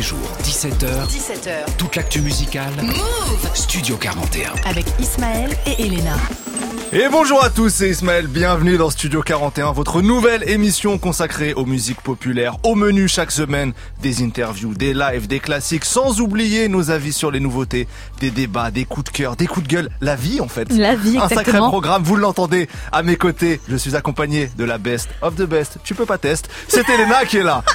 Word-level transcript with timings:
les 0.00 0.06
jours, 0.06 0.39
17h. 0.60 1.08
17h. 1.08 1.76
Toute 1.78 1.96
l'actu 1.96 2.20
musicale. 2.20 2.70
Move 2.82 3.50
Studio 3.54 3.96
41. 3.96 4.50
Avec 4.68 4.84
Ismaël 5.00 5.56
et 5.64 5.86
Elena. 5.86 6.16
Et 6.92 7.08
bonjour 7.10 7.42
à 7.42 7.48
tous, 7.48 7.70
c'est 7.70 7.88
Ismaël, 7.88 8.26
bienvenue 8.26 8.76
dans 8.76 8.90
Studio 8.90 9.22
41, 9.22 9.72
votre 9.72 10.02
nouvelle 10.02 10.46
émission 10.50 10.98
consacrée 10.98 11.54
aux 11.54 11.64
musiques 11.64 12.02
populaires. 12.02 12.56
Au 12.62 12.74
menu 12.74 13.08
chaque 13.08 13.30
semaine, 13.30 13.72
des 14.02 14.22
interviews, 14.22 14.74
des 14.74 14.92
lives, 14.92 15.26
des 15.28 15.40
classiques, 15.40 15.86
sans 15.86 16.20
oublier 16.20 16.68
nos 16.68 16.90
avis 16.90 17.14
sur 17.14 17.30
les 17.30 17.40
nouveautés, 17.40 17.88
des 18.18 18.30
débats, 18.30 18.70
des 18.70 18.84
coups 18.84 19.10
de 19.10 19.16
cœur, 19.16 19.36
des 19.36 19.46
coups 19.46 19.66
de 19.66 19.72
gueule, 19.72 19.88
la 20.02 20.14
vie 20.14 20.42
en 20.42 20.48
fait. 20.48 20.70
La 20.72 20.94
vie, 20.94 21.16
Un 21.16 21.22
sacré 21.22 21.40
exactement. 21.40 21.68
programme, 21.70 22.02
vous 22.02 22.16
l'entendez 22.16 22.68
à 22.92 23.02
mes 23.02 23.16
côtés. 23.16 23.62
Je 23.66 23.76
suis 23.76 23.96
accompagné 23.96 24.50
de 24.58 24.64
la 24.64 24.76
best 24.76 25.08
of 25.22 25.36
the 25.36 25.44
best. 25.44 25.78
Tu 25.84 25.94
peux 25.94 26.06
pas 26.06 26.18
test. 26.18 26.50
C'est 26.68 26.86
Elena 26.86 27.24
qui 27.24 27.38
est 27.38 27.44
là. 27.44 27.64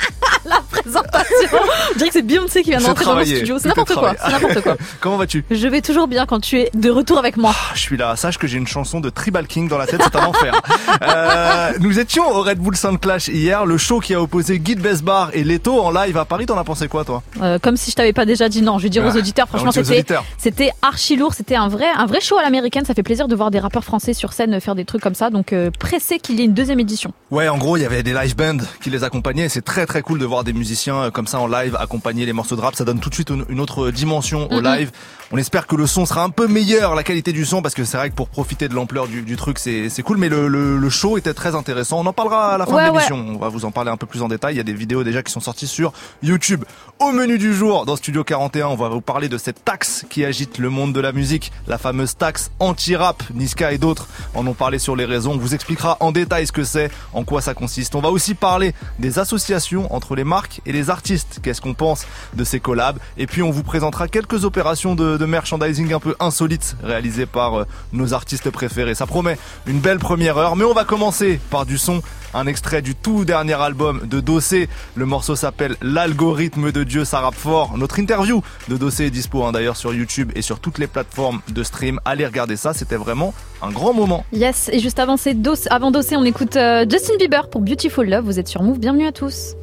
La 0.47 0.61
présentation. 0.61 1.57
Je 1.93 1.97
dirais 1.97 2.09
que 2.09 2.13
c'est 2.13 2.21
Beyoncé 2.21 2.61
qui 2.61 2.74
vient 2.79 2.93
C'est 2.97 3.05
dans 3.05 3.25
studio. 3.25 3.57
N'importe 3.65 3.93
quoi. 3.93 4.13
n'importe 4.29 4.61
quoi. 4.61 4.77
Comment 4.99 5.17
vas-tu? 5.17 5.43
Je 5.51 5.67
vais 5.67 5.81
toujours 5.81 6.07
bien 6.07 6.25
quand 6.25 6.39
tu 6.39 6.59
es 6.59 6.71
de 6.73 6.89
retour 6.89 7.17
avec 7.17 7.37
moi. 7.37 7.51
Ah, 7.53 7.71
Je 7.75 7.79
suis 7.81 7.97
là. 7.97 8.15
Sache 8.15 8.37
que 8.37 8.47
j'ai 8.47 8.57
une 8.57 8.67
chanson 8.67 8.99
de 8.99 9.09
Tribal 9.09 9.47
King 9.47 9.67
dans 9.67 9.77
la 9.77 9.87
tête, 9.87 10.01
c'est 10.03 10.15
un 10.15 10.25
enfer. 10.25 10.53
Euh, 11.01 11.73
nous 11.79 11.99
étions 11.99 12.29
au 12.29 12.41
Red 12.41 12.57
Bull 12.59 12.75
Sound 12.75 12.99
Clash 12.99 13.27
hier, 13.27 13.65
le 13.65 13.77
show 13.77 13.99
qui 13.99 14.13
a 14.13 14.21
opposé 14.21 14.59
Guy 14.59 14.75
Besbar 14.75 15.29
et 15.33 15.43
Leto 15.43 15.79
en 15.81 15.91
live 15.91 16.17
à 16.17 16.25
Paris. 16.25 16.45
T'en 16.45 16.57
as 16.57 16.63
pensé 16.63 16.87
quoi, 16.87 17.03
toi? 17.03 17.21
Euh, 17.41 17.59
comme 17.59 17.75
si 17.75 17.91
je 17.91 17.95
t'avais 17.95 18.13
pas 18.13 18.25
déjà 18.25 18.47
dit 18.49 18.61
non. 18.61 18.77
Je 18.77 18.83
vais 18.83 18.89
dire 18.89 19.03
aux 19.03 19.09
Ah, 19.13 19.17
auditeurs, 19.17 19.47
franchement, 19.47 19.69
aux 19.69 19.83
c'était 19.83 20.05
c'était 20.37 20.71
archi 20.81 21.15
lourd. 21.17 21.33
C'était 21.33 21.55
un 21.55 21.67
vrai 21.67 21.87
un 21.95 22.05
vrai 22.05 22.21
show 22.21 22.37
à 22.37 22.43
l'américaine. 22.43 22.85
Ça 22.85 22.93
fait 22.93 23.03
plaisir 23.03 23.27
de 23.27 23.35
voir 23.35 23.51
des 23.51 23.59
rappeurs 23.59 23.83
français 23.83 24.13
sur 24.13 24.31
scène 24.33 24.59
faire 24.61 24.75
des 24.75 24.85
trucs 24.85 25.01
comme 25.01 25.15
ça. 25.15 25.29
Donc 25.29 25.51
euh, 25.53 25.69
pressé 25.77 26.19
qu'il 26.19 26.39
y 26.39 26.41
ait 26.41 26.45
une 26.45 26.53
deuxième 26.53 26.79
édition. 26.79 27.11
Ouais, 27.31 27.47
en 27.49 27.57
gros, 27.57 27.77
il 27.77 27.83
y 27.83 27.85
avait 27.85 28.03
des 28.03 28.13
live 28.13 28.35
bands 28.35 28.63
qui 28.81 28.89
les 28.89 29.03
accompagnaient. 29.03 29.49
C'est 29.49 29.63
très 29.63 29.85
très 29.85 30.01
cool 30.01 30.19
de 30.19 30.25
voir 30.25 30.43
des 30.43 30.53
musiciens 30.53 31.11
comme 31.11 31.27
ça 31.27 31.39
en 31.39 31.47
live 31.47 31.75
accompagner 31.79 32.25
les 32.25 32.33
morceaux 32.33 32.55
de 32.55 32.61
rap. 32.65 32.75
Ça 32.75 32.85
donne 32.85 32.99
tout 32.99 33.09
de 33.09 33.15
suite 33.15 33.31
une 33.49 33.59
autre 33.59 33.91
dimension 33.91 34.51
au 34.51 34.59
live. 34.59 34.91
On 35.35 35.37
espère 35.37 35.67
que 35.67 35.75
le 35.75 35.85
son 35.85 36.05
sera 36.05 36.23
un 36.23 36.29
peu 36.29 36.47
meilleur, 36.47 36.95
la 36.95 37.03
qualité 37.03 37.33
du 37.33 37.43
son, 37.45 37.61
parce 37.61 37.75
que 37.75 37.83
c'est 37.83 37.97
vrai 37.97 38.09
que 38.09 38.15
pour 38.15 38.29
profiter 38.29 38.69
de 38.69 38.73
l'ampleur 38.73 39.05
du, 39.09 39.21
du 39.21 39.35
truc, 39.35 39.59
c'est 39.59 39.91
cool. 40.01 40.15
Mais 40.17 40.29
le, 40.29 40.47
le, 40.47 40.77
le 40.77 40.89
show 40.89 41.17
était 41.17 41.33
très 41.33 41.55
intéressant. 41.55 41.99
On 41.99 42.05
en 42.05 42.13
parlera 42.13 42.53
à 42.53 42.57
la 42.57 42.65
fin 42.65 42.71
Ouais, 42.75 42.83
de 42.85 42.91
ouais. 42.91 42.93
l'émission. 42.93 43.17
On 43.35 43.37
va 43.37 43.49
vous 43.49 43.65
en 43.65 43.71
parler 43.71 43.91
un 43.91 43.97
peu 43.97 44.05
plus 44.05 44.21
en 44.21 44.29
détail. 44.29 44.53
Il 44.53 44.57
y 44.57 44.61
a 44.61 44.63
des 44.63 44.71
vidéos 44.71 45.03
déjà 45.03 45.21
qui 45.23 45.33
sont 45.33 45.41
sorties 45.41 45.67
sur 45.67 45.91
YouTube. 46.23 46.63
Au 46.99 47.11
menu 47.11 47.37
du 47.37 47.53
jour, 47.53 47.85
dans 47.85 47.97
Studio 47.97 48.23
41, 48.23 48.67
on 48.67 48.75
va 48.77 48.87
vous 48.87 49.01
parler 49.01 49.27
de 49.27 49.37
cette 49.37 49.65
taxe 49.65 50.05
qui 50.09 50.23
agite 50.23 50.57
le 50.57 50.69
monde 50.69 50.93
de 50.93 51.01
la 51.01 51.11
musique, 51.11 51.51
la 51.67 51.77
fameuse 51.77 52.15
taxe 52.15 52.49
anti-rap. 52.59 53.21
Niska 53.33 53.73
et 53.73 53.77
d'autres 53.77 54.07
en 54.35 54.47
ont 54.47 54.53
parlé 54.53 54.79
sur 54.79 54.95
les 54.95 55.03
raisons. 55.03 55.33
On 55.33 55.37
vous 55.37 55.53
expliquera 55.53 55.97
en 55.99 56.13
détail 56.13 56.47
ce 56.47 56.53
que 56.53 56.63
c'est, 56.63 56.89
en 57.11 57.25
quoi 57.25 57.41
ça 57.41 57.53
consiste. 57.53 57.93
On 57.95 57.99
va 58.01 58.09
aussi 58.09 58.35
parler 58.35 58.73
des 58.99 59.19
associations 59.19 59.93
entre 59.93 60.15
les 60.15 60.23
marques 60.23 60.61
et 60.65 60.71
les 60.71 60.89
artistes. 60.89 61.39
Qu'est-ce 61.43 61.59
qu'on 61.59 61.73
pense 61.73 62.05
de 62.35 62.45
ces 62.45 62.61
collabs? 62.61 62.99
Et 63.17 63.27
puis 63.27 63.41
on 63.43 63.51
vous 63.51 63.63
présentera 63.63 64.07
quelques 64.07 64.45
opérations 64.45 64.95
de, 64.95 65.17
de 65.17 65.24
merchandising 65.27 65.93
un 65.93 65.99
peu 65.99 66.15
insolites 66.19 66.75
réalisées 66.83 67.25
par 67.25 67.59
euh, 67.59 67.65
nos 67.93 68.13
artistes 68.13 68.49
préférés. 68.49 68.95
Ça 68.95 69.05
promet 69.05 69.37
une 69.67 69.79
belle 69.79 69.99
première 69.99 70.37
heure, 70.37 70.55
mais 70.55 70.65
on 70.65 70.73
va 70.73 70.83
commencer 70.83 71.39
par 71.49 71.65
du 71.65 71.77
son. 71.77 72.01
Un 72.33 72.47
extrait 72.47 72.81
du 72.81 72.95
tout 72.95 73.23
dernier 73.23 73.53
album 73.53 74.01
de 74.07 74.19
Dossé. 74.19 74.67
Le 74.95 75.05
morceau 75.05 75.37
s'appelle 75.37 75.77
L'algorithme 75.81 76.73
de 76.73 76.83
Dieu, 76.83 77.05
ça 77.05 77.21
rappe 77.21 77.35
fort. 77.35 77.77
Notre 77.77 77.97
interview 77.97 78.41
de 78.67 78.75
Dossé 78.75 79.05
est 79.05 79.09
dispo 79.09 79.45
hein, 79.45 79.53
d'ailleurs 79.53 79.77
sur 79.77 79.93
YouTube 79.93 80.33
et 80.35 80.41
sur 80.41 80.59
toutes 80.59 80.77
les 80.77 80.87
plateformes 80.87 81.39
de 81.47 81.63
stream. 81.63 81.99
Allez 82.03 82.25
regarder 82.25 82.57
ça, 82.57 82.73
c'était 82.73 82.97
vraiment 82.97 83.33
un 83.61 83.71
grand 83.71 83.93
moment. 83.93 84.25
Yes. 84.33 84.69
Et 84.73 84.79
juste 84.79 84.99
avant 84.99 85.15
Dossé, 85.15 86.17
on 86.17 86.25
écoute 86.25 86.57
euh, 86.57 86.85
Justin 86.89 87.15
Bieber 87.17 87.47
pour 87.49 87.61
Beautiful 87.61 88.09
Love. 88.09 88.25
Vous 88.25 88.37
êtes 88.37 88.49
sur 88.49 88.63
Move. 88.63 88.79
Bienvenue 88.79 89.07
à 89.07 89.13
tous. 89.13 89.55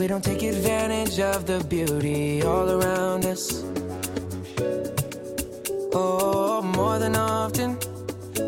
We 0.00 0.06
don't 0.06 0.24
take 0.24 0.42
advantage 0.42 1.20
of 1.20 1.44
the 1.44 1.62
beauty 1.64 2.42
all 2.42 2.70
around 2.70 3.26
us. 3.26 3.62
Oh, 5.92 6.62
more 6.62 6.98
than 6.98 7.14
often, 7.14 7.76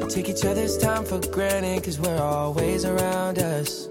we 0.01 0.09
take 0.09 0.31
each 0.31 0.47
other's 0.47 0.79
time 0.79 1.05
for 1.05 1.21
granted 1.31 1.83
because 1.83 2.01
we're 2.01 2.23
always 2.23 2.87
around 2.87 3.39
us. 3.39 3.87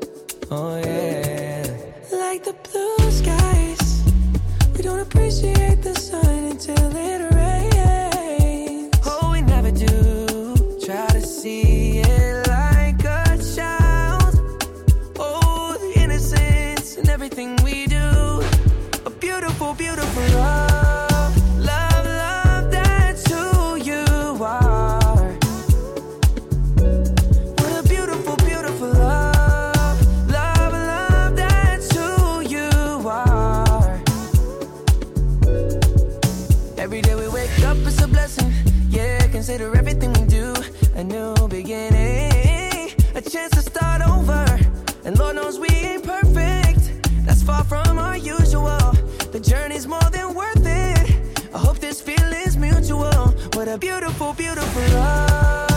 Oh, 0.50 0.78
yeah. 0.78 1.68
Like 2.12 2.44
the 2.44 2.56
blue 2.72 3.12
skies, 3.12 4.12
we 4.76 4.82
don't 4.82 5.02
appreciate 5.02 5.84
the 5.84 5.94
sun 5.94 6.46
until 6.46 6.96
it 6.96 7.32
rains. 7.36 7.71
Consider 39.52 39.78
everything 39.78 40.14
we 40.14 40.26
do 40.28 40.54
a 40.96 41.04
new 41.04 41.36
beginning, 41.50 42.90
a 43.16 43.22
chance 43.22 43.52
to 43.52 43.62
start 43.62 44.02
over. 44.02 44.46
And 45.04 45.20
Lord 45.20 45.36
knows 45.36 45.60
we 45.60 45.68
ain't 45.68 46.06
perfect. 46.06 47.04
That's 47.26 47.44
far 47.44 47.66
from 47.66 48.00
our 48.00 48.16
usual. 48.16 48.94
The 49.34 49.42
journey's 49.42 49.88
more 49.88 50.10
than 50.10 50.34
worth 50.36 50.66
it. 50.66 51.50
I 51.54 51.58
hope 51.58 51.80
this 51.80 52.00
feeling's 52.00 52.56
mutual. 52.56 53.28
What 53.56 53.68
a 53.68 53.78
beautiful, 53.78 54.32
beautiful 54.34 54.84
love. 54.94 55.71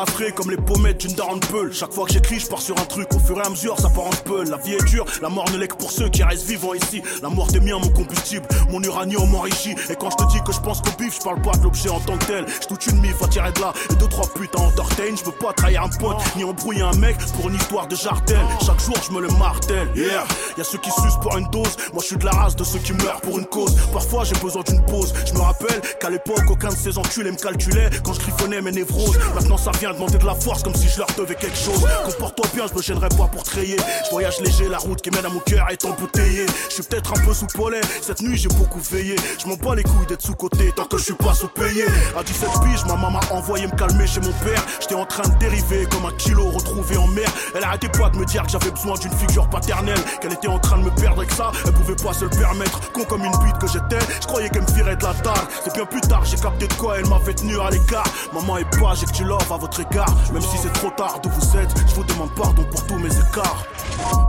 La 0.00 0.06
frais 0.06 0.32
comme 0.32 0.50
les 0.50 0.56
pommettes 0.56 0.98
d'une 0.98 1.14
daronne 1.14 1.40
peule. 1.40 1.72
Chaque 1.72 1.92
fois 1.92 2.06
que 2.06 2.12
j'écris, 2.12 2.40
je 2.40 2.46
pars 2.46 2.62
sur 2.62 2.78
un 2.78 2.84
truc. 2.84 3.09
Fur 3.30 3.38
et 3.38 3.46
à 3.46 3.48
mesure, 3.48 3.78
ça 3.78 3.88
part 3.90 4.06
en 4.06 4.10
peul. 4.24 4.50
La 4.50 4.56
vie 4.56 4.72
est 4.72 4.84
dure, 4.86 5.04
la 5.22 5.28
mort 5.28 5.48
ne 5.52 5.58
l'est 5.58 5.68
que 5.68 5.76
pour 5.76 5.92
ceux 5.92 6.08
qui 6.08 6.24
restent 6.24 6.48
vivants 6.48 6.74
ici. 6.74 7.00
La 7.22 7.28
mort 7.28 7.46
des 7.46 7.60
miens, 7.60 7.78
mon 7.78 7.88
combustible, 7.90 8.44
mon 8.70 8.82
uranium 8.82 9.30
m'enrichit. 9.30 9.76
Et 9.88 9.94
quand 9.94 10.10
je 10.10 10.16
te 10.16 10.32
dis 10.32 10.42
que 10.44 10.52
je 10.52 10.58
pense 10.58 10.80
qu'au 10.80 10.90
bif, 10.98 11.16
je 11.16 11.22
parle 11.22 11.40
pas 11.40 11.52
de 11.52 11.62
l'objet 11.62 11.90
en 11.90 12.00
tant 12.00 12.18
que 12.18 12.24
tel. 12.24 12.44
Je 12.60 12.66
toute 12.66 12.84
une 12.88 13.00
mif 13.00 13.22
à 13.22 13.28
tirer 13.28 13.52
de 13.52 13.60
là. 13.60 13.72
Et 13.88 13.94
deux, 13.94 14.08
trois 14.08 14.26
putains 14.34 14.62
entertain. 14.62 15.14
Je 15.16 15.22
peux 15.22 15.30
pas 15.30 15.52
trahir 15.52 15.84
un 15.84 15.88
pote, 15.90 16.16
ni 16.34 16.42
embrouiller 16.42 16.82
un 16.82 16.96
mec 16.96 17.18
pour 17.36 17.48
une 17.48 17.54
histoire 17.54 17.86
de 17.86 17.94
jartel. 17.94 18.40
Chaque 18.66 18.80
jour, 18.80 18.96
je 19.00 19.14
me 19.14 19.20
le 19.20 19.28
martèle. 19.38 19.88
Yeah, 19.94 20.24
y 20.58 20.60
a 20.60 20.64
ceux 20.64 20.78
qui 20.78 20.90
sucent 20.90 21.20
pour 21.22 21.38
une 21.38 21.46
dose. 21.50 21.76
Moi, 21.92 22.02
je 22.02 22.06
suis 22.06 22.16
de 22.16 22.24
la 22.24 22.32
race 22.32 22.56
de 22.56 22.64
ceux 22.64 22.80
qui 22.80 22.94
meurent 22.94 23.20
pour 23.20 23.38
une 23.38 23.46
cause. 23.46 23.76
Parfois, 23.92 24.24
j'ai 24.24 24.34
besoin 24.40 24.64
d'une 24.66 24.84
pause. 24.86 25.14
Je 25.24 25.34
me 25.34 25.40
rappelle 25.40 25.80
qu'à 26.00 26.10
l'époque, 26.10 26.50
aucun 26.50 26.70
de 26.70 26.74
ces 26.74 26.98
enculés 26.98 27.30
me 27.30 27.36
calculait 27.36 27.90
quand 28.02 28.12
je 28.12 28.18
griffonnais 28.22 28.60
mes 28.60 28.72
névroses. 28.72 29.16
Maintenant, 29.36 29.56
ça 29.56 29.70
vient 29.78 29.92
demander 29.92 30.18
de 30.18 30.26
la 30.26 30.34
force 30.34 30.64
comme 30.64 30.74
si 30.74 30.88
je 30.88 30.98
leur 30.98 31.08
devais 31.16 31.36
quelque 31.36 31.56
chose. 31.56 31.86
Comporte-toi 32.04 32.46
bien, 32.54 32.66
je 32.66 32.74
me 32.74 32.82
gênerai 32.82 33.08
pas 33.10 33.19
pour 33.28 33.42
te 33.42 33.56
rayer. 33.56 33.76
Je 34.04 34.10
voyage 34.10 34.40
léger, 34.40 34.68
la 34.68 34.78
route 34.78 35.00
qui 35.00 35.10
mène 35.10 35.26
à 35.26 35.28
mon 35.28 35.40
cœur 35.40 35.66
est 35.70 35.84
embouteillée. 35.84 36.46
Je 36.68 36.74
suis 36.74 36.82
peut-être 36.82 37.12
un 37.12 37.24
peu 37.24 37.34
sous 37.34 37.46
polais. 37.46 37.80
Cette 38.02 38.20
nuit, 38.22 38.36
j'ai 38.36 38.48
beaucoup 38.48 38.80
veillé. 38.80 39.16
Je 39.38 39.48
m'en 39.48 39.56
bats 39.56 39.74
les 39.74 39.82
couilles 39.82 40.06
d'être 40.06 40.22
sous-côté 40.22 40.72
tant 40.74 40.84
que 40.84 40.98
je 40.98 41.04
suis 41.04 41.14
pas 41.14 41.34
sous-payé. 41.34 41.84
À 42.16 42.22
17 42.22 42.48
piges, 42.64 42.84
ma 42.86 42.94
maman 42.94 43.10
m'a 43.12 43.34
envoyé 43.34 43.66
me 43.66 43.76
calmer 43.76 44.06
chez 44.06 44.20
mon 44.20 44.32
père. 44.44 44.62
J'étais 44.80 44.94
en 44.94 45.06
train 45.06 45.28
de 45.28 45.38
dériver 45.38 45.86
comme 45.90 46.06
un 46.06 46.12
kilo 46.16 46.50
retrouvé 46.50 46.96
en 46.96 47.06
mer. 47.08 47.28
Elle 47.54 47.64
arrêtait 47.64 47.88
pas 47.88 48.10
de 48.10 48.16
me 48.16 48.24
dire 48.24 48.42
que 48.44 48.50
j'avais 48.50 48.70
besoin 48.70 48.96
d'une 48.98 49.12
figure 49.12 49.48
paternelle. 49.48 50.00
Qu'elle 50.20 50.32
était 50.32 50.48
en 50.48 50.58
train 50.58 50.78
de 50.78 50.84
me 50.84 50.90
perdre 50.90 51.22
et 51.22 51.26
que 51.26 51.34
ça, 51.34 51.50
elle 51.66 51.72
pouvait 51.72 51.96
pas 51.96 52.12
se 52.12 52.24
le 52.24 52.30
permettre. 52.30 52.92
Con 52.92 53.04
comme 53.04 53.24
une 53.24 53.38
bite 53.44 53.58
que 53.58 53.66
j'étais, 53.66 54.04
je 54.20 54.26
croyais 54.26 54.48
qu'elle 54.50 54.62
me 54.62 54.72
virait 54.72 54.96
de 54.96 55.02
la 55.04 55.14
table. 55.14 55.48
C'est 55.64 55.74
bien 55.74 55.86
plus 55.86 56.00
tard, 56.00 56.24
j'ai 56.24 56.36
capté 56.36 56.66
de 56.66 56.74
quoi 56.74 56.98
elle 56.98 57.08
m'avait 57.08 57.34
tenu 57.34 57.58
à 57.60 57.70
l'écart. 57.70 58.06
Maman 58.32 58.58
est 58.58 58.78
pas, 58.78 58.94
j'ai 58.94 59.06
que 59.06 59.12
tu 59.12 59.24
l'offres 59.24 59.52
à 59.52 59.58
votre 59.58 59.80
égard. 59.80 60.14
Même 60.32 60.42
si 60.42 60.56
c'est 60.62 60.72
trop 60.72 60.90
tard 60.90 61.20
d'où 61.22 61.30
vous 61.30 61.56
êtes, 61.58 61.70
je 61.88 61.94
vous 61.94 62.04
demande 62.04 62.30
pardon 62.34 62.64
pour 62.70 62.86
tous 62.86 62.98
mes 62.98 63.09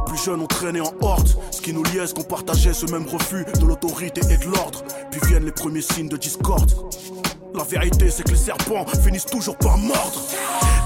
Plus 0.05 0.23
jeunes, 0.25 0.41
on 0.41 0.47
traînait 0.47 0.81
en 0.81 0.93
horde. 1.01 1.29
Ce 1.51 1.61
qui 1.61 1.73
nous 1.73 1.83
liait, 1.83 2.05
qu'on 2.13 2.23
partageait 2.23 2.73
ce 2.73 2.85
même 2.87 3.07
refus 3.07 3.45
de 3.59 3.65
l'autorité 3.65 4.21
et 4.29 4.37
de 4.37 4.45
l'ordre. 4.45 4.83
Puis 5.09 5.21
viennent 5.27 5.45
les 5.45 5.51
premiers 5.51 5.81
signes 5.81 6.09
de 6.09 6.17
discorde. 6.17 6.71
La 7.55 7.63
vérité, 7.63 8.09
c'est 8.09 8.23
que 8.23 8.31
les 8.31 8.37
serpents 8.37 8.85
finissent 9.03 9.25
toujours 9.25 9.57
par 9.57 9.77
mordre. 9.77 10.21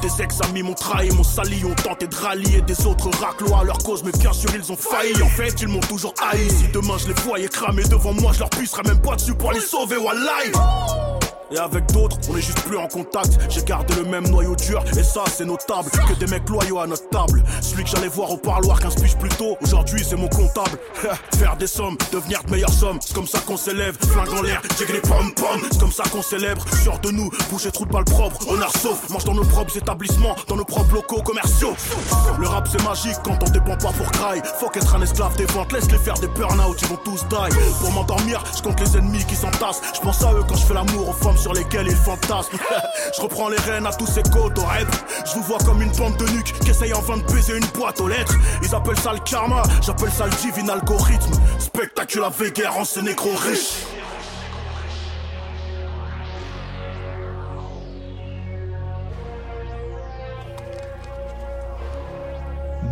Des 0.01 0.21
ex-amis 0.21 0.63
m'ont 0.63 0.73
trahi, 0.73 1.09
m'ont 1.11 1.23
sali, 1.23 1.63
ont 1.65 1.75
tenté 1.75 2.07
de 2.07 2.15
rallier 2.15 2.61
des 2.61 2.85
autres 2.85 3.09
raclois 3.19 3.59
à 3.59 3.63
leur 3.63 3.77
cause, 3.79 4.03
mais 4.03 4.11
bien 4.11 4.33
sûr 4.33 4.49
ils 4.55 4.71
ont 4.71 4.77
failli. 4.77 5.21
En 5.21 5.29
fait, 5.29 5.61
ils 5.61 5.67
m'ont 5.67 5.79
toujours 5.79 6.13
haï. 6.31 6.49
Si 6.49 6.67
demain 6.73 6.97
je 6.97 7.07
les 7.07 7.13
voyais 7.13 7.47
cramer 7.47 7.83
devant 7.83 8.13
moi, 8.13 8.31
je 8.33 8.39
leur 8.39 8.49
pisserais 8.49 8.83
même 8.83 9.01
pas 9.01 9.15
dessus 9.15 9.33
pour 9.33 9.51
les 9.51 9.61
sauver, 9.61 9.97
wallahi. 9.97 10.51
Et 11.51 11.57
avec 11.57 11.85
d'autres, 11.91 12.17
on 12.29 12.35
est 12.35 12.41
juste 12.41 12.61
plus 12.61 12.77
en 12.77 12.87
contact. 12.87 13.37
J'ai 13.49 13.63
gardé 13.63 13.93
le 13.95 14.05
même 14.05 14.27
noyau 14.27 14.55
dur, 14.55 14.83
et 14.97 15.03
ça 15.03 15.23
c'est 15.27 15.45
notable. 15.45 15.89
Que 15.91 16.13
des 16.19 16.27
mecs 16.27 16.49
loyaux 16.49 16.79
à 16.79 16.87
notre 16.87 17.07
table. 17.09 17.43
Celui 17.61 17.83
que 17.83 17.89
j'allais 17.89 18.07
voir 18.07 18.31
au 18.31 18.37
parloir 18.37 18.79
15 18.79 18.95
piges 18.95 19.17
plus 19.17 19.29
tôt, 19.29 19.57
aujourd'hui 19.61 20.03
c'est 20.07 20.15
mon 20.15 20.27
comptable. 20.27 20.77
Faire 21.37 21.55
des 21.57 21.67
sommes, 21.67 21.97
devenir 22.11 22.43
de 22.43 22.51
meilleures 22.51 22.73
sommes, 22.73 22.97
c'est 22.99 23.13
comme 23.13 23.27
ça 23.27 23.39
qu'on 23.39 23.57
s'élève. 23.57 23.95
Flingue 24.07 24.33
en 24.33 24.41
l'air, 24.41 24.61
j'ai 24.77 24.91
les 24.91 25.01
pom 25.01 25.31
pom, 25.33 25.59
c'est 25.71 25.79
comme 25.79 25.91
ça 25.91 26.03
qu'on 26.11 26.21
célèbre. 26.21 26.65
Sûr 26.81 26.97
de 26.99 27.11
nous, 27.11 27.29
bouger 27.51 27.71
trou 27.71 27.85
de 27.85 27.91
balle 27.91 28.05
propre, 28.05 28.49
honneur 28.49 28.71
sauf. 28.77 29.09
Mange 29.09 29.23
dans 29.25 29.35
nos 29.35 29.45
propres 29.45 29.77
établissements, 29.77 30.35
dans 30.47 30.55
nos 30.55 30.65
propres 30.65 30.95
locaux 30.95 31.21
commerciaux. 31.21 31.75
Le 32.39 32.47
rap 32.47 32.67
c'est 32.71 32.83
magique 32.83 33.17
quand 33.23 33.37
on 33.41 33.49
dépend 33.51 33.77
pas 33.77 33.91
pour 33.91 34.11
cry. 34.11 34.41
Faut 34.59 34.69
qu'être 34.69 34.95
un 34.95 35.01
esclave 35.01 35.35
des 35.37 35.45
ventes, 35.45 35.71
laisse 35.71 35.91
les 35.91 35.99
faire 35.99 36.15
des 36.15 36.27
burn-out, 36.27 36.77
ils 36.81 36.87
vont 36.87 36.99
tous 37.03 37.25
die. 37.27 37.55
Pour 37.81 37.91
m'endormir, 37.91 38.43
je 38.55 38.61
compte 38.63 38.79
les 38.79 38.97
ennemis 38.97 39.23
qui 39.25 39.35
s'entassent. 39.35 39.81
Je 39.93 39.99
pense 39.99 40.23
à 40.23 40.33
eux 40.33 40.43
quand 40.47 40.55
je 40.55 40.65
fais 40.65 40.73
l'amour 40.73 41.09
aux 41.09 41.13
femmes 41.13 41.34
sur 41.35 41.53
lesquelles 41.53 41.87
ils 41.87 41.95
fantasment. 41.95 42.57
je 43.15 43.21
reprends 43.21 43.49
les 43.49 43.57
rênes 43.57 43.85
à 43.85 43.93
tous 43.93 44.07
ces 44.07 44.23
côtes 44.23 44.57
au 44.59 44.63
rap. 44.63 44.87
Je 45.25 45.35
vous 45.35 45.43
vois 45.43 45.59
comme 45.59 45.81
une 45.81 45.91
bande 45.91 46.17
de 46.17 46.25
nuques 46.31 46.53
qui 46.59 46.69
essaye 46.69 46.93
enfin 46.93 47.17
de 47.17 47.23
baiser 47.23 47.57
une 47.57 47.65
boîte 47.67 47.99
aux 48.01 48.07
lettres. 48.07 48.35
Ils 48.63 48.73
appellent 48.73 48.99
ça 48.99 49.13
le 49.13 49.19
karma, 49.19 49.63
j'appelle 49.81 50.11
ça 50.11 50.25
le 50.25 50.31
divin 50.31 50.69
algorithme. 50.69 51.31
Spectaculaire 51.59 52.31
guerre 52.53 52.77
en 52.77 52.85
ces 52.85 53.01
négros 53.01 53.35
riches. 53.35 53.85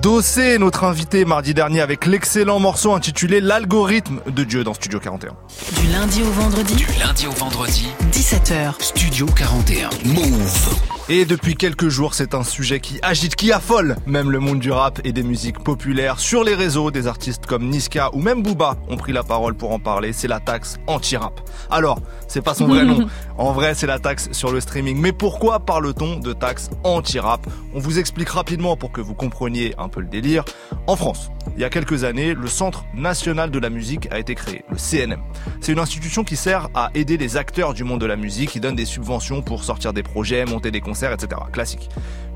Dossé, 0.03 0.57
notre 0.57 0.83
invité 0.83 1.23
mardi 1.23 1.53
dernier 1.53 1.79
avec 1.79 2.05
l'excellent 2.05 2.59
morceau 2.59 2.91
intitulé 2.91 3.39
L'algorithme 3.39 4.19
de 4.27 4.43
Dieu 4.43 4.65
dans 4.65 4.73
Studio 4.73 4.99
41. 4.99 5.31
Du 5.79 5.87
lundi 5.93 6.21
au 6.21 6.31
vendredi, 6.31 6.75
Du 6.75 6.87
lundi 6.99 7.25
au 7.25 7.31
vendredi, 7.31 7.87
17h. 8.11 8.73
Studio 8.83 9.25
41. 9.27 9.89
Move. 10.03 10.77
Et 11.09 11.25
depuis 11.25 11.55
quelques 11.55 11.89
jours, 11.89 12.13
c'est 12.13 12.33
un 12.33 12.43
sujet 12.43 12.79
qui 12.79 12.97
agite, 13.01 13.35
qui 13.35 13.51
affole 13.51 13.97
même 14.05 14.31
le 14.31 14.39
monde 14.39 14.59
du 14.59 14.71
rap 14.71 15.01
et 15.03 15.11
des 15.11 15.21
musiques 15.21 15.59
populaires. 15.59 16.17
Sur 16.17 16.45
les 16.45 16.55
réseaux, 16.55 16.91
des 16.91 17.07
artistes 17.07 17.45
comme 17.45 17.67
Niska 17.67 18.09
ou 18.13 18.21
même 18.21 18.41
Booba 18.41 18.77
ont 18.87 18.95
pris 18.95 19.11
la 19.11 19.21
parole 19.21 19.53
pour 19.53 19.73
en 19.73 19.79
parler. 19.79 20.13
C'est 20.13 20.29
la 20.29 20.39
taxe 20.39 20.77
anti-rap. 20.87 21.41
Alors, 21.69 21.99
c'est 22.29 22.41
pas 22.41 22.53
son 22.53 22.67
vrai 22.67 22.85
nom. 22.85 23.07
En 23.37 23.51
vrai, 23.51 23.73
c'est 23.73 23.87
la 23.87 23.97
taxe 23.97 24.29
sur 24.31 24.51
le 24.51 24.61
streaming. 24.61 24.97
Mais 24.97 25.11
pourquoi 25.11 25.59
parle-t-on 25.59 26.19
de 26.19 26.33
taxe 26.33 26.69
anti-rap? 26.83 27.47
On 27.73 27.79
vous 27.79 27.97
explique 27.97 28.29
rapidement 28.29 28.77
pour 28.77 28.91
que 28.91 29.01
vous 29.01 29.15
compreniez 29.15 29.73
un 29.79 29.89
le 30.01 30.07
délire. 30.07 30.43
En 30.87 30.95
France, 30.95 31.31
il 31.55 31.61
y 31.61 31.65
a 31.65 31.69
quelques 31.69 32.03
années, 32.03 32.33
le 32.33 32.47
Centre 32.47 32.85
national 32.93 33.51
de 33.51 33.59
la 33.59 33.69
musique 33.69 34.07
a 34.11 34.19
été 34.19 34.35
créé, 34.35 34.63
le 34.69 34.77
CNM. 34.77 35.21
C'est 35.61 35.71
une 35.71 35.79
institution 35.79 36.23
qui 36.23 36.35
sert 36.35 36.69
à 36.73 36.89
aider 36.93 37.17
les 37.17 37.37
acteurs 37.37 37.73
du 37.73 37.83
monde 37.83 38.01
de 38.01 38.05
la 38.05 38.15
musique, 38.15 38.51
qui 38.51 38.59
donne 38.59 38.75
des 38.75 38.85
subventions 38.85 39.41
pour 39.41 39.63
sortir 39.63 39.93
des 39.93 40.03
projets, 40.03 40.45
monter 40.45 40.71
des 40.71 40.81
concerts, 40.81 41.11
etc. 41.11 41.41
Classique. 41.51 41.89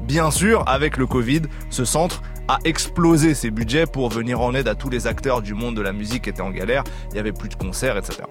Bien 0.04 0.32
sûr, 0.32 0.64
avec 0.68 0.96
le 0.98 1.06
Covid, 1.06 1.42
ce 1.70 1.84
centre 1.84 2.22
a 2.48 2.60
explosé 2.64 3.34
ses 3.34 3.52
budgets 3.52 3.86
pour 3.86 4.10
venir 4.10 4.40
en 4.40 4.54
aide 4.54 4.70
à 4.70 4.76
tous 4.76 4.90
les 4.90 5.06
acteurs 5.06 5.42
du 5.42 5.54
monde 5.54 5.76
de 5.76 5.82
la 5.82 5.92
musique 5.92 6.24
qui 6.24 6.30
étaient 6.30 6.42
en 6.42 6.52
galère. 6.52 6.84
Il 7.12 7.18
y 7.18 7.20
avait 7.20 7.34
plus 7.34 7.50
de 7.50 7.56
concerts, 7.56 7.98
etc. 7.98 8.24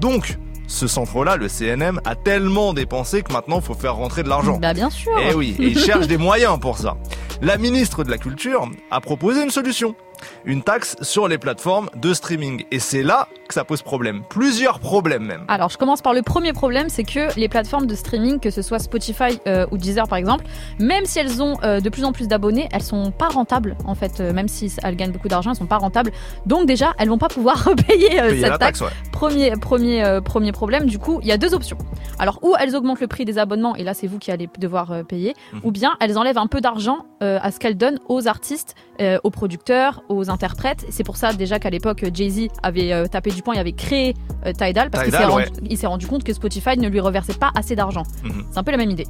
Donc, 0.00 0.38
ce 0.66 0.86
centre-là, 0.86 1.36
le 1.36 1.48
CNM, 1.48 2.00
a 2.04 2.14
tellement 2.14 2.74
dépensé 2.74 3.22
que 3.22 3.32
maintenant, 3.32 3.60
il 3.60 3.64
faut 3.64 3.74
faire 3.74 3.96
rentrer 3.96 4.22
de 4.22 4.28
l'argent. 4.28 4.58
Bah 4.58 4.74
bien 4.74 4.90
sûr. 4.90 5.12
Eh 5.30 5.34
oui, 5.34 5.56
et 5.58 5.68
il 5.68 5.78
cherche 5.78 6.06
des 6.06 6.16
moyens 6.16 6.58
pour 6.58 6.78
ça. 6.78 6.96
La 7.42 7.58
ministre 7.58 8.04
de 8.04 8.10
la 8.10 8.18
Culture 8.18 8.68
a 8.90 9.00
proposé 9.00 9.42
une 9.42 9.50
solution. 9.50 9.94
Une 10.44 10.62
taxe 10.62 10.96
sur 11.02 11.28
les 11.28 11.38
plateformes 11.38 11.88
de 11.96 12.12
streaming. 12.14 12.64
Et 12.70 12.78
c'est 12.80 13.02
là 13.02 13.28
que 13.48 13.54
ça 13.54 13.64
pose 13.64 13.82
problème. 13.82 14.22
Plusieurs 14.28 14.80
problèmes 14.80 15.24
même. 15.24 15.44
Alors, 15.48 15.68
je 15.70 15.78
commence 15.78 16.02
par 16.02 16.14
le 16.14 16.22
premier 16.22 16.52
problème, 16.52 16.88
c'est 16.88 17.04
que 17.04 17.36
les 17.38 17.48
plateformes 17.48 17.86
de 17.86 17.94
streaming, 17.94 18.40
que 18.40 18.50
ce 18.50 18.62
soit 18.62 18.78
Spotify 18.78 19.38
euh, 19.46 19.66
ou 19.70 19.78
Deezer 19.78 20.08
par 20.08 20.18
exemple, 20.18 20.44
même 20.80 21.04
si 21.04 21.18
elles 21.18 21.42
ont 21.42 21.56
euh, 21.62 21.80
de 21.80 21.88
plus 21.88 22.04
en 22.04 22.12
plus 22.12 22.28
d'abonnés, 22.28 22.68
elles 22.72 22.82
sont 22.82 23.10
pas 23.12 23.28
rentables 23.28 23.76
en 23.86 23.94
fait. 23.94 24.20
Euh, 24.20 24.32
même 24.32 24.48
si 24.48 24.72
elles 24.82 24.96
gagnent 24.96 25.12
beaucoup 25.12 25.28
d'argent, 25.28 25.50
elles 25.50 25.56
sont 25.56 25.66
pas 25.66 25.78
rentables. 25.78 26.10
Donc 26.46 26.66
déjà, 26.66 26.94
elles 26.98 27.08
vont 27.08 27.18
pas 27.18 27.28
pouvoir 27.28 27.68
payer, 27.88 28.20
euh, 28.20 28.30
Payer 28.30 28.40
cette 28.42 28.58
taxe. 28.58 28.78
taxe, 28.78 28.80
ouais. 28.82 28.88
Premier, 29.12 29.52
premier, 29.52 30.20
premier 30.24 30.52
problème. 30.52 30.86
Du 30.86 30.98
coup, 30.98 31.20
il 31.22 31.28
y 31.28 31.32
a 31.32 31.38
deux 31.38 31.54
options. 31.54 31.78
Alors, 32.18 32.38
ou 32.42 32.54
elles 32.58 32.74
augmentent 32.76 33.00
le 33.00 33.06
prix 33.06 33.24
des 33.24 33.38
abonnements, 33.38 33.76
et 33.76 33.82
là 33.84 33.94
c'est 33.94 34.06
vous 34.06 34.18
qui 34.18 34.30
allez 34.30 34.48
devoir 34.58 35.04
payer, 35.08 35.34
Mhm. 35.52 35.60
ou 35.64 35.70
bien 35.70 35.96
elles 36.00 36.18
enlèvent 36.18 36.38
un 36.38 36.46
peu 36.46 36.60
d'argent 36.60 37.06
à 37.20 37.50
ce 37.50 37.58
qu'elles 37.58 37.76
donnent 37.76 37.98
aux 38.08 38.28
artistes, 38.28 38.74
aux 39.24 39.30
producteurs, 39.30 40.02
aux 40.08 40.30
interprètes. 40.30 40.86
C'est 40.90 41.04
pour 41.04 41.16
ça 41.16 41.32
déjà 41.32 41.58
qu'à 41.58 41.70
l'époque 41.70 42.04
Jay-Z 42.12 42.48
avait 42.62 42.92
euh, 42.92 43.06
tapé 43.06 43.30
du 43.30 43.42
poing 43.42 43.54
et 43.54 43.58
avait 43.58 43.72
créé 43.72 44.14
euh, 44.44 44.52
Tidal 44.52 44.90
parce 44.90 45.04
qu'il 45.04 45.12
s'est 45.78 45.86
rendu, 45.86 46.04
ouais. 46.06 46.10
compte 46.10 46.24
que 46.24 46.32
Spotify 46.32 46.78
ne 46.78 46.88
lui 46.88 47.00
reversait 47.00 47.34
pas 47.34 47.50
assez 47.54 47.76
d'argent. 47.76 48.04
Mhm. 48.24 48.44
C'est 48.50 48.58
un 48.58 48.64
peu 48.64 48.70
la 48.70 48.78
même 48.78 48.90
idée. 48.90 49.06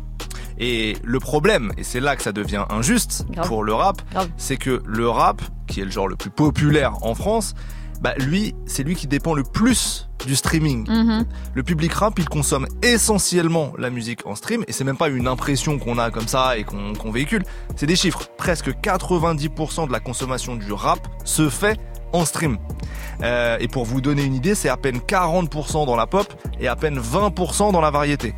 Et 0.59 0.97
le 1.05 1.21
problème, 1.21 1.73
et 1.77 1.85
c'est 1.85 2.01
là 2.01 2.17
que 2.17 2.23
ça 2.23 2.33
devient 2.33 2.65
injuste 2.71 3.27
Grave. 3.31 3.47
pour 3.47 3.63
le 3.63 3.75
rap, 3.75 4.01
c'est 4.39 4.57
que 4.57 4.83
le 4.87 5.09
rap, 5.09 5.43
qui 5.67 5.81
est 5.81 5.85
le 5.85 5.91
genre 5.91 6.09
le 6.09 6.17
plus 6.17 6.31
populaire 6.31 6.95
en 7.03 7.15
France, 7.15 7.55
bah 8.01 8.15
lui, 8.19 8.55
c'est 8.67 8.83
lui 8.83 8.95
qui 8.95 9.07
dépend 9.07 9.35
le 9.35 9.43
plus 9.43 10.09
du 10.27 10.35
streaming. 10.35 10.89
Mhm. 10.89 11.27
Le 11.55 11.63
public 11.63 11.93
rap, 11.93 12.19
il 12.19 12.29
consomme 12.29 12.67
essentiellement 12.83 13.73
la 13.79 13.91
musique 13.91 14.27
en 14.27 14.35
stream, 14.35 14.65
et 14.67 14.73
c'est 14.73 14.85
même 14.85 14.97
pas 14.97 15.09
une 15.09 15.29
impression 15.29 15.79
qu'on 15.79 15.99
a 15.99 16.11
comme 16.11 16.29
ça 16.29 16.57
et 16.57 16.65
qu'on 16.65 17.11
véhicule. 17.11 17.45
C'est 17.77 17.87
des 17.87 17.97
chiffres. 17.97 18.29
Presque 18.37 18.71
90% 18.71 19.87
de 19.87 19.93
la 19.93 20.01
consommation 20.01 20.57
du 20.57 20.73
rap 20.73 21.07
se 21.25 21.49
fait 21.49 21.79
en 22.13 22.25
stream. 22.25 22.59
Euh, 23.23 23.57
et 23.61 23.69
pour 23.69 23.85
vous 23.85 24.01
donner 24.01 24.25
une 24.25 24.35
idée, 24.35 24.55
c'est 24.55 24.69
à 24.69 24.77
peine 24.77 24.99
40% 24.99 25.87
dans 25.87 25.97
la 25.97 26.07
pop 26.07 26.33
et 26.61 26.69
à 26.69 26.77
peine 26.77 26.99
20% 26.99 27.73
dans 27.73 27.81
la 27.81 27.91
variété. 27.91 28.35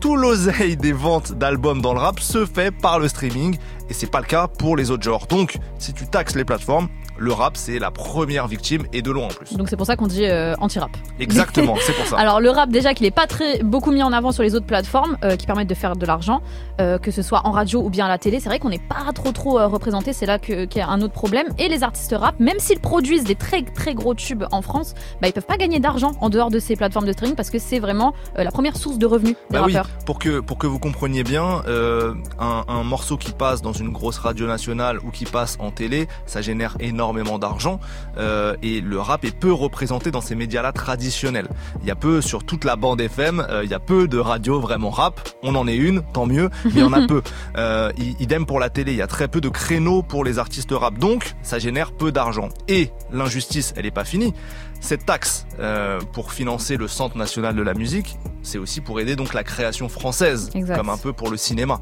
Tout 0.00 0.16
l'oseille 0.16 0.76
des 0.76 0.92
ventes 0.92 1.32
d'albums 1.32 1.80
dans 1.80 1.94
le 1.94 2.00
rap 2.00 2.20
se 2.20 2.44
fait 2.44 2.70
par 2.70 2.98
le 2.98 3.08
streaming 3.08 3.56
et 3.88 3.94
c'est 3.94 4.10
pas 4.10 4.20
le 4.20 4.26
cas 4.26 4.48
pour 4.48 4.76
les 4.76 4.90
autres 4.90 5.02
genres. 5.04 5.26
Donc, 5.26 5.58
si 5.78 5.92
tu 5.92 6.06
taxes 6.06 6.34
les 6.34 6.44
plateformes, 6.44 6.88
le 7.18 7.32
rap 7.32 7.56
c'est 7.56 7.78
la 7.78 7.90
première 7.90 8.46
victime 8.46 8.82
et 8.92 9.00
de 9.00 9.10
loin 9.10 9.24
en 9.24 9.28
plus. 9.28 9.54
Donc 9.56 9.70
c'est 9.70 9.76
pour 9.76 9.86
ça 9.86 9.96
qu'on 9.96 10.06
dit 10.06 10.26
euh, 10.26 10.54
anti-rap. 10.60 10.90
Exactement, 11.18 11.74
c'est 11.80 11.94
pour 11.94 12.04
ça. 12.04 12.18
Alors 12.18 12.40
le 12.40 12.50
rap 12.50 12.68
déjà 12.70 12.92
qu'il 12.92 13.06
est 13.06 13.10
pas 13.10 13.26
très 13.26 13.62
beaucoup 13.62 13.90
mis 13.90 14.02
en 14.02 14.12
avant 14.12 14.32
sur 14.32 14.42
les 14.42 14.54
autres 14.54 14.66
plateformes 14.66 15.16
euh, 15.24 15.34
qui 15.36 15.46
permettent 15.46 15.68
de 15.70 15.74
faire 15.74 15.96
de 15.96 16.04
l'argent, 16.04 16.42
euh, 16.78 16.98
que 16.98 17.10
ce 17.10 17.22
soit 17.22 17.40
en 17.46 17.52
radio 17.52 17.80
ou 17.82 17.88
bien 17.88 18.04
à 18.04 18.08
la 18.10 18.18
télé, 18.18 18.38
c'est 18.38 18.50
vrai 18.50 18.58
qu'on 18.58 18.68
n'est 18.68 18.78
pas 18.78 19.10
trop 19.14 19.32
trop 19.32 19.52
représenté, 19.66 20.12
c'est 20.12 20.26
là 20.26 20.38
qu'il 20.38 20.68
y 20.76 20.80
a 20.80 20.88
un 20.88 21.00
autre 21.00 21.14
problème. 21.14 21.46
Et 21.58 21.68
les 21.68 21.82
artistes 21.82 22.14
rap, 22.14 22.38
même 22.38 22.58
s'ils 22.58 22.80
produisent 22.80 23.24
des 23.24 23.34
très 23.34 23.62
très 23.62 23.94
gros 23.94 24.14
tubes 24.14 24.44
en 24.52 24.60
France, 24.60 24.94
bah, 25.22 25.28
ils 25.28 25.32
peuvent 25.32 25.46
pas 25.46 25.56
gagner 25.56 25.80
d'argent 25.80 26.12
en 26.20 26.28
dehors 26.28 26.50
de 26.50 26.58
ces 26.58 26.76
plateformes 26.76 27.06
de 27.06 27.12
streaming 27.12 27.34
parce 27.34 27.48
que 27.48 27.58
c'est 27.58 27.78
vraiment 27.78 28.12
la 28.36 28.50
première 28.50 28.76
source 28.76 28.98
de 28.98 29.06
revenus 29.06 29.36
des 29.50 29.56
Bah 29.56 29.62
oui, 29.66 29.72
rappeurs. 29.74 29.88
pour 30.04 30.18
que 30.18 30.40
pour 30.40 30.58
que 30.58 30.66
vous 30.66 30.78
compreniez 30.78 31.24
bien, 31.24 31.62
un, 31.66 32.64
un 32.68 32.82
morceau 32.82 33.16
qui 33.16 33.32
passe 33.32 33.62
dans 33.62 33.72
une 33.78 33.90
grosse 33.90 34.18
radio 34.18 34.46
nationale 34.46 34.98
ou 35.04 35.10
qui 35.10 35.24
passe 35.24 35.56
en 35.58 35.70
télé, 35.70 36.08
ça 36.26 36.42
génère 36.42 36.76
énormément 36.80 37.38
d'argent 37.38 37.80
euh, 38.18 38.56
et 38.62 38.80
le 38.80 39.00
rap 39.00 39.24
est 39.24 39.36
peu 39.36 39.52
représenté 39.52 40.10
dans 40.10 40.20
ces 40.20 40.34
médias-là 40.34 40.72
traditionnels. 40.72 41.48
Il 41.82 41.88
y 41.88 41.90
a 41.90 41.94
peu 41.94 42.20
sur 42.20 42.44
toute 42.44 42.64
la 42.64 42.76
bande 42.76 43.00
FM, 43.00 43.44
euh, 43.48 43.64
il 43.64 43.70
y 43.70 43.74
a 43.74 43.78
peu 43.78 44.08
de 44.08 44.18
radios 44.18 44.60
vraiment 44.60 44.90
rap. 44.90 45.20
On 45.42 45.54
en 45.54 45.66
est 45.66 45.76
une, 45.76 46.02
tant 46.12 46.26
mieux, 46.26 46.50
mais 46.64 46.70
il 46.74 46.80
y 46.80 46.82
en 46.82 46.92
a 46.92 47.06
peu. 47.06 47.22
Euh, 47.56 47.92
idem 48.20 48.46
pour 48.46 48.60
la 48.60 48.70
télé, 48.70 48.92
il 48.92 48.98
y 48.98 49.02
a 49.02 49.06
très 49.06 49.28
peu 49.28 49.40
de 49.40 49.48
créneaux 49.48 50.02
pour 50.02 50.24
les 50.24 50.38
artistes 50.38 50.72
rap, 50.72 50.98
donc 50.98 51.34
ça 51.42 51.58
génère 51.58 51.92
peu 51.92 52.12
d'argent. 52.12 52.48
Et 52.68 52.90
l'injustice, 53.12 53.72
elle 53.76 53.86
est 53.86 53.90
pas 53.90 54.04
finie. 54.04 54.34
Cette 54.80 55.04
taxe 55.06 55.46
euh, 55.58 56.00
pour 56.12 56.32
financer 56.32 56.76
le 56.76 56.88
Centre 56.88 57.16
national 57.16 57.56
de 57.56 57.62
la 57.62 57.74
musique, 57.74 58.18
c'est 58.42 58.58
aussi 58.58 58.80
pour 58.80 59.00
aider 59.00 59.16
donc 59.16 59.34
la 59.34 59.42
création 59.42 59.88
française, 59.88 60.50
Exact. 60.54 60.76
comme 60.76 60.88
un 60.88 60.96
peu 60.96 61.12
pour 61.12 61.30
le 61.30 61.36
cinéma. 61.36 61.80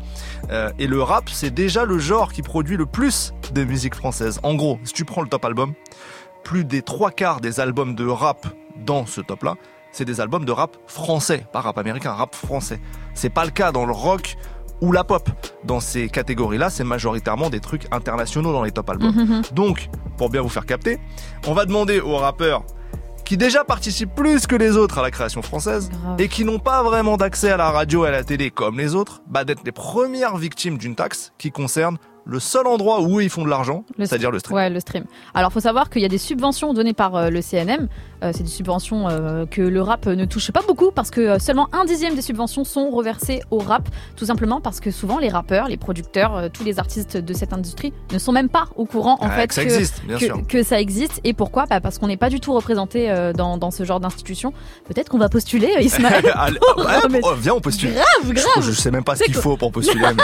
Euh, 0.51 0.71
et 0.79 0.87
le 0.87 1.03
rap, 1.03 1.29
c'est 1.29 1.53
déjà 1.53 1.85
le 1.85 1.99
genre 1.99 2.33
qui 2.33 2.43
produit 2.43 2.77
le 2.77 2.87
plus 2.87 3.35
de 3.53 3.65
musique 3.65 3.95
française. 3.95 4.41
En 4.43 4.55
gros, 4.55 4.79
si 4.85 4.93
tu 4.95 5.05
prends 5.05 5.23
le 5.23 5.29
top 5.29 5.45
album, 5.45 5.75
plus 6.43 6.65
des 6.65 6.83
trois 6.83 7.11
quarts 7.11 7.41
des 7.41 7.61
albums 7.61 7.95
de 7.95 8.07
rap 8.07 8.47
dans 8.77 9.07
ce 9.07 9.21
top-là, 9.21 9.57
c'est 9.93 10.05
des 10.05 10.21
albums 10.21 10.45
de 10.45 10.53
rap 10.53 10.77
français, 10.87 11.47
pas 11.53 11.61
rap 11.61 11.79
américain, 11.79 12.13
rap 12.13 12.35
français. 12.35 12.81
C'est 13.15 13.31
pas 13.31 13.45
le 13.45 13.51
cas 13.51 13.71
dans 13.71 13.87
le 13.87 13.93
rock 13.93 14.37
ou 14.81 14.91
la 14.93 15.05
pop. 15.05 15.29
Dans 15.65 15.81
ces 15.81 16.09
catégories-là, 16.09 16.69
c'est 16.69 16.85
majoritairement 16.85 17.49
des 17.49 17.61
trucs 17.61 17.87
internationaux 17.93 18.53
dans 18.53 18.65
les 18.65 18.73
top 18.73 18.91
albums. 18.91 19.43
Donc, 19.53 19.89
pour 20.17 20.31
bien 20.31 20.43
vous 20.43 20.49
faire 20.49 20.67
capter, 20.67 20.99
on 21.47 21.55
va 21.55 21.65
demander 21.65 22.01
aux 22.01 22.17
rappeurs 22.17 22.65
qui 23.25 23.37
déjà 23.37 23.65
participent 23.65 24.15
plus 24.15 24.47
que 24.47 24.57
les 24.57 24.77
autres 24.77 24.99
à 24.99 25.03
la 25.03 25.11
création 25.11 25.43
française 25.43 25.91
et 26.19 26.29
qui 26.29 26.45
n'ont 26.45 26.59
pas 26.59 26.83
vraiment 26.83 27.17
d'accès 27.17 27.51
à 27.51 27.57
la 27.57 27.71
radio 27.71 28.05
et 28.05 28.09
à 28.09 28.11
la 28.11 28.25
télé 28.25 28.51
comme 28.51 28.79
les 28.79 28.95
autres, 28.95 29.23
bah 29.29 29.45
d'être 29.45 29.63
les 29.65 29.73
premières 29.73 30.37
victimes 30.37 30.79
d'une 30.79 30.95
taxe 30.95 31.33
qui 31.39 31.51
concerne 31.51 31.99
le 32.27 32.41
seul 32.41 32.67
endroit 32.67 33.03
où 33.03 33.21
ils 33.21 33.31
font 33.31 33.45
de 33.45 33.51
l'argent, 33.51 33.85
c'est-à-dire 33.99 34.31
le 34.31 34.39
stream. 34.39 34.57
Ouais, 34.57 34.71
le 34.71 34.81
stream. 34.81 35.05
Alors, 35.35 35.53
faut 35.53 35.61
savoir 35.61 35.91
qu'il 35.91 36.03
y 36.03 36.05
a 36.05 36.09
des 36.09 36.19
subventions 36.19 36.73
données 36.73 36.95
par 36.95 37.15
euh, 37.17 37.31
le 37.31 37.43
CNM. 37.43 37.89
Euh, 38.23 38.31
c'est 38.35 38.43
des 38.45 38.49
subventions 38.49 39.09
euh, 39.09 39.45
que 39.47 39.61
le 39.61 39.83
rap 39.83 40.07
ne 40.07 40.25
touche 40.25 40.51
pas 40.51 40.63
beaucoup 40.67 40.91
parce 40.91 41.11
que 41.11 41.21
euh, 41.21 41.39
seulement 41.39 41.69
un 41.73 41.85
dixième 41.85 42.15
des 42.15 42.23
subventions 42.23 42.65
sont 42.65 42.91
reversées 42.91 43.43
au 43.51 43.59
rap, 43.59 43.89
tout 44.17 44.25
simplement 44.27 44.61
parce 44.61 44.81
que 44.81 44.91
souvent 44.91 45.19
les 45.19 45.29
rappeurs, 45.29 45.69
les 45.69 45.77
producteurs, 45.77 46.37
euh, 46.37 46.49
tous 46.53 46.65
les 46.65 46.79
artistes 46.79 47.17
de 47.17 47.35
cette 47.35 47.53
industrie 47.53 47.93
ne 48.13 48.19
sont 48.19 48.33
même 48.33 48.49
pas 48.49 48.67
au 48.77 48.85
courant 48.87 49.15
en 49.21 49.27
Ah, 49.29 49.31
fait 49.31 49.49
que 49.49 49.55
ça 49.55 49.63
existe, 49.63 50.03
bien 50.07 50.19
sûr. 50.19 50.37
que, 50.43 50.59
que 50.59 50.63
ça 50.63 50.81
existe. 50.81 51.21
Et 51.25 51.33
pourquoi? 51.35 51.67
Bah, 51.67 51.81
Parce 51.81 51.99
qu'on 51.99 52.07
n'est 52.07 52.17
pas 52.17 52.31
du 52.31 52.41
tout 52.41 52.53
représenté 52.53 53.13
dans, 53.37 53.59
dans 53.59 53.71
ce 53.71 53.85
genre 53.85 54.01
d'institution. 54.01 54.53
Peut-être 54.87 55.09
qu'on 55.09 55.19
va 55.19 55.29
postuler, 55.29 55.71
Ismaël. 55.81 56.25
Pour 56.75 56.85
ouais, 56.87 57.37
viens, 57.39 57.55
on 57.55 57.61
postule. 57.61 57.93
grave, 57.93 58.33
grave. 58.33 58.63
Je 58.65 58.73
sais 58.73 58.91
même 58.91 59.05
pas 59.05 59.17
ce 59.17 59.25
qu'il 59.25 59.35
faut 59.35 59.57
pour 59.57 59.73
postuler. 59.73 60.05
mais- 60.17 60.23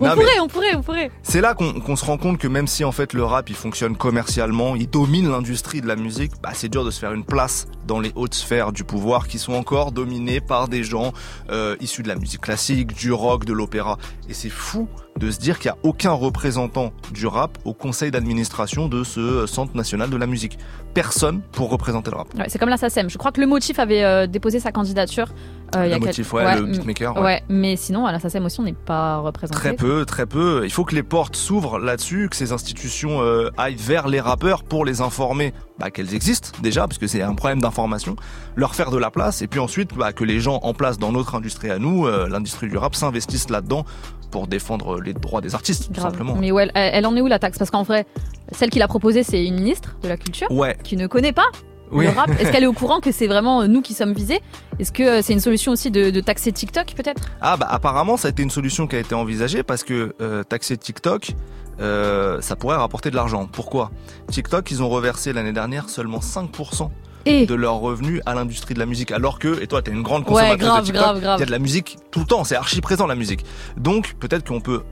On 0.00 0.04
Non, 0.06 0.10
mais- 0.16 0.22
pourrait, 0.22 0.40
on 0.40 0.46
pourrait, 0.48 0.74
on 0.76 0.82
pourrait. 0.82 1.10
C'est 1.22 1.40
là 1.40 1.54
qu'on 1.54 1.80
qu'on 1.80 1.96
se 1.96 2.04
rend 2.04 2.18
compte 2.18 2.38
que 2.38 2.46
même 2.48 2.66
si 2.68 2.84
en 2.84 2.92
fait 2.92 3.12
le 3.12 3.24
rap 3.24 3.48
il 3.50 3.56
fonctionne 3.56 3.96
commercialement, 3.96 4.76
il 4.76 4.88
domine 4.88 5.28
l'industrie 5.30 5.80
de 5.80 5.86
la 5.88 5.96
musique, 5.96 6.32
bah 6.42 6.50
c'est 6.54 6.68
dur 6.68 6.84
de 6.84 6.90
se 6.90 7.00
faire 7.00 7.07
une 7.12 7.24
place 7.24 7.68
dans 7.86 8.00
les 8.00 8.12
hautes 8.14 8.34
sphères 8.34 8.72
du 8.72 8.84
pouvoir 8.84 9.28
qui 9.28 9.38
sont 9.38 9.54
encore 9.54 9.92
dominées 9.92 10.40
par 10.40 10.68
des 10.68 10.84
gens 10.84 11.12
euh, 11.50 11.76
issus 11.80 12.02
de 12.02 12.08
la 12.08 12.14
musique 12.14 12.40
classique, 12.40 12.94
du 12.94 13.12
rock, 13.12 13.44
de 13.44 13.52
l'opéra. 13.52 13.98
Et 14.28 14.34
c'est 14.34 14.50
fou 14.50 14.88
de 15.18 15.30
se 15.30 15.38
dire 15.38 15.58
qu'il 15.58 15.70
n'y 15.70 15.76
a 15.76 15.80
aucun 15.82 16.12
représentant 16.12 16.92
du 17.12 17.26
rap 17.26 17.58
au 17.64 17.74
conseil 17.74 18.10
d'administration 18.10 18.88
de 18.88 19.02
ce 19.04 19.20
euh, 19.20 19.46
centre 19.46 19.76
national 19.76 20.10
de 20.10 20.16
la 20.16 20.26
musique. 20.26 20.58
Personne 20.94 21.40
pour 21.52 21.70
représenter 21.70 22.10
le 22.10 22.16
rap. 22.16 22.28
C'est 22.48 22.58
comme 22.58 22.68
la 22.68 22.76
SACEM. 22.76 23.10
Je 23.10 23.18
crois 23.18 23.32
que 23.32 23.40
le 23.40 23.46
motif 23.46 23.78
avait 23.78 24.04
euh, 24.04 24.26
déposé 24.26 24.60
sa 24.60 24.72
candidature. 24.72 25.28
Euh, 25.76 25.86
il 25.86 25.90
y 25.90 25.92
a 25.92 25.96
le 25.96 26.00
quel- 26.00 26.08
motif, 26.08 26.32
ouais, 26.32 26.56
le 26.56 26.66
beatmaker. 26.66 27.16
ouais. 27.16 27.22
Ouais, 27.22 27.42
mais 27.48 27.76
sinon, 27.76 28.06
à 28.06 28.12
la 28.12 28.18
SACEM 28.20 28.44
aussi, 28.46 28.60
on 28.60 28.64
n'est 28.64 28.72
pas 28.72 29.18
représenté. 29.18 29.58
Très 29.58 29.74
peu, 29.74 30.04
très 30.04 30.26
peu. 30.26 30.62
Il 30.64 30.70
faut 30.70 30.84
que 30.84 30.94
les 30.94 31.02
portes 31.02 31.36
s'ouvrent 31.36 31.78
là-dessus, 31.78 32.28
que 32.30 32.36
ces 32.36 32.52
institutions 32.52 33.20
euh, 33.22 33.50
aillent 33.56 33.74
vers 33.76 34.08
les 34.08 34.20
rappeurs 34.20 34.62
pour 34.64 34.84
les 34.84 35.00
informer 35.00 35.52
bah, 35.78 35.90
qu'elles 35.90 36.14
existent 36.14 36.50
déjà, 36.62 36.82
parce 36.88 36.98
que 36.98 37.06
c'est 37.06 37.22
un 37.22 37.34
problème 37.34 37.60
d'information, 37.60 38.16
leur 38.56 38.74
faire 38.74 38.90
de 38.90 38.98
la 38.98 39.10
place, 39.10 39.42
et 39.42 39.46
puis 39.46 39.60
ensuite 39.60 39.94
bah, 39.96 40.12
que 40.12 40.24
les 40.24 40.40
gens 40.40 40.58
en 40.62 40.74
place 40.74 40.98
dans 40.98 41.12
notre 41.12 41.34
industrie 41.34 41.70
à 41.70 41.78
nous, 41.78 42.06
euh, 42.06 42.28
l'industrie 42.28 42.68
du 42.68 42.76
rap, 42.76 42.94
s'investissent 42.94 43.50
là-dedans 43.50 43.84
pour 44.30 44.46
défendre 44.46 45.00
les 45.00 45.14
droits 45.14 45.40
des 45.40 45.54
artistes, 45.54 45.90
tout 45.92 46.00
simplement. 46.00 46.34
Mais 46.36 46.52
ouais, 46.52 46.68
elle, 46.74 46.90
elle 46.94 47.06
en 47.06 47.16
est 47.16 47.20
où 47.22 47.26
la 47.28 47.38
taxe? 47.38 47.56
Parce 47.58 47.70
qu'en 47.70 47.82
vrai, 47.82 48.06
celle 48.52 48.68
qui 48.68 48.78
l'a 48.78 48.86
proposée, 48.88 49.22
c'est 49.22 49.42
une 49.44 49.54
ministre 49.54 49.96
de 50.02 50.08
la 50.08 50.16
culture 50.18 50.50
Ouais, 50.50 50.76
qui 50.84 50.96
ne 50.98 51.06
connaît 51.06 51.32
pas 51.32 51.46
oui. 51.92 52.06
le 52.06 52.10
rap. 52.12 52.30
Est-ce 52.40 52.50
qu'elle 52.52 52.64
est 52.64 52.68
au 52.68 52.72
courant 52.72 53.00
que 53.00 53.12
c'est 53.12 53.26
vraiment 53.26 53.62
euh, 53.62 53.66
nous 53.66 53.82
qui 53.82 53.94
sommes 53.94 54.12
visés? 54.12 54.40
Est-ce 54.78 54.92
que 54.92 55.02
euh, 55.02 55.22
c'est 55.22 55.32
une 55.32 55.40
solution 55.40 55.72
aussi 55.72 55.90
de, 55.90 56.10
de 56.10 56.20
taxer 56.20 56.52
TikTok 56.52 56.94
peut-être? 56.94 57.22
Ah 57.40 57.56
bah 57.56 57.66
apparemment 57.70 58.16
ça 58.16 58.28
a 58.28 58.30
été 58.30 58.42
une 58.42 58.50
solution 58.50 58.86
qui 58.86 58.96
a 58.96 58.98
été 59.00 59.14
envisagée 59.14 59.62
parce 59.62 59.82
que 59.84 60.14
euh, 60.20 60.42
taxer 60.44 60.76
TikTok, 60.76 61.32
euh, 61.80 62.40
ça 62.40 62.56
pourrait 62.56 62.76
rapporter 62.76 63.10
de 63.10 63.16
l'argent. 63.16 63.46
Pourquoi? 63.50 63.90
TikTok, 64.30 64.70
ils 64.70 64.82
ont 64.82 64.88
reversé 64.88 65.32
l'année 65.32 65.52
dernière 65.52 65.88
seulement 65.88 66.18
5% 66.18 66.90
Et 67.26 67.46
de 67.46 67.54
leurs 67.54 67.78
revenus 67.78 68.20
à 68.26 68.34
l'industrie 68.34 68.74
de 68.74 68.78
la 68.80 68.86
musique. 68.86 69.12
Alors 69.12 69.38
que, 69.38 69.60
et 69.62 69.66
toi, 69.66 69.82
t'es 69.82 69.90
une 69.92 70.02
grande 70.02 70.22
Ouais, 70.22 70.26
consommatrice 70.26 70.58
grave, 70.68 70.80
de 70.80 70.84
TikTok, 70.86 71.02
grave, 71.02 71.20
grave. 71.20 71.36
il 71.38 71.40
y 71.40 71.42
a 71.44 71.46
de 71.46 71.50
la 71.52 71.58
musique 71.58 71.98
tout 72.10 72.20
le 72.20 72.26
temps, 72.26 72.44
c'est 72.44 72.56
archi 72.56 72.80
présent 72.80 73.06
la 73.06 73.14
musique. 73.14 73.44
Donc, 73.76 74.14
peut-être 74.18 74.46
qu'on 74.48 74.60
peut, 74.60 74.82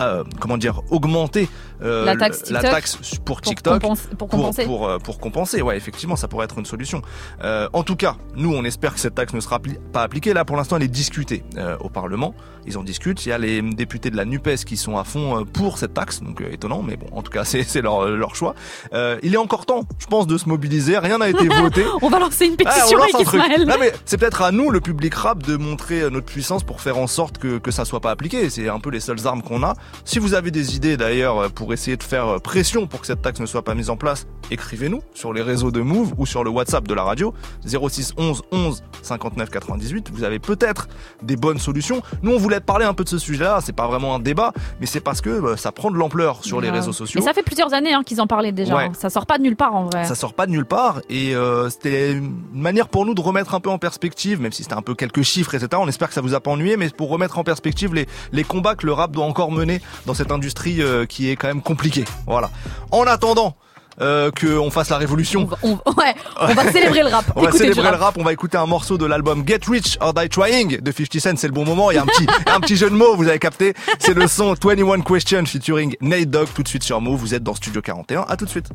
euh, 0.00 0.24
comment 0.40 0.56
dire, 0.58 0.80
augmenter 0.90 1.48
euh, 1.82 2.04
La 2.04 2.16
taxe 2.16 2.50
la 2.50 2.60
TikTok 2.60 2.74
taxe 2.74 2.96
pour 2.96 3.24
pour, 3.24 3.40
TikTok. 3.40 3.74
compense- 3.82 4.08
pour 4.16 4.16
Pour, 4.16 4.28
compenser 4.28 4.64
pour, 4.64 4.88
euh, 4.88 4.98
pour 4.98 5.18
compenser, 5.20 5.62
ouais, 5.62 5.76
effectivement, 5.76 6.16
ça 6.16 6.28
pourrait 6.28 6.44
être 6.44 6.58
une 6.58 6.64
solution. 6.66 7.02
Euh, 7.44 7.68
en 7.72 7.82
tout 7.82 7.96
cas, 7.96 8.16
nous, 8.36 8.52
on 8.54 8.64
espère 8.64 8.94
que 8.94 9.00
cette 9.00 9.14
taxe 9.14 9.32
ne 9.34 9.40
sera 9.40 9.60
pas 9.92 10.02
appliquée. 10.02 10.32
Là, 10.34 10.44
pour 10.44 10.56
l'instant, 10.56 10.76
elle 10.76 10.82
est 10.82 10.88
discutée 10.88 11.44
euh, 11.56 11.76
au 11.80 11.88
Parlement. 11.88 12.34
Ils 12.66 12.76
en 12.76 12.82
discutent. 12.82 13.24
Il 13.24 13.30
y 13.30 13.32
a 13.32 13.38
les 13.38 13.62
députés 13.62 14.10
de 14.10 14.16
la 14.16 14.24
NUPES 14.24 14.64
qui 14.66 14.76
sont 14.76 14.98
à 14.98 15.04
fond 15.04 15.40
euh, 15.40 15.44
pour 15.44 15.78
cette 15.78 15.94
taxe, 15.94 16.22
donc 16.22 16.40
euh, 16.40 16.52
étonnant, 16.52 16.82
mais 16.82 16.96
bon, 16.96 17.06
en 17.12 17.22
tout 17.22 17.30
cas, 17.30 17.44
c'est 17.44 17.80
leur, 17.82 18.06
leur 18.08 18.34
choix. 18.34 18.54
Euh, 18.92 19.18
il 19.22 19.34
est 19.34 19.38
encore 19.38 19.64
temps, 19.66 19.84
je 19.98 20.06
pense, 20.06 20.26
de 20.26 20.36
se 20.36 20.48
mobiliser. 20.48 20.98
Rien 20.98 21.18
n'a 21.18 21.28
été 21.28 21.46
voté. 21.60 21.84
On 22.02 22.08
va 22.08 22.18
lancer 22.18 22.46
une 22.46 22.56
Ah, 22.64 22.70
on 22.70 22.74
pétition 22.74 22.98
lance 22.98 23.14
avec. 23.14 23.26
Ismaël. 23.28 23.64
Non, 23.66 23.76
mais 23.80 23.92
c'est 24.04 24.18
peut-être 24.18 24.42
à 24.42 24.52
nous, 24.52 24.70
le 24.70 24.80
public 24.80 25.14
rap, 25.14 25.42
de 25.44 25.56
montrer 25.56 26.10
notre 26.10 26.26
puissance 26.26 26.62
pour 26.64 26.80
faire 26.80 26.98
en 26.98 27.06
sorte 27.06 27.38
que, 27.38 27.58
que 27.58 27.70
ça 27.70 27.84
soit 27.84 28.00
pas 28.00 28.10
appliqué. 28.10 28.50
C'est 28.50 28.68
un 28.68 28.80
peu 28.80 28.90
les 28.90 29.00
seules 29.00 29.26
armes 29.26 29.42
qu'on 29.42 29.62
a. 29.62 29.74
Si 30.04 30.18
vous 30.18 30.34
avez 30.34 30.50
des 30.50 30.76
idées 30.76 30.96
d'ailleurs 30.96 31.38
euh, 31.38 31.48
pour 31.68 31.74
essayer 31.74 31.98
de 31.98 32.02
faire 32.02 32.26
euh, 32.26 32.38
pression 32.38 32.86
pour 32.86 33.02
que 33.02 33.06
cette 33.06 33.20
taxe 33.20 33.40
ne 33.40 33.44
soit 33.44 33.60
pas 33.60 33.74
mise 33.74 33.90
en 33.90 33.98
place, 33.98 34.26
écrivez-nous 34.50 35.02
sur 35.12 35.34
les 35.34 35.42
réseaux 35.42 35.70
de 35.70 35.82
Move 35.82 36.14
ou 36.16 36.24
sur 36.24 36.42
le 36.42 36.48
WhatsApp 36.48 36.88
de 36.88 36.94
la 36.94 37.02
radio 37.02 37.34
06 37.66 38.14
11 38.16 38.42
11 38.50 38.82
59 39.02 39.50
98. 39.50 40.10
Vous 40.10 40.24
avez 40.24 40.38
peut-être 40.38 40.88
des 41.22 41.36
bonnes 41.36 41.58
solutions. 41.58 42.00
Nous, 42.22 42.32
on 42.32 42.38
voulait 42.38 42.60
parler 42.60 42.86
un 42.86 42.94
peu 42.94 43.04
de 43.04 43.10
ce 43.10 43.18
sujet-là. 43.18 43.58
C'est 43.62 43.74
pas 43.74 43.86
vraiment 43.86 44.14
un 44.14 44.18
débat, 44.18 44.54
mais 44.80 44.86
c'est 44.86 45.00
parce 45.00 45.20
que 45.20 45.28
euh, 45.28 45.56
ça 45.56 45.70
prend 45.70 45.90
de 45.90 45.96
l'ampleur 45.96 46.42
sur 46.42 46.58
les 46.62 46.70
réseaux 46.70 46.94
sociaux. 46.94 47.20
Et 47.20 47.22
ça 47.22 47.34
fait 47.34 47.42
plusieurs 47.42 47.74
années 47.74 47.92
hein, 47.92 48.02
qu'ils 48.02 48.22
en 48.22 48.26
parlaient 48.26 48.52
déjà. 48.52 48.74
Ouais. 48.74 48.90
Ça 48.98 49.10
sort 49.10 49.26
pas 49.26 49.36
de 49.36 49.42
nulle 49.42 49.56
part 49.56 49.74
en 49.74 49.84
vrai. 49.84 50.06
Ça 50.06 50.14
sort 50.14 50.32
pas 50.32 50.46
de 50.46 50.52
nulle 50.52 50.64
part 50.64 51.02
et 51.10 51.36
euh, 51.36 51.68
c'était 51.68 52.12
une 52.12 52.32
manière 52.54 52.88
pour 52.88 53.04
nous 53.04 53.12
de 53.12 53.20
remettre 53.20 53.54
un 53.54 53.60
peu 53.60 53.68
en 53.68 53.76
perspective, 53.76 54.40
même 54.40 54.52
si 54.52 54.62
c'était 54.62 54.74
un 54.74 54.80
peu 54.80 54.94
quelques 54.94 55.20
chiffres, 55.20 55.54
etc. 55.54 55.68
On 55.74 55.88
espère 55.88 56.08
que 56.08 56.14
ça 56.14 56.22
vous 56.22 56.32
a 56.32 56.40
pas 56.40 56.50
ennuyé, 56.50 56.78
mais 56.78 56.88
pour 56.88 57.10
remettre 57.10 57.36
en 57.36 57.44
perspective 57.44 57.92
les, 57.92 58.06
les 58.32 58.44
combats 58.44 58.74
que 58.74 58.86
le 58.86 58.94
rap 58.94 59.10
doit 59.10 59.26
encore 59.26 59.52
mener 59.52 59.82
dans 60.06 60.14
cette 60.14 60.32
industrie 60.32 60.80
euh, 60.80 61.04
qui 61.04 61.28
est 61.28 61.36
quand 61.36 61.48
même 61.48 61.57
compliquée. 61.60 62.04
Voilà. 62.26 62.50
En 62.90 63.02
attendant 63.04 63.56
euh, 64.00 64.30
qu'on 64.30 64.70
fasse 64.70 64.90
la 64.90 64.96
On 64.96 65.00
révolution, 65.00 65.44
va, 65.46 65.56
on- 65.64 65.72
ouais, 65.96 66.14
on 66.40 66.54
va 66.54 66.70
célébrer 66.72 67.02
le 67.02 67.08
rap. 67.08 67.24
on 67.34 67.42
va 67.42 67.50
célébrer 67.50 67.90
le 67.90 67.96
rap. 67.96 68.16
on 68.16 68.22
va 68.22 68.32
écouter 68.32 68.56
un 68.56 68.66
morceau 68.66 68.96
de 68.96 69.04
l'album 69.06 69.42
Get 69.44 69.60
Rich 69.68 69.98
or 70.00 70.14
Die 70.14 70.28
Trying 70.28 70.80
de 70.80 70.92
50 70.92 71.20
Cent, 71.20 71.36
c'est 71.36 71.48
le 71.48 71.52
bon 71.52 71.64
moment, 71.64 71.90
il 71.90 71.94
y 71.94 71.98
a 71.98 72.02
un 72.02 72.06
petit, 72.06 72.26
un 72.46 72.60
petit 72.60 72.76
jeu 72.76 72.90
de 72.90 72.94
mots, 72.94 73.16
vous 73.16 73.26
avez 73.28 73.40
capté, 73.40 73.74
c'est 73.98 74.14
le 74.14 74.28
son 74.28 74.54
21 74.54 75.00
Question 75.00 75.44
featuring 75.46 75.96
Nate 76.00 76.30
Dogg 76.30 76.46
tout 76.54 76.62
de 76.62 76.68
suite 76.68 76.84
sur 76.84 77.00
Move, 77.00 77.18
vous 77.18 77.34
êtes 77.34 77.42
dans 77.42 77.56
Studio 77.56 77.82
41, 77.82 78.24
à 78.28 78.36
tout 78.36 78.44
de 78.44 78.50
suite. 78.50 78.68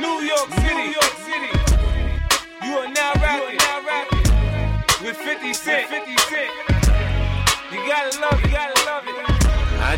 New 0.00 0.20
York 0.26 0.48
City. 0.54 0.74
New 0.74 0.92
York 0.92 1.14
City. 1.24 1.52
You 2.64 2.78
are 2.78 2.88
now 2.88 3.12
rapping, 3.20 5.06
with 5.06 5.16
50 5.16 5.52
Cent. 5.54 5.86
50 5.88 6.18
Cent. 6.18 6.50
You 7.72 7.78
gotta 7.86 8.18
love. 8.20 8.40
You 8.42 8.50
gotta 8.50 8.79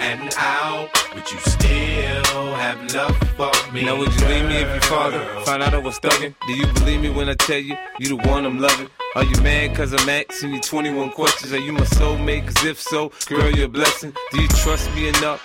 and 0.00 0.34
out? 0.36 0.88
Would 1.14 1.30
you 1.30 1.38
still 1.38 2.54
have 2.54 2.94
love 2.94 3.16
for 3.36 3.72
me? 3.72 3.84
Now 3.84 3.96
would 3.98 4.12
you 4.12 4.26
leave 4.26 4.46
me 4.46 4.56
if 4.56 4.68
your 4.68 4.80
father 4.82 5.20
found 5.44 5.62
out 5.62 5.74
I 5.74 5.78
was 5.78 5.98
thugging? 6.00 6.34
Do 6.46 6.52
you 6.54 6.66
believe 6.72 7.00
me 7.02 7.10
when 7.10 7.28
I 7.28 7.34
tell 7.34 7.58
you 7.58 7.76
you 7.98 8.08
the 8.08 8.28
one 8.28 8.46
I'm 8.46 8.58
loving? 8.58 8.88
Are 9.14 9.24
you 9.24 9.40
mad 9.42 9.76
cause 9.76 9.92
I'm 9.92 10.08
asking 10.08 10.54
you 10.54 10.60
21 10.60 11.10
questions? 11.10 11.52
Are 11.52 11.58
you 11.58 11.72
my 11.72 11.80
soulmate? 11.80 12.46
Cause 12.46 12.64
if 12.64 12.80
so, 12.80 13.12
girl, 13.26 13.50
you're 13.50 13.66
a 13.66 13.68
blessing. 13.68 14.12
Do 14.32 14.40
you 14.40 14.48
trust 14.48 14.92
me 14.94 15.08
enough? 15.08 15.44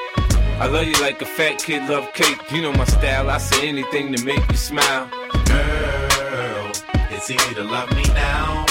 I 0.59 0.67
love 0.67 0.85
you 0.85 0.93
like 1.01 1.21
a 1.21 1.25
fat 1.25 1.57
kid 1.59 1.89
love 1.89 2.13
cake. 2.13 2.39
You 2.51 2.61
know 2.61 2.73
my 2.73 2.85
style, 2.85 3.29
I 3.29 3.37
say 3.37 3.69
anything 3.69 4.13
to 4.13 4.23
make 4.23 4.47
you 4.49 4.57
smile. 4.57 5.09
Girl, 5.45 6.71
it's 7.09 7.29
easy 7.29 7.55
to 7.55 7.63
love 7.63 7.89
me 7.95 8.03
now. 8.13 8.65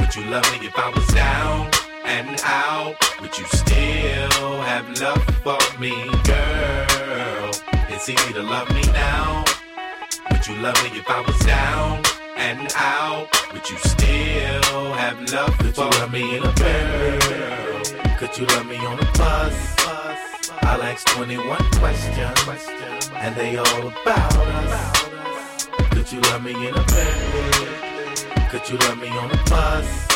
Would 0.00 0.14
you 0.14 0.24
love 0.24 0.44
me 0.52 0.66
if 0.66 0.76
I 0.76 0.90
was 0.90 1.06
down 1.08 1.70
and 2.04 2.40
out? 2.44 2.96
Would 3.20 3.36
you 3.38 3.46
still 3.46 4.60
have 4.62 5.00
love 5.00 5.24
for 5.42 5.80
me, 5.80 5.92
girl? 6.24 7.50
It's 7.88 8.08
easy 8.08 8.32
to 8.34 8.42
love 8.42 8.68
me 8.74 8.82
now. 8.92 9.44
Would 10.30 10.46
you 10.46 10.56
love 10.56 10.76
me 10.84 10.98
if 10.98 11.08
I 11.08 11.20
was 11.20 11.38
down 11.40 12.02
and 12.36 12.72
out? 12.76 13.28
Would 13.52 13.68
you 13.70 13.76
still 13.78 14.92
have 14.94 15.20
love 15.32 15.56
Could 15.58 15.74
for 15.74 15.84
you 15.84 15.90
love 15.90 16.12
me 16.12 16.36
in 16.36 16.42
a 16.44 16.52
girl? 16.52 18.16
Could 18.18 18.38
you 18.38 18.46
love 18.46 18.66
me 18.66 18.76
on 18.76 18.98
a 18.98 19.12
bus? 19.18 19.78
I'll 20.62 20.82
ask 20.82 21.06
21 21.08 21.56
questions, 21.80 22.68
and 23.14 23.34
they 23.36 23.56
all 23.56 23.88
about 23.88 24.36
us. 24.36 25.68
Could 25.90 26.12
you 26.12 26.20
love 26.20 26.42
me 26.42 26.52
in 26.52 26.74
a 26.74 26.84
bed? 26.84 28.50
Could 28.50 28.68
you 28.68 28.78
love 28.78 28.98
me 28.98 29.08
on 29.08 29.30
a 29.30 29.44
bus? 29.50 30.06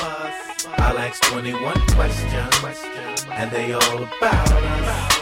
I'll 0.78 0.98
ask 0.98 1.22
21 1.24 1.74
questions, 1.88 2.84
and 3.30 3.50
they 3.50 3.72
all 3.72 4.02
about 4.02 4.52
us. 4.52 5.21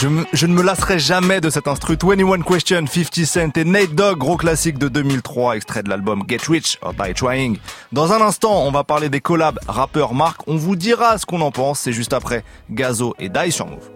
Je, 0.00 0.46
ne 0.46 0.52
me 0.52 0.62
lasserai 0.62 1.00
jamais 1.00 1.40
de 1.40 1.50
cet 1.50 1.66
instru 1.66 1.96
21 2.00 2.42
Question, 2.42 2.86
50 2.86 3.24
Cent 3.24 3.56
et 3.56 3.64
Nate 3.64 3.96
Dogg, 3.96 4.18
gros 4.18 4.36
classique 4.36 4.78
de 4.78 4.86
2003, 4.86 5.56
extrait 5.56 5.82
de 5.82 5.88
l'album 5.88 6.22
Get 6.28 6.38
Rich 6.48 6.78
or 6.82 6.94
Die 6.94 7.14
Trying. 7.14 7.58
Dans 7.90 8.12
un 8.12 8.20
instant, 8.20 8.62
on 8.62 8.70
va 8.70 8.84
parler 8.84 9.08
des 9.08 9.20
collabs 9.20 9.58
rappeur 9.66 10.14
Marc. 10.14 10.42
On 10.46 10.54
vous 10.54 10.76
dira 10.76 11.18
ce 11.18 11.26
qu'on 11.26 11.40
en 11.40 11.50
pense. 11.50 11.80
C'est 11.80 11.92
juste 11.92 12.12
après 12.12 12.44
Gazo 12.70 13.16
et 13.18 13.28
Die 13.28 13.50
sur 13.50 13.66
Move. 13.66 13.90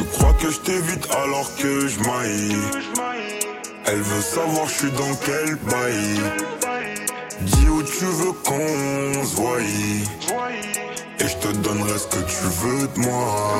Tu 0.00 0.06
crois 0.06 0.32
que 0.32 0.50
je 0.50 0.58
t'évite 0.60 1.06
alors 1.10 1.54
que 1.56 1.86
je 1.86 2.00
maille. 2.00 2.56
Elle 3.84 4.00
veut 4.00 4.22
savoir 4.22 4.66
je 4.66 4.74
suis 4.78 4.90
dans 4.92 5.14
quel 5.26 5.56
bail. 5.56 6.20
Dis 7.42 7.68
où 7.68 7.82
tu 7.82 8.06
veux 8.06 8.32
qu'on 8.32 9.24
se 9.26 9.40
Et 11.22 11.28
je 11.28 11.36
te 11.36 11.52
donnerai 11.58 11.98
ce 11.98 12.06
que 12.06 12.22
tu 12.22 12.44
veux 12.62 12.88
de 12.88 13.00
moi. 13.00 13.58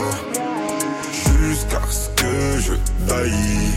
Jusqu'à 1.13 1.83
ce 1.91 2.09
que 2.09 2.59
je 2.59 2.73
taille. 3.07 3.75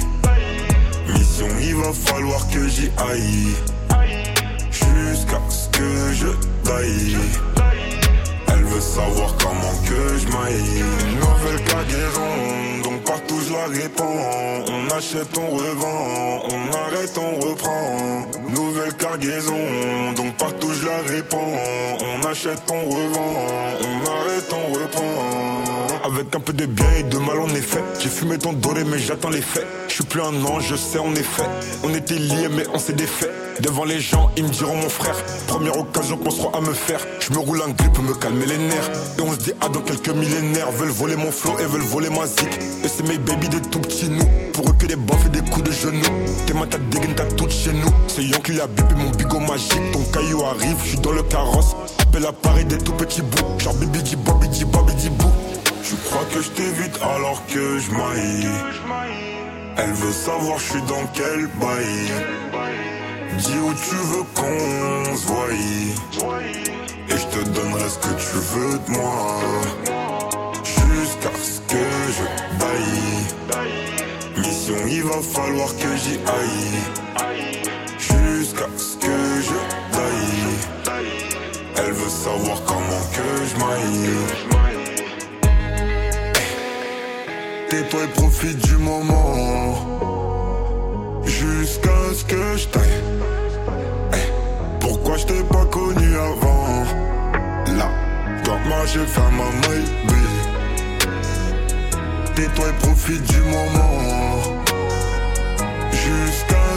Mission 1.09 1.47
il 1.59 1.75
va 1.75 1.91
falloir 1.91 2.47
que 2.47 2.65
j'y 2.69 2.89
aille. 3.09 3.57
Jusqu'à 4.71 5.41
ce 5.49 5.67
que 5.67 6.13
je 6.13 6.27
taille 6.63 7.62
savoir 8.93 9.35
comment 9.37 9.75
que 9.87 10.17
je 10.19 10.27
maille. 10.27 10.83
Nouvelle 11.19 11.63
cargaison 11.63 12.72
Je 13.41 13.51
la 13.51 13.65
répands 13.65 14.03
On 14.67 14.95
achète, 14.95 15.37
on 15.37 15.55
revend 15.55 16.43
On 16.49 16.73
arrête, 16.73 17.17
on 17.17 17.39
reprend 17.39 18.27
Nouvelle 18.49 18.93
cargaison 18.93 19.57
Donc 20.15 20.37
partout 20.37 20.71
je 20.73 20.85
la 20.85 20.97
répands 21.01 21.53
On 21.99 22.27
achète, 22.27 22.61
on 22.71 22.89
revend 22.89 23.33
On 23.81 24.11
arrête, 24.11 24.53
on 24.53 24.73
reprend 24.73 26.05
Avec 26.05 26.35
un 26.35 26.39
peu 26.39 26.53
de 26.53 26.65
bien 26.65 26.91
et 26.99 27.03
de 27.03 27.17
mal 27.17 27.39
en 27.39 27.49
effet 27.49 27.83
J'ai 27.99 28.09
fumé 28.09 28.37
ton 28.37 28.53
doré 28.53 28.83
mais 28.83 28.99
j'attends 28.99 29.29
les 29.29 29.41
faits 29.41 29.67
Je 29.87 29.95
suis 29.95 30.03
plus 30.03 30.21
un 30.21 30.45
ange, 30.45 30.67
je 30.69 30.75
sais 30.75 30.99
en 30.99 31.13
effet 31.15 31.43
On 31.83 31.93
était 31.93 32.15
liés 32.15 32.49
mais 32.55 32.65
on 32.73 32.79
s'est 32.79 32.93
défait 32.93 33.31
Devant 33.59 33.85
les 33.85 33.99
gens, 33.99 34.31
ils 34.35 34.43
me 34.43 34.49
diront 34.49 34.75
mon 34.75 34.89
frère. 34.89 35.15
Première 35.47 35.77
occasion 35.77 36.17
qu'on 36.17 36.31
sera 36.31 36.57
à 36.57 36.61
me 36.61 36.73
faire. 36.73 36.99
Je 37.19 37.31
me 37.33 37.37
roule 37.37 37.61
un 37.61 37.69
grip 37.69 37.93
pour 37.93 38.03
me 38.03 38.13
calmer 38.13 38.45
les 38.45 38.57
nerfs. 38.57 38.89
Et 39.17 39.21
on 39.21 39.31
se 39.31 39.37
dit, 39.37 39.53
ah, 39.61 39.69
dans 39.69 39.81
quelques 39.81 40.09
millénaires. 40.09 40.71
Veulent 40.71 40.89
voler 40.89 41.15
mon 41.15 41.31
flow 41.31 41.53
et 41.59 41.65
veulent 41.65 41.81
voler 41.81 42.09
ma 42.09 42.25
zik. 42.25 42.49
Et 42.83 42.87
c'est 42.87 43.07
mes 43.07 43.17
baby 43.25 43.49
des 43.49 43.61
tout 43.61 43.79
petits 43.79 44.09
nous. 44.09 44.25
Pour 44.53 44.69
eux 44.69 44.73
que 44.77 44.85
des 44.85 44.95
baffes 44.95 45.25
et 45.25 45.29
des 45.29 45.41
coups 45.49 45.69
de 45.69 45.71
genoux. 45.71 46.01
Tes 46.45 46.53
mains, 46.53 46.67
t'as 46.69 46.77
dégaine, 46.77 47.15
t'as 47.15 47.25
tout 47.25 47.49
chez 47.49 47.73
nous. 47.73 47.91
C'est 48.07 48.23
Yon 48.23 48.39
qui 48.39 48.59
a 48.59 48.67
bipé 48.67 48.95
mon 48.95 49.09
bigot 49.11 49.39
magique, 49.39 49.91
ton 49.91 50.03
caillou 50.11 50.43
arrive, 50.43 50.77
je 50.83 50.89
suis 50.89 50.99
dans 50.99 51.11
le 51.11 51.23
carrosse. 51.23 51.75
Appelle 52.01 52.25
à 52.25 52.31
Paris 52.31 52.65
des 52.65 52.77
tout 52.77 52.93
petits 52.93 53.21
bouts. 53.21 53.59
Genre 53.59 53.73
bibi 53.75 54.03
di 54.03 54.15
bobby 54.15 54.47
di 54.49 54.65
bobby 54.65 54.93
di 54.95 55.09
bou. 55.09 55.29
Tu 55.83 55.95
crois 55.95 56.25
que 56.33 56.41
je 56.41 56.49
t'évite 56.49 56.97
alors 57.01 57.41
que 57.47 57.79
je 57.79 57.91
maille. 57.91 58.47
Elle 59.77 59.93
veut 59.93 60.11
savoir 60.11 60.59
je 60.59 60.63
suis 60.71 60.81
dans 60.83 61.05
quel 61.13 61.47
bail. 61.59 62.11
Dis 63.37 63.57
où 63.65 63.73
tu 63.73 63.95
veux 63.95 64.23
qu'on 64.35 65.15
se 65.15 65.25
voie. 65.25 65.47
Et 67.09 67.17
je 67.17 67.25
te 67.25 67.49
donnerai 67.49 67.89
ce 67.89 67.97
que 67.97 68.13
tu 68.15 68.37
veux 68.53 68.79
de 68.79 68.91
moi. 68.91 69.39
Jusqu'à 70.63 71.31
ce 71.41 71.59
que 71.71 71.83
je 72.15 72.23
baille. 72.59 73.12
Il 74.65 75.03
va 75.03 75.21
falloir 75.21 75.75
que 75.75 75.93
j'y 75.97 76.17
aille. 76.25 76.79
Jusqu'à 77.97 78.69
ce 78.77 78.95
que 78.95 79.41
je 79.41 79.57
taille. 79.91 81.03
Elle 81.75 81.91
veut 81.91 82.09
savoir 82.09 82.63
comment 82.65 83.03
que 83.11 83.29
je 83.45 83.55
maille. 83.59 84.09
Et 87.71 88.07
profite 88.15 88.57
du 88.65 88.77
moment. 88.77 89.75
Jusqu'à 91.25 92.13
ce 92.15 92.23
que 92.23 92.55
je 92.55 92.67
taille. 92.67 93.03
Eh, 94.13 94.79
Pourquoi 94.79 95.17
je 95.17 95.25
t'ai 95.25 95.43
pas 95.43 95.65
connu 95.65 96.15
avant? 96.15 96.85
Là, 97.77 97.89
quand 98.45 98.59
moi 98.65 98.85
j'ai 98.85 99.05
fait 99.05 99.31
ma 99.31 99.67
maille, 99.67 99.91
Tais-toi 102.35 102.65
et 102.69 102.73
profite 102.81 103.23
du 103.23 103.41
moment. 103.41 104.32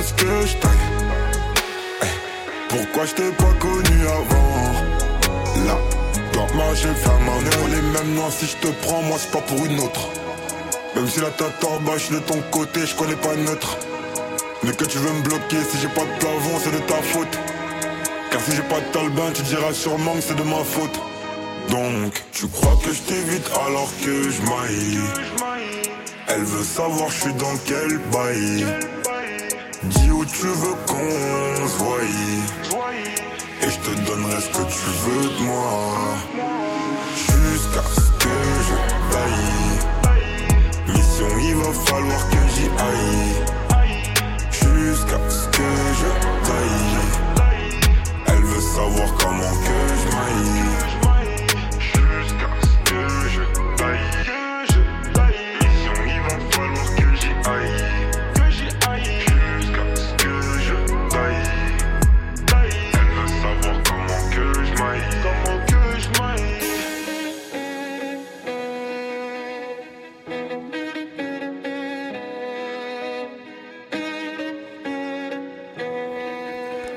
Je. 0.06 0.56
Eh, 2.02 2.06
Pourquoi 2.68 3.06
je 3.06 3.14
t'ai 3.14 3.30
pas 3.32 3.52
connu 3.58 4.06
avant? 4.06 5.66
Là, 5.66 5.78
quand 6.32 6.54
moi 6.54 6.74
j'ai 6.74 6.88
ma 6.88 7.18
maille, 7.24 7.50
on 7.64 7.72
est 7.72 7.82
même 7.98 8.14
noir 8.14 8.30
si 8.30 8.46
je 8.46 8.56
te 8.56 8.68
prends, 8.86 9.02
moi 9.02 9.16
c'est 9.18 9.32
pas 9.32 9.40
pour 9.40 9.64
une 9.66 9.80
autre. 9.80 10.08
Même 10.94 11.08
si 11.08 11.20
la 11.20 11.30
tête 11.30 11.62
en 11.64 11.80
bas, 11.80 11.96
de 12.10 12.18
ton 12.20 12.40
côté, 12.52 12.86
je 12.86 12.94
connais 12.94 13.16
pas 13.16 13.34
neutre. 13.34 13.76
Mais 14.62 14.72
que 14.72 14.84
tu 14.84 14.98
veux 14.98 15.12
me 15.12 15.22
bloquer, 15.22 15.56
si 15.70 15.78
j'ai 15.82 15.88
pas 15.88 16.02
de 16.02 16.18
plafond, 16.20 16.60
c'est 16.62 16.72
de 16.72 16.78
ta 16.78 17.02
faute. 17.02 17.38
Car 18.30 18.40
si 18.40 18.52
j'ai 18.52 18.62
pas 18.62 18.80
de 18.80 18.92
talbin, 18.92 19.32
tu 19.34 19.42
diras 19.42 19.72
sûrement 19.72 20.14
que 20.14 20.20
c'est 20.20 20.36
de 20.36 20.42
ma 20.44 20.62
faute. 20.62 21.00
Donc, 21.68 22.22
tu 22.32 22.46
crois 22.46 22.78
que 22.84 22.92
je 22.92 23.00
t'évite 23.00 23.50
alors 23.66 23.90
que 24.04 24.30
je 24.30 24.40
maille? 24.42 25.00
Elle 26.28 26.44
veut 26.44 26.64
savoir 26.64 27.10
je 27.10 27.22
suis 27.22 27.34
dans 27.34 27.56
quel 27.66 27.98
bail? 28.12 28.66
Dis 29.88 30.10
où 30.10 30.24
tu 30.24 30.46
veux 30.46 30.76
qu'on 30.86 31.64
voie. 31.78 31.98
Et 33.62 33.70
je 33.70 33.78
te 33.78 33.90
donnerai 34.06 34.40
ce 34.40 34.48
que 34.48 34.64
tu 34.64 34.86
veux 35.04 35.28
de 35.28 35.42
moi. 35.44 36.16
Jusqu'à 37.14 37.82
ce 37.94 38.10
que 38.22 38.36
je 38.68 38.76
taille. 39.12 39.76
Mission, 40.88 41.30
il 41.40 41.54
va 41.56 41.72
falloir 41.72 42.28
que 42.30 42.40
j'y 42.54 42.68
aille. 42.88 43.34
Jusqu'à 44.50 45.20
ce 45.28 45.46
que 45.48 45.68
je 46.00 46.10
taille. 46.46 46.98
Elle 48.26 48.42
veut 48.42 48.60
savoir 48.60 49.08
comment 49.18 49.54
que 49.64 49.78
je 50.00 50.06
maille. 50.16 50.65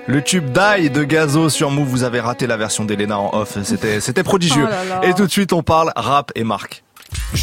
Le 0.10 0.24
tube 0.24 0.46
Die 0.52 0.90
de 0.90 1.04
Gazo 1.04 1.50
sur 1.50 1.70
Move, 1.70 1.88
vous 1.88 2.04
avez 2.04 2.20
raté 2.20 2.48
la 2.48 2.58
version 2.58 2.84
d'Elena 2.84 3.20
en 3.20 3.42
off, 3.42 3.60
c'était 3.62 4.00
c'était 4.00 4.24
prodigieux. 4.24 4.66
Oh 4.66 4.72
là 4.90 5.02
là. 5.02 5.08
Et 5.08 5.14
tout 5.14 5.28
de 5.28 5.32
suite 5.32 5.54
on 5.54 5.62
parle 5.62 5.92
rap 5.96 6.32
et 6.34 6.44
marque. 6.44 6.84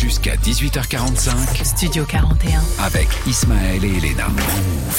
Jusqu'à 0.06 0.36
18h45 0.36 1.64
Studio 1.64 2.04
41. 2.04 2.60
avec 2.80 3.08
Ismaël 3.26 3.84
et 3.84 3.88
Elena. 3.96 4.26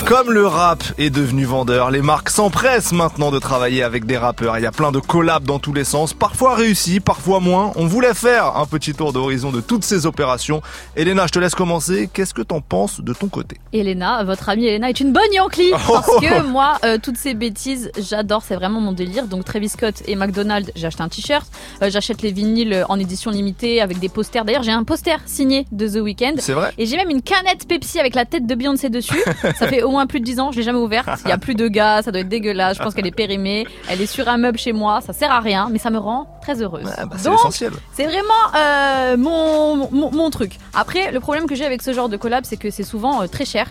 Comme 0.05 0.31
le 0.33 0.45
rap 0.45 0.83
est 0.97 1.09
devenu 1.09 1.45
vendeur, 1.45 1.91
les 1.91 2.01
marques 2.01 2.29
s'empressent 2.29 2.91
maintenant 2.91 3.31
de 3.31 3.39
travailler 3.39 3.83
avec 3.83 4.05
des 4.05 4.17
rappeurs. 4.17 4.57
Il 4.57 4.63
y 4.63 4.65
a 4.65 4.71
plein 4.73 4.91
de 4.91 4.99
collabs 4.99 5.45
dans 5.45 5.59
tous 5.59 5.71
les 5.71 5.85
sens, 5.85 6.13
parfois 6.13 6.55
réussis, 6.55 6.99
parfois 6.99 7.39
moins. 7.39 7.71
On 7.77 7.85
voulait 7.87 8.13
faire 8.13 8.57
un 8.57 8.65
petit 8.65 8.93
tour 8.93 9.13
d'horizon 9.13 9.51
de 9.53 9.61
toutes 9.61 9.85
ces 9.85 10.05
opérations. 10.05 10.61
Elena, 10.97 11.25
je 11.25 11.31
te 11.31 11.39
laisse 11.39 11.55
commencer. 11.55 12.09
Qu'est-ce 12.13 12.33
que 12.33 12.41
t'en 12.41 12.59
penses 12.59 12.99
de 12.99 13.13
ton 13.13 13.27
côté? 13.29 13.57
Elena, 13.71 14.25
votre 14.25 14.49
amie 14.49 14.67
Elena 14.67 14.89
est 14.89 14.99
une 14.99 15.13
bonne 15.13 15.31
Yankee 15.31 15.71
parce 15.71 16.05
que 16.19 16.41
moi, 16.43 16.79
euh, 16.83 16.97
toutes 17.01 17.17
ces 17.17 17.33
bêtises, 17.33 17.91
j'adore, 17.97 18.41
c'est 18.45 18.55
vraiment 18.55 18.81
mon 18.81 18.91
délire. 18.91 19.25
Donc 19.27 19.45
Travis 19.45 19.69
Scott 19.69 19.95
et 20.05 20.17
McDonald's, 20.17 20.69
j'ai 20.75 20.87
acheté 20.87 21.01
un 21.01 21.07
t-shirt, 21.09 21.47
Euh, 21.81 21.89
j'achète 21.89 22.21
les 22.21 22.33
vinyles 22.33 22.83
en 22.89 22.99
édition 22.99 23.31
limitée 23.31 23.79
avec 23.81 23.99
des 23.99 24.09
posters. 24.09 24.43
D'ailleurs, 24.43 24.63
j'ai 24.63 24.71
un 24.73 24.83
poster 24.83 24.96
signé 25.25 25.65
de 25.71 25.87
The 25.87 26.01
Weeknd. 26.01 26.35
C'est 26.39 26.53
vrai 26.53 26.71
Et 26.77 26.85
j'ai 26.85 26.97
même 26.97 27.09
une 27.09 27.21
canette 27.21 27.67
Pepsi 27.67 27.99
avec 27.99 28.15
la 28.15 28.25
tête 28.25 28.45
de 28.45 28.55
Beyoncé 28.55 28.89
dessus. 28.89 29.21
ça 29.55 29.67
fait 29.67 29.83
au 29.83 29.89
moins 29.91 30.05
plus 30.07 30.19
de 30.19 30.25
10 30.25 30.39
ans, 30.39 30.51
je 30.51 30.57
l'ai 30.57 30.63
jamais 30.63 30.79
ouverte. 30.79 31.07
Il 31.25 31.29
y 31.29 31.31
a 31.31 31.37
plus 31.37 31.55
de 31.55 31.67
gaz, 31.67 32.05
ça 32.05 32.11
doit 32.11 32.21
être 32.21 32.29
dégueulasse. 32.29 32.77
Je 32.77 32.83
pense 32.83 32.93
qu'elle 32.93 33.07
est 33.07 33.11
périmée. 33.11 33.65
Elle 33.89 34.01
est 34.01 34.05
sur 34.05 34.27
un 34.27 34.37
meuble 34.37 34.57
chez 34.57 34.73
moi. 34.73 35.01
Ça 35.01 35.13
sert 35.13 35.31
à 35.31 35.39
rien, 35.39 35.69
mais 35.71 35.79
ça 35.79 35.89
me 35.89 35.97
rend 35.97 36.27
très 36.41 36.61
heureuse. 36.61 36.87
Ah 36.97 37.05
bah, 37.05 37.15
C'est 37.17 37.25
Donc, 37.25 37.33
l'essentiel. 37.37 37.71
c'est 37.93 38.05
vraiment 38.05 38.23
euh, 38.55 39.17
mon, 39.17 39.89
mon, 39.91 40.11
mon 40.11 40.29
truc. 40.29 40.53
Après, 40.73 41.11
le 41.11 41.19
problème 41.19 41.47
que 41.47 41.55
j'ai 41.55 41.65
avec 41.65 41.81
ce 41.81 41.93
genre 41.93 42.09
de 42.09 42.17
collab, 42.17 42.43
c'est 42.45 42.57
que 42.57 42.69
c'est 42.69 42.83
souvent 42.83 43.21
euh, 43.21 43.27
très 43.27 43.45
cher 43.45 43.67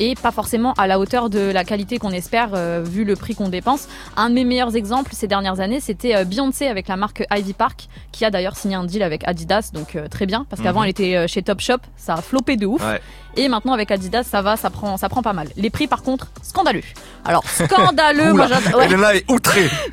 et 0.00 0.14
pas 0.16 0.32
forcément 0.32 0.72
à 0.74 0.86
la 0.88 0.98
hauteur 0.98 1.30
de 1.30 1.38
la 1.52 1.62
qualité 1.62 1.98
qu'on 1.98 2.10
espère 2.10 2.50
euh, 2.54 2.82
vu 2.84 3.04
le 3.04 3.14
prix 3.14 3.34
qu'on 3.36 3.48
dépense. 3.48 3.86
Un 4.16 4.30
de 4.30 4.34
mes 4.34 4.44
meilleurs 4.44 4.74
exemples 4.74 5.12
ces 5.14 5.28
dernières 5.28 5.60
années, 5.60 5.78
c'était 5.78 6.16
euh, 6.16 6.24
Beyoncé 6.24 6.66
avec 6.66 6.88
la 6.88 6.96
marque 6.96 7.22
Ivy 7.30 7.52
Park, 7.52 7.88
qui 8.10 8.24
a 8.24 8.30
d'ailleurs 8.30 8.56
signé 8.56 8.74
un 8.74 8.84
deal 8.84 9.02
avec 9.02 9.22
Adidas, 9.28 9.70
donc 9.72 9.94
euh, 9.94 10.08
très 10.08 10.26
bien, 10.26 10.46
parce 10.48 10.62
qu'avant 10.62 10.80
Mhm. 10.80 10.84
elle 10.84 10.90
était 10.90 11.28
chez 11.28 11.42
Topshop, 11.42 11.78
ça 11.96 12.14
a 12.14 12.22
flopé 12.22 12.56
de 12.56 12.66
ouf. 12.66 12.82
Ouais. 12.82 13.00
Et 13.36 13.48
maintenant 13.48 13.72
avec 13.72 13.90
Adidas, 13.90 14.24
ça 14.24 14.42
va, 14.42 14.56
ça 14.56 14.70
prend, 14.70 14.96
ça 14.96 15.08
prend 15.08 15.22
pas 15.22 15.32
mal. 15.32 15.48
Les 15.56 15.70
prix 15.70 15.86
par 15.86 16.02
contre, 16.02 16.28
scandaleux. 16.42 16.82
Alors 17.24 17.44
scandaleux, 17.48 18.32
moi 18.32 18.46
ouais. 18.78 18.88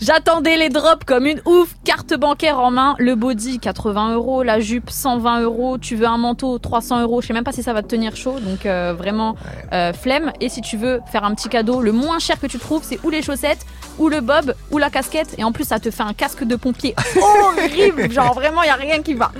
J'attendais 0.02 0.58
les 0.58 0.69
drops 0.69 1.06
comme 1.06 1.26
une 1.26 1.41
ouf. 1.45 1.69
Carte 1.84 2.13
bancaire 2.15 2.60
en 2.60 2.71
main, 2.71 2.95
le 3.00 3.15
body 3.15 3.60
80 3.60 4.13
euros, 4.13 4.43
la 4.43 4.60
jupe 4.60 4.89
120 4.89 5.41
euros. 5.41 5.78
Tu 5.78 5.95
veux 5.95 6.08
un 6.08 6.17
manteau 6.17 6.58
300 6.58 7.02
euros. 7.02 7.21
Je 7.21 7.28
sais 7.28 7.34
même 7.34 7.43
pas 7.43 7.52
si 7.52 7.63
ça 7.63 7.73
va 7.73 7.82
te 7.82 7.88
tenir 7.88 8.15
chaud, 8.15 8.39
donc 8.39 8.65
euh, 8.65 8.93
vraiment 8.97 9.36
euh, 9.73 9.93
flemme. 9.93 10.32
Et 10.41 10.50
si 10.50 10.62
tu 10.62 10.78
veux 10.78 11.02
faire 11.12 11.23
un 11.23 11.34
petit 11.36 11.50
cadeau, 11.50 11.82
le 11.82 11.91
moins 11.91 12.19
cher 12.19 12.39
que 12.39 12.47
tu 12.47 12.60
trouves, 12.60 12.84
c'est 12.84 13.00
ou 13.04 13.10
les 13.10 13.21
chaussettes, 13.21 13.65
ou 14.00 14.10
le 14.10 14.21
bob, 14.21 14.54
ou 14.71 14.78
la 14.78 14.89
casquette. 14.89 15.36
Et 15.38 15.43
en 15.43 15.52
plus, 15.52 15.65
ça 15.65 15.80
te 15.80 15.91
fait 15.91 16.04
un 16.04 16.13
casque 16.13 16.43
de 16.43 16.56
pompier 16.56 16.95
horrible. 17.21 18.12
Genre 18.12 18.34
vraiment, 18.34 18.63
il 18.63 18.67
y 18.67 18.71
a 18.71 18.76
rien 18.76 19.02
qui 19.02 19.13
va. 19.13 19.32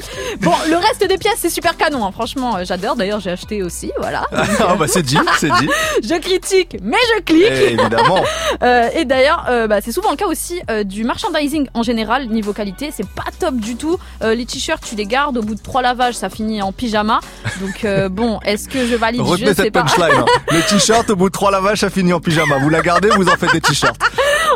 Bon, 0.42 0.54
le 0.70 0.76
reste 0.76 1.08
des 1.08 1.18
pièces, 1.18 1.38
c'est 1.40 1.50
super 1.50 1.78
canon. 1.78 2.06
hein. 2.06 2.12
Franchement, 2.12 2.58
euh, 2.58 2.64
j'adore. 2.64 2.96
D'ailleurs, 2.96 3.20
j'ai 3.20 3.32
acheté 3.32 3.64
aussi. 3.64 3.87
Voilà. 4.00 4.24
Ah 4.60 4.76
bah 4.76 4.86
c'est 4.88 5.04
dit, 5.04 5.18
c'est 5.40 5.52
dit. 5.60 5.70
Je 6.04 6.20
critique, 6.20 6.78
mais 6.82 6.98
je 7.18 7.22
clique. 7.24 7.46
Eh, 7.50 7.74
évidemment. 7.74 8.24
Euh, 8.64 8.90
et 8.96 9.06
d'ailleurs, 9.06 9.46
euh, 9.50 9.68
bah, 9.68 9.82
c'est 9.82 9.92
souvent 9.92 10.10
le 10.12 10.16
cas 10.16 10.26
aussi 10.26 10.60
euh, 10.72 10.84
du 10.84 11.04
merchandising 11.04 11.68
en 11.76 11.84
général, 11.84 12.28
niveau 12.28 12.54
qualité, 12.54 12.90
c'est 12.92 13.08
pas 13.08 13.26
top 13.40 13.56
du 13.56 13.76
tout. 13.76 13.98
Les 14.22 14.46
t-shirts, 14.46 14.84
tu 14.84 14.96
les 14.96 15.06
gardes, 15.06 15.38
au 15.38 15.42
bout 15.44 15.54
de 15.56 15.62
trois 15.62 15.82
lavages, 15.82 16.16
ça 16.16 16.30
finit 16.30 16.62
en 16.62 16.72
pyjama. 16.72 17.20
Donc 17.62 17.86
bon, 18.12 18.40
est-ce 18.46 18.68
que 18.68 18.86
je 18.88 18.96
valide? 18.96 19.22
Retenez 19.22 19.48
Je 19.50 19.54
sais 19.54 19.64
cette 19.64 19.74
pas. 19.74 19.82
punchline. 19.84 20.18
hein. 20.18 20.26
Le 20.52 20.62
t-shirt, 20.62 21.10
au 21.10 21.16
bout 21.16 21.30
de 21.30 21.34
trois 21.34 21.52
lavages, 21.52 21.80
ça 21.80 21.90
finit 21.90 22.14
en 22.14 22.20
pyjama. 22.20 22.58
Vous 22.58 22.70
la 22.70 22.82
gardez, 22.82 23.10
vous 23.10 23.28
en 23.28 23.36
faites 23.36 23.52
des 23.54 23.62
t-shirts. 23.62 24.00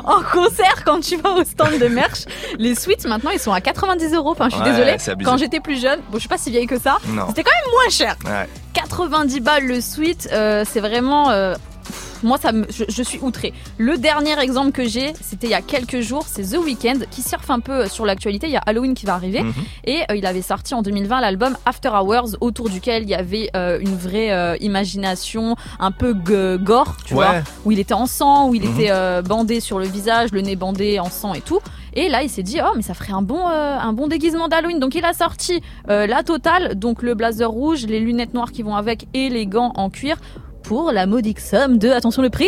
en 0.04 0.22
concert, 0.24 0.84
quand 0.86 1.00
tu 1.02 1.18
vas 1.18 1.32
au 1.32 1.44
stand 1.44 1.78
de 1.80 1.88
merch, 1.88 2.26
les 2.58 2.74
suites 2.76 3.06
maintenant 3.06 3.30
ils 3.32 3.40
sont 3.40 3.54
à 3.54 3.62
90 3.62 4.14
euros. 4.16 4.32
Enfin, 4.32 4.48
je 4.50 4.56
suis 4.56 4.64
Ouais, 4.64 4.72
désolée. 4.72 5.24
Quand 5.24 5.38
j'étais 5.38 5.60
plus 5.60 5.80
jeune, 5.80 6.00
bon, 6.10 6.16
je 6.16 6.20
suis 6.22 6.30
pas 6.30 6.38
si 6.38 6.50
vieille 6.50 6.68
que 6.68 6.80
ça. 6.80 6.98
C'était 7.28 7.44
quand 7.44 7.52
même 7.52 7.72
moins 7.72 7.90
cher. 7.90 8.16
Ouais. 8.26 8.48
90 8.74 9.40
balles 9.42 9.66
le 9.68 9.82
suite, 9.82 10.30
euh, 10.32 10.64
c'est 10.68 10.80
vraiment. 10.80 11.30
euh, 11.30 11.54
pff, 11.86 12.20
moi, 12.24 12.38
ça 12.38 12.52
me, 12.52 12.66
je, 12.70 12.84
je 12.88 13.02
suis 13.04 13.18
outrée. 13.20 13.52
Le 13.80 13.98
dernier 13.98 14.40
exemple 14.40 14.72
que 14.72 14.88
j'ai, 14.88 15.14
c'était 15.22 15.48
il 15.48 15.50
y 15.50 15.56
a 15.56 15.62
quelques 15.62 16.02
jours, 16.02 16.24
c'est 16.28 16.44
The 16.52 16.58
Weeknd 16.64 17.00
qui 17.10 17.22
surfe 17.24 17.50
un 17.50 17.60
peu 17.60 17.88
sur 17.88 18.06
l'actualité. 18.06 18.46
Il 18.48 18.54
y 18.54 18.58
a 18.58 18.62
Halloween 18.66 18.94
qui 18.94 19.06
va 19.08 19.16
arriver 19.16 19.42
Mhm. 19.42 19.54
et 19.86 20.02
euh, 20.10 20.16
il 20.16 20.26
avait 20.28 20.44
sorti 20.44 20.76
en 20.76 20.84
2020 20.84 21.20
l'album 21.20 21.58
After 21.66 21.90
Hours, 21.90 22.38
autour 22.40 22.70
duquel 22.70 23.04
il 23.04 23.10
y 23.10 23.16
avait 23.16 23.50
euh, 23.56 23.80
une 23.82 23.96
vraie 23.98 24.32
euh, 24.32 24.56
imagination, 24.62 25.56
un 25.80 25.92
peu 25.92 26.14
gore, 26.14 26.96
tu 27.06 27.16
Ouais. 27.16 27.26
vois, 27.26 27.42
où 27.66 27.72
il 27.72 27.80
était 27.80 27.94
en 27.96 28.06
sang, 28.06 28.50
où 28.50 28.56
il 28.56 28.64
Mhm. 28.64 28.74
était 28.80 28.92
euh, 28.92 29.22
bandé 29.24 29.60
sur 29.60 29.80
le 29.80 29.86
visage, 29.88 30.30
le 30.32 30.42
nez 30.42 30.56
bandé 30.56 31.00
en 31.00 31.10
sang 31.10 31.34
et 31.34 31.42
tout. 31.42 31.60
Et 31.94 32.08
là, 32.10 32.24
il 32.24 32.30
s'est 32.30 32.44
dit, 32.44 32.60
oh, 32.64 32.72
mais 32.76 32.82
ça 32.82 32.94
ferait 32.94 33.14
un 33.14 33.22
bon, 33.22 33.50
euh, 33.50 33.78
un 33.78 33.94
bon 33.94 34.08
déguisement 34.08 34.48
d'Halloween. 34.48 34.80
Donc, 34.80 34.96
il 34.96 35.04
a 35.04 35.14
sorti 35.14 35.62
euh, 35.90 36.08
la 36.08 36.24
totale, 36.24 36.76
donc 36.76 37.04
le 37.04 37.16
blazer 37.16 37.50
rouge, 37.50 37.86
les 37.86 38.00
lunettes 38.00 38.34
noires 38.34 38.52
qui 38.52 38.64
vont 38.64 38.76
avec 38.76 39.08
et 39.14 39.30
les 39.30 39.46
gants 39.46 39.74
en 39.76 39.90
cuir 39.90 40.18
pour 40.64 40.92
la 40.92 41.06
modique 41.06 41.40
somme 41.40 41.78
de, 41.78 41.90
attention 41.90 42.22
le 42.22 42.30
prix, 42.30 42.48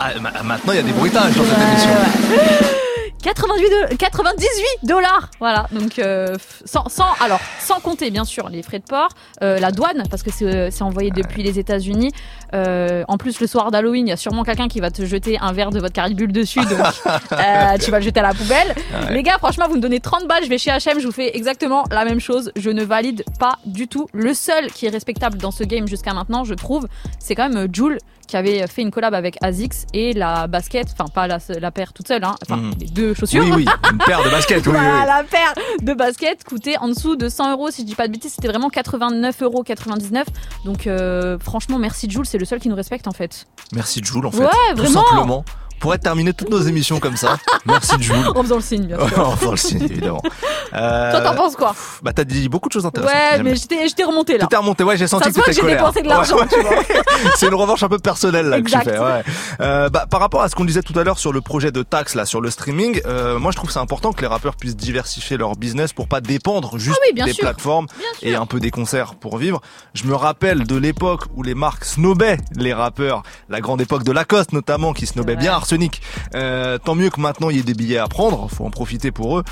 Ah, 0.00 0.10
ma- 0.20 0.42
maintenant, 0.42 0.72
il 0.72 0.76
y 0.76 0.80
a 0.80 0.82
des 0.82 0.92
bruitages 0.92 1.34
dans 1.36 1.44
cette 1.44 1.58
émission. 1.68 1.90
88 3.22 3.90
de- 3.90 3.96
98 3.96 4.64
dollars. 4.84 5.30
Voilà. 5.40 5.66
Donc 5.72 5.98
euh, 5.98 6.36
sans, 6.64 6.88
sans 6.88 7.06
alors 7.20 7.40
sans 7.60 7.80
compter 7.80 8.10
bien 8.10 8.24
sûr 8.24 8.48
les 8.48 8.62
frais 8.62 8.78
de 8.78 8.84
port 8.84 9.08
euh, 9.42 9.58
la 9.58 9.72
douane 9.72 10.04
parce 10.10 10.22
que 10.22 10.30
c'est 10.30 10.70
c'est 10.70 10.82
envoyé 10.82 11.10
depuis 11.10 11.42
les 11.42 11.58
États-Unis. 11.58 12.12
Euh, 12.54 13.02
en 13.08 13.16
plus 13.18 13.40
le 13.40 13.46
soir 13.46 13.70
d'Halloween 13.70 14.06
il 14.06 14.10
y 14.10 14.12
a 14.12 14.16
sûrement 14.16 14.44
quelqu'un 14.44 14.68
qui 14.68 14.78
va 14.80 14.90
te 14.90 15.04
jeter 15.04 15.38
un 15.40 15.52
verre 15.52 15.70
de 15.70 15.80
votre 15.80 15.92
caribule 15.94 16.32
dessus. 16.32 16.60
Donc 16.60 16.78
euh, 17.32 17.78
tu 17.82 17.90
vas 17.90 17.98
le 17.98 18.04
jeter 18.04 18.20
à 18.20 18.24
la 18.24 18.34
poubelle. 18.34 18.74
Ouais. 18.76 19.14
les 19.14 19.22
gars 19.22 19.38
franchement 19.38 19.66
vous 19.68 19.76
me 19.76 19.80
donnez 19.80 20.00
30 20.00 20.26
balles 20.28 20.44
je 20.44 20.48
vais 20.48 20.58
chez 20.58 20.70
H&M 20.70 21.00
je 21.00 21.06
vous 21.06 21.12
fais 21.12 21.36
exactement 21.36 21.84
la 21.90 22.04
même 22.04 22.20
chose. 22.20 22.52
Je 22.56 22.70
ne 22.70 22.84
valide 22.84 23.24
pas 23.40 23.58
du 23.66 23.88
tout. 23.88 24.06
Le 24.12 24.34
seul 24.34 24.70
qui 24.70 24.86
est 24.86 24.90
respectable 24.90 25.38
dans 25.38 25.50
ce 25.50 25.64
game 25.64 25.88
jusqu'à 25.88 26.14
maintenant 26.14 26.44
je 26.44 26.54
trouve 26.54 26.86
c'est 27.18 27.34
quand 27.34 27.48
même 27.48 27.64
euh, 27.64 27.68
Joule 27.72 27.98
qui 28.28 28.36
avait 28.36 28.66
fait 28.66 28.82
une 28.82 28.90
collab 28.90 29.14
avec 29.14 29.36
Azix 29.40 29.86
et 29.92 30.12
la 30.12 30.48
basket. 30.48 30.88
Enfin 30.92 31.08
pas 31.12 31.26
la, 31.28 31.38
la 31.60 31.70
paire 31.70 31.92
toute 31.92 32.08
seule 32.08 32.24
hein, 32.24 32.34
enfin 32.42 32.56
Mhm. 32.60 32.72
les 32.80 32.86
deux 32.86 33.05
chaussures 33.14 33.42
Oui, 33.44 33.50
oui, 33.54 33.64
une 33.92 33.98
paire 33.98 34.22
de 34.24 34.30
baskets, 34.30 34.66
oui, 34.66 34.72
oui, 34.72 34.78
voilà, 34.78 35.00
oui. 35.00 35.06
la 35.06 35.24
paire 35.24 35.54
de 35.82 35.92
baskets 35.94 36.44
coûtait 36.44 36.76
en 36.78 36.88
dessous 36.88 37.16
de 37.16 37.28
100 37.28 37.52
euros, 37.52 37.70
si 37.70 37.82
je 37.82 37.86
dis 37.86 37.94
pas 37.94 38.06
de 38.08 38.12
bêtises, 38.12 38.32
c'était 38.34 38.48
vraiment 38.48 38.68
89 38.70 39.42
euros 39.42 39.62
99. 39.62 40.26
Donc 40.64 40.86
euh, 40.86 41.38
franchement, 41.38 41.78
merci 41.78 42.08
Jules, 42.10 42.26
c'est 42.26 42.38
le 42.38 42.44
seul 42.44 42.58
qui 42.60 42.68
nous 42.68 42.76
respecte 42.76 43.06
en 43.08 43.12
fait. 43.12 43.46
Merci 43.74 44.00
Jules, 44.04 44.26
en 44.26 44.30
fait. 44.30 44.38
Ouais, 44.44 44.48
Tout 44.70 44.76
vraiment. 44.82 45.04
simplement. 45.04 45.44
On 45.76 45.80
pourrait 45.80 45.98
terminer 45.98 46.32
toutes 46.32 46.48
nos 46.50 46.60
émissions 46.62 46.98
comme 47.00 47.16
ça. 47.16 47.36
Merci 47.66 47.94
Jules. 48.00 48.16
En 48.34 48.42
faisant 48.42 48.56
le 48.56 48.62
signe, 48.62 48.86
bien 48.86 48.96
sûr. 49.08 49.18
Enfin, 49.28 49.50
le 49.50 49.56
signe, 49.56 49.82
évidemment. 49.84 50.22
Euh, 50.74 51.10
Toi, 51.12 51.20
t'en 51.20 51.34
penses 51.34 51.54
quoi 51.54 51.74
Bah, 52.02 52.12
t'as 52.14 52.24
dit 52.24 52.48
beaucoup 52.48 52.68
de 52.68 52.72
choses 52.72 52.86
intéressantes. 52.86 53.14
Ouais, 53.14 53.42
mais 53.42 53.54
j'étais 53.56 53.86
j'étais 53.86 54.04
remonté 54.04 54.38
là. 54.38 54.46
T'es 54.48 54.56
remonté, 54.56 54.84
ouais, 54.84 54.96
j'ai 54.96 55.06
senti 55.06 55.24
Ça 55.24 55.30
que 55.30 55.34
t'étais 55.36 55.50
que 55.50 55.52
j'ai 55.54 55.60
colère. 55.60 55.76
dépensé 55.78 56.02
de 56.02 56.08
l'argent, 56.08 56.36
Ouais, 56.38 56.46
tu 56.48 56.60
vois. 56.60 56.72
C'est 57.36 57.46
une 57.48 57.54
revanche 57.54 57.82
un 57.82 57.88
peu 57.88 57.98
personnelle 57.98 58.46
là 58.46 58.60
que 58.60 58.70
tu 58.70 58.78
fais. 58.78 58.98
Ouais. 58.98 59.22
Euh, 59.60 59.88
bah, 59.90 60.06
par 60.10 60.20
rapport 60.20 60.42
à 60.42 60.48
ce 60.48 60.54
qu'on 60.54 60.64
disait 60.64 60.82
tout 60.82 60.98
à 60.98 61.04
l'heure 61.04 61.18
sur 61.18 61.32
le 61.32 61.40
projet 61.42 61.70
de 61.72 61.82
taxe 61.82 62.14
là 62.14 62.24
sur 62.26 62.40
le 62.40 62.50
streaming, 62.50 63.00
euh, 63.06 63.38
moi 63.38 63.50
je 63.52 63.56
trouve 63.56 63.70
c'est 63.70 63.78
important 63.78 64.12
que 64.12 64.20
les 64.22 64.26
rappeurs 64.26 64.56
puissent 64.56 64.76
diversifier 64.76 65.36
leur 65.36 65.56
business 65.56 65.92
pour 65.92 66.08
pas 66.08 66.20
dépendre 66.20 66.78
juste 66.78 66.96
Ah 66.98 67.04
oui, 67.06 67.14
bien 67.14 67.26
des 67.26 67.32
sûr. 67.32 67.42
plateformes 67.44 67.86
et 68.22 68.34
un 68.34 68.46
peu 68.46 68.60
des 68.60 68.70
concerts 68.70 69.14
pour 69.14 69.36
vivre. 69.38 69.60
Je 69.94 70.04
me 70.04 70.14
rappelle 70.14 70.66
de 70.66 70.76
l'époque 70.76 71.24
où 71.34 71.42
les 71.42 71.54
marques 71.54 71.84
snobaient 71.84 72.38
les 72.56 72.72
rappeurs, 72.72 73.22
la 73.48 73.60
grande 73.60 73.80
époque 73.82 74.04
de 74.04 74.12
Lacoste 74.12 74.52
notamment 74.52 74.92
qui 74.94 75.06
snobait 75.06 75.36
bien 75.36 75.52
Arsenic. 75.66 76.00
Euh, 76.36 76.78
tant 76.78 76.94
mieux 76.94 77.10
que 77.10 77.20
maintenant 77.20 77.50
il 77.50 77.56
y 77.56 77.58
ait 77.58 77.64
des 77.64 77.74
billets 77.74 77.98
à 77.98 78.06
prendre, 78.06 78.48
faut 78.48 78.64
en 78.64 78.70
profiter 78.70 79.10
pour 79.10 79.38
eux. 79.38 79.42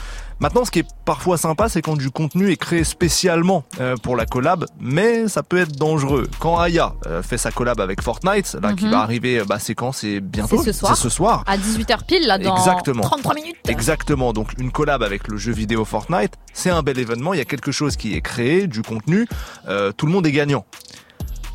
Maintenant, 0.40 0.64
ce 0.64 0.70
qui 0.70 0.80
est 0.80 0.86
parfois 1.04 1.38
sympa, 1.38 1.68
c'est 1.68 1.80
quand 1.82 1.96
du 1.96 2.10
contenu 2.10 2.50
est 2.50 2.56
créé 2.56 2.82
spécialement 2.84 3.64
euh, 3.80 3.96
pour 3.96 4.14
la 4.16 4.26
collab, 4.26 4.66
mais 4.80 5.26
ça 5.28 5.42
peut 5.42 5.58
être 5.58 5.72
dangereux. 5.76 6.28
Quand 6.40 6.58
Aya 6.58 6.92
euh, 7.06 7.22
fait 7.22 7.38
sa 7.38 7.50
collab 7.50 7.80
avec 7.80 8.00
Fortnite, 8.02 8.56
là, 8.62 8.72
qui 8.74 8.84
Mhm. 8.84 8.90
va 8.92 9.00
arriver, 9.00 9.42
bah, 9.46 9.58
c'est 9.58 9.74
quand? 9.74 9.90
C'est 9.92 10.20
bientôt? 10.20 10.58
C'est 10.62 10.72
ce 10.72 10.78
soir. 10.80 10.96
C'est 10.96 11.02
ce 11.02 11.08
soir. 11.08 11.44
À 11.46 11.56
18h 11.56 12.04
pile 12.06 12.26
là 12.26 12.38
dans 12.38 12.56
Exactement. 12.56 13.02
33 13.02 13.34
minutes. 13.34 13.56
Exactement. 13.68 14.32
Donc 14.32 14.52
une 14.58 14.70
collab 14.70 15.02
avec 15.02 15.26
le 15.28 15.36
jeu 15.36 15.52
vidéo 15.52 15.84
Fortnite, 15.84 16.34
c'est 16.52 16.70
un 16.70 16.82
bel 16.82 16.98
événement. 16.98 17.32
Il 17.34 17.38
y 17.38 17.42
a 17.42 17.44
quelque 17.46 17.72
chose 17.72 17.96
qui 17.96 18.14
est 18.14 18.20
créé, 18.20 18.66
du 18.68 18.82
contenu. 18.82 19.26
euh, 19.68 19.90
tout 19.92 20.06
le 20.06 20.12
monde 20.12 20.26
est 20.26 20.32
gagnant. 20.32 20.64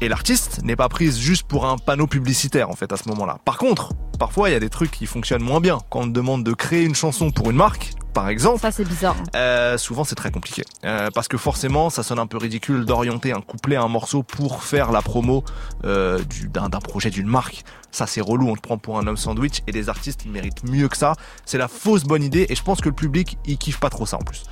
Et 0.02 0.08
l'artiste 0.08 0.62
n'est 0.64 0.78
pas 0.78 0.88
prise 0.88 1.20
juste 1.20 1.44
pour 1.44 1.66
un 1.68 1.78
panneau 1.78 2.08
publicitaire 2.08 2.70
en 2.70 2.74
fait 2.76 2.92
à 2.94 2.98
ce 2.98 3.10
moment-là. 3.10 3.38
Par 3.44 3.58
contre, 3.58 3.92
parfois 4.20 4.50
il 4.50 4.54
y 4.54 4.56
a 4.56 4.60
des 4.60 4.70
trucs 4.70 4.92
qui 4.92 5.06
fonctionnent 5.08 5.42
moins 5.44 5.62
bien. 5.62 5.80
Quand 5.90 6.02
on 6.02 6.04
te 6.08 6.10
demande 6.10 6.44
de 6.44 6.54
créer 6.54 6.84
une 6.84 6.94
chanson 6.96 7.32
pour 7.32 7.50
une 7.50 7.56
marque, 7.56 7.94
par 8.14 8.28
exemple, 8.30 8.60
Ça 8.60 8.72
c'est 8.72 8.84
bizarre. 8.88 9.16
euh, 9.36 9.78
souvent 9.78 10.04
c'est 10.04 10.16
très 10.16 10.32
compliqué. 10.32 10.64
Euh, 10.86 11.10
parce 11.14 11.28
que 11.28 11.38
forcément 11.38 11.90
ça 11.90 12.04
sonne 12.04 12.20
un 12.20 12.28
peu 12.28 12.38
ridicule 12.38 12.86
d'orienter 12.86 13.32
un 13.32 13.42
couplet 13.42 13.76
à 13.76 13.82
un 13.84 13.88
morceau 13.88 14.24
pour 14.24 14.64
faire 14.64 14.92
la 14.92 15.02
promo 15.02 15.44
euh, 15.86 16.20
du- 16.24 16.50
d'un 16.50 16.70
projet 16.70 17.10
d'une 17.12 17.28
marque. 17.28 17.64
Ça 17.92 18.06
c'est 18.08 18.22
relou. 18.22 18.50
On 18.50 18.56
te 18.56 18.62
prend 18.62 18.78
pour 18.78 19.00
un 19.00 19.08
homme 19.08 19.18
sandwich 19.18 19.60
et 19.68 19.72
les 19.72 19.90
artistes 19.90 20.22
ils 20.26 20.32
méritent 20.32 20.64
mieux 20.70 20.88
que 20.90 20.98
ça. 20.98 21.14
C'est 21.46 21.58
la 21.58 21.68
fausse 21.68 22.04
bonne 22.04 22.24
idée 22.24 22.46
et 22.50 22.56
je 22.56 22.64
pense 22.64 22.82
que 22.82 22.90
le 22.90 22.96
public 22.96 23.38
il 23.46 23.58
kiffe 23.58 23.80
pas 23.80 23.90
trop 23.90 24.06
ça 24.06 24.18
en 24.18 24.24
plus. 24.24 24.44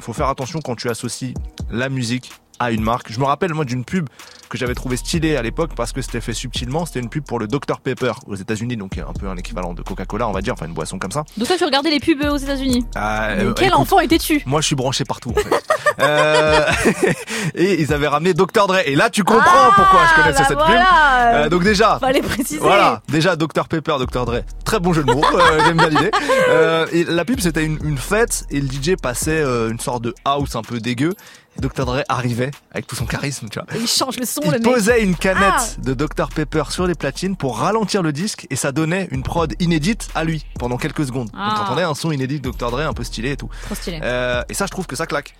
Faut 0.00 0.12
faire 0.14 0.28
attention 0.28 0.60
quand 0.64 0.74
tu 0.76 0.88
associes 0.88 1.34
la 1.70 1.88
musique 1.90 2.32
à 2.58 2.70
une 2.72 2.82
marque. 2.82 3.10
Je 3.12 3.18
me 3.20 3.24
rappelle 3.24 3.54
moi 3.54 3.64
d'une 3.64 3.84
pub 3.84 4.08
que 4.48 4.56
j'avais 4.56 4.74
trouvé 4.74 4.96
stylée 4.96 5.36
à 5.36 5.42
l'époque 5.42 5.72
parce 5.76 5.92
que 5.92 6.00
c'était 6.00 6.20
fait 6.22 6.32
subtilement. 6.32 6.86
C'était 6.86 7.00
une 7.00 7.10
pub 7.10 7.24
pour 7.24 7.38
le 7.38 7.46
Dr 7.46 7.80
Pepper 7.82 8.12
aux 8.26 8.34
États-Unis, 8.36 8.76
donc 8.78 8.96
un 8.98 9.12
peu 9.12 9.28
un 9.28 9.36
équivalent 9.36 9.74
de 9.74 9.82
Coca-Cola, 9.82 10.26
on 10.26 10.32
va 10.32 10.40
dire, 10.40 10.54
enfin 10.54 10.66
une 10.66 10.72
boisson 10.72 10.98
comme 10.98 11.12
ça. 11.12 11.24
Donc 11.36 11.46
toi 11.48 11.56
tu 11.58 11.64
regardais 11.64 11.90
les 11.90 12.00
pubs 12.00 12.22
aux 12.24 12.36
États-Unis. 12.38 12.86
Ah, 12.94 13.28
euh, 13.30 13.52
quel 13.54 13.68
écoute, 13.68 13.80
enfant 13.80 14.00
étais-tu? 14.00 14.42
moi, 14.46 14.60
je 14.62 14.66
suis 14.66 14.76
branché 14.76 15.04
partout, 15.04 15.30
en 15.30 15.34
fait. 15.40 15.64
Euh, 16.00 16.64
et 17.56 17.80
ils 17.82 17.92
avaient 17.92 18.06
ramené 18.06 18.32
Dr. 18.32 18.68
Dre. 18.68 18.76
Et 18.86 18.94
là, 18.94 19.10
tu 19.10 19.24
comprends 19.24 19.42
Ah, 19.44 19.72
pourquoi 19.74 20.00
je 20.08 20.22
connaissais 20.22 20.42
bah 20.42 20.46
cette 20.48 20.58
voilà. 20.58 20.84
pub. 21.32 21.34
Euh, 21.34 21.48
donc 21.48 21.64
déjà, 21.64 21.98
Fallait 21.98 22.22
préciser. 22.22 22.60
voilà, 22.60 23.02
déjà 23.08 23.34
Dr 23.34 23.66
Pepper, 23.68 23.96
Dr 23.98 24.24
Dre, 24.24 24.42
très 24.64 24.78
bon 24.78 24.92
jeu 24.92 25.02
de 25.02 25.10
mots, 25.12 25.24
euh, 25.34 25.60
j'aime 25.66 25.76
bien 25.76 25.88
l'idée. 25.88 26.10
Euh, 26.50 26.86
et 26.92 27.02
la 27.02 27.24
pub 27.24 27.40
c'était 27.40 27.64
une, 27.64 27.78
une 27.84 27.98
fête 27.98 28.44
et 28.50 28.60
le 28.60 28.68
DJ 28.68 28.94
passait 28.94 29.40
euh, 29.40 29.70
une 29.70 29.80
sorte 29.80 30.04
de 30.04 30.14
house 30.24 30.54
un 30.54 30.62
peu 30.62 30.78
dégueu. 30.78 31.14
Dr 31.60 31.84
Dre 31.86 32.02
arrivait 32.08 32.50
avec 32.72 32.86
tout 32.86 32.94
son 32.96 33.04
charisme, 33.06 33.48
tu 33.48 33.58
vois. 33.58 33.66
Et 33.76 33.80
il 33.80 33.86
change 33.88 34.16
le 34.18 34.24
son 34.26 34.40
Il 34.44 34.50
le 34.52 34.58
mec. 34.58 34.62
posait 34.62 35.02
une 35.02 35.16
canette 35.16 35.42
Ah. 35.56 35.66
de 35.82 35.94
Dr 35.94 36.28
Pepper 36.34 36.64
sur 36.70 36.86
les 36.86 36.94
platines 36.94 37.36
pour 37.36 37.58
ralentir 37.58 38.02
le 38.02 38.12
disque 38.12 38.46
et 38.50 38.56
ça 38.56 38.70
donnait 38.72 39.08
une 39.10 39.22
prod 39.22 39.52
inédite 39.60 40.08
à 40.14 40.24
lui 40.24 40.44
pendant 40.58 40.76
quelques 40.76 41.04
secondes. 41.06 41.30
Ah. 41.36 41.48
Donc 41.50 41.58
t'entendais 41.58 41.82
un 41.82 41.94
son 41.94 42.12
inédit 42.12 42.40
de 42.40 42.48
Dr 42.50 42.70
Dre 42.70 42.80
un 42.80 42.92
peu 42.92 43.04
stylé 43.04 43.32
et 43.32 43.36
tout. 43.36 43.48
Trop 43.64 43.74
stylé. 43.74 44.00
Euh, 44.02 44.42
et 44.48 44.54
ça, 44.54 44.66
je 44.66 44.70
trouve 44.70 44.86
que 44.86 44.96
ça 44.96 45.06
claque. 45.06 45.34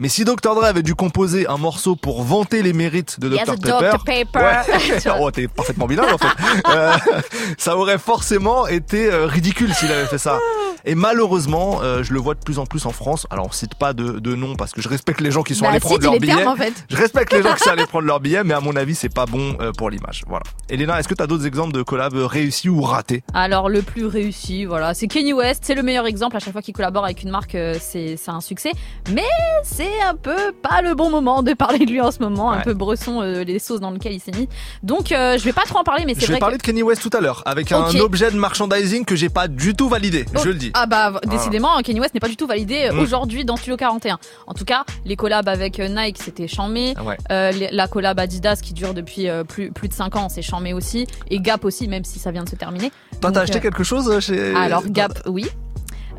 Mais 0.00 0.08
si 0.08 0.24
Dr. 0.24 0.54
Dre 0.54 0.64
avait 0.64 0.82
dû 0.82 0.94
composer 0.94 1.46
un 1.46 1.58
morceau 1.58 1.94
pour 1.94 2.22
vanter 2.22 2.62
les 2.62 2.72
mérites 2.72 3.20
de 3.20 3.28
Yes, 3.28 3.44
Dr. 3.46 3.56
Dr. 3.58 4.02
Pepper, 4.04 4.24
Pepper. 4.24 4.38
Ouais. 4.40 5.12
oh, 5.20 5.30
t'es 5.30 5.46
parfaitement 5.46 5.86
bilingue 5.86 6.12
en 6.14 6.18
fait. 6.18 6.34
Euh, 6.70 6.92
ça 7.58 7.76
aurait 7.76 7.98
forcément 7.98 8.66
été 8.66 9.12
euh, 9.12 9.26
ridicule 9.26 9.74
s'il 9.74 9.92
avait 9.92 10.06
fait 10.06 10.16
ça. 10.18 10.38
Et 10.86 10.94
malheureusement, 10.94 11.80
euh, 11.82 12.02
je 12.02 12.14
le 12.14 12.18
vois 12.20 12.32
de 12.32 12.38
plus 12.40 12.58
en 12.58 12.64
plus 12.64 12.86
en 12.86 12.90
France. 12.92 13.26
Alors, 13.28 13.46
on 13.48 13.52
cite 13.52 13.74
pas 13.74 13.92
de, 13.92 14.18
de 14.18 14.34
nom 14.34 14.56
parce 14.56 14.72
que 14.72 14.80
je 14.80 14.88
respecte 14.88 15.20
les 15.20 15.30
gens 15.30 15.42
qui 15.42 15.54
sont 15.54 15.66
Bah, 15.66 15.72
allés 15.72 15.80
prendre 15.80 16.00
termes, 16.00 16.18
billets. 16.18 16.46
en 16.46 16.56
fait. 16.56 16.72
Je 16.88 16.96
respecte 16.96 17.34
les 17.34 17.42
gens 17.42 17.52
qui 17.52 17.64
sont 17.64 17.70
allés 17.70 17.84
prendre 17.84 18.06
leurs 18.06 18.20
billets, 18.20 18.44
mais 18.44 18.54
à 18.54 18.60
mon 18.60 18.74
avis, 18.76 18.94
c'est 18.94 19.12
pas 19.12 19.26
bon 19.26 19.58
euh, 19.60 19.72
pour 19.72 19.90
l'image. 19.90 20.24
Voilà. 20.26 20.44
Elena, 20.70 20.98
est-ce 20.98 21.08
que 21.08 21.12
t'as 21.14 21.26
d'autres 21.26 21.44
exemples 21.44 21.74
de 21.74 21.82
collabs 21.82 22.14
réussis 22.14 22.70
ou 22.70 22.80
ratés? 22.80 23.22
Alors 23.34 23.68
le 23.68 23.82
plus 23.82 24.06
réussi, 24.06 24.64
voilà, 24.64 24.94
c'est 24.94 25.06
Kanye 25.06 25.34
West, 25.34 25.64
c'est 25.66 25.74
le 25.74 25.82
meilleur 25.82 26.06
exemple. 26.06 26.36
À 26.36 26.40
chaque 26.40 26.52
fois 26.54 26.62
qu'il 26.62 26.72
collabore 26.72 27.04
avec 27.04 27.22
une 27.22 27.30
marque, 27.30 27.56
c'est 27.78 28.16
c'est 28.16 28.30
un 28.30 28.40
succès. 28.40 28.72
Mais 29.12 29.22
c'est 29.62 29.89
un 30.06 30.14
peu 30.14 30.52
pas 30.62 30.82
le 30.82 30.94
bon 30.94 31.10
moment 31.10 31.42
de 31.42 31.52
parler 31.54 31.80
de 31.84 31.90
lui 31.90 32.00
en 32.00 32.10
ce 32.12 32.20
moment, 32.20 32.52
un 32.52 32.60
peu 32.60 32.74
bresson 32.74 33.22
euh, 33.22 33.42
les 33.44 33.58
sauces 33.58 33.80
dans 33.80 33.90
lesquelles 33.90 34.12
il 34.12 34.20
s'est 34.20 34.32
mis. 34.32 34.48
Donc 34.82 35.10
euh, 35.12 35.36
je 35.38 35.44
vais 35.44 35.52
pas 35.52 35.62
trop 35.62 35.78
en 35.80 35.84
parler, 35.84 36.04
mais 36.06 36.14
c'est 36.14 36.20
Je 36.22 36.26
vais 36.26 36.32
vrai 36.34 36.40
parler 36.40 36.56
que 36.58 36.62
de 36.62 36.66
Kanye 36.66 36.82
West 36.82 37.02
tout 37.02 37.16
à 37.16 37.20
l'heure, 37.20 37.42
avec 37.46 37.72
un 37.72 37.88
objet 38.00 38.30
de 38.30 38.38
merchandising 38.38 39.04
que 39.04 39.16
j'ai 39.16 39.28
pas 39.28 39.48
du 39.48 39.74
tout 39.74 39.88
validé. 39.88 40.26
Oh, 40.34 40.40
Je 40.44 40.48
le 40.50 40.54
dis. 40.54 40.70
Ah 40.74 40.86
bah 40.86 41.12
décidément, 41.26 41.80
Kanye 41.82 42.00
West 42.00 42.14
n'est 42.14 42.20
pas 42.20 42.28
du 42.28 42.36
tout 42.36 42.46
validé 42.46 42.88
euh, 42.90 43.00
Mm. 43.00 43.00
aujourd'hui 43.00 43.44
dans 43.44 43.56
Studio 43.56 43.76
41. 43.76 44.18
En 44.46 44.54
tout 44.54 44.64
cas, 44.64 44.84
les 45.04 45.16
collabs 45.16 45.48
avec 45.48 45.80
euh, 45.80 45.88
Nike, 45.88 46.18
c'était 46.22 46.48
chambé. 46.48 46.94
Ah 46.96 47.04
ouais. 47.04 47.16
Euh, 47.30 47.52
la 47.72 47.88
collab 47.88 48.18
Adidas 48.18 48.60
qui 48.62 48.74
dure 48.74 48.94
depuis 48.94 49.28
euh, 49.28 49.44
plus, 49.44 49.70
plus 49.72 49.88
de 49.88 49.92
5 49.94 50.16
ans, 50.16 50.28
c'est 50.28 50.42
chambé 50.42 50.72
aussi. 50.72 51.06
Et 51.30 51.40
Gap 51.40 51.64
aussi, 51.64 51.88
même 51.88 52.04
si 52.04 52.18
ça 52.18 52.30
vient 52.30 52.44
de 52.44 52.48
se 52.48 52.56
terminer. 52.56 52.92
Toi, 53.20 53.32
t'as 53.32 53.42
acheté 53.42 53.60
quelque 53.60 53.84
chose 53.84 54.20
chez. 54.20 54.54
Alors 54.54 54.82
Gap, 54.86 55.20
oui. 55.26 55.46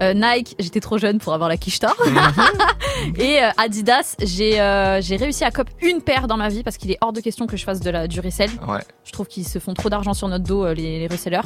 Euh, 0.01 0.13
Nike, 0.15 0.55
j'étais 0.59 0.79
trop 0.79 0.97
jeune 0.97 1.19
pour 1.19 1.33
avoir 1.33 1.47
la 1.49 1.57
quicheta. 1.57 1.93
et 3.17 3.43
euh, 3.43 3.49
Adidas, 3.57 4.15
j'ai 4.21 4.59
euh, 4.59 5.01
j'ai 5.01 5.15
réussi 5.15 5.43
à 5.43 5.51
cop 5.51 5.67
une 5.81 6.01
paire 6.01 6.27
dans 6.27 6.37
ma 6.37 6.49
vie 6.49 6.63
parce 6.63 6.77
qu'il 6.77 6.91
est 6.91 6.97
hors 7.01 7.13
de 7.13 7.19
question 7.21 7.47
que 7.47 7.57
je 7.57 7.63
fasse 7.63 7.79
de 7.79 7.89
la 7.89 8.07
du 8.07 8.19
resell. 8.19 8.49
Ouais. 8.67 8.79
Je 9.05 9.11
trouve 9.11 9.27
qu'ils 9.27 9.47
se 9.47 9.59
font 9.59 9.73
trop 9.73 9.89
d'argent 9.89 10.13
sur 10.13 10.27
notre 10.27 10.43
dos, 10.43 10.67
les, 10.73 10.99
les 10.99 11.07
resellers. 11.07 11.41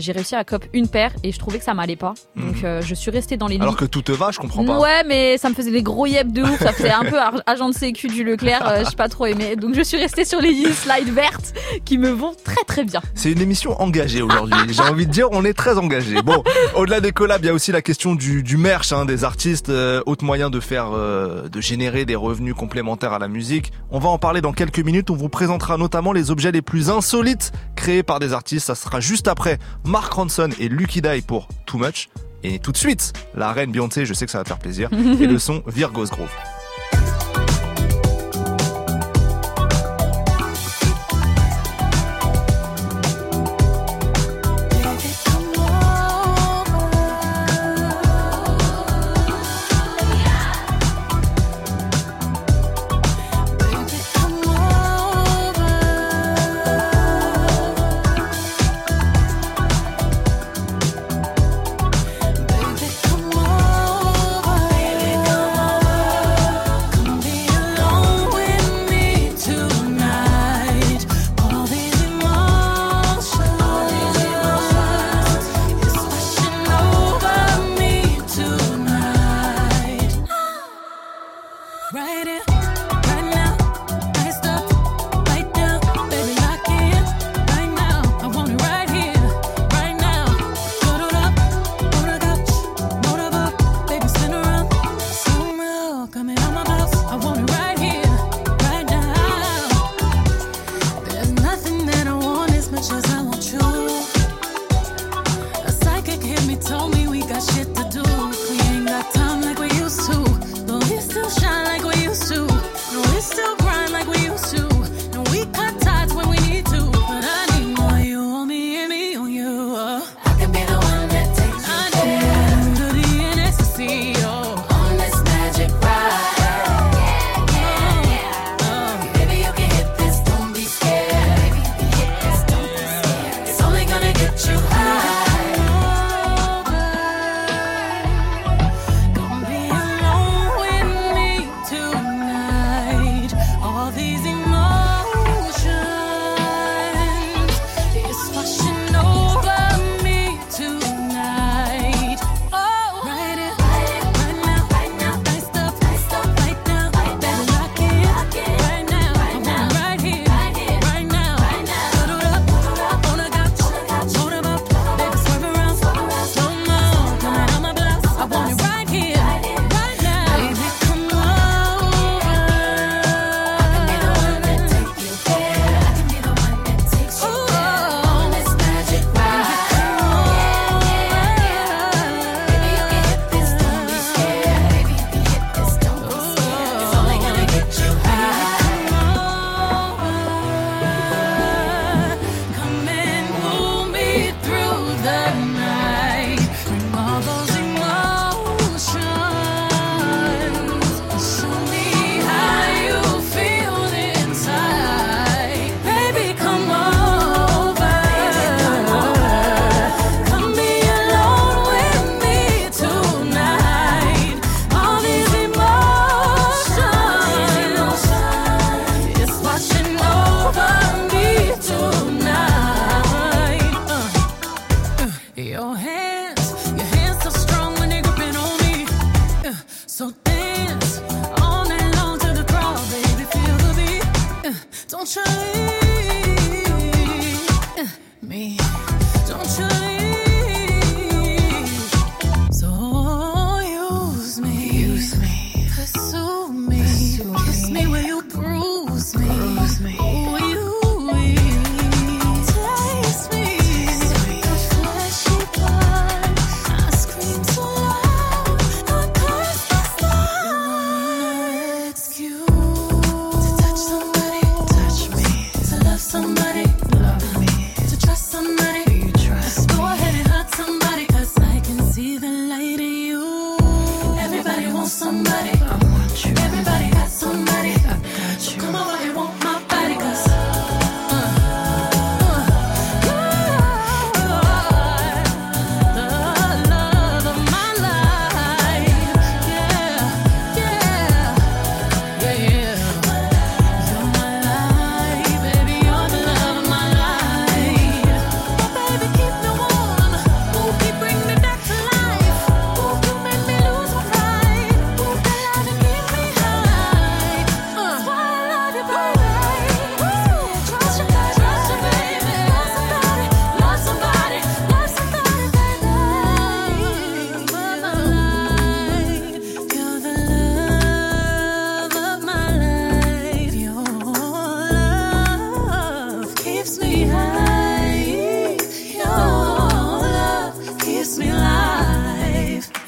J'ai 0.00 0.12
réussi 0.12 0.34
à 0.34 0.44
cop 0.44 0.64
une 0.72 0.88
paire 0.88 1.12
et 1.22 1.32
je 1.32 1.38
trouvais 1.38 1.58
que 1.58 1.64
ça 1.64 1.74
m'allait 1.74 1.96
pas. 1.96 2.14
Donc 2.36 2.62
Mhm. 2.62 2.80
je 2.82 2.94
suis 2.94 3.10
restée 3.10 3.36
dans 3.36 3.46
les 3.48 3.56
Alors 3.56 3.70
lits. 3.72 3.76
que 3.76 3.84
tout 3.84 4.02
te 4.02 4.12
va, 4.12 4.30
je 4.30 4.38
comprends 4.38 4.64
pas. 4.64 4.78
Ouais, 4.78 5.02
mais 5.06 5.36
ça 5.38 5.48
me 5.48 5.54
faisait 5.54 5.70
des 5.70 5.82
gros 5.82 6.06
yep 6.06 6.32
de 6.32 6.42
ouf. 6.42 6.58
Ça 6.58 6.72
faisait 6.72 6.90
un 6.92 7.04
peu 7.04 7.18
agent 7.46 7.68
de 7.68 7.74
sécu 7.74 8.08
du 8.08 8.24
Leclerc. 8.24 8.66
euh, 8.68 8.84
J'ai 8.88 8.96
pas 8.96 9.08
trop 9.08 9.26
aimé. 9.26 9.56
Donc 9.56 9.74
je 9.74 9.82
suis 9.82 9.98
restée 9.98 10.24
sur 10.24 10.40
les 10.40 10.54
slides 10.72 11.12
vertes 11.12 11.52
qui 11.84 11.98
me 11.98 12.10
vont 12.10 12.32
très 12.44 12.62
très 12.66 12.84
bien. 12.84 13.00
C'est 13.14 13.30
une 13.32 13.40
émission 13.40 13.80
engagée 13.80 14.22
aujourd'hui. 14.22 14.58
J'ai 14.70 14.82
envie 14.82 15.06
de 15.06 15.12
dire, 15.12 15.28
on 15.32 15.44
est 15.44 15.54
très 15.54 15.76
engagé. 15.78 16.22
Bon, 16.22 16.42
au-delà 16.74 17.00
des 17.00 17.12
collabs, 17.12 17.42
il 17.42 17.46
y 17.46 17.50
a 17.50 17.54
aussi 17.54 17.65
la 17.72 17.82
question 17.82 18.14
du, 18.14 18.42
du 18.42 18.56
merch, 18.56 18.92
hein, 18.92 19.04
des 19.04 19.24
artistes, 19.24 19.68
euh, 19.68 20.02
autre 20.06 20.24
moyen 20.24 20.50
de 20.50 20.60
faire, 20.60 20.90
euh, 20.92 21.48
de 21.48 21.60
générer 21.60 22.04
des 22.04 22.16
revenus 22.16 22.54
complémentaires 22.54 23.12
à 23.12 23.18
la 23.18 23.28
musique. 23.28 23.72
On 23.90 23.98
va 23.98 24.08
en 24.08 24.18
parler 24.18 24.40
dans 24.40 24.52
quelques 24.52 24.80
minutes. 24.80 25.10
On 25.10 25.16
vous 25.16 25.28
présentera 25.28 25.76
notamment 25.76 26.12
les 26.12 26.30
objets 26.30 26.52
les 26.52 26.62
plus 26.62 26.90
insolites 26.90 27.52
créés 27.74 28.02
par 28.02 28.20
des 28.20 28.32
artistes. 28.32 28.66
Ça 28.66 28.74
sera 28.74 29.00
juste 29.00 29.28
après 29.28 29.58
Mark 29.84 30.12
Ronson 30.12 30.50
et 30.58 30.68
Lucky 30.68 31.02
Die 31.02 31.22
pour 31.26 31.48
Too 31.66 31.78
Much. 31.78 32.08
Et 32.42 32.58
tout 32.58 32.72
de 32.72 32.76
suite, 32.76 33.12
la 33.34 33.52
reine 33.52 33.72
Beyoncé, 33.72 34.06
je 34.06 34.14
sais 34.14 34.24
que 34.24 34.30
ça 34.30 34.38
va 34.38 34.44
faire 34.44 34.58
plaisir, 34.58 34.88
et 35.20 35.26
le 35.26 35.38
son 35.38 35.62
Virgo's 35.66 36.10
Grove. 36.10 36.30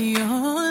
You're 0.01 0.68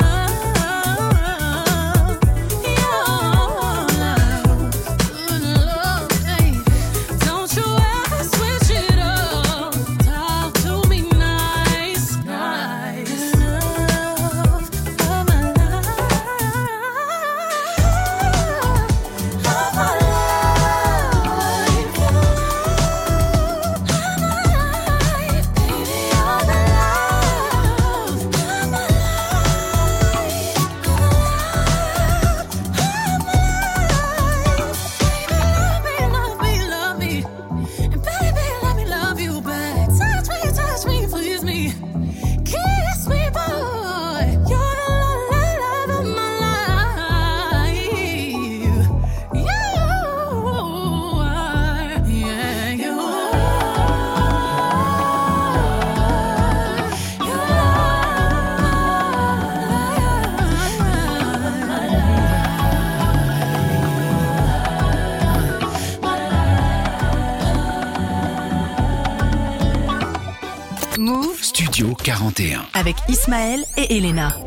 Elena. 73.90 74.47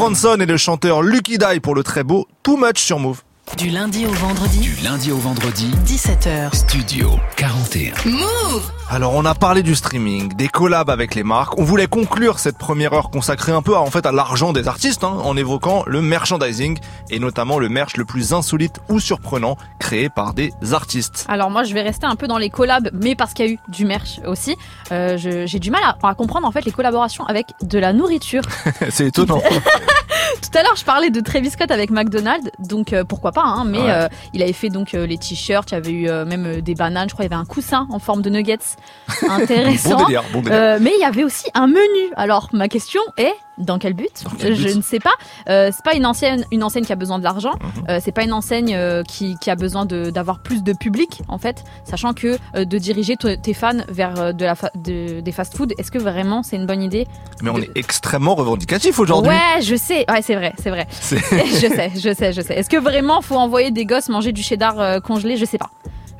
Mark 0.00 0.08
Ronson 0.08 0.40
et 0.40 0.46
le 0.46 0.56
chanteur 0.56 1.02
Lucky 1.02 1.36
Die 1.36 1.60
pour 1.60 1.74
le 1.74 1.82
très 1.82 2.04
beau 2.04 2.26
Too 2.42 2.56
Much 2.56 2.78
sur 2.78 2.98
Move. 2.98 3.20
Du 3.58 3.68
lundi 3.68 4.06
au 4.06 4.10
vendredi, 4.10 4.60
Du 4.60 4.76
lundi 4.82 5.12
au 5.12 5.18
vendredi, 5.18 5.70
17h. 5.84 6.54
Studio 6.54 7.10
41. 7.36 7.92
Move 8.06 8.70
Alors 8.88 9.12
on 9.14 9.26
a 9.26 9.34
parlé 9.34 9.62
du 9.62 9.74
streaming, 9.74 10.34
des 10.36 10.48
collabs 10.48 10.88
avec 10.88 11.14
les 11.14 11.22
marques. 11.22 11.58
On 11.58 11.64
voulait 11.64 11.86
conclure 11.86 12.38
cette 12.38 12.56
première 12.56 12.94
heure 12.94 13.10
consacrée 13.10 13.52
un 13.52 13.60
peu 13.60 13.74
à, 13.74 13.80
en 13.80 13.90
fait 13.90 14.06
à 14.06 14.12
l'argent 14.12 14.54
des 14.54 14.68
artistes, 14.68 15.04
hein, 15.04 15.18
en 15.22 15.36
évoquant 15.36 15.84
le 15.86 16.00
merchandising 16.00 16.78
et 17.10 17.18
notamment 17.18 17.58
le 17.58 17.68
merch 17.68 17.98
le 17.98 18.06
plus 18.06 18.32
insolite 18.32 18.80
ou 18.88 19.00
surprenant 19.00 19.58
par 20.08 20.34
des 20.34 20.52
artistes. 20.72 21.26
Alors 21.28 21.50
moi 21.50 21.64
je 21.64 21.74
vais 21.74 21.82
rester 21.82 22.06
un 22.06 22.16
peu 22.16 22.26
dans 22.28 22.38
les 22.38 22.50
collabs, 22.50 22.90
mais 22.92 23.14
parce 23.14 23.34
qu'il 23.34 23.46
y 23.46 23.48
a 23.48 23.52
eu 23.52 23.58
du 23.68 23.84
merch 23.84 24.20
aussi. 24.26 24.56
Euh, 24.92 25.16
J'ai 25.16 25.58
du 25.58 25.70
mal 25.70 25.82
à, 25.84 25.96
à 26.08 26.14
comprendre 26.14 26.46
en 26.46 26.50
fait 26.52 26.64
les 26.64 26.72
collaborations 26.72 27.24
avec 27.26 27.48
de 27.62 27.78
la 27.78 27.92
nourriture. 27.92 28.42
C'est 28.90 29.06
étonnant. 29.06 29.40
Tout 30.42 30.58
à 30.58 30.62
l'heure 30.62 30.76
je 30.76 30.84
parlais 30.84 31.10
de 31.10 31.20
Travis 31.20 31.50
Scott 31.50 31.70
avec 31.70 31.90
McDonald's, 31.90 32.50
donc 32.58 32.92
euh, 32.92 33.04
pourquoi 33.04 33.32
pas, 33.32 33.42
hein, 33.42 33.64
mais 33.64 33.78
Ouais. 33.80 33.90
euh, 33.90 34.08
il 34.32 34.42
avait 34.42 34.52
fait 34.52 34.68
donc 34.68 34.92
les 34.92 35.18
t-shirts, 35.18 35.70
il 35.70 35.74
y 35.74 35.76
avait 35.76 35.92
eu 35.92 36.08
même 36.26 36.60
des 36.60 36.74
bananes, 36.74 37.08
je 37.08 37.14
crois 37.14 37.24
il 37.24 37.30
y 37.30 37.34
avait 37.34 37.40
un 37.40 37.44
coussin 37.46 37.86
en 37.90 37.98
forme 37.98 38.22
de 38.22 38.30
nuggets 38.30 38.58
intéressant. 39.28 39.96
Bon 39.98 40.04
délire, 40.06 40.22
bon 40.32 40.42
délire. 40.42 40.76
Mais 40.80 40.92
il 40.96 41.00
y 41.00 41.04
avait 41.04 41.24
aussi 41.24 41.50
un 41.54 41.66
menu. 41.66 42.12
Alors 42.16 42.48
ma 42.52 42.68
question 42.68 43.00
est 43.16 43.32
dans 43.60 43.78
quel 43.78 43.94
but 43.94 44.08
quel 44.38 44.54
Je 44.54 44.76
ne 44.76 44.82
sais 44.82 44.98
pas. 44.98 45.12
Euh, 45.48 45.70
c'est 45.72 45.84
pas 45.84 45.94
une 45.94 46.06
ancienne, 46.06 46.44
une 46.50 46.62
enseigne 46.64 46.84
qui 46.84 46.92
a 46.92 46.96
besoin 46.96 47.18
de 47.18 47.24
l'argent. 47.24 47.52
Mhm. 47.60 47.84
Euh, 47.88 47.98
c'est 48.02 48.12
pas 48.12 48.24
une 48.24 48.32
enseigne 48.32 48.74
euh, 48.74 49.02
qui, 49.02 49.36
qui 49.40 49.50
a 49.50 49.54
besoin 49.56 49.84
d'avoir 49.86 50.40
plus 50.42 50.62
de 50.62 50.72
public 50.72 51.22
en 51.28 51.38
fait, 51.38 51.62
sachant 51.84 52.12
que 52.14 52.38
euh, 52.56 52.64
de 52.64 52.78
diriger 52.78 53.16
tes 53.16 53.54
fans 53.54 53.78
vers 53.88 54.18
euh, 54.20 54.32
de 54.32 54.44
la 54.44 54.54
fa- 54.54 54.70
de- 54.74 55.20
des 55.20 55.32
fast-food, 55.32 55.74
est-ce 55.78 55.90
que 55.90 55.98
vraiment 55.98 56.42
c'est 56.42 56.56
une 56.56 56.66
bonne 56.66 56.82
idée 56.82 57.06
Mais 57.42 57.50
on 57.50 57.58
est 57.58 57.70
extrêmement 57.76 58.34
revendicatif 58.34 58.98
aujourd'hui. 58.98 59.30
Ouais, 59.30 59.62
je 59.62 59.76
sais. 59.76 60.04
Ouais, 60.10 60.22
c'est 60.22 60.34
vrai, 60.34 60.52
c'est 60.58 60.70
vrai. 60.70 60.86
Je 61.00 61.66
sais, 61.66 61.90
je 61.96 62.14
sais, 62.14 62.32
je 62.32 62.40
sais. 62.40 62.54
Est-ce 62.54 62.70
que 62.70 62.76
vraiment 62.78 63.20
faut 63.22 63.36
envoyer 63.36 63.70
des 63.70 63.84
gosses 63.84 64.08
manger 64.08 64.32
du 64.32 64.42
cheddar 64.42 65.00
congelé? 65.02 65.36
Je 65.36 65.44
sais 65.44 65.58
pas. 65.58 65.70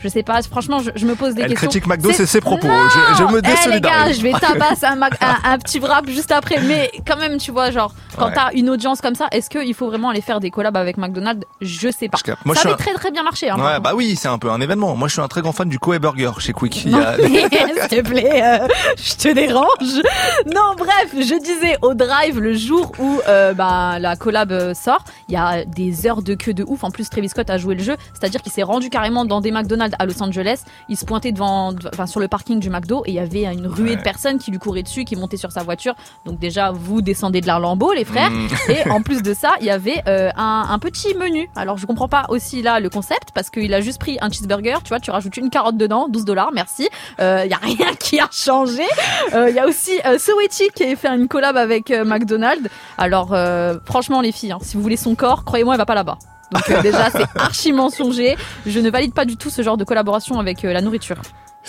Je 0.02 0.08
sais 0.08 0.22
pas. 0.22 0.40
Franchement, 0.42 0.78
je, 0.80 0.90
je 0.94 1.06
me 1.06 1.14
pose 1.14 1.34
des 1.34 1.42
Elle 1.42 1.50
questions. 1.50 1.68
critique 1.68 1.86
McDo, 1.86 2.10
c'est 2.12 2.26
ses 2.26 2.40
propos. 2.40 2.66
Non 2.66 2.88
Je- 2.88 3.16
je 3.18 3.22
me 3.24 3.38
Eh, 3.38 3.42
les 3.42 3.42
gars, 3.42 3.54
désolidarise. 3.56 4.16
je 4.18 4.22
vais 4.22 4.32
tabasser 4.32 4.86
un, 4.86 5.00
un, 5.02 5.08
un 5.52 5.58
petit 5.58 5.78
wrap 5.78 6.08
juste 6.08 6.32
après. 6.32 6.60
Mais 6.62 6.90
quand 7.06 7.16
même, 7.18 7.36
tu 7.38 7.50
vois, 7.50 7.70
genre, 7.70 7.94
quand 8.16 8.26
Ouais. 8.26 8.32
t'as 8.34 8.50
une 8.54 8.70
audience 8.70 9.00
comme 9.00 9.14
ça, 9.14 9.28
est-ce 9.32 9.48
qu'il 9.50 9.74
faut 9.74 9.86
vraiment 9.86 10.08
aller 10.10 10.20
faire 10.20 10.40
des 10.40 10.50
collabs 10.50 10.76
avec 10.76 10.96
McDonald's? 10.96 11.44
Je 11.60 11.90
sais 11.90 12.08
pas. 12.08 12.18
Moi, 12.44 12.54
ça 12.54 12.62
avait 12.62 12.72
un- 12.72 12.76
très 12.76 12.92
très 12.94 13.10
bien 13.10 13.22
marché. 13.22 13.50
Hein, 13.50 13.56
Ouais, 13.58 13.78
bah 13.80 13.92
oui, 13.94 14.16
c'est 14.16 14.28
un 14.28 14.38
peu 14.38 14.50
un 14.50 14.60
événement. 14.60 14.96
Moi, 14.96 15.08
je 15.08 15.12
suis 15.14 15.22
un 15.22 15.28
très 15.28 15.42
grand 15.42 15.52
fan 15.52 15.68
du 15.68 15.78
Koei 15.78 15.98
Burger 15.98 16.30
chez 16.38 16.52
Quick. 16.52 16.86
A- 16.94 17.16
s'il 17.18 17.48
te 17.48 18.00
plaît, 18.00 18.42
euh, 18.42 18.68
je 18.96 19.14
te 19.14 19.28
dérange. 19.34 20.02
Non, 20.46 20.74
bref, 20.76 21.10
je 21.14 21.38
disais 21.42 21.76
au 21.82 21.94
drive 21.94 22.38
le 22.40 22.54
jour 22.54 22.92
où 22.98 23.20
euh, 23.28 23.52
bah, 23.54 23.98
la 23.98 24.16
collab 24.16 24.52
euh, 24.52 24.74
sort, 24.74 25.04
il 25.28 25.34
y 25.34 25.36
a 25.36 25.64
des 25.64 26.06
heures 26.06 26.22
de 26.22 26.34
queue 26.34 26.54
de 26.54 26.64
ouf. 26.66 26.84
En 26.84 26.90
plus, 26.90 27.08
Travis 27.10 27.28
Scott 27.28 27.50
a 27.50 27.58
joué 27.58 27.74
le 27.74 27.82
jeu, 27.82 27.96
c'est-à-dire 28.12 28.42
qu'il 28.42 28.52
s'est 28.52 28.62
rendu 28.62 28.90
carrément 28.90 29.24
dans 29.24 29.40
des 29.40 29.50
McDonald's 29.50 29.89
à 29.98 30.06
Los 30.06 30.22
Angeles. 30.22 30.62
Il 30.88 30.96
se 30.96 31.04
pointait 31.04 31.32
devant, 31.32 31.72
enfin 31.92 32.06
sur 32.06 32.20
le 32.20 32.28
parking 32.28 32.60
du 32.60 32.70
McDo 32.70 33.02
et 33.06 33.10
il 33.10 33.14
y 33.14 33.18
avait 33.18 33.44
une 33.44 33.66
ruée 33.66 33.90
Ouais. 33.90 33.96
de 33.96 34.02
personnes 34.02 34.38
qui 34.38 34.50
lui 34.50 34.58
couraient 34.58 34.82
dessus, 34.82 35.04
qui 35.04 35.16
montaient 35.16 35.36
sur 35.36 35.50
sa 35.52 35.62
voiture. 35.62 35.94
Donc 36.24 36.38
déjà, 36.38 36.70
vous 36.70 37.02
descendez 37.02 37.40
de 37.40 37.46
la 37.46 37.58
lambeau, 37.58 37.92
les 37.92 38.04
frères. 38.04 38.30
Mm. 38.30 38.48
Et 38.68 38.90
en 38.90 39.02
plus 39.02 39.22
de 39.22 39.34
ça, 39.34 39.52
il 39.60 39.66
y 39.66 39.70
avait 39.70 40.02
euh, 40.06 40.30
un, 40.36 40.66
un 40.70 40.78
petit 40.78 41.14
menu. 41.14 41.48
Alors 41.56 41.76
je 41.78 41.86
comprends 41.86 42.08
pas 42.08 42.26
aussi 42.28 42.62
là 42.62 42.78
le 42.80 42.88
concept 42.90 43.30
parce 43.34 43.50
qu'il 43.50 43.72
a 43.74 43.80
juste 43.80 43.98
pris 43.98 44.18
un 44.20 44.30
cheeseburger, 44.30 44.82
tu 44.84 44.90
vois, 44.90 45.00
tu 45.00 45.10
rajoutes 45.10 45.36
une 45.36 45.50
carotte 45.50 45.76
dedans, 45.76 46.08
12 46.08 46.24
dollars, 46.24 46.50
merci. 46.52 46.88
Il 47.18 47.24
y 47.50 47.54
a 47.54 47.58
rien 47.62 47.94
qui 47.98 48.20
a 48.20 48.28
changé. 48.30 48.84
Il 49.32 49.54
y 49.54 49.58
a 49.58 49.66
aussi 49.66 49.92
euh, 50.06 50.18
Sowechi 50.18 50.68
qui 50.74 50.84
a 50.84 50.96
fait 50.96 51.08
une 51.08 51.28
collab 51.28 51.56
avec 51.56 51.90
euh, 51.90 52.04
McDonald's. 52.04 52.68
Alors 52.98 53.30
euh, 53.32 53.78
franchement 53.84 54.20
les 54.20 54.32
filles, 54.32 54.52
hein, 54.52 54.58
si 54.62 54.76
vous 54.76 54.82
voulez 54.82 54.96
son 54.96 55.14
corps, 55.14 55.44
croyez-moi, 55.44 55.74
elle 55.74 55.78
va 55.78 55.86
pas 55.86 55.94
là-bas. 55.94 56.18
Donc 56.52 56.68
euh, 56.70 56.82
déjà 56.82 57.10
c'est 57.10 57.26
archi 57.36 57.72
mensonger. 57.72 58.36
Je 58.66 58.80
ne 58.80 58.90
valide 58.90 59.14
pas 59.14 59.24
du 59.24 59.36
tout 59.36 59.50
ce 59.50 59.62
genre 59.62 59.76
de 59.76 59.84
collaboration 59.84 60.38
avec 60.38 60.64
euh, 60.64 60.72
la 60.72 60.80
nourriture. 60.80 61.16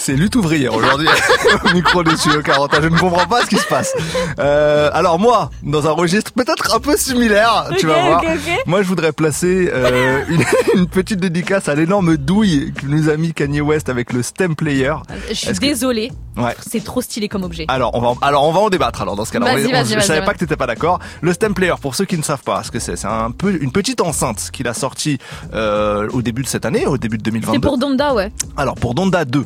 C'est 0.04 0.14
lutte 0.16 0.36
ouvrière 0.36 0.74
aujourd'hui 0.74 1.08
au 1.70 1.74
micro 1.76 2.04
des 2.04 2.18
studios 2.18 2.42
40. 2.42 2.72
Je 2.82 2.88
ne 2.88 2.98
comprends 2.98 3.28
pas 3.28 3.42
ce 3.44 3.46
qui 3.46 3.58
se 3.58 3.68
passe. 3.68 3.94
Euh, 4.40 4.90
alors 4.94 5.20
moi, 5.20 5.52
dans 5.62 5.86
un 5.88 5.92
registre 5.92 6.32
peut-être 6.34 6.74
un 6.74 6.80
peu 6.80 6.98
similaire, 6.98 7.66
tu 7.78 7.86
vas 7.86 8.02
voir. 8.02 8.24
Moi, 8.66 8.82
je 8.82 8.88
voudrais 8.88 9.12
placer 9.12 9.70
euh, 9.72 10.24
une, 10.30 10.44
une 10.74 10.88
petite 10.88 11.20
dédicace 11.20 11.70
à 11.70 11.76
l'énorme 11.76 12.18
douille 12.18 12.74
que 12.74 12.88
nous 12.88 13.10
a 13.10 13.16
mis 13.18 13.32
Kanye 13.32 13.62
West 13.62 13.90
avec 13.90 14.12
le 14.12 14.24
stem 14.24 14.56
player. 14.56 14.96
Je 15.30 15.36
suis 15.36 15.54
que- 15.54 15.60
désolée, 15.60 16.12
Ouais. 16.36 16.56
c'est 16.68 16.84
trop 16.84 17.02
stylé 17.02 17.28
comme 17.28 17.44
objet. 17.44 17.66
Alors 17.68 17.92
on 17.94 18.00
va 18.02 18.08
en, 18.08 18.18
alors 18.24 18.48
on 18.48 18.54
va 18.54 18.62
en 18.62 18.70
débattre 18.70 19.02
alors 19.04 19.16
dans 19.16 19.26
ce 19.26 19.34
cas-là. 19.34 19.56
Je 19.84 20.00
savais 20.00 20.26
pas 20.26 20.34
que 20.34 20.40
t'étais 20.40 20.56
pas 20.56 20.66
d'accord. 20.66 20.98
Le 21.22 21.32
stem 21.34 21.54
player 21.54 21.74
pour 21.80 21.94
ceux 21.94 22.06
qui 22.06 22.18
ne 22.18 22.24
savent 22.24 22.42
pas 22.44 22.64
ce 22.64 22.72
que 22.72 22.80
c'est, 22.80 22.96
c'est 22.96 23.06
un 23.08 23.30
peu 23.30 23.56
une 23.62 23.72
petite 23.72 24.02
enceinte 24.02 24.50
qu'il 24.52 24.68
a 24.68 24.74
sorti 24.74 25.20
euh, 25.54 26.08
au 26.14 26.22
début 26.24 26.42
de 26.42 26.48
cette 26.48 26.66
année, 26.66 26.88
au 26.88 26.98
début 26.98 27.18
de 27.20 27.24
2022. 27.24 27.54
C'est 27.54 27.60
pour 27.62 27.78
Donda, 27.78 28.14
ouais. 28.16 28.32
Alors 28.58 28.76
pour 28.76 28.96
Donda 28.96 29.26
2, 29.26 29.44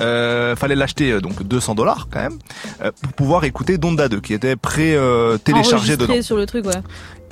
euh, 0.00 0.56
fallait 0.56 0.74
l'acheter 0.74 1.12
euh, 1.12 1.20
donc 1.20 1.42
200 1.42 1.74
dollars 1.74 2.08
quand 2.10 2.20
même 2.20 2.38
euh, 2.82 2.90
pour 3.02 3.12
pouvoir 3.12 3.44
écouter 3.44 3.78
Donda 3.78 4.08
2 4.08 4.20
qui 4.20 4.34
était 4.34 4.56
pré 4.56 4.94
euh, 4.96 5.38
dedans. 5.96 6.22
sur 6.22 6.36
le 6.36 6.46
truc, 6.46 6.66
ouais. 6.66 6.72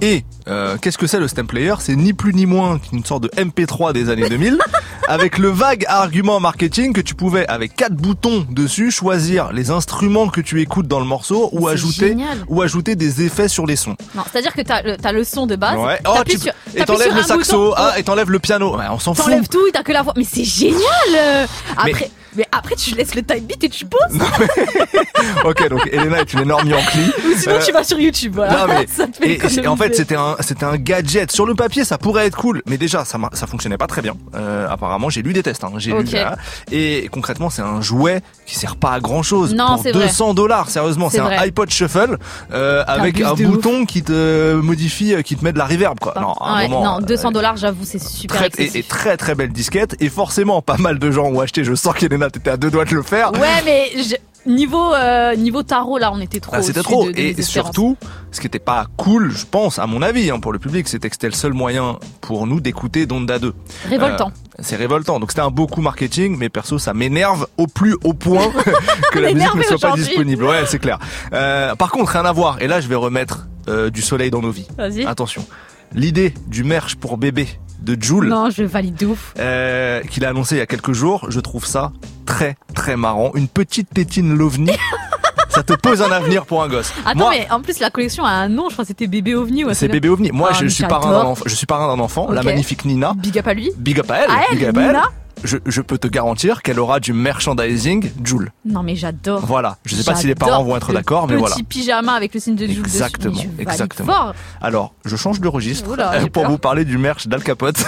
Et 0.03 0.25
euh, 0.49 0.77
qu'est-ce 0.81 0.99
que 0.99 1.07
c'est 1.07 1.19
le 1.19 1.27
stem 1.29 1.47
player? 1.47 1.75
C'est 1.81 1.97
ni 1.97 2.13
plus 2.13 2.35
ni 2.35 2.45
moins 2.47 2.79
qu'une 2.79 3.05
sorte 3.05 3.23
de 3.23 3.29
MP3 3.31 3.93
des 3.93 4.11
années 4.11 4.29
2000 4.29 4.59
avec 5.09 5.39
le 5.39 5.49
vague 5.49 5.85
argument 5.89 6.39
marketing 6.41 6.93
que 6.93 7.01
tu 7.01 7.15
pouvais 7.15 7.47
avec 7.49 7.75
quatre 7.75 7.95
boutons 7.95 8.47
dessus 8.51 8.91
choisir 8.91 9.53
les 9.53 9.71
instruments 9.71 10.29
que 10.29 10.41
tu 10.41 10.61
écoutes 10.61 10.87
dans 10.87 10.99
le 10.99 11.07
morceau 11.07 11.49
ou 11.53 11.69
ajouter 11.69 12.09
génial. 12.09 12.45
ou 12.49 12.61
ajouter 12.63 12.95
des 12.97 13.23
effets 13.23 13.49
sur 13.49 13.67
les 13.67 13.77
sons. 13.77 13.97
Non, 14.15 14.23
c'est-à-dire 14.31 14.53
que 14.53 14.61
t'as 14.63 14.83
le, 14.83 14.97
t'as 14.97 15.13
le 15.13 15.25
son 15.25 15.47
de 15.47 15.57
base. 15.57 15.79
Ouais. 15.79 15.99
Oh, 16.07 16.19
tu 16.29 16.39
sur- 16.39 16.53
et 16.75 16.85
t'enlèves 16.85 17.15
le 17.15 17.23
saxo, 17.23 17.73
ah, 17.77 17.95
et 17.99 18.03
t'enlèves 18.03 18.31
le 18.31 18.39
piano. 18.39 18.77
Ouais, 18.77 18.85
on 18.91 18.99
s'en 18.99 19.15
fout. 19.15 19.25
T'enlèves 19.25 19.49
tout, 19.49 19.65
t'as 19.73 19.83
que 19.83 19.93
la 19.93 20.03
voix. 20.03 20.13
Mais 20.17 20.25
c'est 20.25 20.45
génial 20.45 20.83
euh. 21.17 21.47
Après, 21.77 22.11
mais... 22.37 22.47
après 22.53 22.75
tu 22.77 22.95
laisses 22.95 23.15
le 23.15 23.23
type 23.23 23.47
beat 23.47 23.65
et 23.65 23.69
tu 23.71 23.87
poses. 23.87 24.21
ok, 25.45 25.69
donc 25.69 25.89
Elena 25.93 26.21
est 26.21 26.33
une 26.33 26.41
énorme 26.41 26.69
Yankee. 26.69 27.13
Ou 27.27 27.39
sinon 27.39 27.55
Euh, 27.57 27.61
tu 27.65 27.73
vas 27.73 27.85
sur 27.85 27.99
YouTube, 27.99 28.33
voilà. 28.35 28.67
Non, 28.67 28.75
mais- 28.75 28.87
Ça 28.97 29.07
te 29.07 29.17
fait 29.17 29.33
et, 29.33 29.65
et 29.65 29.67
en 29.67 29.77
fait, 29.77 29.86
c'était 29.95 30.17
un, 30.17 30.37
c'était 30.41 30.65
un 30.65 30.77
gadget. 30.77 31.31
Sur 31.31 31.47
le 31.47 31.55
papier, 31.55 31.85
ça 31.85 31.99
pourrait 31.99 32.27
être 32.27 32.37
cool, 32.37 32.63
mais 32.67 32.77
déjà, 32.79 33.05
ça, 33.05 33.19
ça 33.33 33.47
fonctionnait 33.47 33.79
pas 33.79 33.87
très 33.87 34.03
bien. 34.03 34.15
Euh, 34.35 34.67
apparemment, 34.69 35.11
j'ai 35.11 35.23
lu 35.23 35.33
des 35.33 35.43
tests. 35.43 35.65
Hein, 35.65 35.73
j'ai 35.77 35.93
lu, 35.93 36.05
voilà. 36.05 36.37
Et 36.73 37.09
concrètement, 37.13 37.51
c'est 37.51 37.63
un 37.63 37.81
jouet 37.81 38.23
qui 38.47 38.55
sert 38.57 38.77
pas 38.77 38.93
à 38.93 39.01
grand 39.01 39.23
chose. 39.23 39.55
Non, 39.55 39.75
pour 39.75 39.83
c'est 39.83 39.93
vrai. 39.93 40.07
200 40.07 40.35
dollars, 40.35 40.71
sérieusement, 40.71 41.11
C'est 41.11 41.21
un 41.21 41.25
vrai. 41.25 41.47
iPod 41.49 41.71
Shuffle 41.71 42.17
euh, 42.53 42.85
avec 42.87 43.21
un 43.21 43.35
bouton 43.35 43.85
qui 43.87 44.03
te 44.03 44.55
modifie, 44.55 45.15
euh, 45.15 45.23
qui 45.23 45.37
te 45.37 45.45
met 45.45 45.53
de 45.53 45.59
la 45.59 45.67
reverb, 45.67 45.99
quoi. 46.01 46.15
Non, 46.21 46.33
à 46.35 46.51
un 46.51 46.57
Ouais, 46.63 46.69
moment, 46.69 46.85
non, 46.99 47.03
euh, 47.03 47.07
200 47.07 47.31
dollars, 47.33 47.57
j'avoue, 47.57 47.85
c'est 47.85 48.03
super 48.03 48.49
Très, 48.51 48.65
et 48.79 48.83
très 48.83 49.17
très 49.17 49.35
belle 49.35 49.53
disquette 49.53 49.97
et 50.01 50.09
forcément 50.09 50.63
pas 50.63 50.77
mal 50.79 50.99
de 50.99 51.11
gens 51.11 51.25
ont 51.27 51.41
acheté 51.41 51.65
je 51.65 51.75
sens 51.75 51.95
qu'Elena 51.95 52.31
t'étais 52.31 52.51
à 52.51 52.57
deux 52.57 52.71
doigts 52.71 52.85
de 52.85 52.95
le 52.95 53.03
faire 53.03 53.33
Ouais, 53.33 53.63
mais 53.65 53.91
je- 53.97 54.17
niveau 54.47 54.95
euh, 54.95 55.35
niveau 55.37 55.63
tarot 55.63 55.99
là, 55.99 56.11
on 56.13 56.21
était 56.21 56.41
trop. 56.41 56.53
Ah, 56.55 56.63
c'était 56.63 56.83
trop. 56.83 57.07
de- 57.07 57.13
de 57.13 57.19
et 57.19 57.43
surtout, 57.43 57.97
ce 58.33 58.41
qui 58.41 58.47
était 58.47 58.59
pas 58.59 58.87
cool, 58.97 59.31
je 59.33 59.45
pense, 59.45 59.79
à 59.79 59.87
mon 59.87 60.03
avis, 60.03 60.31
hein, 60.31 60.39
pour 60.41 60.53
le 60.53 60.59
public, 60.59 60.89
c'était 60.89 61.09
que 61.09 61.15
c'était 61.17 61.29
le 61.29 61.33
seul 61.35 61.53
moyen 61.53 61.99
pour 62.21 62.47
nous 62.47 62.61
d'écouter 62.61 63.07
Donda 63.07 63.39
2. 63.39 63.55
Révoltant. 63.89 64.29
Euh, 64.29 64.63
c'est 64.63 64.77
révoltant. 64.77 65.21
Donc 65.21 65.31
c'était 65.31 65.43
un 65.43 65.51
beau 65.51 65.67
coup 65.67 65.81
marketing, 65.83 66.37
mais 66.39 66.49
perso, 66.49 66.79
ça 66.79 66.95
m'énerve 66.95 67.47
au 67.57 67.67
plus 67.67 67.97
haut 68.05 68.15
point 68.15 68.51
que 69.13 69.19
la 69.19 69.33
musique 69.35 69.55
ne 69.55 69.63
soit 69.63 69.79
pas 69.79 69.93
disponible. 69.97 70.45
Ouais, 70.45 70.65
c'est 70.67 70.79
clair. 70.79 70.99
Euh, 71.33 71.75
par 71.75 71.91
contre, 71.91 72.13
rien 72.13 72.25
à 72.25 72.33
voir. 72.33 72.61
Et 72.63 72.67
là, 72.69 72.81
je 72.81 72.89
vais 72.89 72.95
remettre 72.95 73.47
du 73.93 74.01
soleil 74.01 74.31
dans 74.31 74.41
nos 74.43 74.53
vies. 74.53 74.69
Vas-y. 74.79 75.05
Attention. 75.05 75.45
L'idée 75.93 76.33
du 76.47 76.63
merch 76.63 76.95
pour 76.97 77.17
bébé 77.17 77.49
de 77.81 77.97
Joule. 78.01 78.29
Non, 78.29 78.51
je 78.51 78.63
valide 78.63 78.97
de 78.97 79.07
ouf. 79.07 79.35
euh, 79.39 80.01
qu'il 80.03 80.25
a 80.25 80.31
annoncé 80.31 80.57
il 80.57 80.59
y 80.59 80.63
a 80.63 80.67
quelques 80.67 80.93
jours, 80.93 81.27
je 81.31 81.41
trouve 81.41 81.65
ça 81.67 81.93
très 82.25 82.57
très 82.75 82.97
marrant. 82.97 83.31
Une 83.35 83.49
petite 83.49 83.89
tétine 83.93 84.37
lovni, 84.37 84.73
ça 85.49 85.63
te 85.63 85.73
pose 85.75 86.03
un 86.03 86.11
avenir 86.11 86.47
pour 86.47 86.63
un 86.63 86.69
gosse. 86.69 86.93
Attends, 87.05 87.19
Moi, 87.19 87.31
mais 87.31 87.47
en 87.51 87.61
plus 87.61 87.79
la 87.79 87.91
collection 87.91 88.25
a 88.25 88.31
un 88.31 88.49
nom, 88.49 88.69
je 88.69 88.75
crois 88.75 88.85
que 88.85 88.89
c'était 88.89 89.07
bébé 89.07 89.35
ovni. 89.35 89.65
Ouais, 89.65 89.75
c'est 89.75 89.89
bébé 89.89 90.09
ovni. 90.09 90.31
Moi, 90.33 90.51
Ah, 90.53 90.57
je 90.61 90.67
suis 90.67 90.85
parrain 90.85 91.11
d'un 91.13 91.25
enfant. 91.27 91.45
Je 91.47 91.55
suis 91.55 91.67
parrain 91.67 91.95
d'un 91.95 92.03
enfant, 92.03 92.31
la 92.31 92.43
magnifique 92.43 92.85
Nina. 92.85 93.15
Big 93.17 93.39
up 93.39 93.47
à 93.47 93.55
lui. 93.55 93.71
Big 93.77 93.99
up 94.01 94.11
à 94.11 94.17
elle. 94.19 94.31
À 94.31 94.41
elle, 94.51 94.59
big 94.59 94.67
up 94.69 94.77
à 94.79 94.83
elle. 94.83 95.01
Je, 95.45 95.59
je 95.67 95.81
peux 95.83 95.99
te 95.99 96.07
garantir 96.09 96.63
qu'elle 96.63 96.81
aura 96.81 96.99
du 96.99 97.13
merchandising 97.13 98.11
Joule. 98.25 98.51
Non, 98.65 98.83
mais 98.83 98.97
j'adore. 98.97 99.45
Voilà. 99.45 99.77
Je 99.85 99.95
sais 99.95 100.03
pas 100.05 100.17
si 100.17 100.27
les 100.27 100.35
parents 100.35 100.65
vont 100.65 100.77
être 100.77 100.93
d'accord, 100.93 101.27
mais 101.29 101.35
petit 101.35 101.41
voilà. 101.41 101.57
pyjama 101.69 102.13
avec 102.15 102.33
le 102.35 102.41
signe 102.41 102.57
de 102.57 102.67
Jules 102.67 102.83
dessus. 102.83 102.95
Exactement, 102.97 103.43
exactement. 103.59 104.13
Fort. 104.13 104.35
Alors, 104.61 104.95
je 105.05 105.15
change 105.17 105.41
de 105.41 105.49
registre 105.49 105.91
Oula, 105.91 106.13
pour 106.33 106.43
peur. 106.43 106.51
vous 106.51 106.59
parler 106.59 106.85
du 106.85 106.97
merch 106.99 107.27
d'Al 107.29 107.43
Capote. 107.43 107.77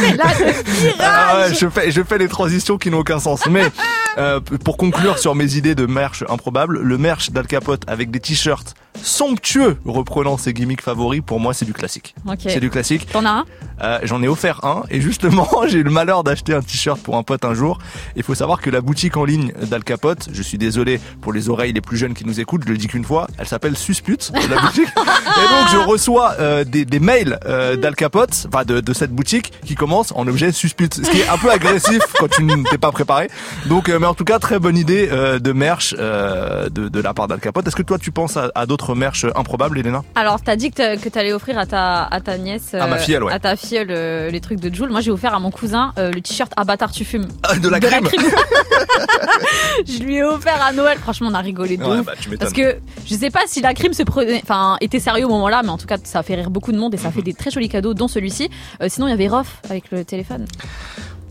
Mais 0.00 0.16
là, 0.16 0.24
le 0.38 0.52
Ah 1.00 1.38
ouais, 1.38 1.54
je 1.54 1.68
fais, 1.68 1.90
je 1.90 2.02
fais 2.02 2.18
les 2.18 2.28
transitions 2.28 2.76
qui 2.78 2.90
n'ont 2.90 2.98
aucun 2.98 3.20
sens. 3.20 3.46
Mais 3.48 3.64
euh, 4.18 4.40
pour 4.40 4.76
conclure 4.76 5.18
sur 5.18 5.34
mes 5.34 5.54
idées 5.56 5.74
de 5.74 5.86
merch 5.86 6.24
improbable, 6.28 6.80
le 6.80 6.98
merch 6.98 7.30
d'Al 7.30 7.46
Capote 7.46 7.82
avec 7.86 8.10
des 8.10 8.20
t-shirts 8.20 8.74
somptueux 9.02 9.76
reprenant 9.84 10.36
ses 10.36 10.52
gimmicks 10.52 10.82
favoris. 10.82 11.22
Pour 11.24 11.40
moi, 11.40 11.54
c'est 11.54 11.64
du 11.64 11.72
classique. 11.72 12.14
Ok. 12.26 12.38
C'est 12.42 12.60
du 12.60 12.70
classique. 12.70 13.06
T'en 13.10 13.24
as 13.24 13.30
un? 13.30 13.44
Euh, 13.82 13.98
J'en 14.04 14.22
ai 14.22 14.28
offert 14.28 14.64
un 14.64 14.84
et 14.90 15.00
justement 15.00 15.48
j'ai 15.66 15.78
eu 15.78 15.82
le 15.82 15.90
malheur 15.90 16.24
d'acheter 16.24 16.54
un 16.54 16.62
t-shirt 16.62 16.98
pour 17.00 17.16
un 17.16 17.22
pote 17.22 17.44
un 17.44 17.54
jour. 17.54 17.78
Il 18.16 18.22
faut 18.22 18.34
savoir 18.34 18.60
que 18.60 18.70
la 18.70 18.80
boutique 18.80 19.16
en 19.16 19.24
ligne 19.24 19.52
d'Al 19.62 19.84
Capote, 19.84 20.28
je 20.32 20.42
suis 20.42 20.56
désolé 20.58 20.98
pour 21.20 21.32
les 21.32 21.48
oreilles 21.50 21.72
les 21.72 21.80
plus 21.82 21.96
jeunes 21.96 22.14
qui 22.14 22.24
nous 22.24 22.40
écoutent, 22.40 22.62
je 22.66 22.72
le 22.72 22.78
dis 22.78 22.86
qu'une 22.86 23.04
fois, 23.04 23.26
elle 23.38 23.46
s'appelle 23.46 23.76
Suspute 23.76 24.32
la 24.48 24.60
boutique. 24.60 24.88
Et 24.96 25.48
donc 25.48 25.68
je 25.72 25.76
reçois 25.76 26.34
euh, 26.40 26.64
des, 26.64 26.84
des 26.84 27.00
mails 27.00 27.38
euh, 27.46 27.76
d'Al 27.76 27.94
Capote, 27.94 28.46
enfin 28.48 28.64
de, 28.64 28.80
de 28.80 28.92
cette 28.94 29.10
boutique 29.12 29.52
qui 29.64 29.74
commence 29.74 30.12
en 30.12 30.26
objet 30.26 30.52
Suspute, 30.52 30.94
ce 30.94 31.10
qui 31.10 31.20
est 31.20 31.28
un 31.28 31.36
peu 31.38 31.50
agressif 31.50 32.00
quand 32.18 32.28
tu 32.30 32.44
n'es 32.44 32.62
pas 32.80 32.92
préparé. 32.92 33.28
Donc 33.66 33.88
euh, 33.88 33.98
mais 33.98 34.06
en 34.06 34.14
tout 34.14 34.24
cas 34.24 34.38
très 34.38 34.58
bonne 34.58 34.76
idée 34.78 35.08
euh, 35.12 35.38
de 35.38 35.52
merch 35.52 35.94
euh, 35.98 36.68
de, 36.70 36.88
de 36.88 37.00
la 37.00 37.12
part 37.12 37.28
d'Al 37.28 37.40
Capote. 37.40 37.66
Est-ce 37.66 37.76
que 37.76 37.82
toi 37.82 37.98
tu 37.98 38.10
penses 38.10 38.36
à, 38.36 38.50
à 38.54 38.64
d'autres 38.66 38.85
merch 38.94 39.26
improbables, 39.34 39.78
Elena 39.78 40.02
Alors, 40.14 40.40
t'as 40.42 40.56
dit 40.56 40.70
que 40.70 40.76
t'a- 40.76 40.96
que 40.96 41.08
t'allais 41.08 41.32
offrir 41.32 41.58
à 41.58 41.66
ta, 41.66 42.04
à 42.04 42.20
ta 42.20 42.38
nièce, 42.38 42.74
À 42.74 42.86
ma 42.86 42.98
filleule, 42.98 43.24
ouais. 43.24 43.32
à 43.32 43.38
ta 43.38 43.56
filleule, 43.56 43.88
euh, 43.90 44.30
les 44.30 44.40
trucs 44.40 44.60
de 44.60 44.72
Joule. 44.74 44.90
Moi, 44.90 45.00
j'ai 45.00 45.10
offert 45.10 45.34
à 45.34 45.40
mon 45.40 45.50
cousin 45.50 45.92
euh, 45.98 46.10
le 46.10 46.20
t-shirt 46.20 46.52
Avatar 46.56 46.90
tu 46.92 47.04
fumes. 47.04 47.28
Ah, 47.42 47.56
De 47.56 47.68
la 47.68 47.80
crème. 47.80 48.04
je 49.86 49.98
lui 50.02 50.16
ai 50.16 50.22
offert 50.24 50.62
à 50.62 50.72
Noël. 50.72 50.98
Franchement, 50.98 51.28
on 51.30 51.34
a 51.34 51.40
rigolé 51.40 51.76
de 51.76 51.84
Ouais, 51.84 51.98
ouf. 51.98 52.06
bah, 52.06 52.12
tu 52.18 52.28
m'étonnes. 52.30 52.38
Parce 52.38 52.52
que 52.52 52.76
je 53.06 53.14
sais 53.14 53.30
pas 53.30 53.40
si 53.46 53.60
la 53.60 53.74
crime 53.74 53.92
se 53.92 54.02
prenait, 54.02 54.40
enfin, 54.42 54.76
était 54.80 55.00
sérieux 55.00 55.26
au 55.26 55.30
moment-là, 55.30 55.62
mais 55.62 55.70
en 55.70 55.78
tout 55.78 55.86
cas, 55.86 55.96
ça 56.04 56.20
a 56.20 56.22
fait 56.22 56.34
rire 56.34 56.50
beaucoup 56.50 56.72
de 56.72 56.78
monde 56.78 56.94
et 56.94 56.96
ça 56.96 57.08
a 57.08 57.10
fait 57.12 57.22
des 57.22 57.34
très 57.34 57.50
jolis 57.50 57.68
cadeaux, 57.68 57.94
dont 57.94 58.08
celui-ci. 58.08 58.48
Euh, 58.82 58.86
sinon, 58.88 59.06
il 59.08 59.10
y 59.10 59.14
avait 59.14 59.28
Rof 59.28 59.60
avec 59.68 59.90
le 59.90 60.04
téléphone. 60.04 60.46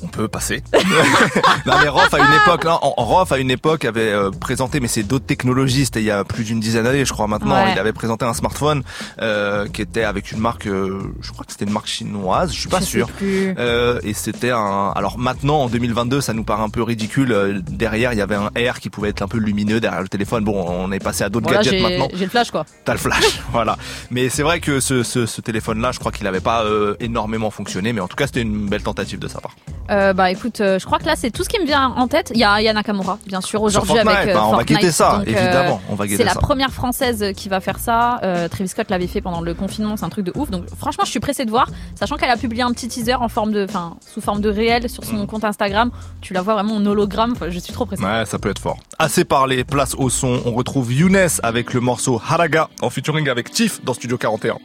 On 0.05 0.07
peut 0.07 0.27
passer. 0.27 0.61
non 1.65 1.73
mais 1.81 1.87
Rof 1.89 2.13
à 2.13 2.19
une 2.19 2.33
époque, 2.43 2.63
là, 2.63 2.77
en 2.81 2.91
Rof 3.03 3.31
à 3.31 3.37
une 3.39 3.49
époque 3.49 3.85
avait 3.85 4.11
euh, 4.11 4.29
présenté, 4.29 4.79
mais 4.79 4.87
c'est 4.87 5.01
d'autres 5.03 5.25
technologies. 5.25 5.85
C'était 5.85 6.01
il 6.01 6.05
y 6.05 6.11
a 6.11 6.23
plus 6.23 6.43
d'une 6.43 6.59
dizaine 6.59 6.83
d'années, 6.83 7.05
je 7.05 7.11
crois 7.11 7.27
maintenant. 7.27 7.55
Ouais. 7.55 7.71
Il 7.73 7.79
avait 7.79 7.91
présenté 7.93 8.23
un 8.23 8.33
smartphone 8.35 8.83
euh, 9.21 9.67
qui 9.67 9.81
était 9.81 10.03
avec 10.03 10.31
une 10.31 10.39
marque, 10.39 10.67
euh, 10.67 11.01
je 11.21 11.31
crois 11.31 11.43
que 11.43 11.51
c'était 11.51 11.65
une 11.65 11.71
marque 11.73 11.87
chinoise, 11.87 12.53
je 12.53 12.59
suis 12.59 12.69
pas 12.69 12.79
Je 12.81 12.85
sûr. 12.85 13.09
Euh, 13.23 13.99
et 14.03 14.13
c'était 14.13 14.51
un. 14.51 14.93
Alors 14.95 15.17
maintenant, 15.17 15.61
en 15.63 15.67
2022, 15.69 16.21
ça 16.21 16.33
nous 16.33 16.43
paraît 16.43 16.63
un 16.63 16.69
peu 16.69 16.83
ridicule. 16.83 17.31
Euh, 17.31 17.59
Derrière, 17.67 18.13
il 18.13 18.19
y 18.19 18.21
avait 18.21 18.35
un 18.35 18.47
R 18.55 18.79
qui 18.79 18.89
pouvait 18.89 19.09
être 19.09 19.21
un 19.23 19.27
peu 19.27 19.37
lumineux 19.39 19.79
derrière 19.79 20.01
le 20.01 20.07
téléphone. 20.07 20.43
Bon, 20.43 20.65
on 20.69 20.91
est 20.91 20.99
passé 20.99 21.23
à 21.23 21.29
d'autres 21.29 21.47
Voilà, 21.47 21.63
gadgets 21.63 21.81
maintenant. 21.81 22.07
j'ai 22.13 22.25
le 22.25 22.29
flash, 22.29 22.51
quoi. 22.51 22.65
T'as 22.85 22.93
le 22.93 22.99
flash, 22.99 23.41
voilà. 23.51 23.77
Mais 24.11 24.29
c'est 24.29 24.43
vrai 24.43 24.59
que 24.59 24.79
ce, 24.79 25.01
ce, 25.03 25.25
ce 25.25 25.41
téléphone-là, 25.41 25.91
je 25.91 25.99
crois 25.99 26.11
qu'il 26.11 26.25
n'avait 26.25 26.39
pas 26.41 26.63
euh, 26.63 26.95
énormément 26.99 27.49
fonctionné, 27.49 27.91
mais 27.93 28.01
en 28.01 28.07
tout 28.07 28.15
cas, 28.15 28.27
c'était 28.27 28.41
une 28.41 28.67
belle 28.67 28.83
tentative 28.83 29.19
de 29.19 29.27
sa 29.27 29.39
part. 29.41 29.55
Euh, 29.95 30.13
bah 30.13 30.29
écoute, 30.29 30.59
euh, 30.59 30.77
je 30.77 30.85
crois 30.85 30.99
que 30.99 31.05
là 31.05 31.15
c'est 31.15 31.31
tout 31.31 31.43
ce 31.43 31.49
qui 31.49 31.59
me 31.59 31.65
vient 31.65 31.93
en 31.95 32.07
tête. 32.07 32.31
Il 32.33 32.39
y 32.39 32.43
a, 32.43 32.59
il 32.59 32.65
y 32.65 32.67
a 32.67 32.73
Nakamura, 32.73 33.17
bien 33.25 33.41
sûr, 33.41 33.61
aujourd'hui 33.61 33.97
avec 33.97 34.29
euh, 34.29 34.33
bah, 34.33 34.43
on 34.45 34.57
va 34.57 34.63
guetter 34.63 34.91
ça, 34.91 35.17
Donc, 35.19 35.27
évidemment, 35.27 35.81
on 35.89 35.95
va 35.95 36.05
guetter 36.05 36.17
C'est 36.17 36.23
la 36.23 36.35
première 36.35 36.71
française 36.71 37.33
qui 37.35 37.49
va 37.49 37.61
faire 37.61 37.79
ça. 37.79 38.19
Travis 38.51 38.67
Scott 38.69 38.89
l'avait 38.89 39.07
fait 39.07 39.21
pendant 39.21 39.41
le 39.41 39.53
confinement, 39.53 39.95
c'est 39.97 40.05
un 40.05 40.09
truc 40.09 40.25
de 40.25 40.33
ouf. 40.35 40.49
Donc 40.49 40.65
franchement, 40.77 41.05
je 41.05 41.11
suis 41.11 41.19
pressée 41.19 41.45
de 41.45 41.49
voir, 41.49 41.69
sachant 41.95 42.17
qu'elle 42.17 42.29
a 42.29 42.37
publié 42.37 42.63
un 42.63 42.71
petit 42.71 42.87
teaser 42.87 43.15
en 43.15 43.29
forme 43.29 43.51
de, 43.51 43.65
enfin, 43.65 43.95
sous 44.13 44.21
forme 44.21 44.41
de 44.41 44.49
réel 44.49 44.89
sur 44.89 45.03
Mm. 45.05 45.17
son 45.17 45.25
compte 45.27 45.43
Instagram. 45.43 45.91
Tu 46.21 46.33
la 46.33 46.41
vois 46.41 46.55
vraiment 46.55 46.75
en 46.75 46.85
hologramme. 46.85 47.33
Enfin, 47.33 47.49
je 47.49 47.59
suis 47.59 47.73
trop 47.73 47.85
pressée. 47.85 48.03
Ouais, 48.03 48.25
ça 48.25 48.39
peut 48.39 48.49
être 48.49 48.59
fort. 48.59 48.77
Assez 48.99 49.25
parlé, 49.25 49.63
place 49.63 49.95
au 49.97 50.09
son. 50.09 50.41
On 50.45 50.51
retrouve 50.51 50.91
Younes 50.93 51.29
avec 51.43 51.73
le 51.73 51.79
morceau 51.79 52.21
Haraga 52.27 52.69
en 52.81 52.89
featuring 52.89 53.29
avec 53.29 53.51
Tiff 53.51 53.83
dans 53.83 53.93
Studio 53.93 54.17
41. 54.17 54.57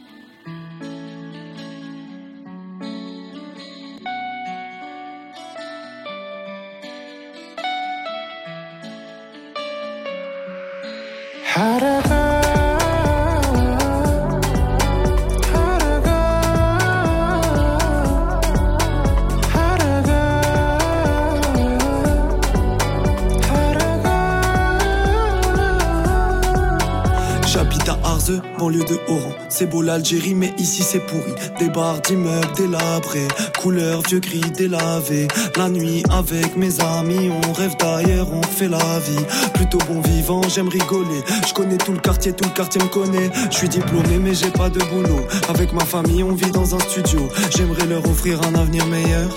How 11.61 11.90
C'est 29.49 29.65
beau 29.65 29.81
l'Algérie, 29.81 30.35
mais 30.35 30.53
ici 30.59 30.83
c'est 30.83 30.99
pourri. 30.99 31.33
Des 31.57 31.69
bars 31.69 31.99
d'immeubles 32.01 32.53
délabrés, 32.55 33.27
couleur 33.59 34.03
vieux 34.07 34.19
gris 34.19 34.51
délavé. 34.55 35.27
La 35.57 35.67
nuit 35.67 36.03
avec 36.11 36.55
mes 36.55 36.79
amis, 36.79 37.31
on 37.31 37.53
rêve 37.53 37.75
d'ailleurs, 37.79 38.27
on 38.31 38.43
fait 38.43 38.67
la 38.67 38.99
vie. 38.99 39.25
Plutôt 39.55 39.79
bon 39.87 40.01
vivant, 40.01 40.41
j'aime 40.43 40.69
rigoler. 40.69 41.23
Je 41.47 41.53
connais 41.55 41.77
tout 41.77 41.93
le 41.93 41.99
quartier, 41.99 42.33
tout 42.33 42.45
le 42.45 42.53
quartier 42.53 42.81
me 42.81 42.87
connaît. 42.87 43.31
Je 43.49 43.55
suis 43.57 43.69
diplômé, 43.69 44.19
mais 44.19 44.35
j'ai 44.35 44.51
pas 44.51 44.69
de 44.69 44.79
boulot. 44.91 45.25
Avec 45.49 45.73
ma 45.73 45.83
famille, 45.83 46.21
on 46.21 46.33
vit 46.33 46.51
dans 46.51 46.75
un 46.75 46.79
studio. 46.79 47.27
J'aimerais 47.55 47.87
leur 47.87 48.05
offrir 48.07 48.39
un 48.43 48.53
avenir 48.53 48.85
meilleur. 48.85 49.29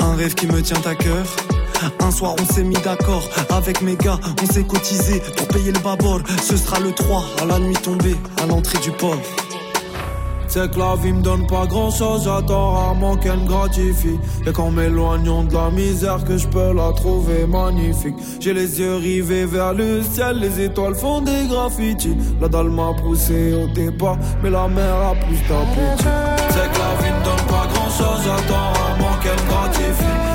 Un 0.00 0.14
rêve 0.14 0.34
qui 0.34 0.46
me 0.46 0.62
tient 0.62 0.80
à 0.86 0.94
cœur. 0.94 1.26
Un 2.00 2.10
soir 2.10 2.34
on 2.40 2.52
s'est 2.52 2.64
mis 2.64 2.76
d'accord 2.84 3.22
avec 3.50 3.82
mes 3.82 3.96
gars, 3.96 4.18
on 4.42 4.46
s'est 4.46 4.64
cotisé 4.64 5.22
pour 5.36 5.48
payer 5.48 5.72
le 5.72 5.80
babord. 5.80 6.20
Ce 6.42 6.56
sera 6.56 6.80
le 6.80 6.92
3 6.92 7.24
à 7.42 7.44
la 7.44 7.58
nuit 7.58 7.76
tombée, 7.76 8.16
à 8.42 8.46
l'entrée 8.46 8.78
du 8.78 8.90
port. 8.92 9.16
C'est 10.48 10.70
que 10.70 10.78
la 10.78 10.94
vie 10.96 11.12
me 11.12 11.20
donne 11.20 11.46
pas 11.46 11.66
grand 11.66 11.90
chose, 11.90 12.22
j'attends 12.24 12.72
rarement 12.72 13.16
qu'elle 13.16 13.40
me 13.40 13.46
gratifie. 13.46 14.18
Et 14.46 14.52
qu'en 14.52 14.70
m'éloignant 14.70 15.42
de 15.42 15.52
la 15.52 15.70
misère, 15.70 16.24
que 16.24 16.38
je 16.38 16.46
peux 16.46 16.72
la 16.72 16.92
trouver 16.92 17.46
magnifique. 17.46 18.14
J'ai 18.40 18.54
les 18.54 18.80
yeux 18.80 18.96
rivés 18.96 19.44
vers 19.44 19.74
le 19.74 20.02
ciel, 20.02 20.38
les 20.38 20.64
étoiles 20.64 20.94
font 20.94 21.20
des 21.20 21.46
graffitis. 21.48 22.16
La 22.40 22.48
dalle 22.48 22.70
m'a 22.70 22.92
poussé 22.94 23.54
au 23.54 23.66
départ, 23.74 24.16
mais 24.42 24.50
la 24.50 24.68
mer 24.68 24.94
a 24.94 25.14
plus 25.26 25.40
d'appétit. 25.48 26.08
C'est 26.48 26.72
que 26.72 26.78
la 26.78 27.02
vie 27.02 27.12
me 27.12 27.24
donne 27.24 27.46
pas 27.48 27.66
grand 27.72 27.90
chose, 27.90 28.22
j'attends 28.24 28.72
rarement 28.72 29.18
qu'elle 29.22 29.44
me 29.44 29.50
gratifie. 29.50 30.26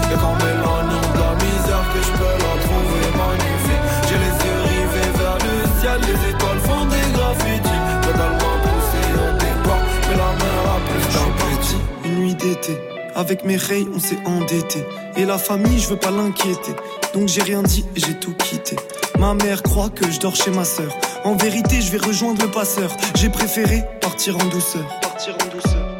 Avec 13.21 13.45
mes 13.45 13.55
rayes, 13.55 13.87
on 13.93 13.99
s'est 13.99 14.17
endetté. 14.25 14.83
Et 15.15 15.25
la 15.25 15.37
famille, 15.37 15.79
je 15.79 15.89
veux 15.89 15.95
pas 15.95 16.09
l'inquiéter. 16.09 16.73
Donc 17.13 17.27
j'ai 17.27 17.43
rien 17.43 17.61
dit 17.61 17.85
et 17.95 17.99
j'ai 17.99 18.19
tout 18.19 18.33
quitté. 18.33 18.75
Ma 19.19 19.35
mère 19.35 19.61
croit 19.61 19.89
que 19.89 20.09
je 20.11 20.19
dors 20.19 20.35
chez 20.35 20.49
ma 20.49 20.65
sœur. 20.65 20.91
En 21.23 21.35
vérité, 21.35 21.81
je 21.81 21.91
vais 21.91 21.99
rejoindre 21.99 22.41
le 22.41 22.49
passeur. 22.49 22.89
J'ai 23.15 23.29
préféré 23.29 23.83
partir 24.01 24.35
en 24.37 24.45
douceur. 24.45 24.85
Partir 25.01 25.35
en 25.35 25.55
douceur. 25.55 25.99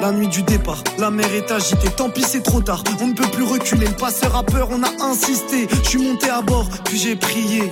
La 0.00 0.12
nuit 0.12 0.28
du 0.28 0.42
départ, 0.42 0.84
la 0.98 1.10
mer 1.10 1.32
est 1.32 1.50
agitée. 1.50 1.88
Tant 1.96 2.10
pis, 2.10 2.22
c'est 2.22 2.42
trop 2.42 2.60
tard. 2.60 2.84
On 3.00 3.06
ne 3.06 3.14
peut 3.14 3.28
plus 3.28 3.44
reculer. 3.44 3.86
Le 3.86 3.96
passeur 3.96 4.36
a 4.36 4.42
peur, 4.42 4.68
on 4.70 4.82
a 4.82 5.04
insisté. 5.06 5.66
Je 5.70 5.88
suis 5.88 5.98
monté 5.98 6.28
à 6.28 6.42
bord, 6.42 6.68
puis 6.84 6.98
j'ai 6.98 7.16
prié. 7.16 7.70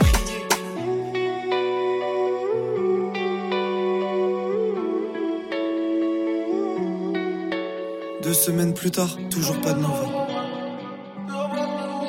Plus 8.72 8.90
tard, 8.90 9.16
toujours 9.30 9.60
pas 9.60 9.72
de 9.72 9.80
nouvelles. 9.80 10.08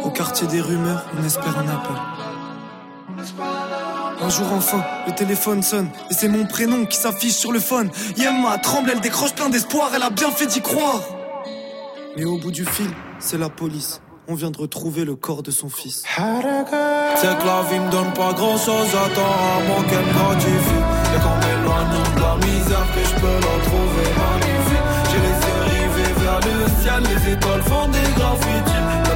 Au 0.04 0.10
quartier 0.10 0.48
des 0.48 0.62
rumeurs, 0.62 1.06
on 1.18 1.24
espère 1.26 1.58
un 1.58 1.68
appel. 1.68 1.96
Un 4.22 4.30
jour 4.30 4.48
enfin, 4.54 4.84
le 5.08 5.14
téléphone 5.14 5.62
sonne 5.64 5.90
et 6.10 6.14
c'est 6.14 6.28
mon 6.28 6.46
prénom 6.46 6.86
qui 6.86 6.98
s'affiche 6.98 7.34
sur 7.34 7.52
le 7.52 7.60
phone. 7.60 7.90
Yemma 8.18 8.58
tremble, 8.58 8.92
elle 8.92 9.02
décroche 9.02 9.34
plein 9.34 9.50
d'espoir, 9.50 9.92
elle 9.96 10.04
a 10.04 10.10
bien 10.10 10.32
fait 10.32 10.46
d'y 10.46 10.62
croire. 10.62 11.02
Mais 12.18 12.26
au 12.26 12.38
bout 12.38 12.52
du 12.52 12.66
fil, 12.66 12.90
c'est 13.20 13.38
la 13.38 13.50
police. 13.50 14.02
On 14.28 14.36
vient 14.36 14.52
de 14.52 14.58
retrouver 14.58 15.04
le 15.04 15.16
corps 15.16 15.44
de 15.44 15.52
son 15.52 15.68
fils. 15.68 16.04
C'est 16.06 17.38
que 17.38 17.46
la 17.46 17.64
vie 17.64 17.80
me 17.80 17.92
donne 17.92 18.14
pas 18.14 18.34
grand 18.34 18.58
chose, 18.58 18.88
j'attends 18.92 19.22
rarement 19.22 19.84
qu'elle 19.90 20.06
me 20.06 20.14
gratifie. 20.14 20.84
Et 21.16 21.20
qu'en 21.20 21.36
m'éloignant 21.40 22.16
de 22.16 22.22
la 22.22 22.36
misère, 22.46 22.88
que 22.96 23.04
je 23.04 23.16
peux 23.16 23.36
la 23.36 23.64
trouver 23.66 24.53
les 27.00 27.34
étoiles 27.34 27.62
font 27.64 27.88
des 27.88 28.00
graffitis. 28.16 29.13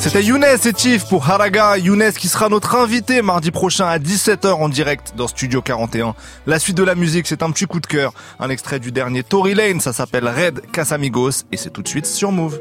C'était 0.00 0.22
Younes 0.22 0.42
et 0.44 0.72
Chief 0.74 1.06
pour 1.10 1.28
Haraga. 1.28 1.76
Younes 1.76 2.12
qui 2.12 2.28
sera 2.28 2.48
notre 2.48 2.74
invité 2.74 3.20
mardi 3.20 3.50
prochain 3.50 3.84
à 3.86 3.98
17h 3.98 4.48
en 4.48 4.70
direct 4.70 5.12
dans 5.14 5.28
Studio 5.28 5.60
41. 5.60 6.14
La 6.46 6.58
suite 6.58 6.78
de 6.78 6.82
la 6.82 6.94
musique, 6.94 7.26
c'est 7.26 7.42
un 7.42 7.50
petit 7.50 7.66
coup 7.66 7.80
de 7.80 7.86
cœur. 7.86 8.14
Un 8.38 8.48
extrait 8.48 8.80
du 8.80 8.92
dernier 8.92 9.22
Tory 9.22 9.52
Lane, 9.52 9.78
ça 9.78 9.92
s'appelle 9.92 10.26
Red 10.26 10.62
Casamigos 10.72 11.44
et 11.52 11.58
c'est 11.58 11.68
tout 11.68 11.82
de 11.82 11.88
suite 11.88 12.06
sur 12.06 12.32
Move. 12.32 12.58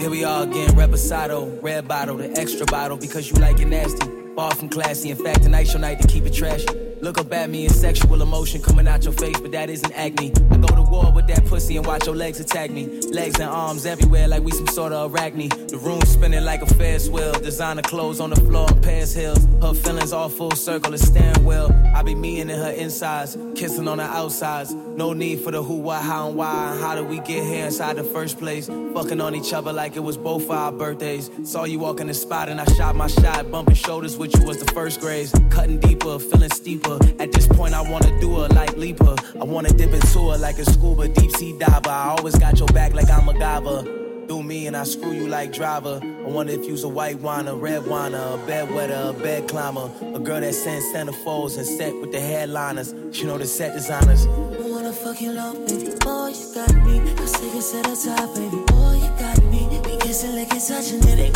Here 0.00 0.10
we 0.10 0.24
are 0.24 0.44
again, 0.44 0.74
red 0.76 1.86
bottle, 1.86 2.16
the 2.16 2.38
extra 2.38 2.64
bottle 2.66 2.96
because 2.96 3.28
you 3.28 3.36
like 3.36 3.60
it 3.60 3.68
nasty. 3.68 4.23
Far 4.34 4.52
from 4.52 4.68
classy, 4.68 5.10
in 5.10 5.16
fact, 5.16 5.44
tonight's 5.44 5.72
your 5.72 5.80
night 5.80 6.00
to 6.00 6.08
keep 6.08 6.26
it 6.26 6.34
trashy. 6.34 6.66
Look 7.00 7.18
up 7.18 7.32
at 7.32 7.50
me 7.50 7.66
in 7.66 7.70
sexual 7.70 8.20
emotion 8.20 8.62
coming 8.62 8.88
out 8.88 9.04
your 9.04 9.12
face, 9.12 9.38
but 9.38 9.52
that 9.52 9.68
isn't 9.68 9.92
acne. 9.92 10.32
I 10.50 10.56
go 10.56 10.68
to 10.68 10.82
war 10.82 11.12
with 11.12 11.26
that 11.28 11.44
pussy 11.44 11.76
and 11.76 11.86
watch 11.86 12.06
your 12.06 12.16
legs 12.16 12.40
attack 12.40 12.70
me. 12.70 12.86
Legs 13.12 13.38
and 13.38 13.50
arms 13.50 13.84
everywhere 13.84 14.26
like 14.26 14.42
we 14.42 14.52
some 14.52 14.66
sort 14.68 14.92
of 14.92 15.12
arachne. 15.14 15.50
The 15.50 15.78
room 15.78 16.00
spinning 16.02 16.44
like 16.44 16.62
a 16.62 16.66
Ferris 16.66 17.08
wheel. 17.08 17.32
Designer 17.32 17.82
clothes 17.82 18.20
on 18.20 18.30
the 18.30 18.36
floor 18.36 18.66
in 18.70 18.80
Paris 18.80 19.12
Hills. 19.12 19.46
Her 19.60 19.74
feelings 19.74 20.12
all 20.12 20.28
full 20.28 20.52
circle, 20.52 20.94
a 20.94 20.98
steering 20.98 21.44
wheel. 21.44 21.70
I 21.94 22.02
be 22.02 22.14
meeting 22.14 22.48
in 22.48 22.58
her 22.58 22.70
insides, 22.70 23.36
kissing 23.54 23.86
on 23.86 23.98
her 23.98 24.04
outsides. 24.04 24.72
No 24.72 25.12
need 25.12 25.40
for 25.40 25.50
the 25.50 25.62
who, 25.62 25.74
what, 25.74 26.02
how, 26.02 26.28
and 26.28 26.36
why. 26.36 26.72
And 26.72 26.80
how 26.80 26.94
did 26.94 27.06
we 27.08 27.18
get 27.18 27.44
here 27.44 27.66
inside 27.66 27.96
the 27.96 28.04
first 28.04 28.38
place? 28.38 28.66
Fucking 28.66 29.20
on 29.20 29.34
each 29.34 29.52
other 29.52 29.72
like 29.72 29.94
it 29.96 30.00
was 30.00 30.16
both 30.16 30.48
our 30.48 30.72
birthdays. 30.72 31.30
Saw 31.44 31.64
you 31.64 31.78
walk 31.78 32.00
in 32.00 32.06
the 32.06 32.14
spot 32.14 32.48
and 32.48 32.60
I 32.60 32.64
shot 32.72 32.96
my 32.96 33.08
shot. 33.08 33.50
Bumping 33.50 33.74
shoulders 33.74 34.16
with 34.16 34.23
you 34.32 34.44
was 34.44 34.58
the 34.58 34.72
first 34.72 35.00
grades. 35.00 35.32
Cutting 35.50 35.80
deeper, 35.80 36.18
feeling 36.18 36.50
steeper. 36.50 36.98
At 37.18 37.32
this 37.32 37.46
point, 37.46 37.74
I 37.74 37.82
wanna 37.82 38.18
do 38.20 38.40
her 38.40 38.48
like 38.48 38.76
leaper. 38.76 39.14
I 39.40 39.44
wanna 39.44 39.70
dip 39.70 39.92
into 39.92 40.30
her 40.30 40.38
like 40.38 40.58
a 40.58 40.64
scuba 40.64 41.08
deep 41.08 41.30
sea 41.32 41.58
diver. 41.58 41.90
I 41.90 42.14
always 42.16 42.36
got 42.36 42.58
your 42.58 42.68
back 42.68 42.94
like 42.94 43.10
I'm 43.10 43.28
a 43.28 43.32
MacGyver. 43.32 44.28
Do 44.28 44.42
me 44.42 44.66
and 44.66 44.76
I 44.76 44.84
screw 44.84 45.12
you 45.12 45.28
like 45.28 45.52
driver. 45.52 46.00
I 46.02 46.28
wonder 46.28 46.52
if 46.52 46.64
you's 46.64 46.84
a 46.84 46.88
white 46.88 47.20
wine, 47.20 47.46
a 47.46 47.54
red 47.54 47.86
wine, 47.86 48.14
a 48.14 48.38
bedwetter, 48.46 49.10
a 49.10 49.12
bed 49.12 49.48
climber. 49.48 49.90
A 50.14 50.18
girl 50.18 50.40
that 50.40 50.54
sends 50.54 50.86
centerfolds 50.86 51.58
and 51.58 51.66
set 51.66 51.94
with 52.00 52.10
the 52.12 52.20
headliners. 52.20 52.94
You 53.12 53.26
know 53.26 53.36
the 53.36 53.46
set 53.46 53.74
designers. 53.74 54.26
I 54.26 54.30
wanna 54.60 54.92
fuck 54.92 55.20
you 55.20 55.32
low, 55.32 55.52
baby. 55.66 55.92
Boy, 56.00 56.28
you 56.28 56.54
got 56.54 56.74
me. 56.86 57.00
I 57.00 57.26
take 57.26 57.54
it 57.54 57.64
to 57.70 57.82
the 57.82 58.14
top, 58.16 58.34
baby. 58.34 58.56
Boy, 58.66 58.94
you 59.02 59.10
got 59.18 59.44
me. 59.44 59.80
We 59.84 59.98
kissing, 59.98 60.34
licking, 60.34 60.60
touching 60.60 61.06
it. 61.06 61.33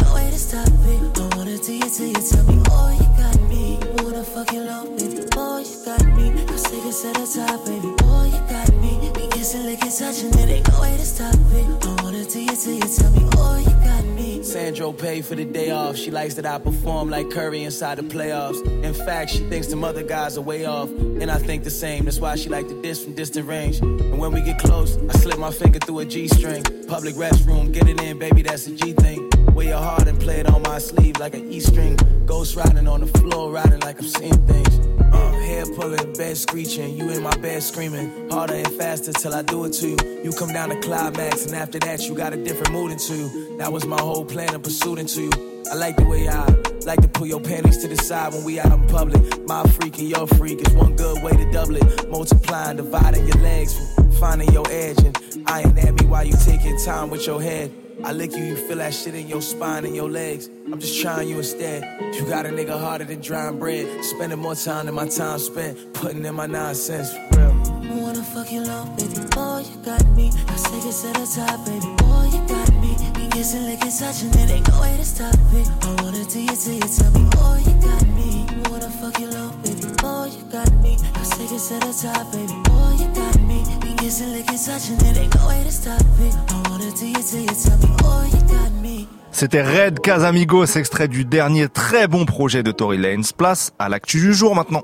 Top, 7.49 7.64
baby. 7.64 7.88
Boy, 7.99 8.30
you 8.32 8.40
got 8.51 8.74
me. 8.76 9.11
We 9.14 9.26
kissing, 9.28 9.64
licking, 9.64 9.90
touching 9.90 10.32
it. 10.38 10.49
Ain't 10.49 10.68
no 10.68 10.80
way 10.80 10.96
to 10.96 11.07
stop 11.07 11.34
it. 11.34 11.86
I 11.86 12.03
wanna 12.03 12.24
do 12.24 12.40
you 12.40 12.57
till 12.57 12.74
you 12.74 12.80
tell 12.80 13.11
me, 13.12 13.24
boy, 13.30 13.64
you 13.66 13.74
got 13.84 14.05
me. 14.05 14.42
Sandro 14.42 14.92
paid 14.92 15.24
for 15.24 15.34
the 15.34 15.44
day 15.44 15.70
off. 15.70 15.96
She 15.96 16.11
likes 16.11 16.34
that 16.34 16.46
I 16.46 16.59
perform 16.59 17.11
like 17.11 17.30
Curry 17.30 17.64
inside 17.64 17.99
the 17.99 18.03
playoffs. 18.03 18.61
In 18.84 18.94
fact, 18.94 19.30
she 19.30 19.40
thinks 19.51 19.66
them 19.68 19.84
other 19.84 20.03
guys 20.03 20.36
are 20.38 20.42
way 20.42 20.64
off. 20.64 20.90
And 20.90 21.30
I 21.30 21.38
think 21.38 21.64
the 21.64 21.70
same. 21.70 22.05
That's 22.05 22.20
why 22.20 22.36
she 22.36 22.49
like 22.49 22.68
to 22.68 22.82
diss 22.82 23.05
from 23.05 23.14
distant 23.14 23.46
range. 23.46 23.80
And 23.80 24.18
when 24.18 24.32
we 24.32 24.40
get 24.40 24.59
close, 24.59 24.96
I 25.09 25.12
slip 25.18 25.38
my 25.38 25.51
finger 25.51 25.78
through 25.78 26.01
a 26.01 26.05
G 26.05 26.28
string. 26.28 26.62
Public 26.86 27.14
restroom, 27.14 27.72
get 27.72 27.88
it 27.88 28.01
in, 28.01 28.18
baby, 28.18 28.42
that's 28.42 28.66
a 28.66 28.74
G 28.74 28.92
thing. 28.92 29.28
Wear 29.59 29.70
your 29.70 29.78
heart 29.78 30.06
and 30.06 30.20
play 30.20 30.38
it 30.38 30.46
on 30.46 30.62
my 30.62 30.78
sleeve 30.78 31.18
like 31.18 31.34
an 31.34 31.50
E 31.50 31.59
string. 31.59 31.96
Ghost 32.26 32.54
riding 32.54 32.86
on 32.86 33.00
the 33.00 33.09
floor, 33.18 33.50
riding 33.50 33.80
like 33.80 33.98
I'm 33.98 34.06
seeing 34.06 34.46
things. 34.46 34.78
Uh, 35.12 35.32
hair 35.32 35.66
pulling, 35.74 36.12
bed 36.12 36.36
screeching, 36.36 36.96
you 36.96 37.11
in 37.11 37.24
my 37.24 37.36
bed 37.38 37.61
screaming. 37.61 38.30
Harder 38.30 38.54
and 38.54 38.70
faster 38.74 39.12
till 39.12 39.34
I 39.34 39.42
do 39.42 39.64
it 39.64 39.72
to 39.80 39.88
you. 39.88 39.96
You 40.22 40.30
come 40.30 40.52
down 40.52 40.68
to 40.68 40.78
climax, 40.78 41.46
and 41.46 41.56
after 41.56 41.80
that, 41.80 42.06
you 42.06 42.14
got 42.14 42.32
a 42.32 42.36
different 42.36 42.70
mood 42.70 42.92
into 42.92 43.16
you. 43.16 43.59
That 43.59 43.72
was 43.72 43.84
my 43.84 44.00
whole 44.00 44.24
plan 44.24 44.54
of 44.54 44.62
pursuit 44.62 45.00
into 45.00 45.22
you. 45.22 45.64
I 45.72 45.74
like 45.74 45.96
the 45.96 46.04
way 46.04 46.28
I 46.28 46.46
like 46.86 47.00
to 47.00 47.09
pull 47.09 47.26
your 47.26 47.40
panties 47.40 47.78
to 47.78 47.88
the 47.88 47.96
side 47.96 48.34
when 48.34 48.44
we 48.44 48.61
out 48.61 48.70
in 48.70 48.86
public. 48.86 49.44
My 49.48 49.64
freak 49.64 49.98
and 49.98 50.09
your 50.09 50.28
freak 50.28 50.61
is 50.64 50.72
one 50.72 50.94
good 50.94 51.20
way 51.24 51.32
to 51.32 51.50
double 51.50 51.74
it. 51.78 52.09
Multiplying, 52.09 52.76
dividing 52.76 53.26
your 53.26 53.38
legs, 53.38 53.76
finding 54.20 54.52
your 54.52 54.70
edge, 54.70 54.98
and 54.98 55.18
eyeing 55.48 55.76
at 55.80 55.94
me 56.00 56.06
while 56.06 56.22
you 56.22 56.36
taking 56.44 56.78
time 56.78 57.11
with 57.11 57.26
your 57.26 57.42
head. 57.42 57.88
I 58.05 58.12
lick 58.12 58.36
you, 58.36 58.44
you 58.44 58.57
feel 58.57 58.76
that 58.76 58.94
shit 58.94 59.14
in 59.14 59.26
your 59.26 59.42
spine 59.42 59.84
and 59.84 59.94
your 59.94 60.09
legs. 60.09 60.49
I'm 60.66 60.78
just 60.78 61.01
trying 61.03 61.28
you 61.28 61.38
instead. 61.38 61.82
You 62.14 62.24
got 62.26 62.46
a 62.46 62.49
nigga 62.49 62.78
harder 62.78 63.05
than 63.05 63.20
drying 63.20 63.59
bread. 63.59 64.05
Spending 64.05 64.38
more 64.38 64.55
time 64.55 64.86
than 64.86 64.94
my 64.94 65.09
time 65.09 65.38
spent 65.40 65.94
putting 65.94 66.24
in 66.24 66.34
my 66.34 66.46
nonsense. 66.46 67.12
For 67.12 67.40
real. 67.40 67.51
I 67.51 68.01
wanna 68.01 68.22
fuck 68.22 68.53
you 68.53 68.61
low, 68.61 68.84
baby. 68.96 69.26
Boy, 69.34 69.64
you 69.68 69.76
got 69.84 70.07
me. 70.14 70.30
I 70.46 70.57
take 70.57 70.86
it 70.86 70.94
to 70.94 71.09
the 71.11 71.26
top, 71.34 71.66
baby. 71.66 71.90
Boy, 71.99 72.30
you 72.32 72.46
got 72.46 72.70
me. 72.80 72.94
We 73.16 73.28
kissing, 73.30 73.64
licking, 73.66 73.90
touching 73.90 74.30
it. 74.30 74.51
Ain't 74.51 74.68
no 74.68 74.80
way 74.80 74.96
to 74.96 75.05
stop 75.05 75.34
it. 75.34 75.68
I 75.82 76.03
wanna 76.03 76.24
do 76.24 76.40
you 76.40 76.55
till 76.55 76.74
you 76.74 76.80
tell 76.80 77.11
me, 77.11 77.24
boy, 77.34 77.62
you 77.66 77.74
got 77.82 78.07
me. 78.14 78.46
Wanna 78.70 78.90
fuck 78.90 79.18
you 79.18 79.26
low, 79.26 79.51
baby. 79.64 79.90
Boy, 79.99 80.30
you 80.38 80.44
got 80.53 80.70
me. 80.82 80.96
I 81.14 81.22
take 81.34 81.51
it 81.51 81.62
to 81.66 81.76
the 81.82 81.92
top, 82.01 82.30
baby. 82.30 82.55
Boy, 82.62 82.94
you 83.03 83.09
got 83.12 83.40
me. 83.42 83.88
We 84.01 84.05
kissing, 84.05 84.32
licking, 84.32 84.59
touching 84.59 84.96
it. 84.96 85.18
Ain't 85.18 85.34
no 85.34 85.49
way 85.49 85.64
to 85.64 85.72
stop 85.72 86.01
it. 86.20 86.34
I 86.49 86.68
wanna 86.68 86.90
do 86.92 87.07
you 87.07 87.22
till 87.22 87.40
you 87.40 87.46
tell 87.46 87.78
me, 87.78 87.96
boy, 87.96 88.26
you 88.32 88.42
got 88.46 88.70
me. 88.82 89.07
C'était 89.32 89.62
Red 89.62 90.01
Casamigos, 90.01 90.76
extrait 90.76 91.09
du 91.09 91.24
dernier 91.24 91.68
très 91.68 92.07
bon 92.07 92.24
projet 92.24 92.62
de 92.62 92.70
Tory 92.70 92.99
Lanez. 92.99 93.28
Place 93.36 93.72
à 93.78 93.88
l'actu 93.88 94.20
du 94.20 94.34
jour 94.34 94.55
maintenant. 94.55 94.82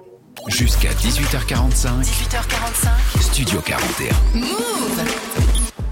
Jusqu'à 0.48 0.90
18h45. 0.90 2.02
18h45. 2.02 3.20
Studio 3.20 3.60
41. 3.60 4.14
Move 4.34 5.43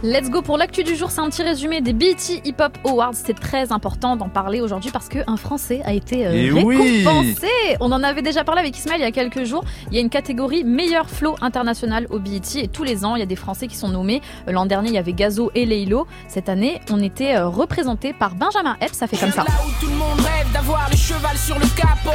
Let's 0.04 0.30
go 0.30 0.42
pour 0.42 0.58
l'actu 0.58 0.82
du 0.82 0.96
jour, 0.96 1.12
c'est 1.12 1.20
un 1.20 1.28
petit 1.30 1.44
résumé 1.44 1.80
des 1.80 1.92
BET 1.92 2.16
Hip 2.44 2.56
Hop 2.58 2.76
Awards. 2.84 3.12
C'est 3.14 3.38
très 3.38 3.70
important 3.70 4.16
d'en 4.16 4.28
parler 4.28 4.60
aujourd'hui 4.60 4.90
parce 4.90 5.08
qu'un 5.08 5.36
Français 5.36 5.80
a 5.84 5.92
été 5.92 6.26
euh, 6.26 6.32
Eh 6.34 6.50
oui 6.50 7.04
récompensé. 7.04 7.46
On 7.78 7.92
en 7.92 8.02
avait 8.02 8.20
déjà 8.22 8.42
parlé 8.42 8.62
avec 8.62 8.76
Ismaël 8.76 9.00
il 9.00 9.04
y 9.04 9.06
a 9.06 9.12
quelques 9.12 9.44
jours. 9.44 9.62
Il 9.92 9.94
y 9.94 9.98
a 9.98 10.00
une 10.00 10.10
catégorie 10.10 10.64
meilleur 10.64 11.08
flow 11.08 11.36
international 11.40 12.08
au 12.10 12.18
BET 12.18 12.40
et 12.56 12.66
tous 12.66 12.82
les 12.82 13.04
ans 13.04 13.14
il 13.14 13.20
y 13.20 13.22
a 13.22 13.26
des 13.26 13.36
Français 13.36 13.68
qui 13.68 13.76
sont 13.76 13.90
nommés. 13.90 14.22
L'an 14.48 14.66
dernier 14.66 14.88
il 14.88 14.94
y 14.94 14.98
avait 14.98 15.12
Gazo 15.12 15.52
et 15.54 15.64
Leilo. 15.66 16.08
Cette 16.26 16.48
année 16.48 16.80
on 16.90 17.00
était 17.00 17.36
euh, 17.36 17.46
représenté 17.46 18.12
par 18.12 18.34
Benjamin 18.34 18.76
Epps. 18.80 18.94
Ça 18.98 19.06
fait 19.06 19.16
comme 19.16 19.30
ça. 19.30 19.44
Là 19.44 19.52
où 19.64 19.70
tout 19.84 19.88
le 19.88 19.96
monde 19.96 20.18
rêve 20.18 20.52
d'avoir 20.52 20.88
le 20.90 20.96
cheval 20.96 21.36
sur 21.36 21.56
le 21.60 21.66
capot. 21.76 22.10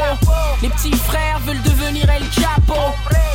Les 0.61 0.67
petits 0.67 0.91
frères 0.91 1.39
veulent 1.45 1.63
devenir 1.63 2.03
El 2.09 2.23
Chapo. 2.33 2.73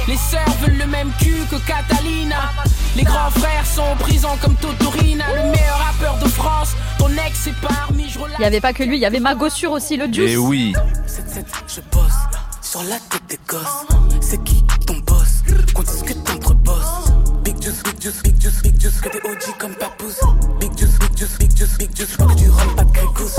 Les 0.09 0.17
sœurs 0.17 0.45
veulent 0.61 0.77
le 0.79 0.87
même 0.89 1.11
cul 1.19 1.41
que 1.51 1.57
Catalina. 1.67 2.51
Les 2.97 3.05
grands 3.05 3.31
frères 3.31 3.65
sont 3.65 3.81
en 3.81 3.97
prison 3.97 4.29
comme 4.43 4.55
Totorina. 4.57 5.25
Le 5.35 5.51
meilleur 5.51 5.79
rappeur 5.79 6.19
de 6.19 6.29
France. 6.29 6.73
Ton 6.99 7.09
ex 7.09 7.47
est 7.47 7.55
parmi, 7.61 8.09
je 8.09 8.19
Il 8.19 8.39
n'y 8.41 8.45
avait 8.45 8.61
pas 8.61 8.73
que 8.73 8.83
lui, 8.83 8.97
il 8.97 9.01
y 9.01 9.07
avait 9.07 9.21
Magossure 9.21 9.73
aussi, 9.73 9.97
le 9.97 10.07
Juice. 10.07 10.31
Et 10.31 10.33
Eh 10.33 10.37
oui. 10.37 10.75
Je 11.69 11.81
bosse 11.91 12.13
sur 12.61 12.83
la 12.85 12.97
tête 13.11 13.23
des 13.29 13.39
gosses. 13.49 13.87
C'est 14.21 14.43
qui 14.45 14.63
ton 14.87 14.95
boss? 15.07 15.43
Qu'on 15.75 15.83
discute 15.83 16.19
entre 16.31 16.55
boss. 16.55 16.85
Big 17.45 17.63
juice, 17.63 17.83
big 17.85 18.01
juice, 18.01 18.23
big 18.23 18.41
juice, 18.41 18.63
big 18.63 18.81
juice. 18.81 19.01
Que 19.01 19.09
des 19.11 19.19
OG 19.29 19.59
comme 19.59 19.75
Papoose. 19.75 20.21
Big 20.61 20.77
juice, 20.77 20.99
big 20.99 21.17
juice, 21.17 21.39
big 21.39 21.57
juice, 21.57 21.79
big 21.79 21.97
juice. 21.97 22.17
Pas 22.17 22.27
que 22.27 22.35
du 22.35 22.49
rhum, 22.51 22.75
pas 22.77 22.85
de 22.85 22.93
grégousse. 22.93 23.37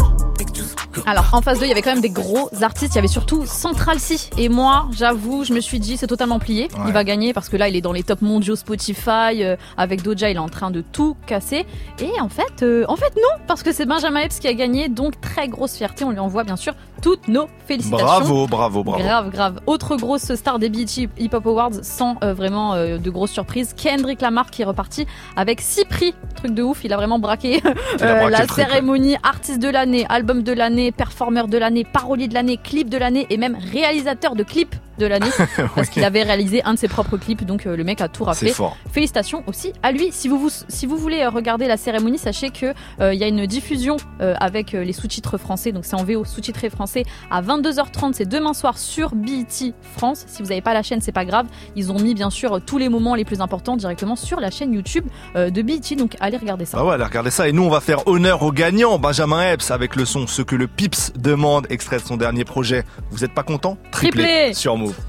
Alors 1.06 1.26
en 1.34 1.42
phase 1.42 1.60
2, 1.60 1.66
il 1.66 1.70
y 1.70 1.72
avait 1.72 1.82
quand 1.82 1.92
même 1.92 2.02
des 2.02 2.10
gros 2.10 2.50
artistes. 2.62 2.94
Il 2.94 2.96
y 2.96 3.00
avait 3.00 3.08
surtout 3.10 3.46
Central 3.46 4.00
C. 4.00 4.16
Et 4.38 4.48
moi, 4.48 4.88
j'avoue, 4.94 5.44
je 5.44 5.52
me 5.54 5.60
suis 5.60 5.80
dit, 5.80 5.98
c'est 5.98 6.08
totalement 6.08 6.40
plié. 6.40 6.70
Ouais. 6.74 6.84
Il 6.88 6.94
va 6.94 7.04
gagner 7.04 7.34
parce 7.34 7.50
que 7.50 7.58
là, 7.58 7.68
il 7.68 7.76
est 7.76 7.82
dans 7.82 7.92
les 7.92 8.04
tops 8.04 8.22
mondiaux 8.22 8.56
Spotify. 8.56 9.44
euh, 9.44 9.58
avec 9.76 10.02
Doja, 10.02 10.30
il 10.30 10.38
est 10.38 10.40
en 10.40 10.48
train 10.48 10.72
de 10.72 10.82
tout 10.82 11.18
casser. 11.28 11.66
Et 12.00 12.22
en 12.22 12.30
fait, 12.30 12.64
euh, 12.64 12.86
en 12.88 12.96
fait 12.96 13.14
non, 13.18 13.44
parce 13.48 13.64
que 13.64 13.74
c'est 13.74 13.86
Benjamin 13.86 14.22
Epps 14.22 14.40
qui 14.40 14.48
a 14.48 14.54
gagné. 14.54 14.88
Donc 14.88 15.20
très 15.20 15.50
grosse 15.50 15.76
fierté. 15.76 16.06
On 16.06 16.12
lui 16.12 16.20
envoie 16.20 16.46
bien 16.46 16.56
sûr 16.56 16.74
toutes 17.04 17.28
nos 17.28 17.48
félicitations. 17.68 18.06
Bravo, 18.06 18.48
bravo, 18.48 18.84
bravo. 18.84 19.04
Grave, 19.04 19.30
grave. 19.30 19.60
Autre 19.68 19.98
grosse 19.98 20.34
star 20.36 20.58
des 20.58 20.70
BET 20.70 21.10
Hip 21.20 21.34
Hop 21.34 21.46
Awards 21.46 21.84
sans 21.84 22.16
euh, 22.24 22.34
vraiment 22.34 22.76
euh, 22.76 22.98
de 22.98 23.10
grosses 23.10 23.34
surprises. 23.34 23.76
Kendrick 23.76 24.22
Lamar 24.22 24.50
qui 24.50 24.62
est 24.62 24.66
reparti 24.66 25.06
avec 25.36 25.60
6 25.60 25.84
prix. 25.86 26.16
Truc 26.38 26.54
de 26.54 26.64
ouf, 26.64 26.86
il 26.86 26.94
a 26.94 26.96
vraiment 26.96 27.20
braqué, 27.20 27.62
a 28.00 28.04
euh, 28.04 28.20
braqué 28.20 28.32
la 28.32 28.48
truc, 28.48 28.66
cérémonie 28.66 29.18
artiste 29.22 29.60
de 29.60 29.68
l'année, 29.68 30.06
album 30.08 30.44
de 30.44 30.54
l'année, 30.54 30.94
performeur 30.94 31.50
de 31.50 31.58
l'année, 31.58 31.84
parolier 31.84 32.30
de 32.30 32.34
l'année, 32.34 32.56
clip 32.56 32.90
de 32.90 32.98
l'année 32.98 33.28
et 33.30 33.36
même 33.36 33.58
réalisateur 33.72 34.36
de 34.36 34.44
clip 34.44 34.74
de 34.98 35.06
l'année 35.06 35.30
parce 35.76 35.90
qu'il 35.90 36.04
avait 36.04 36.24
réalisé 36.24 36.64
un 36.64 36.74
de 36.74 36.80
ses 36.80 36.88
propres 36.88 37.18
clips. 37.18 37.44
Donc 37.46 37.66
euh, 37.66 37.76
le 37.76 37.84
mec 37.84 38.02
a 38.02 38.08
tout 38.08 38.26
fort. 38.54 38.78
Félicitations 38.92 39.44
aussi 39.48 39.74
à 39.82 39.92
lui. 39.92 40.12
Si 40.12 40.28
vous, 40.28 40.38
vous 40.38 40.50
si 40.68 40.86
vous 40.86 40.98
voulez 40.98 41.22
euh, 41.22 41.30
regarder 41.30 41.68
la 41.68 41.78
cérémonie, 41.78 42.18
sachez 42.18 42.50
que 42.50 42.74
euh, 43.00 43.14
il 43.14 43.20
y 43.20 43.24
a 43.24 43.28
une 43.28 43.46
diffusion 43.46 43.98
euh, 44.22 44.36
avec 44.40 44.72
les 44.72 44.94
sous-titres 44.94 45.38
français. 45.38 45.72
Donc 45.72 45.86
c'est 45.86 45.96
en 45.96 46.04
VO 46.04 46.26
sous-titré 46.26 46.70
français 46.70 47.04
à 47.32 47.42
22h30. 47.42 48.14
C'est 48.14 48.28
demain 48.28 48.54
soir 48.54 48.78
sur 48.78 49.16
BET 49.16 49.74
France. 49.96 50.26
Si 50.28 50.42
vous 50.42 50.50
n'avez 50.50 50.62
pas 50.62 50.74
la 50.74 50.84
chaîne, 50.84 51.02
c'est 51.02 51.12
pas 51.12 51.26
grave. 51.26 51.48
Ils 51.76 51.92
ont 51.92 52.00
mis 52.00 52.14
bien 52.14 52.30
sûr 52.30 52.62
tous 52.66 52.78
les 52.78 52.90
moments 52.90 53.16
les 53.16 53.26
plus 53.26 53.42
importants 53.42 53.76
directement 53.76 54.16
sur 54.16 54.40
la 54.40 54.52
chaîne 54.52 54.74
YouTube 54.74 55.06
de 55.36 55.62
BET. 55.62 55.96
Donc 55.98 56.16
allez 56.20 56.38
regarder 56.38 56.66
ça. 56.66 56.78
Ah 56.80 56.86
ouais, 56.86 56.94
allez 56.94 57.04
regarder 57.04 57.32
ça. 57.32 57.48
Et 57.48 57.52
nous, 57.52 57.64
on 57.64 57.70
va 57.70 57.82
faire 57.82 58.08
honneur 58.08 58.44
au 58.44 58.52
gagnant, 58.52 59.00
Benjamin 59.00 59.52
Epps, 59.52 59.72
avec 59.72 59.96
le 59.96 60.06
son 60.06 60.28
Ce 60.28 60.42
que 60.42 60.56
le 60.56 60.68
Pips 60.68 61.14
demande, 61.18 61.68
extrait 61.70 61.98
de 61.98 62.04
son 62.04 62.18
dernier 62.18 62.46
projet. 62.46 62.84
Vous 63.12 63.24
êtes 63.24 63.34
pas 63.34 63.44
content? 63.44 63.78
Triplé. 63.92 64.54
sur 64.54 64.78
Move. 64.84 65.00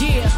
Yeah. 0.00 0.31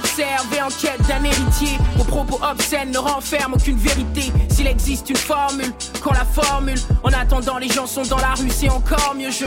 Observent 0.00 0.54
et 0.54 0.62
en 0.62 0.68
quête 0.68 1.06
d'un 1.08 1.22
héritier. 1.24 1.78
Vos 1.96 2.04
propos 2.04 2.38
obscènes 2.42 2.90
ne 2.90 2.98
renferment 2.98 3.56
aucune 3.56 3.78
vérité. 3.78 4.32
S'il 4.50 4.66
existe 4.66 5.10
une 5.10 5.16
formule, 5.16 5.72
qu'on 6.02 6.12
la 6.12 6.24
formule. 6.24 6.78
En 7.02 7.12
attendant, 7.12 7.58
les 7.58 7.68
gens 7.68 7.86
sont 7.86 8.02
dans 8.02 8.18
la 8.18 8.34
rue, 8.34 8.50
c'est 8.50 8.70
encore 8.70 9.14
mieux. 9.16 9.30
Je 9.30 9.44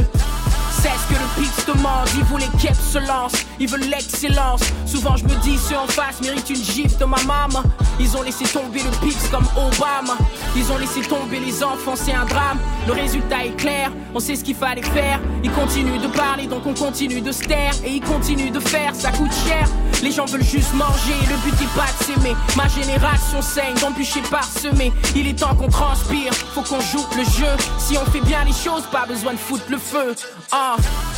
c'est 0.83 0.89
ce 0.89 1.07
que 1.07 1.13
le 1.13 1.41
pix 1.41 1.65
demande, 1.65 2.09
ils 2.13 2.39
les 2.39 2.57
keps 2.59 2.77
se 2.91 2.97
lancent, 2.97 3.45
ils 3.57 3.69
veulent 3.69 3.89
l'excellence. 3.89 4.61
Souvent 4.85 5.15
je 5.15 5.23
me 5.23 5.35
dis 5.41 5.57
ceux 5.57 5.77
en 5.77 5.87
face 5.87 6.19
méritent 6.21 6.49
une 6.49 6.63
gifle 6.63 6.97
de 6.99 7.05
ma 7.05 7.21
maman. 7.23 7.63
Ils 8.01 8.17
ont 8.17 8.21
laissé 8.21 8.43
tomber 8.43 8.81
le 8.83 8.89
pix 9.05 9.29
comme 9.29 9.47
Obama. 9.55 10.17
Ils 10.57 10.69
ont 10.73 10.77
laissé 10.77 10.99
tomber 11.01 11.39
les 11.39 11.63
enfants, 11.63 11.95
c'est 11.95 12.13
un 12.13 12.25
drame. 12.25 12.59
Le 12.85 12.93
résultat 12.93 13.45
est 13.45 13.55
clair, 13.55 13.91
on 14.13 14.19
sait 14.19 14.35
ce 14.35 14.43
qu'il 14.43 14.55
fallait 14.55 14.81
faire. 14.81 15.21
Ils 15.41 15.51
continuent 15.51 16.01
de 16.01 16.07
parler, 16.07 16.47
donc 16.47 16.65
on 16.65 16.73
continue 16.73 17.21
de 17.21 17.31
se 17.31 17.43
taire. 17.43 17.73
Et 17.85 17.91
ils 17.91 18.01
continuent 18.01 18.51
de 18.51 18.59
faire, 18.59 18.93
ça 18.93 19.11
coûte 19.11 19.33
cher. 19.47 19.65
Les 20.03 20.11
gens 20.11 20.25
veulent 20.25 20.43
juste 20.43 20.73
manger, 20.73 21.15
le 21.29 21.37
but 21.37 21.61
est 21.61 21.75
pas 21.77 21.87
de 21.97 22.03
s'aimer. 22.03 22.35
Ma 22.57 22.67
génération 22.67 23.41
saigne, 23.41 23.75
d'embûcher 23.79 24.21
parsemé. 24.29 24.91
Il 25.15 25.27
est 25.27 25.39
temps 25.39 25.55
qu'on 25.55 25.69
transpire, 25.69 26.33
faut 26.33 26.61
qu'on 26.61 26.81
joue 26.81 27.05
le 27.15 27.23
jeu. 27.23 27.55
Si 27.77 27.97
on 27.97 28.05
fait 28.11 28.19
bien 28.21 28.43
les 28.43 28.51
choses, 28.51 28.83
pas 28.91 29.05
besoin 29.05 29.31
de 29.31 29.37
foutre 29.37 29.63
le 29.69 29.77
feu. 29.77 30.13
Ah, 30.51 30.72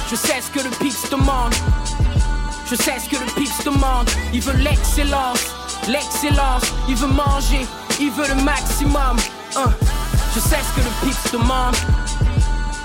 je 0.09 0.15
sais 0.15 0.41
ce 0.41 0.49
que 0.51 0.63
le 0.63 0.69
pix 0.71 1.09
demande. 1.09 1.53
Je 2.69 2.75
sais 2.75 2.99
ce 2.99 3.09
que 3.09 3.15
le 3.15 3.31
pix 3.35 3.63
demande. 3.63 4.09
Il 4.33 4.41
veut 4.41 4.57
l'excellence, 4.57 5.53
l'excellence. 5.87 6.63
Il 6.87 6.95
veut 6.95 7.07
manger, 7.07 7.65
il 7.99 8.11
veut 8.11 8.27
le 8.27 8.41
maximum. 8.41 9.17
Ah, 9.55 9.69
je 10.33 10.39
sais 10.39 10.57
ce 10.57 10.79
que 10.79 10.85
le 10.85 11.07
pix 11.07 11.31
demande. 11.31 11.75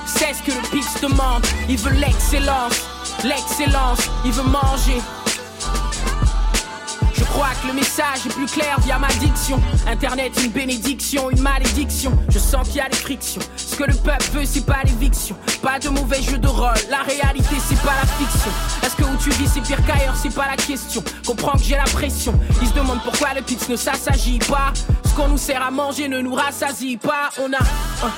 C'est 0.07 0.35
ce 0.35 0.43
que 0.43 0.53
le 0.53 0.63
pix 0.71 1.01
demande. 1.01 1.47
Il 1.69 1.79
veut 1.79 1.93
l'excellence, 1.93 2.75
l'excellence. 3.25 4.01
Il 4.25 4.33
veut 4.33 4.43
manger. 4.43 5.01
Je 7.21 7.25
crois 7.27 7.51
que 7.63 7.67
le 7.67 7.75
message 7.75 8.25
est 8.25 8.33
plus 8.33 8.47
clair 8.47 8.81
via 8.81 8.99
ma 8.99 9.09
diction. 9.09 9.61
Internet, 9.87 10.33
une 10.43 10.53
bénédiction, 10.53 11.29
une 11.29 11.43
malédiction. 11.43 12.19
Je 12.31 12.39
sens 12.39 12.67
qu'il 12.67 12.79
y 12.79 12.81
a 12.81 12.89
des 12.89 12.97
frictions. 12.97 13.43
Ce 13.57 13.77
que 13.77 13.85
le 13.85 13.93
peuple 13.93 14.25
veut, 14.33 14.47
c'est 14.47 14.65
pas 14.65 14.79
l'éviction. 14.87 15.37
Pas 15.63 15.79
de 15.79 15.91
mauvais 15.91 16.23
jeu 16.23 16.39
de 16.39 16.49
rôle. 16.49 16.73
La 16.89 17.03
réalité, 17.03 17.57
c'est 17.69 17.79
pas 17.83 17.93
la 18.01 18.07
fiction. 18.07 18.51
Est-ce 18.83 18.97
que 18.97 19.03
où 19.03 19.17
tu 19.23 19.29
vis, 19.33 19.51
c'est 19.53 19.61
pire 19.61 19.85
qu'ailleurs, 19.87 20.17
c'est 20.17 20.35
pas 20.35 20.47
la 20.49 20.57
question. 20.57 21.05
Comprends 21.27 21.59
que 21.59 21.63
j'ai 21.63 21.77
la 21.77 21.85
pression. 21.85 22.33
Ils 22.63 22.69
se 22.69 22.73
demandent 22.73 23.03
pourquoi 23.05 23.35
le 23.35 23.43
pix 23.43 23.69
ne 23.69 23.77
s'assagit 23.77 24.39
pas. 24.39 24.73
Ce 25.05 25.15
qu'on 25.15 25.29
nous 25.29 25.37
sert 25.37 25.63
à 25.63 25.71
manger 25.71 26.09
ne 26.09 26.23
nous 26.23 26.35
rassasie 26.35 26.97
pas. 26.97 27.29
On 27.39 27.53
a 27.53 27.59
hein, 27.59 28.13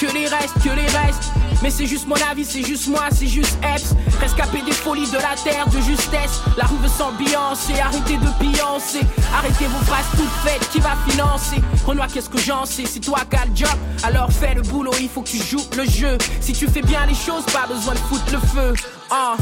que 0.00 0.12
les 0.12 0.26
restes, 0.26 0.54
que 0.62 0.68
les 0.68 0.86
restes. 0.86 1.32
Mais 1.62 1.70
c'est 1.70 1.86
juste 1.86 2.06
mon 2.06 2.16
avis, 2.30 2.44
c'est 2.44 2.62
juste 2.62 2.86
moi, 2.88 3.04
c'est 3.10 3.26
juste 3.26 3.56
Eps. 3.62 3.94
Rescapé 4.20 4.60
des 4.62 4.72
folies 4.72 5.10
de 5.10 5.16
la 5.16 5.34
terre, 5.42 5.66
de 5.68 5.80
justesse. 5.80 6.42
La 6.56 6.64
rue 6.64 6.76
veut 6.82 6.88
s'ambiancer, 6.88 7.80
arrêtez 7.80 8.18
de 8.18 8.28
pioncer. 8.38 9.00
Arrêtez 9.34 9.66
vos 9.66 9.84
phrases 9.86 10.06
toutes 10.16 10.28
faites, 10.44 10.68
qui 10.70 10.80
va 10.80 10.94
financer? 11.08 11.62
Renoir, 11.86 12.08
qu'est-ce 12.08 12.28
que 12.28 12.38
j'en 12.38 12.66
sais? 12.66 12.84
C'est 12.84 13.00
toi 13.00 13.20
qui 13.30 13.36
as 13.36 13.46
le 13.46 13.56
job, 13.56 13.78
alors 14.02 14.30
fais 14.30 14.54
le 14.54 14.62
boulot, 14.62 14.92
il 15.00 15.08
faut 15.08 15.22
que 15.22 15.30
tu 15.30 15.38
joues 15.38 15.64
le 15.76 15.84
jeu. 15.84 16.18
Si 16.40 16.52
tu 16.52 16.68
fais 16.68 16.82
bien 16.82 17.06
les 17.06 17.14
choses, 17.14 17.44
pas 17.46 17.66
besoin 17.66 17.94
de 17.94 17.98
foutre 18.00 18.30
le 18.32 18.38
feu. 18.38 18.74
Ah, 19.10 19.36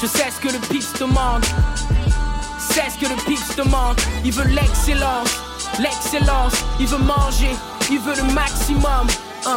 je 0.00 0.06
sais 0.06 0.30
ce 0.34 0.40
que 0.40 0.52
le 0.52 0.58
pix 0.68 0.86
demande. 0.98 1.44
C'est 2.58 2.90
ce 2.90 2.98
que 2.98 3.10
le 3.10 3.16
pix 3.26 3.56
demande. 3.56 3.96
Il 4.24 4.32
veut 4.32 4.48
l'excellence, 4.48 5.28
l'excellence. 5.78 6.54
Il 6.80 6.86
veut 6.86 6.98
manger, 6.98 7.54
il 7.90 7.98
veut 7.98 8.16
le 8.16 8.32
maximum. 8.32 9.06
Ah. 9.46 9.56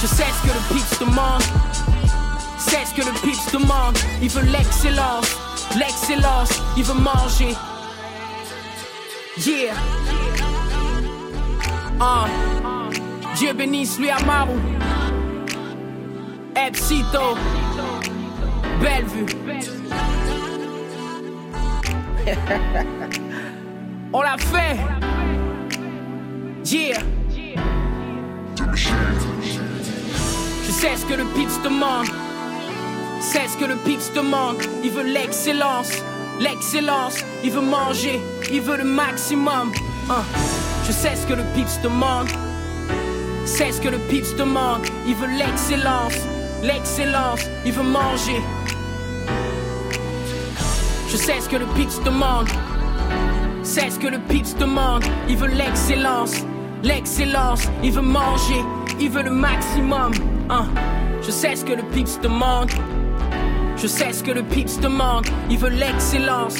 Je 0.00 0.06
sais 0.06 0.24
ce 0.24 0.42
que 0.48 0.52
le 0.52 0.74
pix 0.74 0.98
demande. 0.98 1.42
C'est 2.58 2.84
ce 2.84 2.94
que 2.94 3.02
le 3.02 3.12
pix 3.22 3.50
demande. 3.52 3.96
Il 4.20 4.28
veut 4.28 4.42
l'excellence, 4.42 5.36
l'excellence. 5.76 6.50
Il 6.76 6.84
veut 6.84 7.00
manger. 7.00 7.54
Yeah. 9.38 9.74
Ah. 12.00 12.26
Dieu 13.36 13.52
bénisse 13.52 13.98
lui 13.98 14.10
Amaru. 14.10 14.58
Epsito. 16.54 17.36
Bellevue. 18.80 19.26
On 24.12 24.22
l'a 24.22 24.36
fait. 24.38 24.76
Yeah. 26.64 27.00
Je 28.76 30.70
sais 30.72 30.96
ce 30.96 31.06
que 31.06 31.14
le 31.14 31.24
Pips 31.26 31.62
demande. 31.62 32.06
C'est 33.20 33.46
ce 33.46 33.56
que 33.56 33.66
le 33.66 33.76
Pips 33.76 34.12
demande. 34.12 34.56
Il 34.82 34.90
veut 34.90 35.04
l'excellence, 35.04 35.92
l'excellence. 36.40 37.24
Il 37.44 37.52
veut 37.52 37.60
manger, 37.60 38.20
il 38.50 38.60
veut 38.60 38.78
le 38.78 38.84
maximum. 38.84 39.70
Hein. 40.10 40.24
Je 40.86 40.92
sais 40.92 41.14
ce 41.14 41.24
que 41.26 41.34
le 41.34 41.44
Pips 41.54 41.80
demande. 41.82 42.28
C'est 43.44 43.70
ce 43.70 43.80
que 43.80 43.88
le 43.88 43.98
Pips 43.98 44.34
demande. 44.34 44.84
Il 45.06 45.14
veut 45.14 45.28
l'excellence, 45.28 46.16
l'excellence. 46.60 47.42
Il 47.64 47.72
veut 47.72 47.84
manger. 47.84 48.42
Je 51.08 51.16
sais 51.16 51.40
ce 51.40 51.48
que 51.48 51.56
le 51.56 51.66
Pips 51.76 52.02
demande. 52.02 52.48
C'est 53.62 53.90
ce 53.90 54.00
que 54.00 54.08
le 54.08 54.18
Pips 54.18 54.56
demande. 54.56 55.04
Il 55.28 55.36
veut 55.36 55.46
l'excellence, 55.46 56.44
l'excellence. 56.84 57.62
Il 57.82 57.92
veut 57.92 58.02
manger, 58.02 58.62
il 59.00 59.10
veut 59.10 59.22
le 59.22 59.30
maximum. 59.30 60.12
Hein. 60.50 60.66
Je 61.22 61.30
sais 61.30 61.56
ce 61.56 61.64
que 61.64 61.72
le 61.72 61.82
Pips 61.82 62.20
demande. 62.20 62.70
Je 63.76 63.86
sais 63.86 64.12
ce 64.12 64.22
que 64.22 64.30
le 64.30 64.42
Pips 64.42 64.78
demande. 64.78 65.26
Il 65.50 65.58
veut 65.58 65.70
l'excellence, 65.70 66.56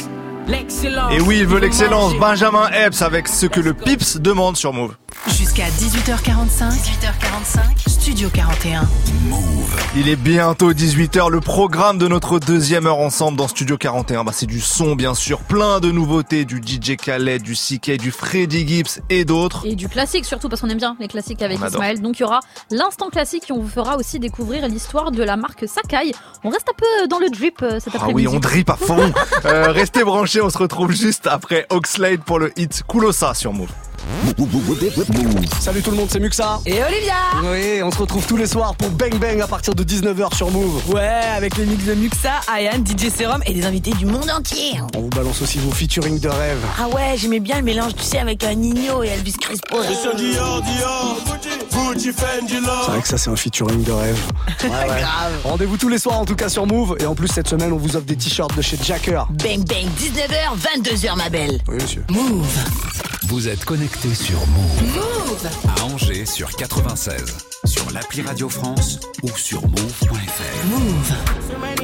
l'excellence. 0.49 1.13
Et 1.13 1.21
oui, 1.21 1.39
il 1.41 1.47
veut 1.47 1.61
l'excellence. 1.61 2.15
Benjamin 2.17 2.69
Epps 2.71 3.03
avec 3.03 3.29
ce 3.29 3.47
que 3.47 3.61
le 3.61 3.75
Pips 3.75 4.17
demande 4.17 4.57
sur 4.57 4.73
Move. 4.73 4.97
Jusqu'à 5.29 5.69
18h45. 5.69 6.71
18h45. 6.71 7.94
Studio 8.05 8.29
41. 8.29 8.83
Il 9.97 10.11
est 10.11 10.17
bientôt 10.17 10.75
18h, 10.75 11.31
le 11.31 11.41
programme 11.41 11.97
de 11.97 12.07
notre 12.07 12.39
deuxième 12.39 12.87
heure 12.87 12.99
ensemble 12.99 13.39
dans 13.39 13.49
Studio 13.49 13.79
41. 13.79 14.25
Bah, 14.25 14.33
c'est 14.35 14.45
du 14.45 14.61
son, 14.61 14.95
bien 14.95 15.15
sûr, 15.15 15.39
plein 15.41 15.81
de 15.81 15.91
nouveautés, 15.91 16.45
du 16.45 16.59
DJ 16.59 16.97
Khaled, 16.97 17.41
du 17.41 17.55
CK, 17.55 17.93
du 17.93 18.11
Freddy 18.11 18.69
Gibbs 18.69 19.01
et 19.09 19.25
d'autres. 19.25 19.65
Et 19.65 19.75
du 19.75 19.89
classique 19.89 20.27
surtout 20.27 20.51
parce 20.51 20.61
qu'on 20.61 20.69
aime 20.69 20.77
bien 20.77 20.99
les 21.01 21.09
classiques 21.09 21.41
avec. 21.41 21.59
Ismaël. 21.67 22.03
Donc 22.03 22.19
il 22.19 22.25
y 22.25 22.25
aura 22.27 22.41
l'instant 22.71 23.09
classique 23.09 23.45
et 23.49 23.53
on 23.55 23.61
vous 23.63 23.71
fera 23.71 23.97
aussi 23.97 24.19
découvrir 24.19 24.69
l'histoire 24.69 25.11
de 25.11 25.23
la 25.23 25.39
marque 25.39 25.65
Sakai. 25.67 26.13
On 26.45 26.51
reste 26.51 26.69
un 26.69 26.77
peu 26.77 27.09
dans 27.09 27.19
le 27.19 27.31
drip 27.31 27.63
euh, 27.63 27.81
cet 27.81 27.95
Ah 27.95 28.01
après-midi. 28.03 28.29
oui, 28.29 28.35
on 28.37 28.39
drip 28.39 28.69
à 28.69 28.77
fond. 28.77 29.15
Euh, 29.47 29.73
restez 29.73 30.05
branchés, 30.05 30.43
on 30.43 30.51
se 30.51 30.59
retrouve 30.59 30.93
juste 30.93 31.27
après 31.27 31.67
Oxlade 31.71 32.23
pour 32.23 32.39
le 32.39 32.53
hit 32.59 32.83
Kulosa 32.87 33.33
sur 33.33 33.55
Move. 33.55 33.71
Salut 35.61 35.83
tout 35.83 35.91
le 35.91 35.97
monde, 35.97 36.09
c'est 36.11 36.21
Muxa. 36.21 36.61
Et 36.67 36.83
Olivia 36.83 37.15
Oui, 37.43 37.83
on 37.83 37.91
se 37.91 37.99
retrouve 37.99 38.27
tous 38.27 38.37
les 38.37 38.47
soirs 38.47 38.75
pour 38.75 38.91
Bang 38.91 39.15
Bang 39.19 39.41
à 39.41 39.47
partir 39.47 39.75
de 39.75 39.83
19h 39.83 40.35
sur 40.37 40.51
Move. 40.51 40.83
Ouais, 40.95 41.01
avec 41.37 41.57
les 41.57 41.65
mix 41.65 41.85
de 41.85 41.95
Muxa, 41.95 42.41
Ayane, 42.53 42.85
DJ 42.87 43.11
Serum 43.11 43.43
et 43.47 43.55
des 43.55 43.65
invités 43.65 43.93
du 43.93 44.07
monde 44.07 44.31
entier. 44.31 44.81
On 44.95 45.01
vous 45.03 45.09
balance 45.09 45.41
aussi 45.43 45.59
vos 45.59 45.71
featuring 45.71 46.21
de 46.21 46.29
rêve. 46.29 46.59
Ah 46.79 46.89
ouais, 46.89 47.15
j'aimais 47.17 47.41
bien 47.41 47.57
le 47.57 47.63
mélange, 47.63 47.95
tu 47.97 48.03
sais, 48.03 48.19
avec 48.19 48.45
un 48.45 48.55
Nino 48.55 49.03
et 49.03 49.09
Elvis 49.09 49.35
Crespo. 49.41 49.79
C'est 49.83 50.11
vrai 52.91 53.01
que 53.03 53.09
ça 53.09 53.19
c'est 53.19 53.31
un 53.31 53.37
featuring 53.37 53.83
de 53.85 53.93
rêve. 53.93 54.19
Ouais, 54.65 54.71
ouais. 54.71 54.87
Grave. 54.87 55.33
Rendez-vous 55.45 55.77
tous 55.77 55.89
les 55.91 55.99
soirs 55.99 56.19
en 56.19 56.25
tout 56.25 56.37
cas 56.37 56.49
sur 56.49 56.67
Move. 56.67 56.97
Et 57.01 57.07
en 57.07 57.15
plus 57.15 57.29
cette 57.29 57.49
semaine 57.49 57.73
on 57.73 57.77
vous 57.77 57.97
offre 57.97 58.07
des 58.07 58.17
t-shirts 58.17 58.57
de 58.57 58.63
chez 58.63 58.79
Jacker. 58.83 59.25
Bang 59.31 59.63
bang, 59.67 59.87
19h, 60.01 60.83
22h 60.83 61.17
ma 61.17 61.29
belle. 61.29 61.61
Oui 61.69 61.77
monsieur. 61.81 62.03
Move. 62.11 62.47
Vous 63.27 63.49
êtes 63.49 63.65
connecté 63.65 63.84
sur 63.93 64.47
Move 64.47 64.83
Move. 64.95 65.49
à 65.77 65.85
Angers 65.85 66.25
sur 66.25 66.51
96, 66.57 67.23
sur 67.67 67.91
l'appli 67.91 68.23
Radio 68.23 68.49
France 68.49 68.99
ou 69.23 69.29
sur 69.37 69.61
move.fr. 69.61 70.67
Move. 70.69 71.84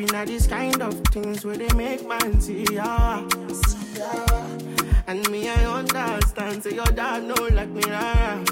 Be 0.00 0.06
not 0.12 0.26
this 0.26 0.46
kind 0.46 0.80
of 0.80 0.94
things 1.12 1.44
where 1.44 1.56
they 1.56 1.68
make 1.74 2.06
man 2.08 2.40
see 2.40 2.64
ah, 2.78 3.20
ya. 3.20 4.04
Ah. 4.30 4.46
And 5.06 5.28
me, 5.30 5.48
I 5.48 5.64
understand. 5.66 6.62
Say 6.62 6.74
your 6.74 6.86
dad 6.86 7.24
know 7.24 7.48
like 7.52 7.68
me, 7.68 7.82
rara. 7.82 8.42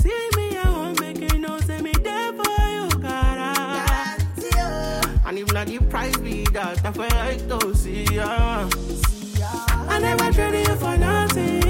See 0.00 0.22
me, 0.36 0.56
I 0.56 0.70
won't 0.70 1.00
make 1.00 1.20
you 1.20 1.38
know. 1.38 1.58
Say 1.60 1.82
me 1.82 1.92
there 1.92 2.32
for 2.32 2.62
you, 2.76 2.88
cara. 3.02 3.52
And 5.26 5.38
if 5.38 5.52
not 5.52 5.66
the 5.66 5.78
price 5.90 6.16
be 6.16 6.44
that, 6.52 6.84
I 6.86 6.92
feel 6.92 7.08
like 7.20 7.46
to 7.48 7.74
see 7.74 8.04
ya. 8.04 8.68
I 9.88 9.98
never 9.98 10.32
traded 10.32 10.68
you 10.68 10.76
for 10.76 10.96
nothing. 10.96 11.60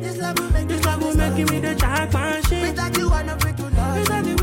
This 0.00 0.18
love 0.18 0.38
will 0.38 0.50
make, 0.52 0.68
this 0.68 0.84
love 0.86 1.02
will 1.02 1.16
make 1.16 1.50
me 1.50 1.60
the 1.60 1.74
jackpot 1.74 2.46
shit. 2.46 2.68
Without 2.68 2.96
you, 2.96 3.10
I'm 3.10 3.26
not 3.26 3.42
free 3.42 3.52
to 3.52 3.62
love. 3.62 4.41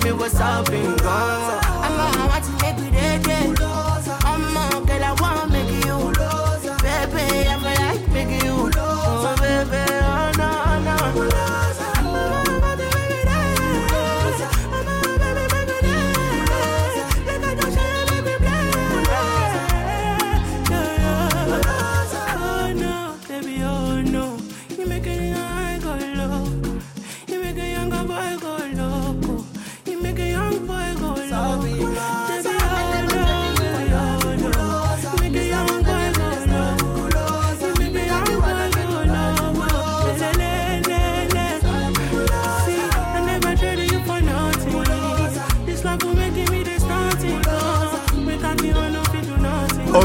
Me 0.00 0.12
what's 0.12 0.40
up, 0.40 0.70
bingo. 0.70 1.04
I'm 1.04 1.96
not 1.96 2.28
want 2.28 2.44
to 2.44 2.51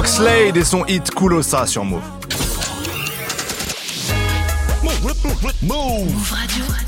Oxlade 0.08 0.56
et 0.56 0.64
son 0.64 0.86
hit 0.86 1.14
Kulosa 1.14 1.68
sur 1.68 1.84
Move. 1.84 2.00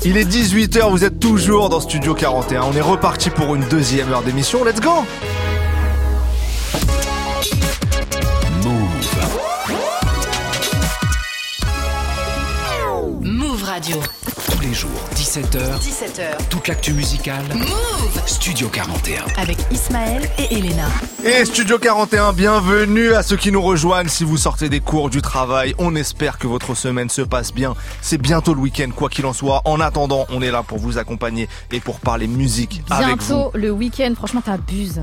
Il 0.06 0.16
est 0.16 0.24
18h, 0.24 0.88
vous 0.88 1.04
êtes 1.04 1.20
toujours 1.20 1.68
dans 1.68 1.80
Studio 1.80 2.14
41. 2.14 2.62
On 2.62 2.72
est 2.72 2.80
reparti 2.80 3.28
pour 3.28 3.54
une 3.54 3.64
deuxième 3.64 4.10
heure 4.10 4.22
d'émission. 4.22 4.64
Let's 4.64 4.80
go 4.80 5.04
17h, 15.40 15.80
17h. 15.80 16.48
toute 16.50 16.68
l'actu 16.68 16.92
musicale. 16.92 17.42
Move 17.54 18.20
Studio 18.26 18.68
41. 18.68 19.22
Avec 19.40 19.56
Ismaël 19.70 20.28
et 20.38 20.54
Elena. 20.54 20.84
Et 21.24 21.46
Studio 21.46 21.78
41, 21.78 22.34
bienvenue 22.34 23.14
à 23.14 23.22
ceux 23.22 23.36
qui 23.36 23.50
nous 23.50 23.62
rejoignent. 23.62 24.08
Si 24.08 24.22
vous 24.24 24.36
sortez 24.36 24.68
des 24.68 24.80
cours, 24.80 25.08
du 25.08 25.22
travail, 25.22 25.74
on 25.78 25.94
espère 25.96 26.36
que 26.36 26.46
votre 26.46 26.74
semaine 26.74 27.08
se 27.08 27.22
passe 27.22 27.54
bien. 27.54 27.74
C'est 28.02 28.18
bientôt 28.18 28.52
le 28.52 28.60
week-end, 28.60 28.90
quoi 28.94 29.08
qu'il 29.08 29.24
en 29.24 29.32
soit. 29.32 29.62
En 29.64 29.80
attendant, 29.80 30.26
on 30.30 30.42
est 30.42 30.50
là 30.50 30.62
pour 30.62 30.76
vous 30.78 30.98
accompagner 30.98 31.48
et 31.72 31.80
pour 31.80 32.00
parler 32.00 32.26
musique 32.26 32.82
avec 32.90 33.22
vous. 33.22 33.34
Bientôt 33.34 33.50
le 33.54 33.70
week-end, 33.70 34.12
franchement 34.14 34.42
t'abuses. 34.42 35.00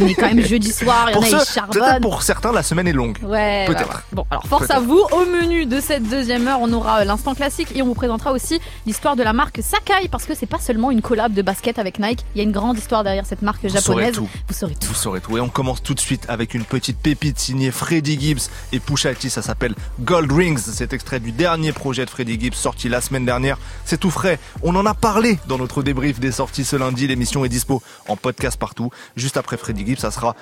On 0.00 0.06
est 0.06 0.14
quand 0.14 0.32
même 0.32 0.40
jeudi 0.46 0.72
soir, 0.72 1.08
il 1.10 1.12
y 1.12 1.16
en 1.16 1.20
Pour, 1.20 1.24
a 1.34 1.44
ceux- 1.44 1.60
peut-être 1.70 2.00
pour 2.00 2.22
certains, 2.22 2.52
la 2.52 2.62
semaine 2.62 2.88
est 2.88 2.92
longue. 2.92 3.18
Ouais, 3.22 3.66
Peut-être. 3.66 4.02
Bon, 4.12 4.24
alors 4.30 4.46
force 4.46 4.70
à 4.70 4.80
vous. 4.80 5.02
Au 5.12 5.26
menu 5.26 5.66
de 5.66 5.78
cette 5.80 6.08
deuxième 6.08 6.48
heure, 6.48 6.58
on 6.62 6.72
aura 6.72 7.00
euh, 7.00 7.04
l'instant 7.04 7.34
classique 7.34 7.68
et 7.74 7.82
on 7.82 7.86
vous 7.86 7.94
présentera 7.94 8.32
aussi 8.32 8.60
l'histoire 8.86 9.14
de 9.16 9.22
la 9.22 9.34
marque 9.34 9.60
Sakai 9.74 10.08
parce 10.08 10.24
que 10.24 10.34
c'est 10.34 10.46
pas 10.46 10.60
seulement 10.60 10.92
une 10.92 11.02
collab 11.02 11.32
de 11.32 11.42
basket 11.42 11.80
avec 11.80 11.98
Nike. 11.98 12.24
Il 12.34 12.38
y 12.38 12.40
a 12.40 12.44
une 12.44 12.52
grande 12.52 12.78
histoire 12.78 13.02
derrière 13.02 13.26
cette 13.26 13.42
marque 13.42 13.62
Vous 13.62 13.70
saurez 13.70 13.80
japonaise. 13.80 14.14
tout. 14.14 14.28
Vous 14.46 14.54
saurez 14.54 14.74
tout. 14.74 14.86
Vous 14.86 14.94
saurez 14.94 15.20
tout. 15.20 15.36
Et 15.36 15.40
on 15.40 15.48
commence 15.48 15.82
tout 15.82 15.94
de 15.94 16.00
suite 16.00 16.26
avec 16.28 16.54
une 16.54 16.64
petite 16.64 16.98
pépite 16.98 17.40
signée 17.40 17.72
Freddie 17.72 18.18
Gibbs 18.20 18.50
et 18.72 18.78
Pusha 18.78 19.14
T. 19.14 19.28
Ça 19.28 19.42
s'appelle 19.42 19.74
Gold 20.00 20.30
Rings. 20.30 20.58
C'est 20.58 20.92
extrait 20.92 21.18
du 21.18 21.32
dernier 21.32 21.72
projet 21.72 22.04
de 22.04 22.10
Freddie 22.10 22.38
Gibbs 22.38 22.54
sorti 22.54 22.88
la 22.88 23.00
semaine 23.00 23.24
dernière. 23.24 23.58
C'est 23.84 23.98
tout 23.98 24.10
frais. 24.10 24.38
On 24.62 24.76
en 24.76 24.86
a 24.86 24.94
parlé 24.94 25.38
dans 25.48 25.58
notre 25.58 25.82
débrief 25.82 26.20
des 26.20 26.30
sorties 26.30 26.64
ce 26.64 26.76
lundi. 26.76 27.08
L'émission 27.08 27.44
est 27.44 27.48
dispo 27.48 27.82
en 28.08 28.16
podcast 28.16 28.56
partout. 28.56 28.90
Juste 29.16 29.36
après 29.36 29.56
Freddie 29.56 29.84
Gibbs, 29.86 29.98
ça 29.98 30.12
sera 30.12 30.36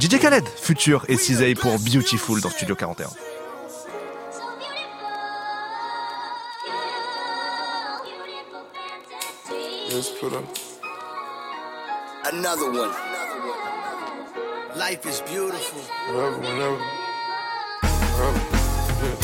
DJ 0.00 0.18
Khaled, 0.18 0.44
Future 0.60 1.04
et 1.08 1.16
Cizay 1.16 1.54
pour 1.54 1.78
Beautiful 1.78 2.40
dans 2.40 2.50
Studio 2.50 2.74
41. 2.74 3.06
Let's 9.90 10.10
put 10.20 10.34
up. 10.34 10.44
Another 12.30 12.70
one. 12.70 12.90
Life 14.76 15.06
is 15.06 15.22
beautiful. 15.22 15.80
Whatever, 16.12 16.38
whenever. 16.40 16.78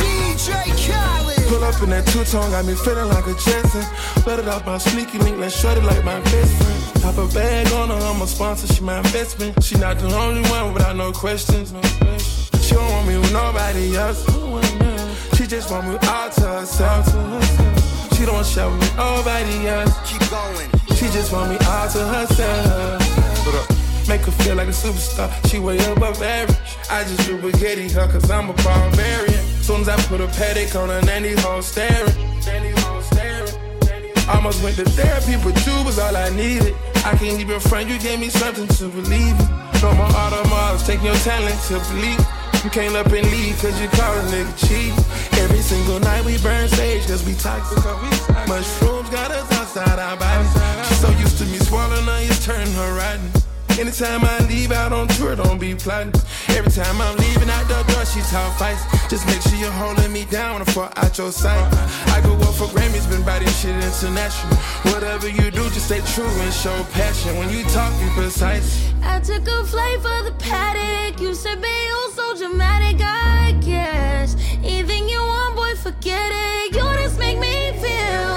DJ 0.00 0.64
Khaled. 0.86 1.48
Pull 1.48 1.64
up 1.64 1.82
in 1.82 1.90
that 1.90 2.06
two-tone, 2.06 2.50
got 2.50 2.64
me 2.64 2.74
feeling 2.76 3.08
like 3.10 3.26
a 3.26 3.34
Jetson. 3.34 3.84
Let 4.26 4.38
it 4.38 4.48
off 4.48 4.64
my 4.64 4.78
sneaky 4.78 5.18
link, 5.18 5.36
let's 5.36 5.54
shut 5.54 5.76
it 5.76 5.84
like 5.84 6.02
my 6.02 6.18
best 6.20 6.62
friend. 6.62 7.02
Pop 7.02 7.18
a 7.18 7.34
bag 7.34 7.70
on 7.74 7.90
her, 7.90 7.96
I'm 7.96 8.22
a 8.22 8.26
sponsor, 8.26 8.66
she 8.72 8.82
my 8.82 8.96
investment. 8.98 9.62
She 9.62 9.76
not 9.76 9.98
the 9.98 10.06
only 10.16 10.48
one 10.48 10.72
without 10.72 10.96
no 10.96 11.12
questions. 11.12 11.72
No 11.72 11.80
questions. 11.80 12.66
She 12.66 12.74
don't 12.74 12.90
want 12.90 13.06
me 13.06 13.18
with 13.18 13.32
nobody 13.34 13.96
else. 13.96 14.24
She 15.36 15.46
just 15.46 15.70
want 15.70 15.88
me 15.88 15.98
all 16.08 16.30
to 16.30 16.40
herself. 16.40 17.83
She 18.24 18.30
don't 18.30 18.46
share 18.46 18.70
with 18.70 18.96
nobody 18.96 19.68
else. 19.68 19.92
Keep 20.10 20.30
going. 20.30 20.70
She 20.96 21.12
just 21.12 21.30
want 21.30 21.50
me 21.50 21.58
all 21.68 21.86
to 21.90 22.08
herself. 22.08 24.08
Make 24.08 24.22
her 24.22 24.32
feel 24.32 24.56
like 24.56 24.68
a 24.68 24.70
superstar. 24.70 25.28
She 25.50 25.58
way 25.58 25.76
above 25.92 26.22
average. 26.22 26.56
I 26.88 27.04
just 27.04 27.28
do 27.28 27.38
spaghetti 27.38 27.90
her 27.90 28.08
cause 28.08 28.30
I'm 28.30 28.48
a 28.48 28.54
barbarian. 28.64 29.44
Soon 29.60 29.82
as 29.82 29.90
I 29.90 29.96
put 30.08 30.22
a 30.22 30.28
paddock 30.28 30.74
on 30.74 30.88
her, 30.88 31.02
nanny 31.02 31.34
home 31.42 31.60
staring. 31.60 32.16
Nanny 32.46 32.70
home 32.80 33.02
staring. 33.02 33.52
Almost 34.30 34.64
went 34.64 34.76
to 34.76 34.86
therapy, 34.86 35.36
but 35.44 35.54
you 35.66 35.84
was 35.84 35.98
all 35.98 36.16
I 36.16 36.30
needed. 36.30 36.74
I 37.04 37.14
can't 37.18 37.38
even 37.38 37.60
front, 37.60 37.90
you 37.90 37.98
gave 37.98 38.20
me 38.20 38.30
something 38.30 38.66
to 38.66 38.88
believe 38.88 39.38
in. 39.38 39.48
No 39.82 39.92
more 39.92 40.08
automobiles, 40.16 40.86
take 40.86 41.02
your 41.02 41.14
talent 41.16 41.60
to 41.68 41.78
believe. 41.92 42.24
You 42.64 42.70
came 42.70 42.96
up 42.96 43.12
and 43.12 43.30
leave 43.30 43.60
cause 43.60 43.78
you 43.78 43.88
call 43.88 44.16
a 44.16 44.22
nigga 44.32 44.56
cheap. 44.66 44.94
Every 45.38 45.60
single 45.60 46.00
night 46.00 46.24
we 46.24 46.38
burn 46.38 46.66
sage 46.68 47.06
cause 47.06 47.22
we 47.26 47.34
toxic. 47.34 47.76
Mushrooms 48.48 49.10
got 49.10 49.30
us 49.30 49.52
outside 49.52 49.98
our 49.98 50.16
bodies. 50.16 50.88
She's 50.88 50.98
so 50.98 51.10
used 51.10 51.36
to 51.38 51.44
me 51.44 51.58
swallowing 51.58 52.06
her, 52.06 52.18
it's 52.22 52.42
turning 52.42 52.72
her 52.72 52.96
rotten. 52.96 53.28
Anytime 53.78 54.24
I 54.24 54.38
leave 54.48 54.72
out 54.72 54.94
on 54.94 55.08
tour, 55.08 55.36
don't 55.36 55.58
be 55.58 55.74
plotting. 55.74 56.14
Every 56.56 56.72
time 56.72 57.02
I'm 57.02 57.16
leaving 57.18 57.50
out 57.50 57.68
the 57.68 57.82
door, 57.92 58.06
she 58.06 58.20
talk 58.32 58.56
fights. 58.56 58.80
Just 59.10 59.26
make 59.26 59.42
sure 59.42 59.58
you're 59.58 59.70
holding 59.72 60.10
me 60.10 60.24
down 60.30 60.64
before 60.64 60.88
out 60.96 61.18
your 61.18 61.32
sight. 61.32 61.68
I 62.16 62.22
go 62.22 62.32
up 62.32 62.54
for 62.54 62.68
Grammys, 62.72 63.10
been 63.10 63.24
biting 63.24 63.48
shit 63.48 63.74
international. 63.76 64.56
Whatever 64.94 65.28
you 65.28 65.50
do, 65.50 65.68
just 65.68 65.86
stay 65.86 66.00
true 66.14 66.24
and 66.24 66.54
show 66.54 66.82
passion. 66.92 67.36
When 67.36 67.50
you 67.50 67.62
talk, 67.64 67.92
be 68.00 68.08
precise. 68.14 68.90
I 69.02 69.20
took 69.20 69.46
a 69.46 69.64
flight 69.66 70.00
for 70.00 70.30
the 70.30 70.34
paddock. 70.38 71.20
You 71.20 71.34
said, 71.34 71.60
be 71.60 71.68
dramatic, 72.48 73.00
I 73.00 73.56
guess. 73.60 74.36
Anything 74.62 75.08
you 75.08 75.18
want, 75.18 75.56
boy, 75.56 75.74
forget 75.76 76.30
it. 76.30 76.74
You 76.76 76.82
just 77.02 77.18
make 77.18 77.38
me 77.38 77.72
feel. 77.82 78.36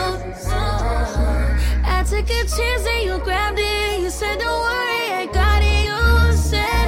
Uh, 0.49 1.59
I 1.83 2.05
took 2.07 2.29
a 2.29 2.41
chance 2.55 2.85
and 2.93 3.03
you 3.03 3.17
grabbed 3.19 3.59
it. 3.59 4.01
You 4.01 4.09
said, 4.09 4.39
don't 4.39 4.61
worry, 4.61 5.05
I 5.21 5.29
got 5.33 5.61
it. 5.61 5.81
You 5.89 6.37
said, 6.37 6.87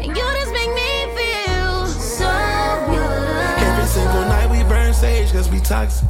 and 0.00 0.08
you 0.16 0.26
just 0.40 0.52
make 0.52 0.72
me 0.80 0.90
feel 1.16 1.86
so 1.86 2.32
good 2.90 3.58
Every 3.68 3.86
single 3.86 4.24
night 4.34 4.50
we 4.50 4.62
burn 4.68 4.92
sage 4.92 5.32
cause 5.32 5.48
we 5.48 5.60
toxic. 5.60 6.08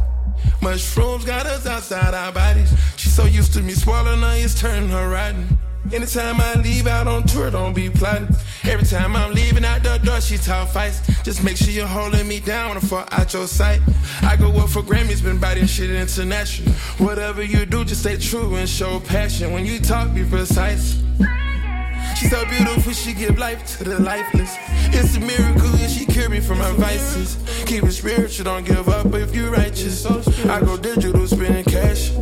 Mushrooms 0.61 1.25
got 1.25 1.47
us 1.47 1.67
outside 1.67 2.15
our 2.15 2.33
bodies. 2.33 2.73
She's 2.97 3.15
so 3.15 3.27
used 3.27 3.53
to 3.53 3.63
me 3.63 3.75
swallowing 3.75 4.21
her, 4.21 4.35
it's 4.37 4.59
turning 4.59 4.89
her 4.89 5.09
rotten. 5.09 5.59
Anytime 5.93 6.41
I 6.41 6.55
leave 6.55 6.87
out 6.87 7.07
on 7.07 7.25
tour, 7.25 7.51
don't 7.51 7.75
be 7.75 7.91
plotting. 7.91 8.29
Every 8.65 8.87
time 8.87 9.15
I'm 9.15 9.35
leaving 9.35 9.65
out 9.65 9.83
the 9.83 9.99
door, 9.99 10.21
she 10.21 10.39
talk 10.39 10.69
fights. 10.69 11.01
Just 11.23 11.45
make 11.45 11.57
sure 11.57 11.71
you're 11.71 11.87
holding 11.87 12.27
me 12.27 12.41
down 12.41 12.75
before 12.75 13.05
out 13.13 13.33
your 13.33 13.47
sight. 13.47 13.81
I 14.23 14.37
go 14.37 14.51
up 14.53 14.71
for 14.71 14.83
Grammys, 14.83 15.23
been 15.23 15.39
biting 15.39 15.67
shit 15.67 15.91
international. 15.91 16.73
Whatever 16.99 17.43
you 17.43 17.67
do, 17.67 17.85
just 17.85 18.01
stay 18.01 18.17
true 18.17 18.57
and 18.57 18.69
show 18.69 18.99
passion. 19.01 19.53
When 19.53 19.67
you 19.67 19.79
talk, 19.79 20.15
be 20.15 20.25
precise. 20.25 21.03
She 22.15 22.25
She's 22.25 22.31
so 22.31 22.47
beautiful, 22.47 22.93
she 22.95 23.13
give 23.13 23.39
life 23.39 23.77
to 23.77 23.85
the 23.85 23.99
lifeless. 24.01 24.57
It's 24.95 25.15
a 25.15 25.21
miracle, 25.21 25.69
and 25.77 25.91
she 25.91 26.07
cured 26.07 26.31
me 26.31 26.41
from 26.41 26.57
my 26.57 26.73
vices. 26.73 27.37
Keep 27.67 27.85
it 27.85 27.93
spiritual, 27.93 28.45
don't 28.45 28.65
give 28.65 28.89
up 28.89 29.13
if 29.13 29.35
you 29.35 29.51
righteous. 29.51 30.07
I 30.47 30.61
go 30.61 30.79
digital, 30.79 31.27
spending 31.27 31.65
cash. 31.65 32.15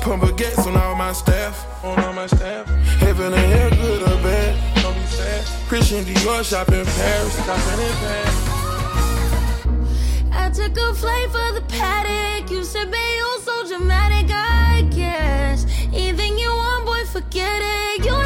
Pump 0.00 0.36
gas 0.36 0.66
on 0.66 0.76
all 0.76 0.96
my 0.96 1.12
staff. 1.12 1.84
On 1.84 1.96
all 2.02 2.14
my 2.14 2.26
staff. 2.26 2.66
Heaven 2.98 3.32
and 3.32 3.52
hell, 3.52 3.70
good 3.70 4.02
or 4.02 4.22
bad. 4.24 4.82
Don't 4.82 4.94
be 4.94 5.06
sad. 5.06 5.44
Christian 5.68 6.04
Dior 6.04 6.42
shop 6.42 6.68
in 6.70 6.84
Paris. 6.84 7.36
Shopping 7.46 7.80
in 7.86 7.94
Paris. 8.02 8.56
I 10.32 10.50
took 10.50 10.76
a 10.76 10.94
flight 10.94 11.30
for 11.30 11.52
the 11.54 11.64
paddock. 11.68 12.50
You 12.50 12.64
said, 12.64 12.90
babe, 12.90 13.16
you're 13.18 13.40
so 13.40 13.68
dramatic. 13.68 14.30
I 14.32 14.82
guess 14.90 15.64
anything 15.92 16.38
you 16.38 16.48
want, 16.48 16.86
boy, 16.86 17.04
forget 17.06 17.62
it. 17.62 18.04
You 18.04 18.25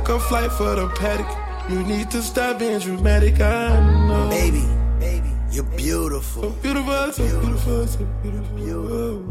took 0.00 0.16
a 0.16 0.20
flight 0.20 0.52
for 0.52 0.74
the 0.74 0.88
paddock. 0.88 1.28
You 1.68 1.82
need 1.82 2.10
to 2.10 2.22
stop 2.22 2.58
being 2.58 2.78
dramatic. 2.78 3.40
I 3.40 3.80
know. 4.08 4.28
Baby, 4.30 4.64
baby, 4.98 5.30
you're 5.50 5.64
beautiful. 5.64 6.42
So 6.42 6.50
beautiful, 6.50 7.12
so 7.12 7.40
beautiful, 7.40 7.86
so 7.86 8.04
beautiful. 8.22 8.58
You're 8.58 9.22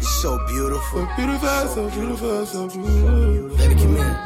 so 0.00 0.38
beautiful. 0.46 1.00
So 1.00 1.16
beautiful, 1.16 1.68
so 1.68 1.90
beautiful, 1.90 2.46
so 2.46 2.68
beautiful. 2.68 3.56
Baby, 3.56 3.74
come 3.74 3.96
here. 3.96 4.16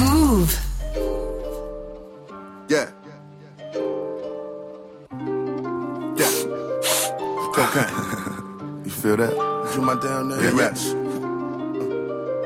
Move. 0.00 0.52
Yeah. 2.68 2.90
Yeah. 6.16 6.30
Cocaine. 7.52 8.04
you 8.10 8.13
feel 9.04 9.18
that? 9.18 9.36
Do 9.74 9.82
my 9.82 10.00
down 10.00 10.30
there. 10.30 10.40
Yeah, 10.40 10.56
raps. 10.56 10.86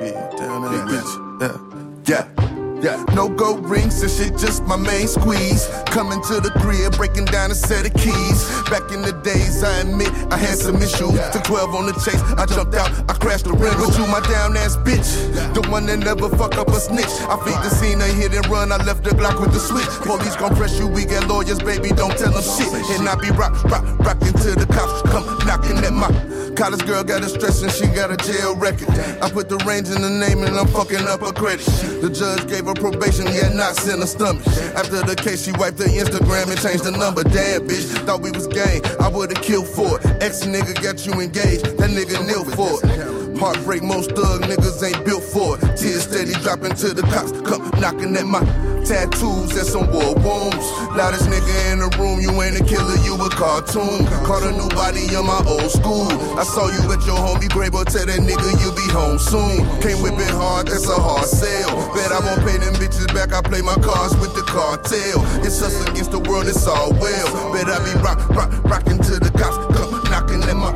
Yeah, 0.03 0.27
down 0.35 0.67
there. 0.67 0.75
Yeah, 0.75 0.91
raps. 0.91 1.15
Yeah. 1.39 2.27
Yeah. 2.35 2.45
Yeah, 2.79 3.03
no 3.15 3.29
gold 3.29 3.69
rings, 3.69 4.01
this 4.01 4.19
shit 4.19 4.39
just 4.39 4.63
my 4.63 4.77
main 4.77 5.09
squeeze. 5.09 5.67
Coming 5.87 6.23
to 6.31 6.39
the 6.39 6.51
crib, 6.63 6.97
breaking 6.97 7.27
down 7.27 7.51
a 7.51 7.55
set 7.55 7.87
of 7.87 7.95
keys. 7.95 8.39
Back 8.71 8.91
in 8.95 9.03
the 9.03 9.13
days, 9.27 9.65
I 9.65 9.83
admit 9.83 10.11
I 10.31 10.37
had 10.37 10.59
some 10.59 10.77
issues. 10.77 11.19
Took 11.35 11.43
12 11.43 11.75
on 11.75 11.87
the 11.87 11.93
chase, 11.99 12.23
I 12.39 12.47
jumped 12.47 12.75
out, 12.75 12.91
I 13.11 13.15
crashed 13.19 13.47
the 13.47 13.53
rental. 13.53 13.87
But 13.87 13.99
you 13.99 14.07
my 14.07 14.23
down 14.31 14.57
ass 14.57 14.77
bitch, 14.77 15.11
the 15.55 15.63
one 15.71 15.87
that 15.87 15.99
never 15.99 16.29
fuck 16.29 16.55
up 16.55 16.69
a 16.69 16.79
snitch. 16.79 17.11
I 17.27 17.35
feed 17.43 17.59
the 17.67 17.71
scene, 17.71 18.01
I 18.01 18.11
hit 18.15 18.33
and 18.33 18.47
run, 18.47 18.71
I 18.71 18.79
left 18.83 19.03
the 19.03 19.11
Glock 19.11 19.41
with 19.41 19.53
the 19.53 19.59
switch. 19.59 19.91
Police 20.07 20.37
gon' 20.37 20.55
press 20.55 20.79
you, 20.79 20.87
we 20.87 21.05
get 21.05 21.27
lawyers, 21.27 21.59
baby, 21.59 21.91
don't 21.91 22.17
tell 22.17 22.31
them 22.31 22.43
shit. 22.43 22.71
And 22.95 23.09
I 23.09 23.15
be 23.19 23.31
rock, 23.35 23.59
rock, 23.65 23.83
rockin' 24.07 24.35
till 24.39 24.55
the 24.55 24.67
cops 24.71 25.03
come 25.11 25.27
knocking 25.47 25.79
at 25.83 25.93
my 25.93 26.11
college 26.59 26.85
girl 26.87 27.05
got 27.05 27.23
a 27.23 27.29
stress 27.29 27.63
and 27.63 27.71
she 27.71 27.87
got 27.95 28.11
a 28.11 28.17
jail 28.17 28.57
record. 28.57 28.91
I 29.23 29.31
put 29.31 29.49
the 29.49 29.59
range 29.59 29.91
in 29.91 30.03
the 30.03 30.11
name 30.11 30.43
and 30.43 30.59
I'm 30.59 30.67
fucking 30.67 31.07
up 31.07 31.21
her 31.21 31.33
credit. 31.33 31.65
The 32.03 32.11
judge 32.11 32.49
gave 32.49 32.67
her 32.67 32.75
probation, 32.75 33.27
yet 33.27 33.55
not 33.55 33.77
sent 33.77 34.01
her 34.01 34.07
stomach. 34.07 34.45
After 34.75 35.01
the 35.07 35.15
case, 35.15 35.45
she 35.45 35.53
wiped 35.53 35.79
her 35.79 35.87
Instagram 35.87 36.51
and 36.51 36.61
changed 36.61 36.83
the 36.83 36.91
number. 36.91 37.23
Damn, 37.23 37.69
bitch, 37.69 37.87
thought 38.05 38.23
we 38.23 38.33
was 38.33 38.49
gang. 38.49 38.83
I 38.99 39.07
would've 39.09 39.41
killed 39.41 39.69
for 39.69 40.01
it. 40.01 40.07
Ex 40.21 40.43
nigga 40.45 40.75
got 40.83 41.07
you 41.07 41.13
engaged, 41.21 41.65
that 41.79 41.91
nigga 41.91 42.27
kneel 42.27 42.45
for 42.45 42.83
it. 42.83 43.28
Heartbreak, 43.39 43.83
most 43.85 44.11
thug 44.19 44.43
niggas 44.43 44.83
ain't 44.83 45.05
built 45.07 45.23
for 45.23 45.55
it. 45.55 45.77
Tears 45.79 46.03
steady 46.03 46.35
dropping 46.43 46.75
to 46.75 46.91
the 46.91 47.03
cops, 47.15 47.31
come 47.47 47.71
knocking 47.79 48.17
at 48.17 48.27
my 48.27 48.43
tattoos 48.83 49.55
and 49.55 49.63
some 49.63 49.87
war 49.95 50.11
wounds. 50.19 50.67
Loudest 50.99 51.31
nigga 51.31 51.55
in 51.71 51.79
the 51.79 51.89
room, 52.03 52.19
you 52.19 52.35
ain't 52.43 52.59
a 52.59 52.65
killer, 52.67 52.99
you 53.07 53.15
a 53.15 53.31
cartoon. 53.31 54.03
Caught 54.27 54.43
a 54.43 54.53
new 54.59 54.67
body 54.75 55.07
in 55.07 55.23
my 55.23 55.39
old 55.47 55.71
school. 55.71 56.11
I 56.35 56.43
saw 56.43 56.67
you 56.67 56.83
at 56.91 56.99
your 57.07 57.15
homie 57.15 57.47
grave, 57.47 57.79
but 57.79 57.87
tell 57.87 58.07
that 58.11 58.19
nigga 58.19 58.49
you 58.59 58.75
be 58.75 58.87
home 58.91 59.23
soon. 59.23 59.63
Can't 59.87 60.03
whip 60.03 60.19
it 60.19 60.35
hard, 60.35 60.67
that's 60.67 60.91
a 60.91 60.99
hard 60.99 61.31
sale. 61.31 61.71
Bet 61.95 62.11
I 62.11 62.19
won't 62.19 62.43
pay 62.43 62.59
them 62.59 62.75
bitches 62.75 63.07
back, 63.15 63.31
I 63.31 63.39
play 63.47 63.63
my 63.63 63.79
cards 63.79 64.19
with 64.19 64.35
the 64.35 64.43
cartel. 64.43 65.23
It's 65.47 65.63
us 65.63 65.79
against 65.87 66.11
the 66.11 66.19
world, 66.27 66.51
it's 66.51 66.67
all 66.67 66.91
well. 66.99 67.29
Bet 67.55 67.71
I 67.71 67.79
be 67.87 67.95
rock, 68.03 68.19
rock, 68.35 68.51
rocking 68.65 68.99
to 68.99 69.15
the 69.23 69.31
cops, 69.39 69.63
come 69.79 69.95
knocking 70.11 70.43
at 70.43 70.59
my. 70.59 70.75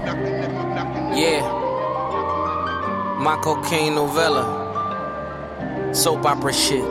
Yeah. 1.19 1.62
My 3.23 3.37
cocaine 3.37 3.95
novella. 3.95 4.43
Soap 5.95 6.27
opera 6.27 6.53
shit. 6.53 6.83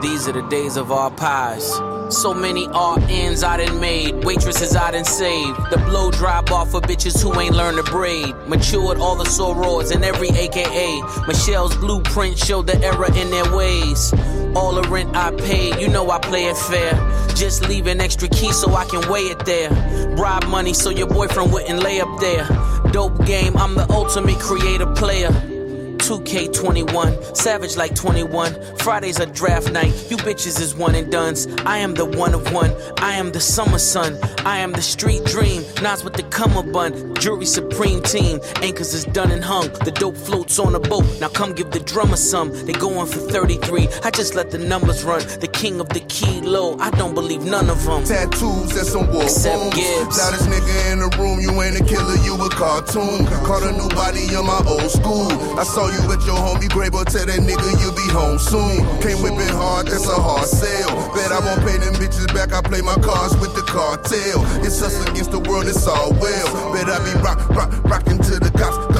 These 0.00 0.26
are 0.28 0.32
the 0.32 0.46
days 0.48 0.78
of 0.78 0.90
our 0.90 1.10
pies. 1.10 1.74
So 2.08 2.32
many 2.32 2.66
RNs 2.68 3.44
I 3.44 3.58
done 3.58 3.80
made, 3.80 4.24
waitresses 4.24 4.74
I 4.74 4.92
done 4.92 5.04
saved. 5.04 5.58
The 5.70 5.76
blow 5.76 6.10
drop 6.10 6.50
off 6.50 6.70
for 6.70 6.80
bitches 6.80 7.22
who 7.22 7.38
ain't 7.38 7.54
learned 7.54 7.84
to 7.84 7.92
braid. 7.92 8.34
Matured 8.46 8.96
all 8.96 9.14
the 9.14 9.24
sorors 9.24 9.94
in 9.94 10.02
every 10.02 10.30
AKA. 10.30 11.02
Michelle's 11.26 11.76
blueprint 11.76 12.38
showed 12.38 12.66
the 12.66 12.82
error 12.82 13.12
in 13.14 13.30
their 13.30 13.54
ways. 13.54 14.10
All 14.56 14.72
the 14.72 14.88
rent 14.88 15.14
I 15.14 15.32
paid, 15.32 15.82
you 15.82 15.88
know 15.88 16.10
I 16.10 16.18
play 16.18 16.46
it 16.46 16.56
fair. 16.56 16.94
Just 17.34 17.68
leave 17.68 17.88
an 17.88 18.00
extra 18.00 18.28
key 18.28 18.52
so 18.52 18.74
I 18.74 18.86
can 18.86 19.06
weigh 19.10 19.28
it 19.28 19.44
there. 19.44 19.68
Bribe 20.16 20.46
money 20.46 20.72
so 20.72 20.88
your 20.88 21.08
boyfriend 21.08 21.52
wouldn't 21.52 21.80
lay 21.80 22.00
up 22.00 22.20
there. 22.20 22.46
Dope 22.94 23.26
game, 23.26 23.56
I'm 23.56 23.74
the 23.74 23.90
ultimate 23.90 24.38
creative 24.38 24.94
player. 24.94 25.53
2K21, 26.04 27.34
savage 27.34 27.76
like 27.78 27.94
21. 27.94 28.76
Fridays 28.76 29.18
are 29.18 29.26
draft 29.26 29.72
night, 29.72 29.94
you 30.10 30.18
bitches 30.18 30.60
is 30.60 30.74
one 30.74 30.94
and 30.94 31.10
duns. 31.10 31.46
I 31.64 31.78
am 31.78 31.94
the 31.94 32.04
one 32.04 32.34
of 32.34 32.52
one, 32.52 32.72
I 32.98 33.12
am 33.12 33.32
the 33.32 33.40
summer 33.40 33.78
sun, 33.78 34.18
I 34.44 34.58
am 34.58 34.72
the 34.72 34.82
street 34.82 35.24
dream. 35.24 35.62
Nas 35.80 36.04
with 36.04 36.12
the 36.12 36.22
come 36.24 36.54
bun, 36.72 37.14
jury 37.14 37.46
supreme 37.46 38.02
team. 38.02 38.38
Anchors 38.56 38.92
is 38.92 39.06
done 39.06 39.30
and 39.30 39.42
hung, 39.42 39.68
the 39.86 39.92
dope 39.92 40.18
floats 40.18 40.58
on 40.58 40.74
a 40.74 40.80
boat. 40.80 41.06
Now 41.22 41.30
come 41.30 41.54
give 41.54 41.70
the 41.70 41.80
drummer 41.80 42.16
some, 42.16 42.52
they 42.66 42.74
going 42.74 43.06
for 43.06 43.20
33. 43.20 43.88
I 44.04 44.10
just 44.10 44.34
let 44.34 44.50
the 44.50 44.58
numbers 44.58 45.04
run, 45.04 45.22
the 45.40 45.48
king 45.48 45.80
of 45.80 45.88
the 45.88 46.00
kilo, 46.00 46.76
I 46.80 46.90
don't 46.90 47.14
believe 47.14 47.44
none 47.44 47.70
of 47.70 47.82
them. 47.82 48.04
Tattoos 48.04 48.76
and 48.76 48.86
some 48.86 49.10
war 49.10 49.22
Except. 49.22 49.74
Gibbs. 49.74 50.18
Loudest 50.18 50.50
nigga 50.50 50.92
in 50.92 50.98
the 50.98 51.08
room, 51.16 51.40
you 51.40 51.50
ain't 51.62 51.80
a 51.80 51.84
killer, 51.84 52.16
you 52.24 52.34
a 52.34 52.50
cartoon. 52.50 53.24
Caught 53.48 53.62
a 53.62 53.72
new 53.72 53.88
body 53.96 54.28
in 54.28 54.44
my 54.44 54.60
old 54.68 54.90
school. 54.90 55.32
I 55.58 55.64
saw 55.64 55.88
you 55.88 55.93
at 56.02 56.24
your 56.26 56.36
homie 56.36 56.68
but 56.90 57.08
tell 57.08 57.26
that 57.26 57.40
nigga 57.40 57.70
you 57.82 57.90
be 57.94 58.06
home 58.12 58.38
soon. 58.38 58.78
Can't 59.02 59.20
whip 59.22 59.34
it 59.38 59.50
hard, 59.50 59.86
that's 59.86 60.06
a 60.06 60.14
hard 60.14 60.46
sale. 60.46 60.94
Bet 61.14 61.30
I 61.30 61.40
won't 61.40 61.60
pay 61.66 61.78
them 61.78 61.94
bitches 61.94 62.26
back, 62.34 62.52
I 62.52 62.60
play 62.62 62.80
my 62.80 62.94
cards 63.02 63.36
with 63.38 63.54
the 63.54 63.62
cartel. 63.62 64.42
It's 64.64 64.80
us 64.82 65.00
against 65.08 65.30
the 65.30 65.40
world, 65.40 65.66
it's 65.66 65.86
all 65.86 66.12
well. 66.14 66.72
Bet 66.72 66.88
I 66.88 66.98
be 67.02 67.14
rock, 67.20 67.48
rock, 67.50 67.70
rocking 67.84 68.18
to 68.18 68.38
the 68.38 68.50
cops, 68.54 68.93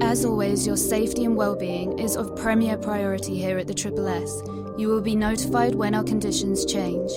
As 0.00 0.24
always, 0.24 0.66
your 0.66 0.76
safety 0.76 1.24
and 1.24 1.36
well-being 1.36 1.98
is 1.98 2.16
of 2.16 2.36
premier 2.36 2.76
priority 2.76 3.34
here 3.34 3.58
at 3.58 3.66
the 3.66 3.74
Triple 3.74 4.06
S. 4.08 4.42
You 4.76 4.88
will 4.88 5.00
be 5.00 5.16
notified 5.16 5.74
when 5.74 5.94
our 5.94 6.04
conditions 6.04 6.64
change. 6.66 7.10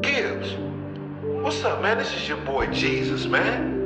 Gibbs, 0.00 0.54
what's 1.42 1.62
up, 1.64 1.80
man? 1.80 1.98
This 1.98 2.12
is 2.14 2.28
your 2.28 2.38
boy 2.38 2.66
Jesus, 2.66 3.26
man. 3.26 3.79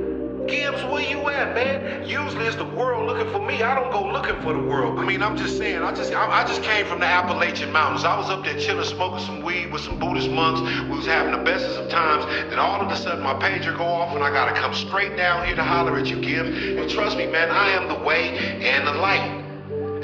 Gibbs, 0.47 0.85
where 0.85 1.03
you 1.03 1.29
at, 1.29 1.55
man? 1.55 2.07
Usually 2.07 2.47
it's 2.47 2.57
the 2.57 2.65
world 2.65 3.07
looking 3.07 3.31
for 3.33 3.41
me. 3.41 3.63
I 3.63 3.75
don't 3.75 3.91
go 3.91 4.07
looking 4.11 4.41
for 4.43 4.53
the 4.53 4.63
world. 4.63 4.99
I 4.99 5.05
mean, 5.05 5.23
I'm 5.23 5.37
just 5.37 5.59
saying. 5.59 5.83
I 5.83 5.95
just, 5.95 6.13
I, 6.13 6.43
I 6.43 6.47
just 6.47 6.63
came 6.63 6.87
from 6.87 7.01
the 7.01 7.07
Appalachian 7.07 7.73
Mountains. 7.73 8.05
I 8.05 8.17
was 8.17 8.31
up 8.31 8.45
there 8.45 8.59
chilling, 8.59 8.85
smoking 8.85 9.25
some 9.25 9.43
weed 9.43 9.73
with 9.73 9.83
some 9.83 9.99
Buddhist 9.99 10.31
monks. 10.31 10.61
We 10.89 10.97
was 10.97 11.07
having 11.07 11.33
the 11.33 11.45
bestest 11.45 11.79
of 11.79 11.89
times. 11.89 12.25
Then 12.51 12.59
all 12.59 12.81
of 12.81 12.91
a 12.91 12.97
sudden, 12.97 13.23
my 13.23 13.35
pager 13.35 13.77
go 13.77 13.85
off, 13.85 14.15
and 14.15 14.25
I 14.25 14.31
gotta 14.31 14.59
come 14.59 14.75
straight 14.75 15.17
down 15.17 15.47
here 15.47 15.57
to 15.57 15.65
holler 15.65 15.99
at 15.99 16.07
you, 16.07 16.21
Gibbs. 16.21 16.51
And 16.51 16.91
trust 16.91 17.17
me, 17.17 17.27
man, 17.27 17.51
I 17.51 17.71
am 17.71 17.89
the 17.89 18.05
way 18.05 18.37
and 18.39 18.87
the 18.87 18.93
light. 18.93 19.44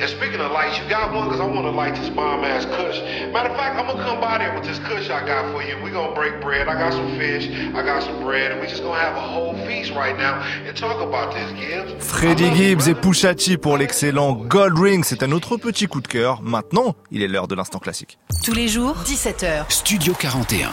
And 0.01 0.09
speaking 0.09 0.41
of 0.41 0.51
lights, 0.53 0.79
you 0.79 0.89
got 0.89 1.13
one? 1.13 1.29
Because 1.29 1.41
I 1.41 1.45
want 1.45 1.67
to 1.67 1.71
light 1.71 1.95
this 1.95 2.09
bomb 2.09 2.43
ass 2.43 2.65
kush. 2.65 2.99
Matter 3.35 3.51
of 3.51 3.57
fact, 3.59 3.79
I'm 3.79 3.85
going 3.85 3.99
to 3.99 4.03
come 4.03 4.19
by 4.19 4.39
there 4.39 4.55
with 4.55 4.65
this 4.65 4.79
kush 4.79 5.11
I 5.11 5.27
got 5.27 5.53
for 5.53 5.63
you. 5.63 5.77
we 5.85 5.91
going 5.91 6.09
to 6.09 6.15
break 6.15 6.41
bread. 6.41 6.69
I 6.69 6.75
got 6.75 6.95
some 6.95 7.19
fish, 7.19 7.47
I 7.75 7.83
got 7.85 8.03
some 8.03 8.19
bread, 8.23 8.51
and 8.51 8.63
we 8.63 8.67
just 8.67 8.83
going 8.83 8.99
to 8.99 9.05
have 9.05 9.15
a 9.15 9.21
whole 9.21 9.55
feast 9.67 9.93
right 9.93 10.17
now 10.17 10.41
and 10.67 10.75
talk 10.75 11.07
about 11.07 11.35
this, 11.35 11.53
Gibbs. 11.53 12.03
Freddie 12.03 12.51
Gibbs 12.55 12.89
et 12.89 12.95
Pusha 12.95 13.35
T 13.35 13.59
pour 13.59 13.77
l'excellent 13.77 14.33
Gold 14.33 14.79
Ring, 14.79 15.05
c'est 15.05 15.23
un 15.23 15.33
autre 15.33 15.59
petit 15.59 15.87
coup 15.87 16.01
de 16.01 16.09
cœur. 16.09 16.41
Maintenant, 16.41 16.95
il 17.11 17.23
est 17.23 17.29
l'heure 17.29 17.47
de 17.47 17.55
l'instant 17.55 17.79
classique. 17.79 18.19
Tous 18.43 18.55
les 18.55 18.69
jours, 18.69 18.97
17h. 19.05 19.71
Studio 19.71 20.15
41. 20.15 20.71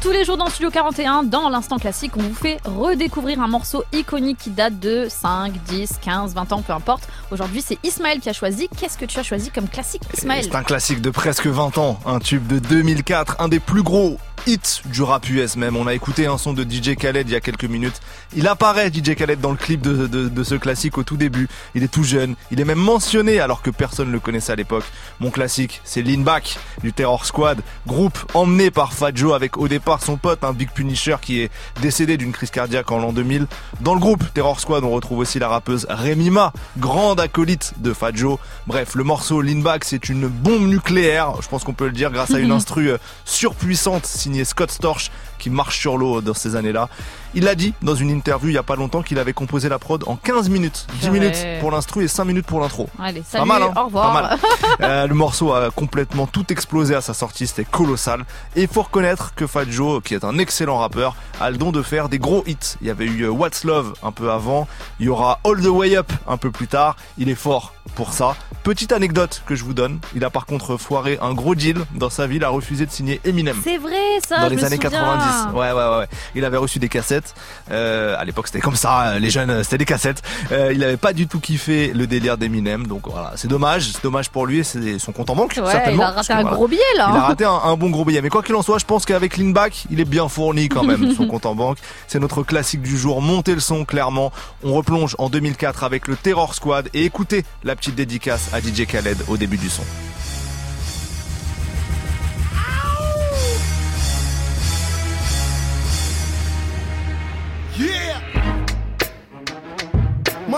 Tous 0.00 0.12
les 0.12 0.24
jours 0.24 0.38
dans 0.38 0.46
Studio 0.46 0.70
41, 0.70 1.24
dans 1.24 1.50
l'instant 1.50 1.78
classique, 1.78 2.12
on 2.16 2.22
vous 2.22 2.34
fait 2.34 2.56
redécouvrir 2.64 3.42
un 3.42 3.48
morceau 3.48 3.84
iconique 3.92 4.38
qui 4.38 4.48
date 4.48 4.80
de 4.80 5.08
5, 5.10 5.52
10, 5.52 5.98
15, 6.00 6.34
20 6.34 6.52
ans, 6.52 6.62
peu 6.62 6.72
importe. 6.72 7.06
Aujourd'hui, 7.30 7.60
c'est 7.60 7.78
Ismaël 7.84 8.18
qui 8.20 8.30
a 8.30 8.32
choisi. 8.32 8.70
Qu'est-ce 8.78 8.96
que 8.96 9.04
tu 9.04 9.18
as 9.18 9.22
choisi 9.22 9.50
comme 9.50 9.68
classique, 9.68 10.00
Ismaël 10.16 10.44
C'est 10.44 10.56
un 10.56 10.62
classique 10.62 11.02
de 11.02 11.10
presque 11.10 11.46
20 11.46 11.76
ans, 11.76 12.00
un 12.06 12.18
tube 12.18 12.46
de 12.46 12.58
2004, 12.60 13.36
un 13.40 13.48
des 13.48 13.60
plus 13.60 13.82
gros 13.82 14.16
hits 14.46 14.80
du 14.86 15.02
rap 15.02 15.28
US 15.28 15.56
même. 15.56 15.76
On 15.76 15.86
a 15.86 15.94
écouté 15.94 16.26
un 16.26 16.38
son 16.38 16.52
de 16.52 16.62
DJ 16.62 16.96
Khaled 16.96 17.28
il 17.28 17.32
y 17.32 17.36
a 17.36 17.40
quelques 17.40 17.64
minutes. 17.64 18.00
Il 18.34 18.48
apparaît 18.48 18.90
DJ 18.90 19.14
Khaled 19.14 19.40
dans 19.40 19.50
le 19.50 19.56
clip 19.56 19.80
de, 19.82 20.42
ce 20.44 20.54
classique 20.54 20.98
au 20.98 21.02
tout 21.02 21.16
début. 21.16 21.48
Il 21.74 21.82
est 21.82 21.92
tout 21.92 22.04
jeune, 22.04 22.34
il 22.50 22.60
est 22.60 22.64
même 22.64 22.78
mentionné 22.78 23.40
alors 23.40 23.62
que 23.62 23.70
personne 23.70 24.08
ne 24.08 24.12
le 24.12 24.20
connaissait 24.20 24.52
à 24.52 24.56
l'époque. 24.56 24.84
Mon 25.20 25.30
classique, 25.30 25.80
c'est 25.84 26.02
Lean 26.02 26.20
Back 26.20 26.58
du 26.82 26.92
Terror 26.92 27.26
Squad, 27.26 27.60
groupe 27.86 28.18
emmené 28.34 28.70
par 28.70 28.92
Fat 28.92 29.12
Joe 29.14 29.34
avec 29.34 29.56
au 29.56 29.68
départ 29.68 29.89
son 29.98 30.16
pote, 30.16 30.44
un 30.44 30.52
Big 30.52 30.70
Punisher 30.70 31.16
qui 31.20 31.40
est 31.40 31.50
décédé 31.82 32.16
d'une 32.16 32.32
crise 32.32 32.50
cardiaque 32.50 32.90
en 32.92 32.98
l'an 32.98 33.12
2000. 33.12 33.46
Dans 33.80 33.94
le 33.94 34.00
groupe 34.00 34.22
Terror 34.32 34.60
Squad, 34.60 34.84
on 34.84 34.90
retrouve 34.90 35.18
aussi 35.18 35.38
la 35.38 35.48
rappeuse 35.48 35.86
Remy 35.88 36.30
Ma, 36.30 36.52
grande 36.78 37.18
acolyte 37.18 37.72
de 37.78 37.92
Fat 37.92 38.12
Joe. 38.14 38.38
Bref, 38.66 38.94
le 38.94 39.04
morceau 39.04 39.42
Lean 39.42 39.60
Back, 39.60 39.84
c'est 39.84 40.08
une 40.08 40.28
bombe 40.28 40.68
nucléaire, 40.68 41.32
je 41.42 41.48
pense 41.48 41.64
qu'on 41.64 41.72
peut 41.72 41.86
le 41.86 41.92
dire, 41.92 42.10
grâce 42.10 42.32
à 42.32 42.38
une 42.38 42.52
instru 42.52 42.90
euh, 42.90 42.98
surpuissante 43.24 44.06
signé 44.06 44.44
Scott 44.44 44.70
Storch 44.70 45.10
qui 45.40 45.50
marche 45.50 45.78
sur 45.80 45.96
l'eau 45.98 46.20
dans 46.20 46.34
ces 46.34 46.54
années-là. 46.54 46.88
Il 47.34 47.46
a 47.48 47.54
dit 47.54 47.74
dans 47.82 47.94
une 47.94 48.10
interview 48.10 48.48
il 48.50 48.54
y 48.54 48.58
a 48.58 48.62
pas 48.62 48.74
longtemps 48.76 49.02
qu'il 49.02 49.18
avait 49.18 49.32
composé 49.32 49.68
la 49.68 49.78
prod 49.78 50.02
en 50.06 50.16
15 50.16 50.48
minutes. 50.50 50.86
10 51.00 51.06
Ouais. 51.06 51.18
minutes 51.20 51.46
pour 51.60 51.70
l'instru 51.70 52.04
et 52.04 52.08
5 52.08 52.24
minutes 52.24 52.46
pour 52.46 52.60
l'intro. 52.60 52.88
Allez, 52.98 53.22
Pas 53.32 53.44
mal, 53.44 53.62
hein 53.62 53.72
au 53.76 53.84
revoir. 53.86 54.12
Pas 54.12 54.22
mal. 54.22 54.38
Euh, 54.82 55.06
le 55.06 55.14
morceau 55.14 55.52
a 55.52 55.70
complètement 55.70 56.26
tout 56.26 56.50
explosé 56.50 56.94
à 56.94 57.00
sa 57.02 57.12
sortie, 57.12 57.46
c'était 57.46 57.64
colossal. 57.64 58.24
Et 58.56 58.62
il 58.62 58.68
faut 58.68 58.82
reconnaître 58.82 59.34
que 59.34 59.46
Fat 59.46 59.64
Joe, 59.68 60.02
qui 60.02 60.14
est 60.14 60.24
un 60.24 60.38
excellent 60.38 60.78
rappeur, 60.78 61.14
a 61.40 61.50
le 61.50 61.58
don 61.58 61.70
de 61.70 61.82
faire 61.82 62.08
des 62.08 62.18
gros 62.18 62.42
hits. 62.46 62.76
Il 62.80 62.86
y 62.86 62.90
avait 62.90 63.04
eu 63.04 63.22
euh, 63.24 63.28
What's 63.30 63.64
Love 63.64 63.92
un 64.02 64.10
peu 64.12 64.30
avant, 64.30 64.66
il 64.98 65.06
y 65.06 65.08
aura 65.10 65.38
All 65.44 65.60
the 65.60 65.66
Way 65.66 65.96
Up 65.98 66.10
un 66.26 66.36
peu 66.38 66.50
plus 66.50 66.66
tard. 66.66 66.96
Il 67.18 67.28
est 67.28 67.34
fort 67.34 67.74
pour 67.94 68.12
ça. 68.14 68.36
Petite 68.62 68.92
anecdote 68.92 69.42
que 69.46 69.54
je 69.54 69.64
vous 69.64 69.74
donne, 69.74 69.98
il 70.14 70.24
a 70.24 70.30
par 70.30 70.46
contre 70.46 70.76
foiré 70.78 71.18
un 71.20 71.34
gros 71.34 71.54
deal 71.54 71.78
dans 71.94 72.10
sa 72.10 72.26
vie, 72.26 72.36
il 72.36 72.44
a 72.44 72.48
refusé 72.48 72.86
de 72.86 72.90
signer 72.90 73.20
Eminem 73.24 73.56
C'est 73.62 73.78
vrai, 73.78 73.96
ça, 74.26 74.38
dans 74.38 74.44
je 74.44 74.50
les 74.50 74.56
me 74.56 74.64
années 74.64 74.76
souviens. 74.76 74.90
90. 74.90 75.29
Ouais, 75.54 75.72
ouais, 75.72 75.72
ouais, 75.72 75.98
ouais. 75.98 76.06
Il 76.34 76.44
avait 76.44 76.56
reçu 76.56 76.78
des 76.78 76.88
cassettes. 76.88 77.34
Euh, 77.70 78.16
à 78.18 78.24
l'époque, 78.24 78.46
c'était 78.48 78.60
comme 78.60 78.76
ça. 78.76 79.08
euh, 79.08 79.18
Les 79.18 79.30
jeunes, 79.30 79.50
euh, 79.50 79.62
c'était 79.62 79.78
des 79.78 79.84
cassettes. 79.84 80.22
Euh, 80.52 80.72
il 80.72 80.82
avait 80.84 80.96
pas 80.96 81.12
du 81.12 81.26
tout 81.26 81.40
kiffé 81.40 81.92
le 81.94 82.06
délire 82.06 82.38
d'Eminem. 82.38 82.86
Donc 82.86 83.02
voilà, 83.08 83.32
c'est 83.36 83.48
dommage. 83.48 83.90
C'est 83.92 84.02
dommage 84.02 84.30
pour 84.30 84.46
lui. 84.46 84.58
et 84.60 84.64
C'est 84.64 84.98
son 84.98 85.12
compte 85.12 85.30
en 85.30 85.36
banque. 85.36 85.54
Ouais, 85.62 85.70
certainement, 85.70 86.02
il 86.02 86.06
a 86.06 86.10
raté 86.10 86.32
un 86.32 86.40
voilà, 86.42 86.56
gros 86.56 86.68
billet, 86.68 86.80
là, 86.96 87.08
Il 87.10 87.16
a 87.16 87.20
hein. 87.20 87.26
raté 87.26 87.44
un, 87.44 87.60
un 87.64 87.76
bon 87.76 87.90
gros 87.90 88.04
billet. 88.04 88.22
Mais 88.22 88.28
quoi 88.28 88.42
qu'il 88.42 88.54
en 88.54 88.62
soit, 88.62 88.78
je 88.78 88.84
pense 88.84 89.04
qu'avec 89.06 89.36
Leanback, 89.36 89.84
il 89.90 90.00
est 90.00 90.04
bien 90.04 90.28
fourni 90.28 90.68
quand 90.68 90.82
même. 90.84 91.14
son 91.14 91.26
compte 91.26 91.46
en 91.46 91.54
banque. 91.54 91.78
C'est 92.08 92.18
notre 92.20 92.42
classique 92.42 92.82
du 92.82 92.96
jour. 92.98 93.20
Montez 93.22 93.54
le 93.54 93.60
son 93.60 93.84
clairement. 93.84 94.32
On 94.64 94.74
replonge 94.74 95.14
en 95.18 95.28
2004 95.28 95.84
avec 95.84 96.06
le 96.08 96.16
Terror 96.16 96.54
Squad 96.54 96.88
et 96.94 97.04
écoutez 97.04 97.44
la 97.64 97.76
petite 97.76 97.94
dédicace 97.94 98.50
à 98.52 98.60
DJ 98.60 98.86
Khaled 98.86 99.18
au 99.28 99.36
début 99.36 99.56
du 99.56 99.68
son. 99.68 99.82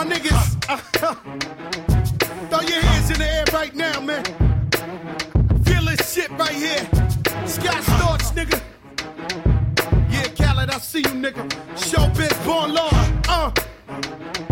My 0.02 0.08
niggas, 0.08 0.48
throw 2.50 2.60
your 2.62 2.80
hands 2.80 3.10
in 3.12 3.18
the 3.18 3.32
air 3.32 3.44
right 3.52 3.72
now, 3.72 4.00
man. 4.00 4.24
Feel 5.62 5.84
this 5.84 6.12
shit 6.12 6.28
right 6.30 6.50
here. 6.50 6.84
Scott 7.46 7.82
Storch, 7.84 8.32
nigga. 8.34 8.60
Yeah, 10.10 10.26
Khaled, 10.34 10.70
I 10.70 10.78
see 10.78 10.98
you, 10.98 11.14
nigga. 11.24 11.48
Showbiz, 11.76 12.44
born 12.44 12.74
law. 12.74 12.90
Uh. 13.28 13.52
Uh, 13.88 14.51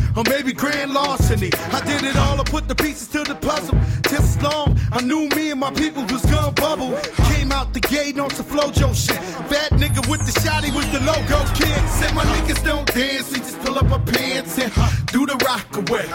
or 0.15 0.23
maybe 0.29 0.53
grand 0.53 0.93
larceny. 0.93 1.49
I 1.71 1.81
did 1.85 2.03
it 2.03 2.15
all, 2.17 2.39
I 2.39 2.43
put 2.43 2.67
the 2.67 2.75
pieces 2.75 3.07
to 3.09 3.23
the 3.23 3.35
puzzle. 3.35 3.77
Just 4.09 4.41
long, 4.41 4.77
I 4.91 5.01
knew 5.01 5.29
me 5.29 5.51
and 5.51 5.59
my 5.59 5.71
people 5.71 6.03
was 6.03 6.23
gonna 6.25 6.51
bubble. 6.51 6.97
Came 7.33 7.51
out 7.51 7.73
the 7.73 7.79
gate 7.79 8.19
on 8.19 8.29
some 8.31 8.45
flojo 8.45 8.93
shit. 8.95 9.19
Bad 9.49 9.71
nigga 9.79 10.07
with 10.09 10.21
the 10.25 10.33
shotty 10.39 10.73
was 10.73 10.87
the 10.91 10.99
logo 11.01 11.39
kid. 11.55 11.81
Said 11.89 12.13
my 12.13 12.23
niggas 12.23 12.63
don't 12.63 12.87
dance, 12.93 13.31
we 13.31 13.39
just 13.39 13.59
pull 13.59 13.77
up 13.77 13.91
our 13.91 13.99
pants 13.99 14.57
and 14.59 14.71
do 15.07 15.25
the 15.25 15.37
rock 15.45 15.67
away. 15.77 16.05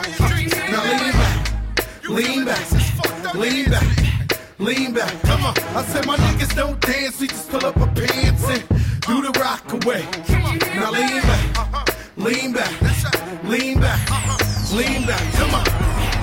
Now 0.70 0.82
lean 0.84 1.12
back, 1.12 2.08
lean 2.08 2.44
back, 2.44 3.34
lean 3.34 3.70
back. 3.70 4.06
Lean 4.58 4.94
back, 4.94 5.12
come 5.20 5.44
on. 5.44 5.54
I 5.76 5.84
said 5.84 6.06
my 6.06 6.16
niggas 6.16 6.56
don't 6.56 6.80
dance, 6.80 7.20
we 7.20 7.26
just 7.26 7.50
pull 7.50 7.66
up 7.66 7.76
our 7.76 7.88
pants 7.88 8.48
and 8.48 8.62
do 9.02 9.20
the 9.20 9.38
rock 9.38 9.70
away. 9.70 10.02
Now 10.74 10.92
lean 10.92 11.20
back, 11.20 11.85
lean 12.16 12.52
back, 12.52 12.72
lean 13.44 13.80
back, 13.80 14.72
lean 14.72 15.06
back, 15.06 15.32
come 15.34 15.54
on. 15.54 16.05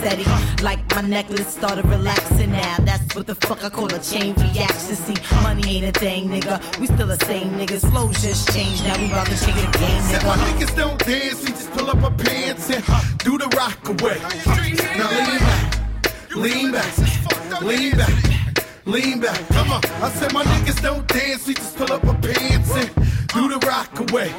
steady. 0.00 0.24
Like 0.62 0.80
my 0.94 1.02
necklace 1.02 1.48
started 1.48 1.86
relaxing 1.86 2.52
now. 2.52 2.76
That's 2.80 3.14
what 3.14 3.26
the 3.26 3.34
fuck 3.34 3.64
I 3.64 3.70
call 3.70 3.92
a 3.92 3.98
chain 3.98 4.34
reaction. 4.34 4.96
See, 4.96 5.16
money 5.42 5.76
ain't 5.76 5.96
a 5.96 5.98
thing, 5.98 6.28
nigga. 6.28 6.56
We 6.80 6.86
still 6.86 7.06
the 7.06 7.18
same 7.24 7.50
niggas. 7.52 7.88
Flows 7.90 8.20
just 8.22 8.52
changed. 8.52 8.84
Now 8.84 8.98
we 8.98 9.06
about 9.06 9.26
to 9.26 9.38
change 9.44 9.60
the 9.60 9.78
game, 9.78 10.02
Said 10.02 10.24
my 10.24 10.36
niggas 10.36 10.76
don't 10.76 10.98
dance, 10.98 11.42
we 11.42 11.50
just 11.50 11.70
pull 11.72 11.90
up 11.90 12.02
our 12.02 12.10
pants 12.12 12.70
and 12.70 12.84
do 13.18 13.38
the 13.38 13.48
rock 13.56 13.88
away. 13.88 14.18
Now 14.96 15.10
lean 15.10 15.38
back, 15.38 15.76
lean 16.34 16.72
back, 16.72 17.62
lean 17.62 17.96
back, 17.96 18.14
lean 18.84 19.20
back. 19.20 19.48
Come 19.48 19.72
on. 19.72 19.80
I 20.02 20.10
said 20.10 20.32
my 20.32 20.44
niggas 20.44 20.82
don't 20.82 21.06
dance, 21.08 21.46
we 21.46 21.54
just 21.54 21.76
pull 21.76 21.92
up 21.92 22.04
our 22.04 22.14
pants 22.14 22.70
and 22.74 22.90
do 23.28 23.48
the 23.48 23.58
rock 23.66 23.98
away. 24.00 24.32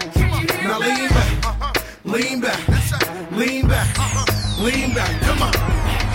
Now 0.64 0.80
lean 0.80 1.10
back, 1.10 1.86
lean 2.06 2.42
back, 2.42 3.32
lean 3.32 3.68
back, 3.68 4.37
lean 4.60 4.94
back. 4.94 5.22
Come 5.22 5.44
on. 5.44 6.07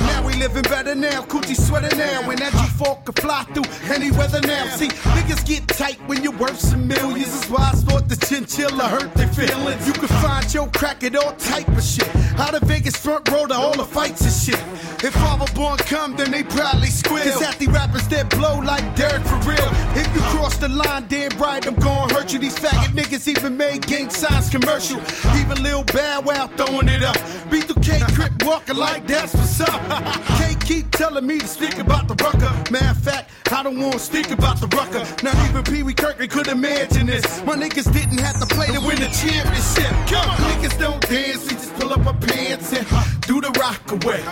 Living 0.42 0.62
better 0.62 0.96
now, 0.96 1.22
coochie 1.22 1.54
sweater 1.54 1.94
now, 1.94 2.28
and 2.28 2.36
that 2.40 2.52
G4 2.52 3.04
can 3.04 3.14
fly 3.14 3.44
through 3.54 3.94
any 3.94 4.10
weather 4.10 4.40
now. 4.40 4.66
See, 4.74 4.88
niggas 4.88 5.46
get 5.46 5.68
tight 5.68 6.00
when 6.08 6.24
you're 6.24 6.36
worth 6.36 6.58
some 6.58 6.88
millions. 6.88 7.30
That's 7.30 7.48
why 7.48 7.70
I 7.72 7.76
thought 7.76 8.08
this 8.08 8.18
chinchilla 8.28 8.88
hurt 8.88 9.14
their 9.14 9.28
feelings. 9.28 9.86
You 9.86 9.92
can 9.92 10.08
find 10.08 10.52
your 10.52 10.66
crack 10.70 11.04
at 11.04 11.14
all 11.14 11.32
type 11.34 11.68
of 11.68 11.84
shit. 11.84 12.08
Out 12.40 12.60
of 12.60 12.62
Vegas 12.62 12.96
front 12.96 13.30
row 13.30 13.46
to 13.46 13.54
all 13.54 13.76
the 13.76 13.84
fights 13.84 14.22
and 14.22 14.32
shit. 14.32 14.60
If 15.04 15.14
Father 15.14 15.46
Born 15.54 15.78
come, 15.78 16.16
then 16.16 16.32
they 16.32 16.42
probably 16.42 16.88
squeal. 16.88 17.22
Cause 17.22 17.40
half 17.40 17.58
the 17.60 17.68
rappers 17.68 18.08
that 18.08 18.28
blow 18.30 18.58
like 18.58 18.96
Derek 18.96 19.22
for 19.22 19.38
real. 19.48 19.70
If 19.94 20.12
you 20.12 20.22
cross 20.32 20.56
the 20.56 20.68
line, 20.68 21.06
damn 21.06 21.38
right, 21.38 21.64
I'm 21.64 21.76
gonna 21.76 22.12
hurt 22.12 22.32
you. 22.32 22.40
These 22.40 22.56
faggot 22.56 22.92
niggas 22.98 23.28
even 23.28 23.56
made 23.56 23.86
gang 23.86 24.10
signs 24.10 24.50
commercial. 24.50 25.00
Even 25.36 25.62
Lil 25.62 25.84
Bad 25.84 26.24
Wow 26.24 26.48
throwing 26.56 26.88
it 26.88 27.04
up. 27.04 27.16
B2K 27.48 28.14
Crip 28.16 28.32
walking 28.44 28.76
like 28.76 29.06
that's 29.06 29.34
what's 29.34 29.60
up. 29.60 30.28
Can't 30.38 30.64
keep 30.64 30.90
telling 30.90 31.26
me 31.26 31.38
to 31.38 31.46
speak 31.46 31.78
about 31.78 32.08
the 32.08 32.14
rucker. 32.22 32.52
Matter 32.70 32.90
of 32.90 32.98
fact, 32.98 33.30
I 33.52 33.62
don't 33.62 33.78
wanna 33.78 33.98
speak 33.98 34.30
about 34.30 34.60
the 34.60 34.66
rucker. 34.68 35.04
Not 35.22 35.36
even 35.48 35.62
Pee 35.64 35.82
Wee 35.82 35.94
Kirkland 35.94 36.30
could 36.30 36.48
imagine 36.48 37.06
this. 37.06 37.24
My 37.44 37.54
niggas 37.56 37.92
didn't 37.92 38.18
have 38.18 38.38
to 38.40 38.46
play 38.54 38.66
to 38.68 38.80
win 38.80 38.96
the 38.96 39.10
championship. 39.12 39.92
Come 40.08 40.28
on, 40.30 40.36
niggas 40.48 40.78
don't 40.78 41.00
dance, 41.08 41.42
we 41.44 41.50
just 41.50 41.74
pull 41.74 41.92
up 41.92 42.06
our 42.06 42.14
pants 42.14 42.72
and 42.72 42.86
do 43.22 43.40
the 43.40 43.50
rock 43.60 43.82
away. 43.92 44.22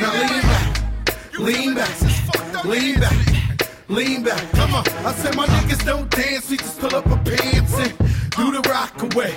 Now 0.00 0.12
lean 0.20 0.42
back, 0.42 1.38
lean 1.38 1.74
back, 1.74 2.64
lean 2.64 3.00
back, 3.00 3.16
lean 3.88 4.22
back. 4.22 4.50
Come 4.52 4.74
on, 4.74 4.84
I 5.06 5.12
said 5.12 5.36
my 5.36 5.46
niggas 5.46 5.84
don't 5.84 6.10
dance, 6.10 6.50
we 6.50 6.56
just 6.56 6.78
pull 6.78 6.94
up 6.94 7.06
our 7.06 7.18
pants 7.24 7.78
and 7.78 7.96
do 8.36 8.52
the 8.52 8.62
rock 8.68 9.02
away. 9.02 9.34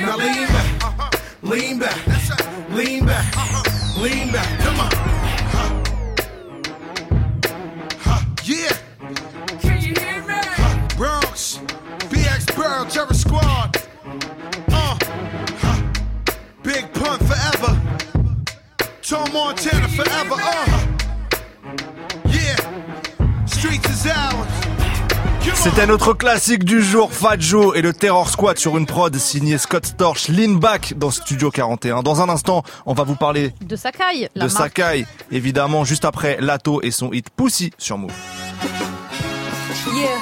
Now 0.00 0.16
lean 0.16 0.46
back, 0.46 0.84
uh-huh. 0.84 1.10
lean 1.42 1.78
back, 1.78 2.06
lean 2.70 3.06
back, 3.06 3.36
uh-huh. 3.36 4.02
lean 4.02 4.32
back. 4.32 4.60
Come 4.60 4.80
on. 4.80 4.97
Terror 12.68 13.14
Squad. 13.14 13.76
Uh. 14.70 14.98
Big 16.62 16.86
Pun 16.92 17.18
forever. 17.18 17.80
Tom 19.02 19.24
Montana 19.32 19.88
forever. 19.88 20.36
Uh. 20.36 20.86
Yeah. 22.26 22.56
Streets 23.46 23.88
is 23.88 24.06
ours. 24.06 24.48
C'était 25.54 25.86
notre 25.86 26.12
classique 26.12 26.62
du 26.62 26.82
jour, 26.82 27.10
Fat 27.12 27.38
Joe 27.40 27.76
et 27.76 27.82
le 27.82 27.92
Terror 27.92 28.28
Squad 28.28 28.58
sur 28.58 28.76
une 28.76 28.86
prod 28.86 29.14
signée 29.16 29.56
Scott 29.58 29.86
Storch, 29.86 30.28
Lean 30.28 30.52
Back 30.52 30.94
dans 30.96 31.10
Studio 31.10 31.50
41. 31.50 32.02
Dans 32.02 32.20
un 32.20 32.28
instant, 32.28 32.62
on 32.86 32.92
va 32.92 33.02
vous 33.04 33.16
parler 33.16 33.52
De 33.62 33.74
Sakai, 33.76 34.28
la 34.34 34.46
de 34.46 34.52
marque. 34.52 34.76
Sakai, 34.78 35.06
évidemment, 35.32 35.84
juste 35.84 36.04
après 36.04 36.36
Lato 36.40 36.80
et 36.82 36.90
son 36.90 37.12
hit 37.12 37.30
Pussy 37.30 37.72
sur 37.78 37.96
Move. 37.98 38.12
Yeah. 39.94 40.18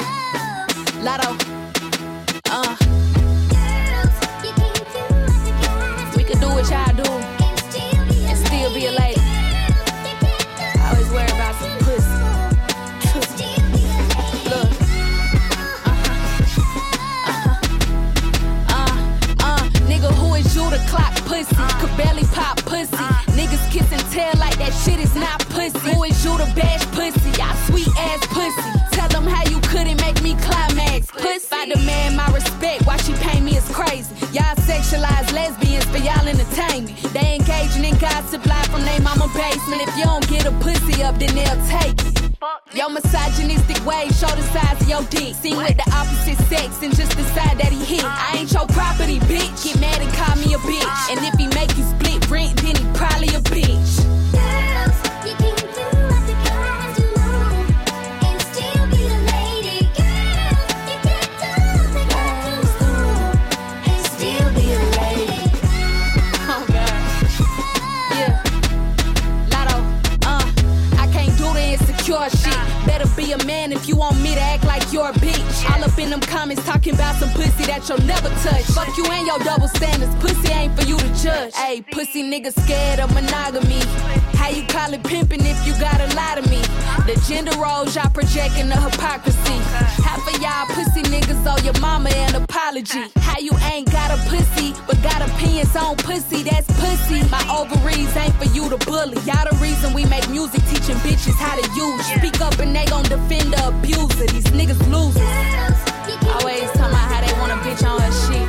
Up, 41.17 41.21
then 41.21 41.35
they'll 41.35 41.67
take 41.67 41.95
it. 42.07 42.17
Your 42.75 42.91
misogynistic 42.91 43.85
ways 43.87 44.19
show 44.19 44.29
the 44.29 44.43
size 44.43 44.81
of 44.81 44.89
your 44.89 45.03
dick. 45.05 45.35
Seen 45.35 45.57
with 45.57 45.77
the 45.77 45.91
opposite 45.93 46.39
sex 46.47 46.83
and 46.83 46.95
just 46.95 47.17
decide 47.17 47.59
that 47.59 47.73
he 47.73 47.85
hit. 47.85 48.05
I 48.05 48.37
ain't 48.39 48.53
your 48.53 48.67
property, 48.67 49.19
bitch. 49.21 49.56
In 76.07 76.11
them 76.11 76.21
comments 76.21 76.65
talking 76.65 76.95
about 76.95 77.17
some 77.17 77.29
pussy 77.31 77.67
that 77.67 77.89
you'll 77.89 78.07
never 78.07 78.29
touch. 78.47 78.63
Fuck 78.71 78.97
you 78.97 79.05
and 79.11 79.27
your 79.27 79.39
double 79.41 79.69
standards. 79.69 80.15
Pussy 80.23 80.53
ain't 80.53 80.79
for 80.79 80.87
you 80.87 80.97
to 80.97 81.11
judge. 81.23 81.55
Hey, 81.55 81.83
pussy 81.83 82.23
nigga 82.23 82.55
scared 82.63 83.01
of 83.01 83.13
monogamy. 83.13 83.83
How 84.39 84.51
you 84.51 84.63
call 84.69 84.95
it 84.95 85.03
pimping 85.03 85.45
if 85.45 85.59
you 85.67 85.73
gotta 85.81 86.07
lie 86.15 86.39
to 86.39 86.45
me? 86.49 86.63
The 87.11 87.19
gender 87.27 87.51
roles 87.59 87.95
y'all 87.97 88.11
projecting 88.11 88.69
the 88.69 88.79
hypocrisy. 88.79 89.59
Half 90.07 90.23
of 90.31 90.39
y'all 90.41 90.67
pussy 90.71 91.03
niggas 91.11 91.43
owe 91.45 91.63
your 91.65 91.79
mama 91.81 92.11
an 92.11 92.37
apology. 92.37 93.11
How 93.17 93.41
you 93.41 93.53
ain't 93.73 93.91
got 93.91 94.15
a 94.15 94.19
pussy, 94.31 94.75
but 94.87 95.03
got 95.03 95.27
opinions 95.29 95.75
on 95.75 95.97
pussy, 95.97 96.43
that's 96.45 96.71
pussy. 96.79 97.27
My 97.29 97.43
ovaries 97.51 98.15
ain't 98.17 98.35
for 98.37 98.49
you 98.55 98.71
to 98.71 98.79
bully. 98.87 99.19
Y'all 99.27 99.47
the 99.51 99.59
reason 99.61 99.93
we 99.93 100.05
make 100.07 100.29
music 100.31 100.63
teaching 100.71 100.97
bitches 101.03 101.35
how 101.35 101.57
to 101.59 101.67
use. 101.75 102.07
Speak 102.15 102.41
up 102.41 102.59
and 102.61 102.75
they 102.75 102.87
gon' 102.87 103.05
defend 103.05 103.53
the 103.53 103.69
abuser. 103.69 104.27
These 104.31 104.51
niggas 104.55 104.81
losers. 104.91 105.86
Always 106.41 106.71
talking 106.73 106.93
about 106.93 107.11
how 107.11 107.21
they 107.25 107.33
want 107.41 107.53
a 107.53 107.57
bitch 107.65 107.83
on 107.89 108.01
her 108.01 108.13
shit. 108.13 108.46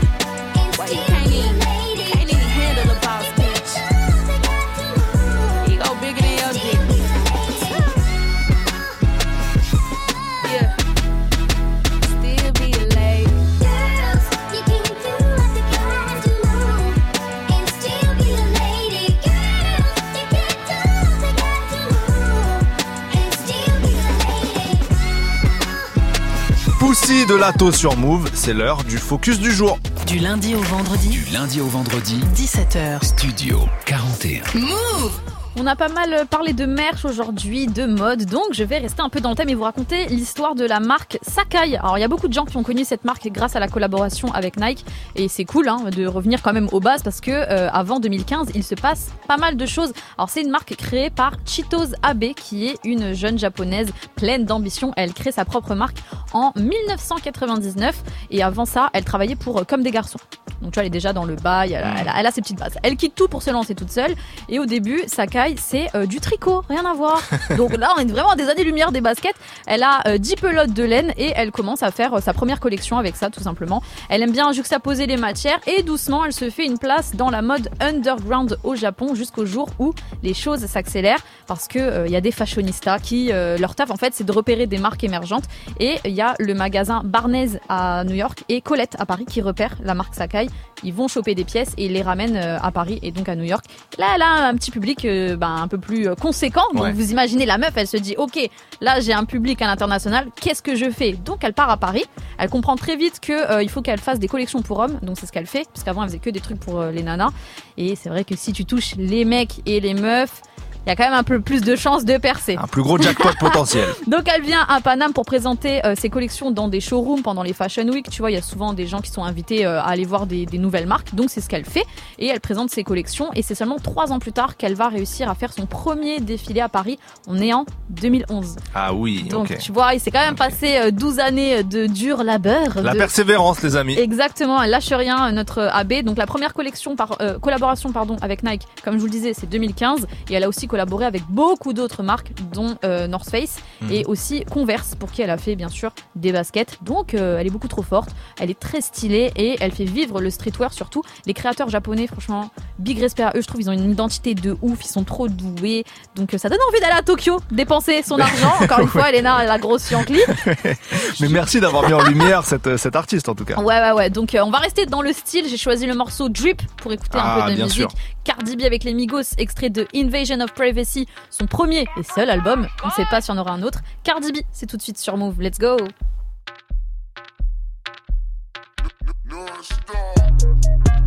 Pussy 27.08 27.26
de 27.26 27.36
Lato 27.36 27.72
sur 27.72 27.96
Move, 27.96 28.30
c'est 28.34 28.54
l'heure 28.54 28.84
du 28.84 28.98
focus 28.98 29.40
du 29.40 29.50
jour. 29.50 29.80
Du 30.08 30.20
lundi 30.20 30.56
au 30.56 30.62
vendredi, 30.62 31.08
Du 31.08 31.24
lundi 31.32 31.62
au 31.62 31.68
vendredi, 31.68 32.20
17h. 32.36 33.02
Studio 33.02 33.62
41. 33.86 34.44
Move 34.60 35.12
On 35.60 35.66
a 35.66 35.76
pas 35.76 35.88
mal 35.90 36.28
parlé 36.30 36.54
de 36.54 36.66
merch 36.66 37.04
aujourd'hui, 37.04 37.66
de 37.66 37.86
mode, 37.86 38.26
donc 38.26 38.44
je 38.54 38.64
vais 38.64 38.78
rester 38.78 39.02
un 39.02 39.10
peu 39.10 39.22
dans 39.22 39.32
le 39.32 39.36
thème 39.36 39.50
et 39.50 39.56
vous 39.56 39.64
raconter 39.64 40.06
l'histoire 40.06 40.54
de 40.54 40.64
la 40.66 40.80
marque 40.80 41.18
Sakai. 41.24 41.78
Alors 41.78 41.98
il 41.98 42.02
y 42.02 42.04
a 42.04 42.08
beaucoup 42.08 42.28
de 42.28 42.34
gens 42.34 42.46
qui 42.46 42.56
ont 42.58 42.64
connu 42.64 42.86
cette 42.86 43.04
marque 43.06 43.28
grâce 43.32 43.56
à 43.56 43.60
la 43.60 43.68
collaboration 43.68 44.32
avec 44.34 44.58
Nike 44.60 44.86
et 45.16 45.28
c'est 45.28 45.46
cool 45.46 45.68
hein, 45.68 45.80
de 45.92 46.06
revenir 46.06 46.44
quand 46.44 46.54
même 46.54 46.70
aux 46.72 46.80
bases 46.80 47.02
parce 47.02 47.22
que 47.22 47.32
euh, 47.32 47.70
avant 47.72 48.00
2015 48.00 48.50
il 48.54 48.64
se 48.64 48.76
passe 48.76 49.10
pas 49.28 49.38
mal 49.38 49.58
de 49.58 49.66
choses. 49.66 49.94
Alors 50.20 50.30
c'est 50.30 50.42
une 50.44 50.52
marque 50.52 50.76
créée 50.76 51.10
par 51.10 51.32
Chitos 51.46 51.88
Abe 52.04 52.34
qui 52.36 52.68
est 52.68 52.78
une 52.84 53.14
jeune 53.14 53.40
japonaise 53.40 53.90
pleine 54.16 54.46
d'ambition. 54.46 54.94
Elle 54.96 55.14
crée 55.14 55.32
sa 55.32 55.44
propre 55.44 55.74
marque 55.74 55.98
en 56.34 56.54
1999 56.56 58.04
et 58.30 58.44
avant 58.44 58.66
ça 58.66 58.92
elle 58.94 59.06
travaillait 59.06 59.36
pour 59.36 59.58
euh, 59.58 59.64
Comme 59.64 59.82
des 59.82 59.92
garçons. 59.92 60.20
Donc 60.62 60.72
tu 60.72 60.76
vois 60.76 60.84
elle 60.84 60.88
est 60.88 60.92
déjà 60.92 61.14
dans 61.14 61.26
le 61.26 61.36
bail, 61.36 61.74
elle, 61.74 61.84
a- 61.84 61.94
elle 62.02 62.10
a- 62.10 62.14
elle 62.20 62.26
a 62.28 62.32
ses 62.32 62.42
petites 62.42 62.60
bases. 62.60 62.76
Elle 62.84 62.96
quitte 62.96 63.16
tout 63.16 63.28
pour 63.28 63.42
se 63.42 63.50
lancer 63.50 63.74
toute 63.74 63.92
seule 63.92 64.14
et 64.50 64.60
au 64.60 64.66
début 64.68 65.02
Sakai 65.08 65.47
c'est 65.58 65.88
euh, 65.96 66.06
du 66.06 66.20
tricot, 66.20 66.64
rien 66.68 66.86
à 66.86 66.94
voir. 66.94 67.22
Donc 67.58 67.76
là, 67.78 67.92
on 67.98 68.00
est 68.02 68.12
vraiment 68.12 68.32
à 68.32 68.36
des 68.36 68.50
années-lumière 68.50 68.92
des 68.92 69.02
baskets. 69.02 69.36
Elle 69.66 69.84
a 69.84 70.02
euh, 70.08 70.18
10 70.18 70.36
pelotes 70.36 70.74
de 70.74 70.84
laine 70.84 71.14
et 71.18 71.32
elle 71.36 71.52
commence 71.52 71.84
à 71.84 71.92
faire 71.92 72.14
euh, 72.16 72.20
sa 72.20 72.34
première 72.34 72.60
collection 72.60 72.98
avec 72.98 73.16
ça, 73.16 73.30
tout 73.30 73.42
simplement. 73.42 73.82
Elle 74.10 74.22
aime 74.24 74.32
bien 74.32 74.52
juxtaposer 74.52 75.08
les 75.08 75.18
matières 75.18 75.60
et 75.68 75.84
doucement, 75.84 76.26
elle 76.26 76.34
se 76.34 76.50
fait 76.50 76.66
une 76.66 76.78
place 76.78 77.16
dans 77.16 77.30
la 77.30 77.42
mode 77.42 77.70
underground 77.80 78.58
au 78.64 78.76
Japon 78.76 79.16
jusqu'au 79.16 79.46
jour 79.46 79.70
où 79.80 79.94
les 80.24 80.34
choses 80.34 80.66
s'accélèrent 80.66 81.24
parce 81.48 81.68
que 81.68 81.80
euh, 81.80 82.08
il 82.08 82.12
y 82.12 82.16
a 82.16 82.22
des 82.22 82.32
fashionistas 82.32 83.00
qui 83.00 83.32
euh, 83.32 83.58
leur 83.58 83.76
taf 83.76 83.92
en 83.92 83.96
fait, 83.96 84.14
c'est 84.14 84.24
de 84.24 84.32
repérer 84.32 84.68
des 84.68 84.78
marques 84.78 85.04
émergentes 85.04 85.46
et 85.80 85.96
il 86.06 86.12
y 86.12 86.22
a 86.22 86.36
le 86.40 86.54
magasin 86.54 87.02
Barnes 87.04 87.58
à 87.70 88.04
New 88.04 88.16
York 88.16 88.44
et 88.50 88.62
Colette 88.62 88.96
à 89.00 89.06
Paris 89.06 89.26
qui 89.26 89.42
repèrent 89.42 89.76
la 89.84 89.94
marque 89.94 90.16
Sakai. 90.16 90.48
Ils 90.84 90.94
vont 90.94 91.08
choper 91.08 91.34
des 91.34 91.44
pièces 91.44 91.74
et 91.78 91.86
ils 91.86 91.94
les 91.94 92.02
ramènent 92.02 92.38
euh, 92.38 92.60
à 92.62 92.72
Paris 92.72 93.00
et 93.02 93.12
donc 93.12 93.30
à 93.30 93.36
New 93.36 93.44
York. 93.44 93.66
Là, 93.98 94.08
elle 94.16 94.22
a 94.22 94.48
un 94.48 94.56
petit 94.56 94.72
public 94.72 95.06
euh, 95.06 95.36
ben, 95.38 95.56
un 95.56 95.68
peu 95.68 95.78
plus 95.78 96.08
euh, 96.08 96.16
conséquent. 96.16 96.64
Donc 96.74 96.84
Ouais. 96.84 96.92
vous 96.92 97.12
imaginez 97.12 97.46
la 97.46 97.58
meuf, 97.58 97.72
elle 97.76 97.88
se 97.88 97.98
dit 97.98 98.16
ok, 98.18 98.38
là 98.82 99.00
j'ai 99.00 99.14
un 99.14 99.24
public 99.26 99.62
à 99.62 99.68
l'international, 99.68 100.28
qu'est-ce 100.42 100.62
que 100.62 100.76
je 100.76 100.90
fais? 100.90 101.14
Donc 101.14 101.44
elle 101.44 101.54
part 101.54 101.70
à 101.70 101.78
Paris. 101.78 102.06
Elle 102.38 102.50
comprend 102.50 102.76
très 102.76 102.96
vite 102.96 103.20
que 103.22 103.52
euh, 103.52 103.64
il 103.64 103.70
faut 103.70 103.82
qu'elle 103.82 104.00
fasse 104.00 104.20
des 104.20 104.28
collections 104.28 104.62
pour 104.62 104.80
hommes. 104.80 105.00
Donc 105.02 105.18
c'est 105.20 105.26
ce 105.26 105.32
qu'elle 105.32 105.48
fait, 105.48 105.68
parce 105.74 105.84
qu'avant 105.84 106.04
elle 106.04 106.10
faisait 106.10 106.20
que 106.20 106.30
des 106.30 106.42
trucs 106.42 106.60
pour 106.60 106.80
euh, 106.82 106.92
les 106.92 107.04
nanas. 107.04 107.30
Et 107.78 107.96
c'est 107.96 108.10
vrai 108.10 108.24
que 108.24 108.36
si 108.36 108.52
tu 108.54 108.66
touches 108.66 108.96
les 108.98 109.24
mecs 109.26 109.62
et 109.66 109.80
les 109.80 109.94
meufs, 109.94 110.42
il 110.88 110.90
y 110.90 110.94
a 110.94 110.96
quand 110.96 111.04
même 111.04 111.20
un 111.20 111.24
peu 111.24 111.42
plus 111.42 111.60
de 111.60 111.76
chances 111.76 112.06
de 112.06 112.16
percer. 112.16 112.56
Un 112.58 112.66
plus 112.68 112.82
gros 112.82 112.98
jackpot 112.98 113.28
potentiel. 113.42 113.90
Donc 114.08 114.22
elle 114.34 114.42
vient 114.42 114.66
à 114.70 114.80
Paname 114.80 115.12
pour 115.12 115.26
présenter 115.26 115.86
euh, 115.86 115.96
ses 115.98 116.10
collections 116.10 116.50
dans 116.50 116.70
des 116.70 116.80
showrooms 116.80 117.24
pendant 117.24 117.44
les 117.44 117.52
Fashion 117.52 117.86
Week. 117.90 118.10
Tu 118.10 118.22
vois, 118.22 118.32
il 118.32 118.36
y 118.36 118.38
a 118.38 118.42
souvent 118.42 118.72
des 118.72 118.88
gens 118.88 119.02
qui 119.02 119.12
sont 119.12 119.26
invités 119.26 119.66
euh, 119.66 119.82
à 119.82 119.88
aller 119.88 120.06
voir 120.06 120.28
des, 120.28 120.46
des 120.46 120.58
nouvelles 120.58 120.88
marques. 120.88 121.14
Donc 121.14 121.30
c'est 121.30 121.42
ce 121.42 121.50
qu'elle 121.50 121.66
fait. 121.66 121.84
Et 122.20 122.28
elle 122.28 122.40
présente 122.40 122.70
ses 122.70 122.86
collections. 122.86 123.30
Et 123.36 123.42
c'est 123.42 123.54
seulement 123.54 123.80
trois 123.80 124.14
ans 124.14 124.20
plus 124.20 124.32
tard 124.32 124.56
qu'elle 124.56 124.76
va 124.76 124.88
réussir 124.88 125.30
à 125.30 125.36
faire 125.36 125.52
son 125.52 125.66
premier 125.66 126.22
défilé 126.22 126.62
à 126.62 126.70
Paris. 126.70 126.98
On 127.28 127.38
est 127.42 127.52
en 127.52 127.66
2011. 127.90 128.56
Ah 128.74 128.94
oui, 128.94 129.24
Donc 129.24 129.58
tu 129.58 129.74
vois, 129.74 129.94
il 129.94 130.00
s'est 130.00 130.12
quand 130.12 130.24
même 130.26 130.36
passé 130.36 130.78
euh, 130.78 130.92
12 130.92 131.20
années 131.20 131.64
de 131.64 131.88
dur 131.88 132.24
labeur. 132.24 132.82
La 132.82 132.94
de- 132.94 132.98
persévérance, 132.98 133.62
les 133.62 133.76
amis. 133.76 134.00
Exactement, 134.00 134.62
elle 134.64 134.70
lâche 134.70 134.94
rien, 134.94 135.34
notre 135.34 135.64
AB. 135.64 136.04
Donc 136.04 136.18
la 136.18 136.26
première 136.28 136.54
collection 136.54 136.96
par 136.96 137.18
euh, 137.20 137.38
collaboration 137.40 137.92
pardon 137.92 138.16
avec 138.22 138.44
Nike, 138.44 138.64
comme 138.86 138.94
je 138.94 139.00
vous 139.00 139.06
le 139.08 139.12
disais, 139.12 139.34
c'est 139.34 139.50
2015 139.50 140.08
et 140.30 140.34
elle 140.34 140.44
a 140.46 140.48
aussi 140.48 140.68
collaboré 140.78 141.06
avec 141.08 141.24
beaucoup 141.28 141.74
d'autres 141.74 142.04
marques 142.04 142.32
dont 142.54 142.78
euh, 142.86 143.08
North 143.08 143.28
Face 143.32 143.58
Mhm. 143.82 143.92
et 143.92 144.06
aussi 144.06 144.44
Converse 144.46 144.94
pour 144.96 145.12
qui 145.12 145.22
elle 145.24 145.30
a 145.32 145.38
fait 145.38 145.56
bien 145.56 145.70
sûr 145.70 145.92
des 146.16 146.32
baskets. 146.32 146.78
Donc 146.84 147.14
euh, 147.16 147.38
elle 147.40 147.48
est 147.48 147.52
beaucoup 147.52 147.68
trop 147.68 147.82
forte, 147.82 148.10
elle 148.40 148.50
est 148.52 148.60
très 148.60 148.82
stylée 148.82 149.32
et 149.36 149.56
elle 149.60 149.72
fait 149.72 149.86
vivre 149.86 150.22
le 150.22 150.30
streetwear 150.30 150.72
surtout. 150.74 151.02
Les 151.26 151.34
créateurs 151.34 151.70
japonais, 151.70 152.06
franchement, 152.08 152.52
big 152.80 153.00
respect 153.00 153.24
à 153.24 153.32
eux, 153.36 153.42
je 153.42 153.48
trouve 153.48 153.62
ils 153.62 153.70
ont 153.70 153.74
une 153.74 153.90
identité 153.92 154.36
de 154.36 154.56
ouf, 154.62 154.84
ils 154.84 154.88
sont 154.88 155.04
trop 155.04 155.28
doués. 155.28 155.84
Donc 156.16 156.34
euh, 156.34 156.38
ça 156.38 156.48
donne 156.50 156.60
envie 156.70 156.80
d'aller 156.80 156.94
à 156.98 157.02
Tokyo, 157.02 157.40
dépenser 157.52 158.04
son 158.04 158.20
argent. 158.20 158.54
Encore 158.62 158.80
une 158.82 158.88
fois, 158.88 159.10
Elena, 159.10 159.44
la 159.46 159.58
grosse 159.58 159.90
Yankee. 159.90 160.22
Mais 161.20 161.28
merci 161.30 161.60
d'avoir 161.60 161.88
mis 161.88 161.94
en 161.94 162.04
lumière 162.04 162.44
cette, 162.44 162.78
cette 162.78 162.96
artiste 162.96 163.30
en 163.30 163.36
tout 163.36 163.46
cas. 163.46 163.60
Ouais, 163.60 163.80
ouais, 163.80 163.92
ouais. 163.94 164.10
Donc, 164.12 164.36
euh, 164.36 164.42
on 164.44 164.52
va 164.52 164.60
rester 164.60 164.86
dans 164.86 165.02
le 165.02 165.12
style. 165.14 165.46
J'ai 165.50 165.58
choisi 165.58 165.86
le 165.88 165.96
morceau 165.96 166.30
Drip 166.30 166.62
pour 166.78 166.92
écouter 166.94 167.18
Ah, 167.20 167.42
un 167.42 167.46
peu 167.46 167.52
de 167.52 167.56
bien 167.56 167.66
musique. 167.66 167.80
sûr. 167.80 167.90
Cardi 168.24 168.58
B 168.58 168.64
avec 168.64 168.84
les 168.84 168.94
Migos, 168.94 169.22
extrait 169.38 169.70
de 169.70 169.88
Invasion 169.96 170.42
of 170.42 170.54
Privacy, 170.58 171.08
son 171.30 171.46
premier 171.46 171.86
et 171.98 172.04
seul 172.04 172.32
album. 172.32 172.68
On 172.84 172.88
ne 172.88 172.92
sait 172.92 173.06
pas 173.06 173.22
s'il 173.22 173.36
y 173.36 173.38
en 173.38 173.40
aura 173.40 173.52
un 173.52 173.62
autre. 173.62 173.82
Cardi 174.04 174.32
B, 174.32 174.38
c'est 174.52 174.66
tout 174.66 174.76
de 174.76 174.82
suite 174.82 174.98
sur 174.98 175.16
Move. 175.16 175.40
Let's 175.40 175.60
go. 175.60 175.78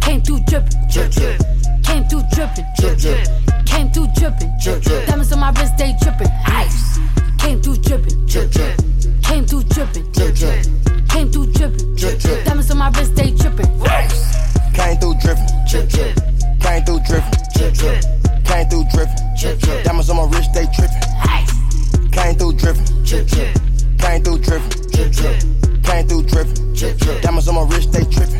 Came 0.00 0.22
through 0.22 0.38
drippin', 0.46 0.86
drip, 0.88 1.10
drip. 1.10 1.42
Came 1.82 2.04
through 2.08 2.22
drippin', 2.32 2.64
drip, 2.78 2.96
drip. 2.96 3.28
Came 3.66 3.90
through 3.90 4.06
drippin', 4.14 4.52
drip, 4.62 4.82
drip. 4.82 5.06
Diamonds 5.06 5.32
on 5.32 5.40
my 5.40 5.50
wrist, 5.50 5.76
they 5.76 5.94
drippin', 6.00 6.30
ice. 6.46 7.00
Came 7.38 7.60
through 7.60 7.76
drippin', 7.78 8.26
drip, 8.26 8.50
drip. 8.52 8.78
Came 9.22 9.46
through 9.46 9.64
drippin', 9.64 10.12
drip, 10.12 10.34
drip. 10.36 10.66
Came 11.08 11.30
through 11.32 11.46
drippin', 11.52 11.96
drip, 11.96 12.18
drip. 12.20 12.44
Diamonds 12.44 12.70
on 12.70 12.78
my 12.78 12.90
wrist, 12.90 13.16
they 13.16 13.32
drippin', 13.32 13.68
ice. 13.82 14.36
Came 14.74 14.96
through 14.98 15.14
drippin', 15.20 15.46
drip, 15.68 15.88
drip. 15.88 16.16
Came 16.60 16.84
through 16.84 17.00
drippin', 17.00 17.42
drip, 17.52 17.74
drip. 17.74 18.19
Came 18.50 18.68
through 18.68 18.84
drippin', 18.90 19.14
drip, 19.38 19.58
drip. 19.60 19.84
Diamonds 19.84 20.10
on 20.10 20.16
my 20.16 20.24
wrist, 20.24 20.52
they 20.52 20.66
trippin'. 20.74 22.10
Came 22.10 22.34
through 22.34 22.54
drippin', 22.54 23.04
drip, 23.04 23.26
drip. 23.28 23.54
Came 23.98 24.22
through 24.24 24.38
drippin', 24.40 24.90
drip, 24.90 25.12
drip. 25.12 25.38
Came 25.84 26.08
through 26.08 26.22
drippin', 26.24 26.74
drip, 26.74 26.98
drip. 26.98 27.22
Diamonds 27.22 27.48
on 27.48 27.54
my 27.54 27.62
wrist, 27.62 27.92
they 27.92 28.04
trippin'. 28.04 28.38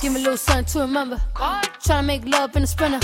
Give 0.00 0.12
me 0.12 0.20
a 0.20 0.22
little 0.22 0.36
something 0.36 0.64
to 0.66 0.80
remember. 0.80 1.20
Tryna 1.34 2.06
make 2.06 2.24
love 2.24 2.54
in 2.54 2.62
a 2.62 2.66
sprinter. 2.68 3.00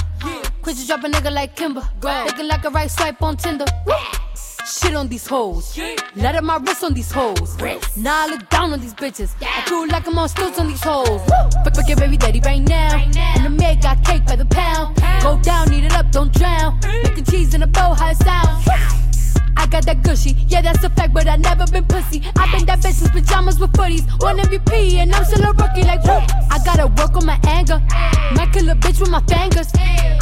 Quit 0.62 0.76
you 0.76 0.86
drop 0.86 1.02
a 1.02 1.08
nigga 1.08 1.32
like 1.32 1.56
Kimber. 1.56 1.82
Looking 2.02 2.46
like 2.46 2.64
a 2.64 2.70
right 2.70 2.90
swipe 2.90 3.20
on 3.20 3.36
Tinder. 3.36 3.66
Shit 4.68 4.94
on 4.94 5.08
these 5.08 5.26
hoes. 5.26 5.78
Let 6.14 6.34
up 6.34 6.44
my 6.44 6.58
wrist 6.58 6.84
on 6.84 6.92
these 6.92 7.10
hoes. 7.10 7.56
Now 7.96 8.26
I 8.26 8.28
look 8.28 8.50
down 8.50 8.74
on 8.74 8.80
these 8.80 8.92
bitches. 8.92 9.30
I 9.40 9.62
feel 9.62 9.88
like 9.88 10.06
I'm 10.06 10.18
on 10.18 10.28
stilts 10.28 10.58
on 10.58 10.68
these 10.68 10.82
hoes. 10.82 11.22
Fuck, 11.64 11.74
fuck 11.74 11.88
your 11.88 11.96
baby 11.96 12.18
daddy 12.18 12.40
right 12.44 12.60
now. 12.60 12.98
And 12.98 13.46
the 13.46 13.50
maid 13.50 13.80
got 13.80 14.04
cake 14.04 14.26
by 14.26 14.36
the 14.36 14.44
pound. 14.44 14.96
Go 15.22 15.38
down, 15.40 15.72
eat 15.72 15.84
it 15.84 15.94
up, 15.94 16.10
don't 16.12 16.32
drown. 16.34 16.78
Making 17.02 17.24
cheese 17.24 17.54
in 17.54 17.62
a 17.62 17.66
bow, 17.66 17.94
how 17.94 18.10
it 18.10 18.18
sound. 18.18 19.17
I 19.58 19.66
got 19.66 19.84
that 19.86 20.02
gushy, 20.04 20.36
yeah, 20.46 20.62
that's 20.62 20.84
a 20.84 20.90
fact, 20.90 21.12
but 21.12 21.26
I 21.26 21.36
never 21.36 21.66
been 21.66 21.84
pussy. 21.84 22.22
i 22.36 22.46
been 22.52 22.64
that 22.66 22.78
bitch 22.78 23.02
with 23.02 23.12
pajamas 23.12 23.58
with 23.58 23.72
footies. 23.72 24.06
One 24.22 24.38
MVP, 24.38 24.94
and 24.94 25.12
I'm 25.12 25.24
still 25.24 25.42
a 25.42 25.52
rookie, 25.52 25.82
like, 25.82 26.02
whoop. 26.04 26.22
I 26.48 26.62
gotta 26.64 26.86
work 26.86 27.16
on 27.16 27.26
my 27.26 27.38
anger. 27.44 27.82
Might 28.34 28.52
kill 28.52 28.68
a 28.70 28.74
bitch 28.76 29.00
with 29.00 29.10
my 29.10 29.20
fingers. 29.26 29.68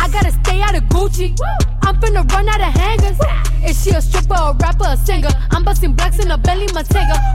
I 0.00 0.08
gotta 0.08 0.32
stay 0.32 0.62
out 0.62 0.74
of 0.74 0.84
Gucci. 0.84 1.36
I'm 1.82 2.00
finna 2.00 2.24
run 2.32 2.48
out 2.48 2.60
of 2.60 2.72
hangers. 2.80 3.18
Is 3.62 3.82
she 3.84 3.90
a 3.90 4.00
stripper, 4.00 4.34
a 4.34 4.56
rapper, 4.58 4.88
a 4.88 4.96
singer? 4.96 5.30
I'm 5.50 5.64
busting 5.64 5.92
blacks 5.92 6.18
in 6.18 6.30
a 6.30 6.38
belly, 6.38 6.66
my 6.72 6.82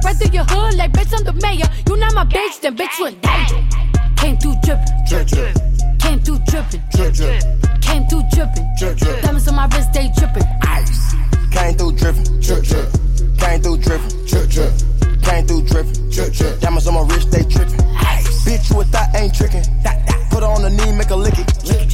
Right 0.04 0.18
through 0.18 0.34
your 0.34 0.46
hood, 0.46 0.76
like, 0.76 0.92
bitch, 0.94 1.14
I'm 1.16 1.24
the 1.24 1.34
mayor. 1.46 1.70
You 1.88 1.98
not 1.98 2.16
my 2.16 2.26
bitch, 2.26 2.62
then 2.62 2.76
bitch, 2.76 2.98
you 2.98 3.08
in 3.08 3.20
danger. 3.22 3.62
Came 4.18 4.38
through 4.38 4.56
drippin', 4.64 4.86
drip, 5.08 5.28
drip. 5.28 5.56
Came 6.00 6.20
through 6.20 6.40
drippin', 6.50 6.82
drip, 6.96 7.14
drip. 7.14 7.44
Came 7.82 8.08
through 8.08 8.24
drippin', 8.34 8.68
Drip, 8.80 8.98
drip. 8.98 9.22
Diamonds 9.22 9.48
on 9.48 9.56
my 9.56 9.68
wrist, 9.68 9.94
they 9.94 10.10
drippin'. 10.18 10.44
Ice. 10.64 11.41
Came 11.52 11.74
through 11.76 11.94
drippin', 11.94 12.40
drip, 12.42 12.64
drip. 12.64 12.88
Came 13.38 13.62
through 13.62 13.78
drippin', 13.78 14.26
drip, 14.26 14.50
drip. 14.50 14.72
Came 15.22 15.46
through 15.46 15.62
drippin', 15.64 16.10
drip, 16.10 16.34
drip. 16.34 16.60
Diamonds 16.60 16.88
on 16.88 16.94
my 16.96 17.14
wrist, 17.14 17.32
they 17.32 17.44
trippin'. 17.44 17.78
Bitch, 18.46 18.70
you 18.72 18.82
a 18.82 18.84
thought 18.86 19.10
ain't 19.16 19.34
trickin'. 19.34 19.64
Put 20.32 20.44
her 20.44 20.50
on 20.50 20.64
the 20.64 20.70
knee, 20.70 20.92
make 20.98 21.10
her 21.10 21.16
lick 21.16 21.38
it. 21.38 21.48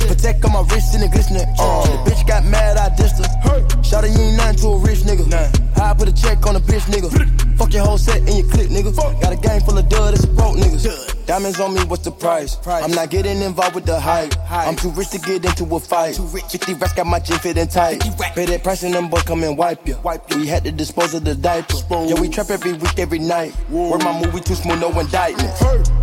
Protect 0.08 0.46
on 0.46 0.54
my 0.54 0.62
wrist 0.74 0.94
and 0.94 1.04
it 1.04 1.12
glistening. 1.12 1.46
Uh, 1.60 1.84
the 1.84 2.10
bitch 2.10 2.26
got 2.28 2.46
mad, 2.46 2.78
I 2.78 2.90
dissed 2.96 3.18
her. 3.18 3.62
Shawty, 3.82 4.16
you 4.16 4.22
ain't 4.24 4.38
nothing 4.38 4.58
to 4.58 4.68
a 4.68 4.80
rich 4.80 5.00
nigga. 5.00 5.28
Nah. 5.28 5.84
I 5.84 5.94
put 5.94 6.08
a 6.08 6.14
check 6.14 6.46
on 6.46 6.56
a 6.56 6.60
bitch 6.60 6.86
nigga. 6.92 7.10
Fuck 7.58 7.74
your 7.74 7.84
whole 7.84 7.98
set 7.98 8.18
and 8.18 8.30
your 8.30 8.48
clip, 8.50 8.70
nigga. 8.70 8.96
Got 9.22 9.34
a 9.34 9.36
gang 9.36 9.60
full 9.62 9.78
of 9.78 9.90
dud, 9.90 10.14
it's 10.14 10.24
a 10.24 10.28
broke 10.28 10.56
niggas. 10.56 11.17
Diamonds 11.28 11.60
on 11.60 11.74
me, 11.74 11.84
what's 11.84 12.06
the 12.06 12.12
price? 12.12 12.56
I'm 12.66 12.92
not 12.92 13.10
getting 13.10 13.42
involved 13.42 13.76
with 13.76 13.86
the 13.86 14.00
hype. 14.00 14.34
I'm 14.50 14.78
too 14.78 14.92
rich 14.92 15.10
to 15.10 15.20
get 15.20 15.44
into 15.44 15.76
a 15.76 15.78
fight. 15.78 16.16
Too 16.16 16.24
rich. 16.24 16.46
50 16.46 16.76
racks 16.76 16.94
got 16.94 17.06
my 17.06 17.20
gym 17.20 17.38
fitting 17.40 17.68
tight. 17.68 18.00
Pay 18.34 18.46
that 18.46 18.64
price 18.64 18.84
and 18.84 18.94
them 18.94 19.10
boys 19.10 19.24
come 19.24 19.44
and 19.44 19.58
wipe 19.58 19.86
you. 19.86 19.98
We 20.38 20.48
had 20.48 20.64
to 20.64 20.72
dispose 20.72 21.14
of 21.14 21.26
the 21.26 21.36
diaper. 21.36 21.76
Yeah, 22.08 22.18
we 22.22 22.30
trap 22.30 22.50
every 22.50 22.72
week, 22.72 22.98
every 22.98 23.20
night. 23.20 23.54
Word 23.70 24.06
my 24.06 24.18
movie 24.24 24.40
too 24.40 24.56
smooth, 24.56 24.80
no 24.80 24.98
indictment. 24.98 25.52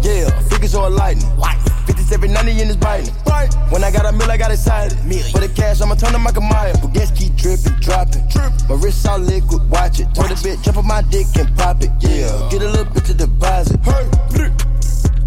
Yeah, 0.03 0.29
figures 0.51 0.75
all 0.75 0.91
lightning. 0.91 1.27
57, 1.87 2.31
90 2.31 2.61
in 2.61 2.69
this 2.69 2.77
biting. 2.77 3.15
When 3.71 3.83
I 3.83 3.91
got 3.91 4.05
a 4.05 4.13
meal, 4.13 4.31
I 4.31 4.37
got 4.37 4.53
excited. 4.53 4.93
For 5.33 5.39
the 5.41 5.51
cash, 5.57 5.81
I'ma 5.81 5.95
turn 5.95 6.13
to 6.13 6.19
Michael 6.19 6.43
Myers. 6.43 6.77
But 6.81 6.93
gas 6.93 7.11
keep 7.11 7.35
dripping, 7.35 7.81
dropping. 7.81 8.29
My 8.69 8.75
wrist 8.77 9.07
all 9.09 9.19
liquid, 9.19 9.71
watch 9.71 10.01
it. 10.01 10.15
Told 10.15 10.31
a 10.31 10.43
bit, 10.43 10.61
jump 10.61 10.77
on 10.77 10.87
my 10.87 11.01
dick 11.01 11.29
and 11.37 11.49
pop 11.57 11.81
it. 11.81 11.89
Yeah, 12.01 12.29
get 12.51 12.61
a 12.61 12.69
little 12.69 12.93
bit 12.93 13.07
to 13.07 13.15
deposit. 13.15 13.81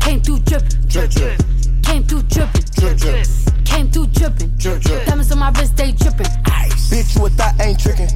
Came 0.08 0.22
through 0.22 0.40
drippin', 0.40 0.88
Drip, 0.88 1.12
drip. 1.12 1.38
Came 1.84 2.04
through 2.06 2.22
drippin', 2.22 2.64
Drip, 2.80 2.98
drip. 2.98 3.28
Came 3.66 3.92
through 3.92 4.08
drippin', 4.08 4.54
Drip, 4.58 4.82
drip. 4.82 5.06
Diamonds 5.06 5.32
on 5.34 5.40
my 5.40 5.50
wrist, 5.50 5.76
they 5.76 5.92
drippin'. 5.92 6.26
Ice. 6.46 6.90
Bitch, 6.90 7.18
you 7.18 7.26
a 7.26 7.30
thought 7.30 7.60
ain't 7.60 7.78
trickin'. 7.78 8.08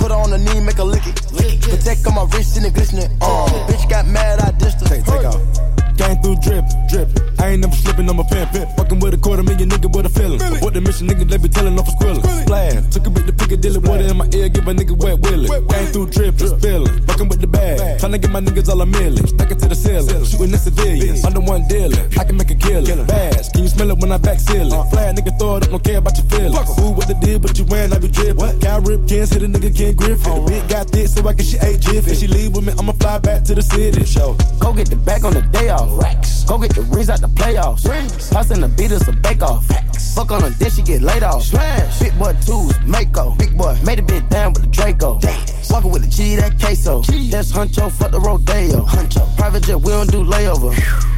Put 0.00 0.10
her 0.10 0.16
on 0.16 0.30
the 0.30 0.38
knee, 0.38 0.58
make 0.58 0.78
her 0.78 0.82
lick 0.82 1.06
it. 1.06 1.30
Lick 1.30 1.52
it. 1.52 1.62
Protect 1.62 2.04
on 2.08 2.14
my 2.16 2.24
wrist 2.34 2.56
and 2.56 2.66
it 2.66 2.74
glistening. 2.74 3.16
Uh, 3.20 3.46
bitch 3.68 3.88
got 3.88 4.08
mad, 4.08 4.40
I 4.40 4.50
dissed 4.58 4.80
her. 4.80 4.88
Take, 4.88 5.04
take 5.04 5.24
off. 5.24 5.69
Came 6.00 6.16
through 6.22 6.36
drip, 6.40 6.64
drip. 6.88 7.08
I 7.38 7.52
ain't 7.52 7.60
never 7.60 7.76
slipping 7.76 8.08
on 8.08 8.16
my 8.16 8.24
pimp. 8.24 8.48
Fucking 8.76 9.00
with 9.00 9.12
a 9.12 9.18
quarter 9.18 9.42
million 9.42 9.68
nigga 9.68 9.92
with 9.92 10.06
a 10.06 10.08
feeling. 10.08 10.40
What 10.64 10.72
the 10.72 10.80
mission 10.80 11.06
nigga, 11.06 11.28
they 11.28 11.36
be 11.36 11.48
telling 11.48 11.78
off 11.78 11.88
a 11.88 11.92
squilling. 11.92 12.24
Splash. 12.24 12.88
Took 12.88 13.06
a 13.06 13.10
bit 13.10 13.26
to 13.26 13.32
Piccadilly, 13.34 13.80
water 13.84 14.08
in 14.08 14.16
my 14.16 14.24
ear, 14.32 14.48
give 14.48 14.66
a 14.66 14.72
nigga 14.72 14.96
wet 14.96 15.20
willy. 15.20 15.48
Came 15.68 15.86
through 15.92 16.08
drip, 16.08 16.36
drip, 16.36 16.56
spilling. 16.56 17.04
Fucking 17.04 17.28
with 17.28 17.42
the 17.42 17.46
bag. 17.46 18.00
trying 18.00 18.12
to 18.12 18.18
get 18.18 18.30
my 18.30 18.40
niggas 18.40 18.70
all 18.70 18.80
a 18.80 18.86
million. 18.86 19.26
Stacking 19.26 19.58
to 19.60 19.68
the 19.68 19.74
ceiling. 19.74 20.24
Shooting 20.24 20.54
at 20.54 20.60
civilians. 20.60 21.22
Under 21.22 21.40
one 21.40 21.68
dealing. 21.68 22.00
I 22.16 22.24
can 22.24 22.36
make 22.36 22.50
a 22.50 22.54
killing. 22.54 23.04
Bass. 23.04 23.50
Can 23.52 23.62
you 23.64 23.68
smell 23.68 23.90
it 23.90 23.98
when 23.98 24.10
I 24.10 24.16
back 24.16 24.40
ceiling? 24.40 24.72
Flat 24.88 25.16
nigga 25.16 25.38
throw 25.38 25.56
it 25.56 25.64
up, 25.64 25.70
don't 25.70 25.84
care 25.84 25.98
about 25.98 26.16
your 26.16 26.24
feelings. 26.32 26.56
Who 26.80 26.96
what 26.96 27.08
they 27.08 27.18
did, 27.20 27.42
but 27.42 27.58
you 27.58 27.66
wearing, 27.66 27.92
I 27.92 27.98
be 27.98 28.08
What? 28.40 28.58
Got 28.60 28.88
rip 28.88 29.06
cans, 29.06 29.36
hit 29.36 29.42
a 29.42 29.46
nigga 29.46 29.68
Ken 29.76 29.94
Griffin. 29.96 30.32
The 30.32 30.40
bitch 30.48 30.68
got 30.70 30.88
thick, 30.88 31.08
so 31.08 31.28
I 31.28 31.34
guess 31.34 31.44
she 31.44 31.58
ate 31.60 31.80
jiffy. 31.80 32.12
If 32.12 32.18
she 32.20 32.26
leave 32.26 32.56
with 32.56 32.64
me, 32.64 32.72
I'ma 32.78 32.92
fly 32.92 33.18
back 33.18 33.44
to 33.44 33.54
the 33.54 33.62
city. 33.62 34.04
Show. 34.04 34.36
Go 34.60 34.72
get 34.72 34.88
the 34.88 34.96
back 34.96 35.24
on 35.24 35.34
the 35.34 35.42
day 35.42 35.68
off. 35.68 35.89
Racks. 35.90 36.44
Go 36.44 36.58
get 36.58 36.74
the 36.74 36.82
rings 36.82 37.10
out 37.10 37.20
the 37.20 37.28
playoffs. 37.28 37.88
Rings. 37.88 38.30
Pass 38.30 38.50
in 38.50 38.60
the 38.60 38.68
beat 38.68 38.92
us 38.92 39.06
a 39.08 39.12
bake 39.12 39.42
off. 39.42 39.66
Facts. 39.66 40.14
Fuck 40.14 40.30
on 40.32 40.44
a 40.44 40.50
dish, 40.50 40.74
she 40.74 40.82
get 40.82 41.02
laid 41.02 41.22
off. 41.22 41.44
Slash. 41.44 42.00
Big 42.00 42.18
boy 42.18 42.34
twos, 42.44 42.74
Mako. 42.84 43.36
Big 43.36 43.56
boy 43.56 43.78
made 43.84 43.98
a 43.98 44.02
bit 44.02 44.28
down 44.28 44.52
with 44.52 44.62
the 44.62 44.68
Draco. 44.68 45.18
Dance. 45.18 45.70
Walking 45.70 45.92
with 45.92 46.02
the 46.02 46.08
G, 46.08 46.36
that 46.36 46.58
queso. 46.58 47.02
That's 47.02 47.52
Huncho, 47.52 47.90
fuck 47.92 48.10
the 48.10 48.20
Rodeo. 48.20 48.84
Huncho. 48.84 49.36
Private 49.36 49.62
jet, 49.62 49.80
we 49.80 49.92
don't 49.92 50.10
do 50.10 50.24
layover. 50.24 50.74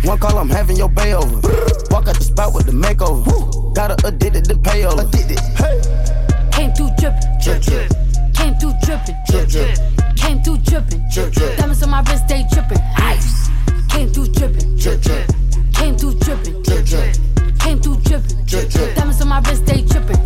One 0.06 0.18
call, 0.18 0.38
I'm 0.38 0.50
having 0.50 0.76
your 0.76 0.90
bay 0.90 1.14
over. 1.14 1.40
Walk 1.90 2.08
out 2.08 2.16
the 2.16 2.24
spot 2.24 2.52
with 2.54 2.66
the 2.66 2.72
makeover. 2.72 3.74
Got 3.74 4.02
her 4.02 4.08
addicted 4.08 4.44
to 4.46 4.54
payola. 4.56 5.08
Addicted. 5.08 5.40
Hey. 5.56 5.80
Came 6.52 6.72
through 6.74 6.90
drippin', 6.98 7.38
Drip, 7.42 7.62
drip. 7.62 7.90
Came 8.34 8.54
through 8.56 8.74
drippin', 8.84 9.16
Drip, 9.28 9.48
drip. 9.48 9.78
Came 10.16 10.42
through 10.42 10.58
drippin', 10.58 11.02
Drip, 11.12 11.32
drip. 11.32 11.56
Diamonds 11.56 11.82
on 11.82 11.90
my 11.90 12.02
wrist, 12.02 12.28
they 12.28 12.44
drippin'. 12.52 12.78
Ice. 12.98 13.48
Came 13.92 14.08
through 14.08 14.28
drippin', 14.28 14.78
Drip, 14.78 15.02
drip. 15.02 15.28
Came 15.74 15.96
through 15.98 16.14
drippin'. 16.14 16.62
dripping. 16.62 16.62
Drip, 16.62 16.86
drip. 16.86 17.58
Came 17.58 17.78
through 17.78 17.96
dripping. 17.96 18.44
Drip, 18.46 18.70
drip. 18.70 18.96
Diamonds 18.96 19.20
on 19.20 19.28
my 19.28 19.40
wrist, 19.40 19.66
they 19.66 19.82
dripping. 19.82 20.16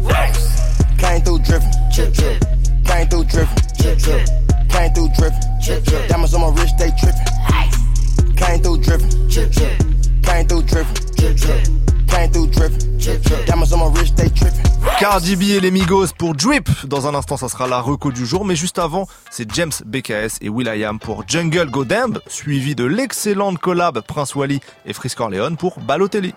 Came 0.99 1.21
through 1.23 1.39
dripping. 1.41 1.73
Drip, 1.93 2.15
drip. 2.15 2.45
Came 2.85 3.09
through 3.09 3.25
dripping. 3.25 3.57
Drip, 3.77 3.99
drip. 3.99 4.29
Came 4.71 4.93
through 4.95 5.09
dripping. 5.19 5.41
Drip, 5.65 5.85
drip. 5.85 6.09
Diamonds 6.09 6.35
on 6.35 6.41
my 6.43 6.61
wrist, 6.61 6.79
they 6.79 6.93
tripping. 6.93 8.37
Came 8.37 8.63
through 8.63 8.79
dripping. 8.83 9.29
Drip, 9.29 9.51
drip. 9.51 9.79
Came 10.23 10.47
through 10.47 10.63
dripping. 10.63 11.17
Drip, 11.17 11.37
drip. 11.37 11.96
Came 12.09 12.31
through 12.31 12.47
dripping. 12.49 12.99
Drip, 12.99 13.23
drip. 13.23 13.47
Diamonds 13.47 13.73
on 13.73 13.79
my 13.79 13.99
wrist, 13.99 14.17
they 14.17 14.29
tripping. 14.31 14.63
Cardi 14.99 15.37
B 15.37 15.43
et 15.51 15.61
les 15.61 15.71
Migos 15.71 16.09
pour 16.17 16.35
Drip. 16.35 16.69
Dans 16.87 17.07
un 17.07 17.15
instant, 17.15 17.37
ça 17.37 17.49
sera 17.49 17.67
la 17.67 17.81
reco 17.81 18.13
du 18.13 18.25
jour. 18.25 18.45
Mais 18.45 18.57
juste 18.57 18.79
avant, 18.79 19.07
c'est 19.31 19.51
James 19.55 19.73
BKS 19.85 20.39
et 20.41 20.49
Will.i.am 20.49 20.99
pour 20.99 21.25
Jungle 21.27 21.71
Go 21.71 21.85
Damn, 21.85 22.19
suivi 22.27 22.75
de 22.75 22.85
l'excellente 22.85 23.59
collab 23.59 24.01
Prince 24.01 24.35
Wally 24.35 24.61
et 24.87 24.93
Frisk 24.93 25.21
Orleans 25.21 25.57
pour 25.57 25.81
Balotelli. 25.81 26.35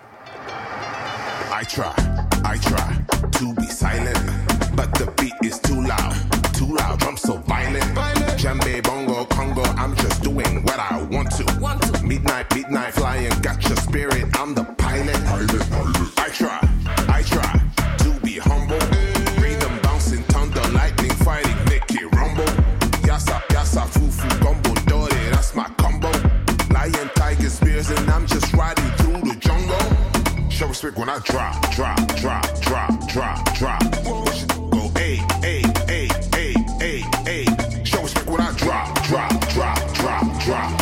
I 1.52 1.64
try, 1.66 1.92
I 2.44 2.58
try 2.58 3.30
to 3.38 3.52
be 3.54 3.66
silent, 3.66 4.18
but 4.74 4.92
the 4.94 5.06
beat 5.20 5.34
is 5.42 5.60
too 5.60 5.82
loud, 5.82 6.14
too 6.60 6.74
loud. 6.74 6.98
Drum 6.98 7.16
so 7.16 7.36
violent. 7.38 7.84
Djembe, 8.38 8.82
bongo, 8.82 9.24
Congo, 9.24 9.62
I'm 9.82 9.94
just 9.96 10.22
doing 10.22 10.62
what 10.64 10.78
I 10.78 11.02
want 11.10 11.30
to. 11.38 11.44
Midnight, 12.04 12.54
midnight 12.54 12.92
flying, 12.92 13.32
got 13.40 13.66
your 13.68 13.76
spirit. 13.78 14.24
I'm 14.38 14.54
the 14.54 14.64
pilot. 14.76 15.16
I 16.18 16.28
try, 16.40 16.60
I 17.08 17.22
try 17.22 17.52
to 18.02 18.10
be 18.20 18.38
humble. 18.38 18.82
Rhythm 19.42 19.74
bouncing, 19.82 20.22
thunder, 20.24 20.66
lightning 20.78 21.16
fighting, 21.26 21.58
make 21.72 21.90
it 21.90 22.08
rumble. 22.14 22.52
Yassa, 23.08 23.40
yassa, 23.54 23.84
fufu, 23.94 24.28
gumbo, 24.42 24.74
dore, 24.90 25.08
that's 25.32 25.54
my 25.54 25.68
combo. 25.78 26.12
Lion, 26.74 27.10
tiger, 27.14 27.48
spears, 27.48 27.90
and 27.90 28.10
I'm 28.10 28.26
just 28.26 28.52
riding 28.52 28.90
through 28.98 29.20
the 29.28 29.36
jungle. 29.46 30.50
Show 30.50 30.68
respect 30.68 30.98
when 30.98 31.08
I 31.08 31.18
drop, 31.20 31.70
drop, 31.70 32.00
drop, 32.16 32.60
drop, 32.60 33.08
drop, 33.08 33.54
drop. 33.54 34.59
Drop, 40.50 40.79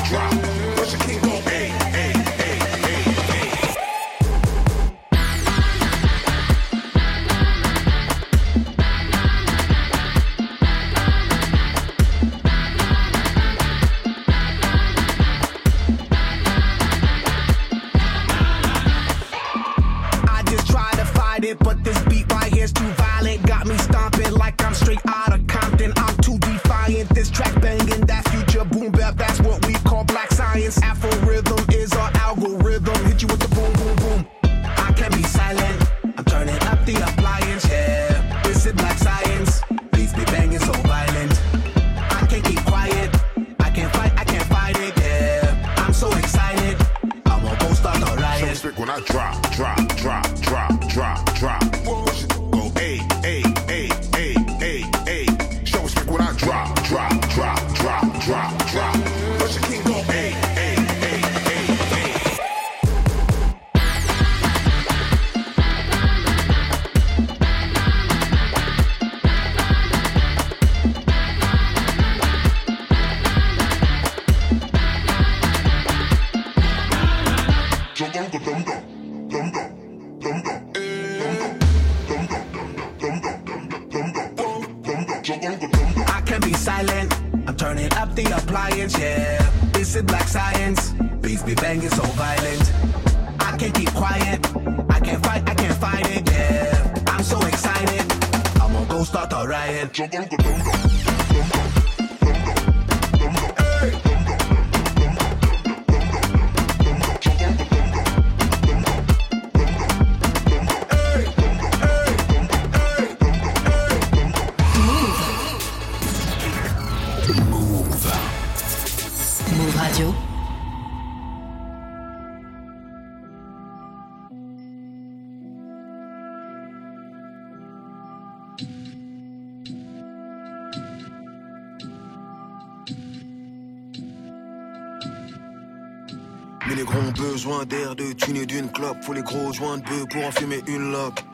Faut 139.03 139.13
les 139.13 139.23
gros 139.23 139.53
joints 139.53 139.79
de 139.79 140.05
pour 140.05 140.25
en 140.25 140.31
fumer 140.31 140.63
une 140.69 140.93
loque. 140.93 141.25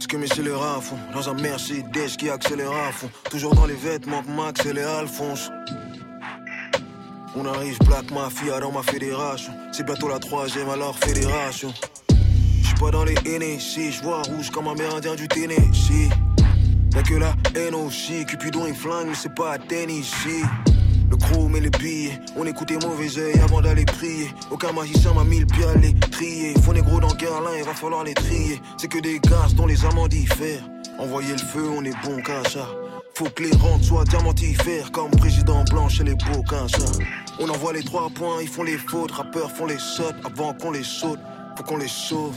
Ce 0.00 0.08
que 0.08 0.16
mes 0.16 0.26
scélérats 0.26 0.78
à 0.78 1.14
dans 1.14 1.28
un 1.28 1.34
Mercedes 1.34 2.16
qui 2.18 2.28
accélère 2.28 2.72
à 2.72 2.90
fond. 2.90 3.08
Toujours 3.30 3.54
dans 3.54 3.66
les 3.66 3.74
vêtements 3.74 4.22
que 4.22 4.30
Max 4.30 4.66
et 4.66 4.72
les 4.72 4.82
Alphonse. 4.82 5.52
On 7.36 7.46
arrive 7.46 7.78
Black 7.86 8.10
Mafia 8.10 8.58
dans 8.58 8.72
ma 8.72 8.82
fédération. 8.82 9.52
C'est 9.70 9.84
bientôt 9.84 10.08
la 10.08 10.18
troisième 10.18 10.68
alors 10.68 10.98
fédération. 10.98 11.72
J'suis 12.60 12.74
pas 12.74 12.90
dans 12.90 13.04
les 13.04 13.14
NSC, 13.14 13.92
j'vois 13.92 14.22
rouge 14.22 14.50
comme 14.50 14.66
un 14.66 14.74
mérindien 14.74 15.14
du 15.14 15.28
Tennessee. 15.28 16.10
Y'a 16.92 17.02
que 17.04 17.14
la 17.14 17.36
haine 17.54 18.26
Cupidon 18.26 18.66
il 18.66 18.74
flingue, 18.74 19.08
mais 19.10 19.14
c'est 19.14 19.34
pas 19.34 19.52
à 19.52 19.58
Tennessee. 19.58 20.42
Et 21.56 21.60
les 21.60 21.70
billets, 21.70 22.20
on 22.36 22.46
écoutait 22.46 22.78
mauvais 22.86 23.18
oeil 23.18 23.40
avant 23.40 23.60
d'aller 23.60 23.84
prier. 23.84 24.28
Aucun 24.50 24.70
magicien 24.70 25.12
m'a 25.12 25.24
mis 25.24 25.40
le 25.40 25.46
pied 25.46 25.64
à 25.64 25.74
les 25.74 25.92
trier. 25.94 26.54
Faut 26.62 26.72
négro 26.72 27.00
dans 27.00 27.12
Guerlain, 27.14 27.50
il 27.58 27.64
va 27.64 27.74
falloir 27.74 28.04
les 28.04 28.14
trier. 28.14 28.60
C'est 28.76 28.86
que 28.86 29.00
des 29.00 29.18
gaz 29.18 29.56
dont 29.56 29.66
les 29.66 29.84
amants 29.84 30.06
diffèrent. 30.06 30.62
Envoyer 31.00 31.32
le 31.32 31.38
feu, 31.38 31.68
on 31.76 31.84
est 31.84 31.94
bon 32.04 32.22
ça. 32.48 32.68
Faut 33.14 33.28
que 33.30 33.42
les 33.42 33.56
rentes 33.56 33.82
soient 33.82 34.04
diamantifères 34.04 34.92
comme 34.92 35.10
président 35.10 35.64
blanc 35.64 35.88
chez 35.88 36.04
les 36.04 36.14
beaux 36.14 36.44
ça. 36.48 36.86
On 37.40 37.48
envoie 37.48 37.72
les 37.72 37.82
trois 37.82 38.08
points, 38.10 38.40
ils 38.40 38.48
font 38.48 38.62
les 38.62 38.78
fautes. 38.78 39.10
Rappeurs 39.10 39.50
font 39.50 39.66
les 39.66 39.78
sautes 39.78 40.14
avant 40.24 40.54
qu'on 40.54 40.70
les 40.70 40.84
saute. 40.84 41.18
Faut 41.56 41.64
qu'on 41.64 41.78
les 41.78 41.88
sauve 41.88 42.36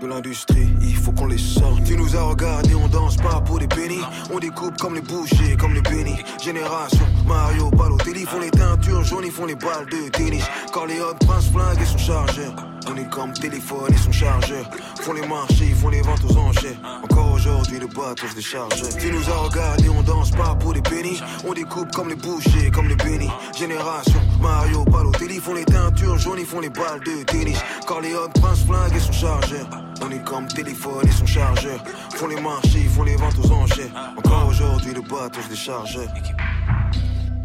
de 0.00 0.06
l'industrie, 0.06 0.68
faut 1.04 1.12
qu'on 1.12 1.26
les 1.26 1.38
sorte. 1.38 1.84
Tu 1.84 1.96
nous 1.96 2.16
as 2.16 2.22
regardé, 2.22 2.74
on 2.74 2.88
danse 2.88 3.16
pas 3.16 3.40
pour 3.40 3.58
des 3.58 3.68
pennies. 3.68 4.04
On 4.32 4.38
découpe 4.38 4.76
comme 4.78 4.94
les 4.94 5.02
bouchers, 5.02 5.56
comme 5.58 5.74
les 5.74 5.82
bénis. 5.82 6.16
Génération, 6.42 7.06
Mario, 7.26 7.70
Balotelli 7.70 8.24
font 8.24 8.40
les 8.40 8.50
teintures 8.50 9.04
jaunes, 9.04 9.24
ils 9.26 9.32
font 9.32 9.44
les 9.44 9.54
balles 9.54 9.86
de 9.90 10.08
tennis. 10.08 10.44
Corleone, 10.72 11.16
Prince 11.26 11.50
Flingue 11.52 11.80
et 11.80 11.84
son 11.84 11.98
chargeur. 11.98 12.54
On 12.90 12.96
est 12.96 13.08
comme 13.10 13.32
téléphone 13.32 13.92
et 13.92 13.96
son 13.96 14.12
chargeur. 14.12 14.64
Font 15.00 15.12
les 15.12 15.26
marchés, 15.26 15.66
ils 15.68 15.74
font 15.74 15.90
les 15.90 16.00
ventes 16.00 16.24
aux 16.28 16.36
enchères. 16.36 16.76
Encore 17.02 17.32
aujourd'hui, 17.32 17.78
le 17.78 17.86
bateau 17.86 18.26
se 18.28 18.34
décharge. 18.34 18.82
Tu 18.98 19.10
nous 19.10 19.28
as 19.30 19.36
regardé, 19.36 19.88
on 19.90 20.02
danse 20.02 20.30
pas 20.30 20.54
pour 20.54 20.72
des 20.72 20.82
pennies. 20.82 21.20
On 21.46 21.52
découpe 21.52 21.90
comme 21.92 22.08
les 22.08 22.16
bouchers, 22.16 22.70
comme 22.72 22.88
les 22.88 22.96
bénis. 22.96 23.30
Génération, 23.56 24.20
Mario, 24.40 24.84
Balotelli 24.84 25.38
font 25.38 25.54
les 25.54 25.64
teintures 25.64 26.18
jaunes, 26.18 26.38
ils 26.38 26.46
font 26.46 26.60
les 26.60 26.70
balles 26.70 27.00
de 27.00 27.24
tennis. 27.24 27.58
Corleone, 27.86 28.30
Prince 28.40 28.64
Flingue 28.66 28.96
et 28.96 29.00
son 29.00 29.12
chargeur. 29.12 29.66
On 30.06 30.10
est 30.10 30.22
comme 30.22 30.46
téléphone 30.46 31.06
et 31.08 31.12
son 31.12 31.24
chargeur. 31.24 31.82
Font 32.14 32.26
les 32.26 32.38
marchés, 32.40 32.82
font 32.94 33.04
les 33.04 33.16
ventes 33.16 33.38
aux 33.42 33.50
enchères. 33.52 34.12
Encore 34.18 34.48
aujourd'hui, 34.48 34.92
le 34.92 35.00
bateau 35.00 35.40
se 35.40 35.48
décharge. 35.48 35.98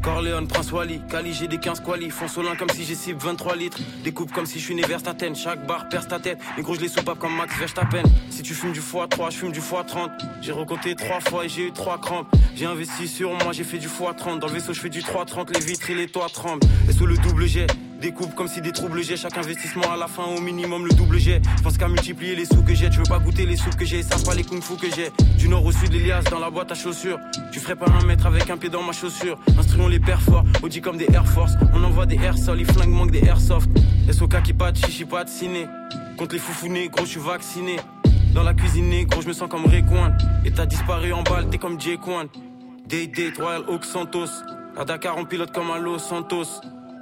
Corleone, 0.04 0.48
Prince 0.48 0.72
Wally, 0.72 1.02
Cali, 1.10 1.34
j'ai 1.34 1.48
des 1.48 1.58
15 1.58 1.82
quali. 1.82 2.10
Au 2.12 2.56
comme 2.58 2.70
si 2.72 2.84
j'ai 2.84 2.96
cible 2.96 3.20
23 3.20 3.56
litres. 3.56 3.78
Découpe 4.04 4.34
comme 4.34 4.46
si 4.46 4.60
je 4.60 4.66
suis 4.66 4.76
né 4.76 4.82
vers 4.82 5.02
ta 5.02 5.14
tête. 5.14 5.36
Chaque 5.36 5.66
barre 5.66 5.88
perce 5.88 6.08
ta 6.08 6.20
tête. 6.20 6.40
Les 6.58 6.64
gros, 6.64 6.76
je 6.76 6.82
les 6.82 6.90
soupape 6.90 7.20
comme 7.20 7.36
Max 7.36 7.58
Verstappen. 7.58 8.04
Si 8.30 8.42
tu 8.42 8.54
fumes 8.54 8.74
du 8.74 8.82
x3, 8.82 9.32
je 9.32 9.38
fume 9.38 9.52
du 9.54 9.62
x30. 9.62 10.10
J'ai 10.42 10.52
recompté 10.52 10.96
3 10.96 11.22
fois 11.22 11.46
et 11.46 11.50
j'ai 11.50 11.68
eu 11.68 11.72
3 11.72 12.02
crampes. 12.02 12.28
J'ai 12.56 12.66
investi 12.66 13.08
sur 13.08 13.32
moi, 13.32 13.54
j'ai 13.54 13.64
fait 13.64 13.78
du 13.78 13.88
x30. 13.88 14.40
Dans 14.40 14.48
le 14.48 14.54
vaisseau, 14.54 14.74
je 14.74 14.82
fais 14.82 14.90
du 14.90 15.02
330. 15.02 15.56
Les 15.56 15.64
vitres 15.64 15.90
et 15.90 15.96
les 15.96 16.08
toits 16.08 16.28
tremblent. 16.34 16.68
Et 16.90 16.94
sous 16.94 17.06
le 17.06 17.18
double 17.18 17.46
jet. 17.46 17.68
Découpe 18.02 18.34
comme 18.34 18.48
si 18.48 18.62
des 18.62 18.72
troubles 18.72 19.04
j'ai 19.04 19.18
chaque 19.18 19.38
investissement 19.38 19.92
à 19.92 19.98
la 19.98 20.08
fin 20.08 20.24
au 20.24 20.40
minimum 20.40 20.86
le 20.86 20.94
double. 20.94 21.20
Je 21.20 21.40
pense 21.62 21.78
qu'à 21.78 21.90
multiplier 21.90 22.34
les 22.34 22.46
sous 22.46 22.64
que 22.64 22.74
j'ai, 22.74 22.90
tu 22.90 23.00
veux 23.00 23.04
pas 23.04 23.20
goûter 23.20 23.46
les 23.46 23.58
sous 23.58 23.70
que 23.72 23.84
j'ai, 23.84 24.04
ça 24.04 24.16
pas 24.26 24.34
les 24.34 24.44
kung 24.44 24.62
fu 24.62 24.76
que 24.76 24.88
j'ai. 24.96 25.12
Du 25.38 25.50
nord 25.50 25.66
au 25.66 25.72
sud 25.74 25.92
l'Elias 25.92 26.24
dans 26.32 26.40
la 26.40 26.50
boîte 26.50 26.72
à 26.72 26.76
chaussures. 26.76 27.20
Tu 27.52 27.60
ferais 27.60 27.76
pas 27.76 27.88
un 27.90 28.06
mètre 28.06 28.26
avec 28.26 28.50
un 28.50 28.58
pied 28.58 28.70
dans 28.70 28.84
ma 28.84 28.94
chaussure. 28.94 29.38
Instruons 29.58 29.90
les 29.90 30.00
pères 30.00 30.22
forts, 30.22 30.46
Audi 30.64 30.80
comme 30.80 30.96
des 30.96 31.08
Air 31.14 31.28
Force. 31.28 31.54
On 31.74 31.84
envoie 31.84 32.06
des 32.06 32.16
air 32.16 32.38
sol, 32.38 32.58
les 32.58 32.64
flingues 32.64 32.90
manquent 32.90 33.12
des 33.12 33.26
airsoft. 33.26 33.70
SOK 34.10 34.44
qui 34.44 34.54
pat, 34.54 34.74
chichi 34.78 35.04
pat, 35.04 35.28
ciné. 35.28 35.68
Contre 36.18 36.36
les 36.36 36.40
foufounes, 36.40 36.88
gros, 36.88 37.04
je 37.04 37.12
suis 37.12 37.20
vacciné. 37.20 37.78
Dans 38.34 38.44
la 38.44 38.54
cuisine, 38.54 39.06
gros, 39.08 39.22
je 39.22 39.28
me 39.28 39.34
sens 39.34 39.50
comme 39.50 39.66
Rayquan. 39.66 40.14
Et 40.46 40.52
t'as 40.52 40.66
disparu 40.66 41.12
en 41.12 41.24
balle, 41.24 41.50
t'es 41.50 41.58
comme 41.58 41.80
Jay 41.80 41.98
Quan. 41.98 42.28
Day 42.88 43.08
Date, 43.08 43.38
Royal 43.38 43.64
Oak 43.68 43.84
Santos. 43.84 44.30
À 44.78 44.86
Dakar, 44.86 45.18
on 45.18 45.26
pilote 45.26 45.52
comme 45.52 45.70
un 45.70 45.80
Los 45.80 46.00
Santos. 46.00 46.62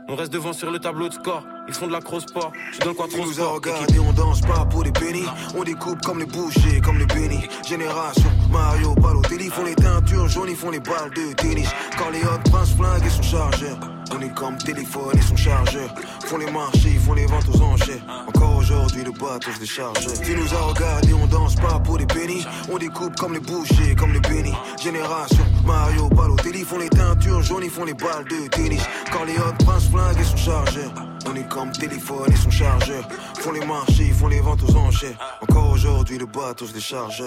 On 0.10 0.16
reste 0.16 0.32
devant 0.32 0.54
sur 0.54 0.72
le 0.72 0.80
tableau 0.80 1.10
de 1.10 1.14
score. 1.14 1.44
Ils 1.68 1.74
font 1.74 1.88
de 1.88 1.92
la 1.92 2.00
cross-sport. 2.00 2.54
Je 2.72 2.80
donne 2.80 2.96
quoi 2.96 3.08
Tu 3.10 3.16
trop 3.16 3.26
nous 3.26 3.34
sport. 3.34 3.56
regardé, 3.56 4.00
on 4.00 4.14
danse 4.14 4.40
pas 4.42 4.66
pour 4.66 4.84
des 4.84 4.92
pennies. 4.92 5.26
On 5.58 5.64
découpe 5.64 6.02
comme 6.02 6.20
les 6.20 6.26
bouchers, 6.26 6.80
comme 6.82 6.98
les 6.98 7.06
bénis. 7.06 7.46
Génération 7.68 8.30
Mario 8.50 8.96
Balotelli 8.96 9.50
font 9.50 9.66
les 9.66 9.76
teintures 9.76 10.30
jaunes, 10.30 10.50
ils 10.50 10.56
font 10.56 10.72
les 10.72 10.80
balles 10.80 11.12
de 11.14 11.34
tennis. 11.34 11.70
Corleone, 11.98 12.42
Prince 12.50 12.74
Flingue 12.76 13.06
et 13.06 13.10
son 13.10 13.22
chargeur. 13.22 13.97
On 14.12 14.22
est 14.22 14.34
comme 14.34 14.58
téléphone 14.58 15.18
et 15.18 15.22
son 15.22 15.36
chargeur. 15.36 15.94
Font 16.26 16.38
les 16.38 16.52
marchés, 16.52 16.92
ils 16.94 17.00
font 17.00 17.14
les 17.14 17.26
ventes 17.26 17.48
aux 17.54 17.62
enchères. 17.62 18.02
Encore 18.28 18.58
aujourd'hui, 18.58 19.04
le 19.04 19.12
bateau 19.12 19.52
se 19.52 19.60
décharge. 19.60 20.06
Tu 20.24 20.36
nous 20.36 20.54
as 20.54 20.62
regardé, 20.62 21.14
on 21.14 21.28
danse 21.28 21.56
pas 21.56 21.80
pour 21.80 21.98
des 21.98 22.06
pennies. 22.06 22.46
On 22.72 22.78
découpe 22.78 23.16
comme 23.16 23.34
les 23.34 23.40
bouchers, 23.40 23.96
comme 23.96 24.14
les 24.14 24.20
bénis. 24.20 24.54
Génération 24.82 25.44
Mario 25.66 26.10
Balotelli 26.10 26.64
font 26.64 26.80
les 26.80 26.90
teintures 26.90 27.42
jaunes, 27.42 27.64
ils 27.64 27.70
font 27.70 27.86
les 27.86 27.94
balles 27.94 28.26
de 28.26 28.48
tennis. 28.48 28.84
Corleone, 29.12 29.58
Prince 29.66 29.90
Flingue 29.90 30.20
et 30.20 30.24
son 30.24 30.38
chargeur. 30.38 30.92
On 31.30 31.36
est 31.36 31.48
comme 31.50 31.72
téléphone 31.72 32.32
et 32.32 32.36
son 32.36 32.50
chargeur. 32.50 33.08
Font 33.40 33.52
les 33.52 33.66
marchés, 33.66 34.08
ils 34.08 34.14
font 34.14 34.28
les 34.28 34.40
ventes 34.40 34.64
aux 34.64 34.76
enchères. 34.76 35.18
Encore 35.42 35.72
aujourd'hui, 35.72 36.18
le 36.18 36.26
bateau 36.26 36.66
se 36.66 36.74
décharge. 36.74 37.24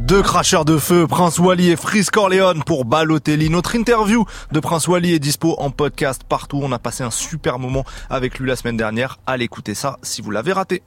Deux 0.00 0.22
cracheurs 0.22 0.64
de 0.64 0.76
feu, 0.76 1.06
Prince 1.06 1.38
Wally 1.38 1.70
et 1.70 1.76
Freeze 1.76 2.10
Corleone 2.10 2.64
pour 2.64 2.84
Balotelli. 2.84 3.48
Notre 3.48 3.76
interview 3.76 4.24
de 4.50 4.58
Prince 4.58 4.88
Wally 4.88 5.14
est 5.14 5.20
dispo 5.20 5.54
en 5.58 5.70
podcast 5.70 6.22
partout. 6.28 6.60
On 6.62 6.72
a 6.72 6.80
passé 6.80 7.04
un 7.04 7.12
super 7.12 7.60
moment 7.60 7.84
avec 8.10 8.38
lui 8.40 8.48
la 8.48 8.56
semaine 8.56 8.76
dernière. 8.76 9.18
Allez 9.26 9.44
écouter 9.44 9.74
ça 9.74 9.98
si 10.02 10.20
vous 10.20 10.32
l'avez 10.32 10.52
raté. 10.52 10.82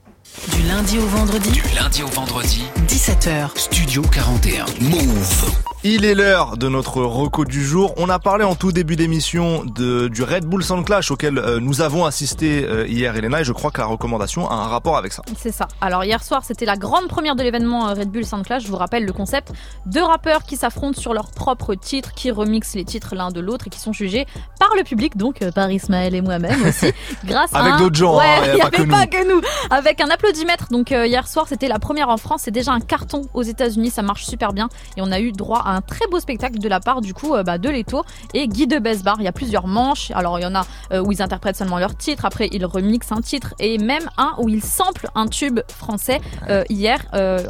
Du 0.53 0.61
lundi 0.63 0.99
au 0.99 1.05
vendredi. 1.05 1.49
Du 1.51 1.63
lundi 1.73 2.03
au 2.03 2.07
vendredi, 2.07 2.65
17h. 2.87 3.57
Studio 3.57 4.01
41. 4.01 4.65
Move. 4.81 5.76
Il 5.89 6.03
est 6.03 6.15
l'heure 6.15 6.57
de 6.57 6.67
notre 6.67 7.01
reco 7.01 7.45
du 7.45 7.63
jour. 7.63 7.93
On 7.95 8.09
a 8.09 8.19
parlé 8.19 8.43
en 8.43 8.55
tout 8.55 8.73
début 8.73 8.97
d'émission 8.97 9.63
de, 9.63 10.09
du 10.09 10.21
Red 10.21 10.43
Bull 10.43 10.61
Sound 10.61 10.83
Clash 10.85 11.11
auquel 11.11 11.37
euh, 11.37 11.61
nous 11.61 11.79
avons 11.79 12.03
assisté 12.03 12.65
euh, 12.65 12.85
hier, 12.85 13.15
Elena, 13.15 13.39
et 13.39 13.43
je 13.45 13.53
crois 13.53 13.71
que 13.71 13.79
la 13.79 13.87
recommandation 13.87 14.49
a 14.51 14.55
un 14.55 14.67
rapport 14.67 14.97
avec 14.97 15.13
ça. 15.13 15.21
C'est 15.37 15.53
ça. 15.53 15.69
Alors 15.79 16.03
hier 16.03 16.21
soir, 16.21 16.43
c'était 16.43 16.65
la 16.65 16.75
grande 16.75 17.07
première 17.07 17.37
de 17.37 17.43
l'événement 17.43 17.87
euh, 17.87 17.93
Red 17.93 18.09
Bull 18.11 18.25
Sound 18.25 18.45
Clash. 18.45 18.63
Je 18.63 18.67
vous 18.67 18.75
rappelle 18.75 19.05
le 19.05 19.13
concept. 19.13 19.53
Deux 19.85 20.03
rappeurs 20.03 20.43
qui 20.43 20.57
s'affrontent 20.57 20.99
sur 20.99 21.13
leurs 21.13 21.31
propres 21.31 21.73
titres, 21.73 22.11
qui 22.13 22.31
remixent 22.31 22.75
les 22.75 22.83
titres 22.83 23.15
l'un 23.15 23.31
de 23.31 23.39
l'autre 23.39 23.67
et 23.67 23.69
qui 23.69 23.79
sont 23.79 23.93
jugés 23.93 24.27
par 24.59 24.71
le 24.75 24.83
public, 24.83 25.15
donc 25.15 25.41
euh, 25.41 25.53
par 25.53 25.71
Ismaël 25.71 26.13
et 26.15 26.21
moi-même 26.21 26.65
aussi, 26.65 26.91
grâce 27.23 27.53
à 27.53 27.59
Avec 27.59 27.77
d'autres 27.77 27.95
gens, 27.95 28.17
Ouais, 28.17 28.25
hein, 28.25 28.41
a 28.41 28.47
il 28.47 28.57
y 28.57 28.59
pas 28.59 28.65
avait 28.67 28.77
que 28.83 28.89
pas 28.89 29.07
que 29.07 29.25
nous. 29.25 29.39
Avec 29.69 30.01
un 30.01 30.09
applaudimètre. 30.09 30.67
Donc 30.69 30.91
hier 30.91 31.25
soir, 31.29 31.45
c'était 31.47 31.69
la 31.69 31.79
première 31.79 32.09
en 32.09 32.17
France. 32.17 32.41
C'est 32.43 32.51
déjà 32.51 32.73
un 32.73 32.81
carton 32.81 33.21
aux 33.33 33.43
États-Unis. 33.43 33.91
Ça 33.91 34.01
marche 34.01 34.25
super 34.25 34.51
bien 34.51 34.67
et 34.97 35.01
on 35.01 35.13
a 35.13 35.21
eu 35.21 35.31
droit 35.31 35.61
à 35.65 35.76
un 35.77 35.81
très 35.81 36.07
beau 36.07 36.19
spectacle 36.19 36.57
de 36.59 36.67
la 36.67 36.79
part 36.79 37.01
du 37.01 37.13
coup 37.13 37.35
euh, 37.35 37.43
bah, 37.43 37.57
de 37.57 37.69
Leto 37.69 38.03
et 38.33 38.47
Guy 38.47 38.67
de 38.67 38.79
Besbar. 38.79 39.15
Il 39.19 39.23
y 39.23 39.27
a 39.27 39.31
plusieurs 39.31 39.67
manches. 39.67 40.11
Alors 40.11 40.39
il 40.39 40.43
y 40.43 40.45
en 40.45 40.55
a 40.55 40.65
euh, 40.91 41.01
où 41.01 41.11
ils 41.11 41.21
interprètent 41.21 41.55
seulement 41.55 41.77
leur 41.77 41.95
titre. 41.95 42.25
Après 42.25 42.49
ils 42.51 42.65
remixent 42.65 43.11
un 43.11 43.21
titre 43.21 43.53
et 43.59 43.77
même 43.77 44.09
un 44.17 44.33
où 44.39 44.49
ils 44.49 44.63
samplent 44.63 45.09
un 45.15 45.27
tube 45.27 45.59
français. 45.69 46.19
Euh, 46.49 46.63
hier, 46.69 46.99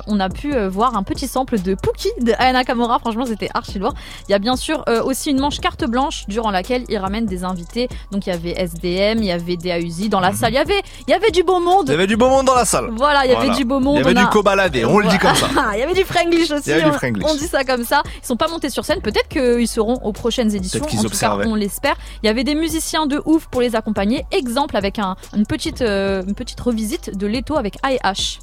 on 0.08 0.20
a 0.20 0.30
pu 0.30 0.56
voir 0.68 0.96
un 0.98 1.04
petit 1.04 1.28
sample 1.28 1.60
de 1.62 1.76
Pookie 1.76 2.10
de 2.22 2.34
Ayana 2.38 2.64
Kamora. 2.64 3.00
Franchement, 3.00 3.26
c'était 3.26 3.50
archi 3.54 3.80
lourd. 3.80 3.94
Il 4.28 4.32
y 4.32 4.36
a 4.36 4.40
bien 4.40 4.56
sûr 4.56 4.84
aussi 5.06 5.32
une 5.32 5.40
manche 5.40 5.60
carte 5.60 5.86
blanche 5.86 6.26
durant 6.28 6.52
laquelle 6.52 6.84
ils 6.90 6.98
ramènent 6.98 7.26
des 7.26 7.44
invités. 7.44 7.88
Donc 8.12 8.28
il 8.28 8.30
y 8.30 8.34
avait 8.34 8.52
SDM, 8.62 9.20
il 9.20 9.26
y 9.26 9.32
avait 9.32 9.56
DAUZI 9.58 10.10
dans 10.10 10.20
la 10.20 10.34
salle. 10.34 10.52
Il 10.52 10.56
y 10.56 10.60
avait, 10.60 10.82
il 11.08 11.12
y 11.12 11.14
avait 11.14 11.32
du 11.32 11.44
beau 11.44 11.60
monde. 11.60 11.86
Il 11.88 11.92
y 11.92 11.96
avait 11.96 12.08
du 12.08 12.18
beau 12.18 12.30
monde 12.30 12.46
dans 12.46 12.56
la 12.56 12.66
salle. 12.66 12.90
Voilà, 12.92 13.26
il 13.26 13.32
y 13.32 13.36
avait 13.36 13.52
du 13.52 13.66
beau 13.66 13.80
monde. 13.80 13.96
Il 13.98 14.00
y 14.00 14.02
avait 14.10 14.18
on 14.18 14.22
du 14.22 14.28
a- 14.28 14.30
cobaladé, 14.30 14.86
on 14.86 15.00
le 15.00 15.08
dit 15.08 15.18
comme 15.18 15.36
ça. 15.36 15.48
il 15.74 15.80
y 15.80 15.84
avait 15.84 15.94
du 15.94 16.04
Franglish 16.04 16.52
aussi. 16.52 16.64
Il 16.68 16.70
y 16.70 16.74
avait 16.74 16.84
du 16.84 16.90
on- 16.90 16.94
Franglish. 16.94 17.26
On 17.30 17.36
dit 17.36 17.48
ça 17.48 17.64
comme 17.64 17.84
ça. 17.84 18.02
Ils 18.22 18.26
sont 18.26 18.38
pas 18.38 18.48
montés 18.48 18.70
sur 18.70 18.86
scène. 18.86 19.02
Peut-être 19.02 19.28
qu'ils 19.28 19.68
seront 19.68 19.96
aux 20.04 20.14
prochaines 20.14 20.54
éditions. 20.56 20.82
En 20.84 20.88
tout 20.88 20.96
cas, 20.98 21.04
observaient. 21.04 21.46
on 21.48 21.56
l'espère. 21.56 21.96
Il 22.24 22.28
y 22.28 22.30
avait 22.30 22.44
des 22.44 22.56
musiciens 22.56 23.06
de 23.08 23.22
ouf 23.26 23.48
pour 23.48 23.62
les 23.62 23.76
accompagner. 23.76 24.26
Exemple 24.32 24.76
avec 24.78 25.00
un, 25.00 25.16
une 25.36 25.46
petite, 25.46 25.82
euh, 25.82 26.24
une 26.28 26.36
petite 26.36 26.60
revisite 26.60 27.18
de 27.18 27.28
Leto 27.28 27.58
avec 27.58 27.78
AH. 27.84 28.40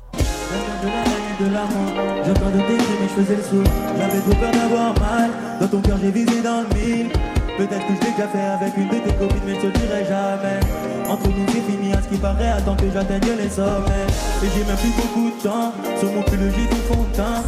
de 1.41 1.47
l'amour. 1.47 1.93
J'entends 2.25 2.51
de 2.51 2.59
tes 2.61 2.77
mais 2.77 3.09
je 3.09 3.23
faisais 3.23 3.37
le 3.37 3.43
sourd. 3.43 3.73
J'avais 3.99 4.21
trop 4.21 4.41
peur 4.41 4.53
d'avoir 4.53 4.95
mal. 5.01 5.31
Dans 5.61 5.69
ton 5.69 5.81
cœur, 5.81 5.99
j'ai 6.03 6.11
visé 6.11 6.43
dans 6.43 6.63
le 6.63 6.75
mille. 6.75 7.11
Peut-être 7.57 7.87
que 7.87 7.95
je 7.95 8.01
l'ai 8.07 8.13
déjà 8.13 8.29
fait 8.29 8.41
avec 8.41 8.77
une 8.77 8.89
de 8.89 8.97
tes 8.97 9.13
copines, 9.15 9.41
mais 9.47 9.55
je 9.55 9.61
te 9.61 9.67
le 9.67 9.73
dirai 9.73 10.05
jamais. 10.05 10.61
Entre 11.09 11.29
nous, 11.29 11.47
c'est 11.49 11.73
fini 11.73 11.93
à 11.93 12.03
ce 12.03 12.09
qui 12.09 12.17
paraît. 12.17 12.49
Attends 12.51 12.75
que 12.77 12.91
j'atteigne 12.93 13.37
les 13.39 13.49
sommets. 13.49 14.07
Et 14.43 14.49
j'ai 14.55 14.65
même 14.65 14.77
plus 14.77 14.91
beaucoup 14.97 15.31
de 15.31 15.43
temps. 15.43 15.73
Sur 15.99 16.11
mon 16.13 16.23
pull, 16.23 16.39
j'ai 16.41 16.67
du 16.67 16.81
fond 16.89 17.03
de 17.03 17.17
teint. 17.17 17.43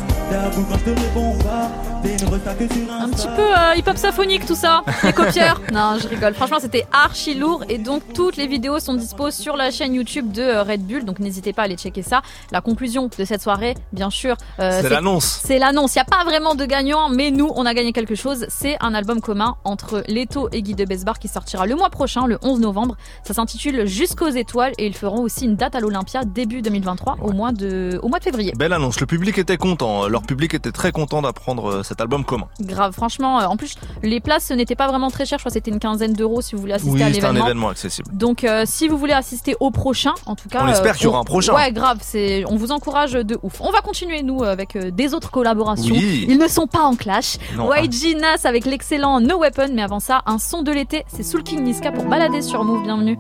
Un 3.01 3.09
petit 3.11 3.29
peu 3.29 3.43
euh, 3.43 3.75
hip-hop 3.77 3.97
symphonique 3.97 4.45
tout 4.47 4.55
ça, 4.55 4.83
les 5.05 5.13
copieurs. 5.13 5.61
non, 5.73 5.99
je 6.01 6.09
rigole. 6.09 6.35
Franchement, 6.35 6.59
c'était 6.61 6.85
archi 6.93 7.35
lourd 7.35 7.65
et 7.69 7.79
donc 7.79 8.03
toutes 8.13 8.37
les 8.37 8.47
vidéos 8.47 8.79
sont 8.81 8.95
dispo 8.95 9.31
sur 9.31 9.57
la 9.57 9.71
chaîne 9.71 9.95
YouTube 9.95 10.33
de 10.33 10.43
euh, 10.43 10.63
Red 10.63 10.87
Bull. 10.87 11.05
Donc 11.05 11.21
n'hésitez 11.21 11.53
pas 11.53 11.63
à 11.63 11.65
aller 11.67 11.77
checker 11.77 12.03
ça. 12.03 12.23
La 12.51 12.61
conclusion 12.61 13.09
de 13.17 13.25
cette 13.25 13.43
soirée, 13.43 13.75
bien 13.93 14.11
sûr, 14.11 14.37
euh, 14.61 14.81
C'est 14.83 14.89
l'annonce. 14.89 15.41
C'est 15.45 15.59
l'annonce. 15.59 15.95
Il 15.95 15.99
y 15.99 16.01
a 16.01 16.05
pas 16.05 16.25
vraiment 16.25 16.55
de 16.55 16.65
gagnant, 16.65 17.09
mais 17.09 17.31
nous, 17.31 17.51
on 17.55 17.65
a 17.67 17.75
gagné 17.75 17.93
quelque 17.93 18.15
chose. 18.15 18.47
C'est 18.49 18.77
un 18.81 18.95
album 18.95 19.21
commun 19.21 19.57
entre 19.65 20.03
Leto 20.09 20.49
et 20.53 20.63
Guy 20.63 20.75
de 20.75 20.85
Besbar 20.85 21.19
qui 21.19 21.29
sortira 21.29 21.67
le 21.67 21.77
mois 21.77 21.91
prochain, 21.91 22.27
le 22.27 22.39
11 22.43 22.61
novembre. 22.61 22.97
Ça 23.25 23.35
s'intitule 23.35 23.87
Jusqu'aux 23.87 24.29
étoiles 24.29 24.73
et 24.79 24.87
ils 24.87 24.97
feront 24.97 25.23
aussi 25.23 25.45
une 25.45 25.57
date 25.57 25.75
à 25.75 25.81
l'Olympia 25.81 26.25
début 26.25 26.63
2023 26.63 27.19
au 27.23 27.33
mois 27.33 27.53
de 27.53 27.99
au 28.03 28.09
mois 28.09 28.19
de 28.19 28.25
février. 28.25 28.53
Belle 28.57 28.73
annonce. 28.73 29.01
Le 29.01 29.07
public 29.07 29.39
était 29.39 29.57
content. 29.57 30.09
Leur 30.17 30.23
public 30.23 30.55
était 30.55 30.73
très 30.73 30.93
content 30.93 31.21
d'apprendre 31.21 31.67
euh, 31.71 31.83
cet 31.83 32.01
album 32.01 32.25
commun. 32.25 32.47
Grave, 32.59 32.93
franchement. 32.95 33.39
euh, 33.41 33.45
En 33.45 33.59
plus, 33.59 33.75
les 34.03 34.19
places 34.21 34.47
ce 34.47 34.55
n'étaient 34.55 34.75
pas 34.75 34.89
vraiment 34.89 35.11
très 35.11 35.27
chères. 35.27 35.39
Je 35.39 35.43
crois 35.43 35.51
que 35.51 35.55
c'était 35.55 35.71
une 35.71 35.79
quinzaine 35.79 36.15
d'euros 36.15 36.41
si 36.41 36.55
vous 36.55 36.63
voulez 36.63 36.73
assister 36.73 36.91
Oui, 36.95 37.03
à 37.03 37.13
c'est 37.13 37.19
un 37.19 37.33
l'événement. 37.33 37.45
événement 37.45 37.69
accessible. 37.69 38.09
Donc, 38.17 38.43
euh, 38.43 38.63
si 38.65 38.89
vous 38.89 38.97
voulez 38.97 39.13
assister 39.13 39.57
au 39.61 39.71
prochain, 39.71 40.15
en 40.25 40.35
tout 40.35 40.49
cas, 40.49 40.63
On 40.65 40.69
espère 40.69 40.97
qu'il 40.97 41.05
y 41.05 41.09
aura 41.09 41.19
on- 41.19 41.21
un 41.21 41.25
prochain. 41.25 41.55
Ouais, 41.55 41.71
grave. 41.71 41.99
C'est, 42.01 42.45
on 42.49 42.57
vous 42.57 42.73
encourage 42.73 43.13
de 43.13 43.39
ouf. 43.43 43.61
On 43.61 43.71
va 43.71 43.83
continuer 43.83 44.23
nous 44.23 44.43
avec 44.43 44.77
des 44.79 45.13
autres 45.13 45.31
collaborations. 45.31 45.95
Oui. 45.95 46.25
Ils 46.31 46.39
ne 46.39 46.49
sont 46.49 46.67
pas 46.67 46.81
en 46.85 46.97
clash. 46.97 47.37
Non. 47.55 47.69
YG 47.75 48.17
Nas 48.19 48.37
avec 48.45 48.65
l'excellent 48.65 49.21
No 49.21 49.39
Weapon, 49.41 49.69
mais 49.75 49.83
avant 49.83 50.01
ça, 50.01 50.23
un 50.25 50.39
son 50.39 50.63
de 50.63 50.73
l'été. 50.73 51.05
C'est 51.09 51.25
Soul 51.25 51.43
King 51.43 51.63
Niska 51.63 51.93
pour 51.93 52.05
balader 52.07 52.41
sur 52.41 52.65
Move. 52.65 52.83
Bienvenue. 52.85 53.19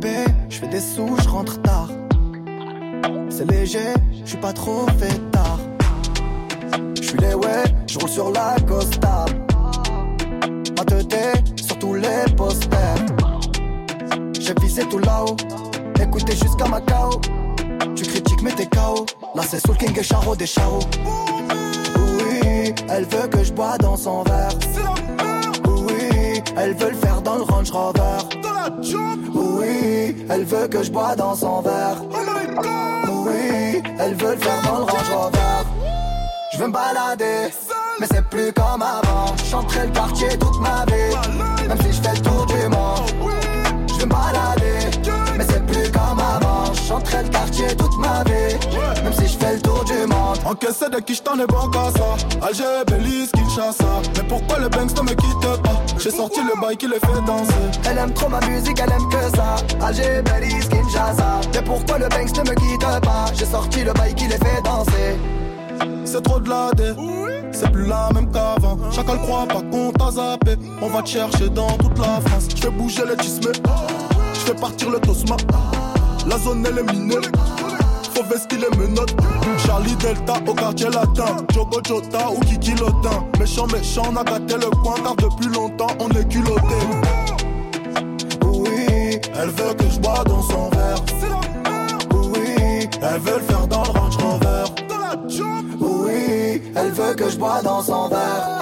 Je 0.00 0.58
fais 0.58 0.68
des 0.68 0.80
sous, 0.80 1.16
je 1.22 1.28
rentre 1.28 1.60
tard. 1.62 1.88
C'est 3.30 3.50
léger, 3.50 3.94
je 4.24 4.28
suis 4.28 4.38
pas 4.38 4.52
trop 4.52 4.86
fait 4.98 5.18
tard. 5.32 5.58
Je 6.96 7.02
suis 7.02 7.18
les 7.18 7.34
ouais, 7.34 7.64
je 7.86 7.98
roule 7.98 8.08
sur 8.08 8.30
la 8.30 8.56
Costa. 8.66 9.26
Ma 10.76 10.84
tête 10.84 11.60
sur 11.60 11.78
tous 11.78 11.94
les 11.94 12.32
posters. 12.36 13.06
J'ai 14.38 14.54
visé 14.60 14.84
tout 14.88 14.98
là-haut, 14.98 15.36
écoutez 16.00 16.36
jusqu'à 16.36 16.68
Macao. 16.68 17.20
Tu 17.96 18.04
critiques 18.04 18.42
mais 18.42 18.52
t'es 18.52 18.66
KO. 18.66 19.04
Là 19.34 19.42
c'est 19.48 19.64
Soul 19.66 19.76
King 19.78 19.98
et 19.98 20.02
Charo 20.02 20.36
des 20.36 20.46
Charo. 20.46 20.78
Oui, 21.96 22.72
elle 22.88 23.04
veut 23.04 23.28
que 23.28 23.42
je 23.42 23.52
bois 23.52 23.76
dans 23.78 23.96
son 23.96 24.22
verre. 24.22 24.50
Elle 26.60 26.74
veut 26.74 26.90
le 26.90 26.96
faire 26.96 27.22
dans 27.22 27.36
le 27.36 27.42
Range 27.42 27.70
Rover. 27.70 28.18
Oui, 29.34 30.26
elle 30.28 30.44
veut 30.44 30.66
que 30.66 30.82
je 30.82 30.90
bois 30.90 31.14
dans 31.14 31.34
son 31.34 31.60
verre. 31.62 32.02
Oui, 33.08 33.82
elle 33.98 34.14
veut 34.14 34.32
le 34.32 34.40
faire 34.40 34.62
dans 34.62 34.78
le 34.78 34.84
Range 34.84 35.10
Rover. 35.14 35.38
Je 36.52 36.58
veux 36.58 36.66
me 36.66 36.72
balader, 36.72 37.52
mais 38.00 38.06
c'est 38.10 38.24
plus 38.28 38.52
comme 38.52 38.82
avant. 38.82 39.36
Chanterai 39.48 39.86
le 39.86 39.92
quartier 39.92 40.36
toute 40.38 40.60
ma 40.60 40.84
vie, 40.86 41.14
même 41.68 41.78
si 41.80 41.92
je 41.92 42.02
fais 42.02 42.16
le 42.16 42.22
tour 42.22 42.46
du 42.46 42.68
monde. 42.68 43.08
Je 43.86 43.94
veux 43.94 44.06
me 44.06 44.10
balader, 44.10 44.57
chanterai 46.88 47.22
le 47.22 47.28
quartier 47.28 47.66
toute 47.76 47.96
ma 47.98 48.24
vie. 48.24 48.56
Même 49.04 49.12
si 49.12 49.28
je 49.28 49.38
fais 49.38 49.54
le 49.54 49.60
tour 49.60 49.84
du 49.84 49.98
monde. 50.06 50.38
Encaissé 50.46 50.88
de 50.88 50.98
qui 51.00 51.14
je 51.14 51.22
t'en 51.22 51.38
ai 51.38 51.46
bon 51.46 51.70
ça. 51.72 52.46
Alger, 52.46 52.84
Belize, 52.86 53.30
Kinshasa. 53.32 53.84
Mais 54.16 54.26
pourquoi 54.28 54.58
le 54.58 54.68
Banks 54.68 54.96
ne 54.96 55.02
me 55.02 55.14
quitte 55.14 55.62
pas? 55.62 55.82
J'ai 55.98 56.10
sorti 56.10 56.40
le 56.40 56.58
bail 56.60 56.76
qui 56.76 56.86
les 56.86 56.98
fait 56.98 57.20
danser. 57.26 57.52
Elle 57.88 57.98
aime 57.98 58.12
trop 58.14 58.28
ma 58.28 58.40
musique, 58.46 58.80
elle 58.82 58.92
aime 58.92 59.08
que 59.10 59.36
ça. 59.36 59.56
Alger, 59.86 60.22
Belize, 60.22 60.68
Kinshasa. 60.68 61.40
Mais 61.52 61.62
pourquoi 61.62 61.98
le 61.98 62.08
Banks 62.08 62.36
ne 62.38 62.50
me 62.50 62.54
quitte 62.54 63.00
pas? 63.02 63.26
J'ai 63.34 63.46
sorti 63.46 63.84
le 63.84 63.92
bail 63.92 64.14
qui 64.14 64.24
les 64.24 64.38
fait 64.38 64.62
danser. 64.64 65.18
C'est 66.06 66.22
trop 66.22 66.40
de 66.40 66.48
la 66.48 66.70
dé. 66.74 66.92
C'est 67.52 67.70
plus 67.70 67.86
la 67.86 68.08
même 68.14 68.30
qu'avant. 68.32 68.78
Chacun 68.90 69.12
le 69.14 69.18
croit 69.18 69.46
pas 69.46 69.62
qu'on 69.70 69.92
t'a 69.92 70.10
zappé. 70.12 70.56
On 70.80 70.88
va 70.88 71.02
te 71.02 71.08
chercher 71.10 71.50
dans 71.50 71.76
toute 71.76 71.98
la 71.98 72.20
France. 72.24 72.48
Je 72.54 72.62
fais 72.62 72.70
bouger 72.70 73.02
les 73.06 73.16
tismes. 73.16 73.52
Je 74.32 74.40
fais 74.40 74.54
partir 74.54 74.90
le 74.90 75.00
tosma. 75.00 75.36
La 76.28 76.38
zone 76.38 76.66
elle 76.68 76.78
est 76.78 76.92
minée. 76.92 77.16
Faut 78.14 78.22
vestir 78.24 78.58
les 78.60 78.76
menottes. 78.76 79.16
Charlie 79.64 79.96
Delta 79.96 80.34
au 80.46 80.54
quartier 80.54 80.90
latin. 80.90 81.36
Jogo 81.54 81.80
Jota 81.86 82.30
ou 82.30 82.40
Kiki 82.40 82.74
Lotin. 82.74 83.24
Méchant, 83.38 83.66
méchant, 83.68 84.02
on 84.10 84.16
a 84.16 84.24
gâté 84.24 84.56
le 84.56 84.68
coin 84.82 84.96
car 85.02 85.16
depuis 85.16 85.48
longtemps 85.48 85.86
on 85.98 86.10
est 86.10 86.28
culotté. 86.28 86.78
Oui, 88.44 89.20
elle 89.40 89.48
veut 89.50 89.74
que 89.74 89.88
je 89.90 89.98
bois 90.00 90.22
dans 90.26 90.42
son 90.42 90.68
verre. 90.68 91.02
Oui, 92.12 92.88
elle 93.00 93.20
veut 93.20 93.38
le 93.38 93.44
faire 93.44 93.66
dans 93.66 93.84
le 93.84 93.90
Range 93.90 94.16
Rover. 94.18 94.64
Oui, 95.80 96.62
elle 96.74 96.90
veut 96.90 97.14
que 97.14 97.30
je 97.30 97.38
bois 97.38 97.62
dans 97.62 97.82
son 97.82 98.08
verre. 98.08 98.58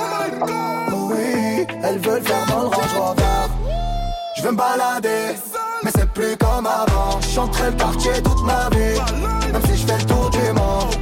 Oui, 0.92 1.66
elle 1.82 1.98
veut 1.98 2.18
le 2.18 2.22
faire 2.22 2.46
dans 2.46 2.62
le 2.62 2.68
Range 2.68 2.94
Rover. 2.96 3.22
Je 4.36 4.42
veux 4.42 4.52
me 4.52 4.56
balader, 4.56 5.34
mais 5.82 5.90
c'est 5.96 6.08
plus 6.12 6.36
comme 6.36 6.66
avant. 6.66 6.85
Je 7.20 7.28
chanterai 7.34 7.70
le 7.70 7.76
quartier 7.76 8.12
toute 8.22 8.42
ma 8.44 8.68
vie, 8.70 8.98
même 9.52 9.62
si 9.66 9.76
je 9.76 9.86
fais 9.86 9.98
le 9.98 10.04
tour 10.04 10.30
du 10.30 10.52
monde. 10.52 10.94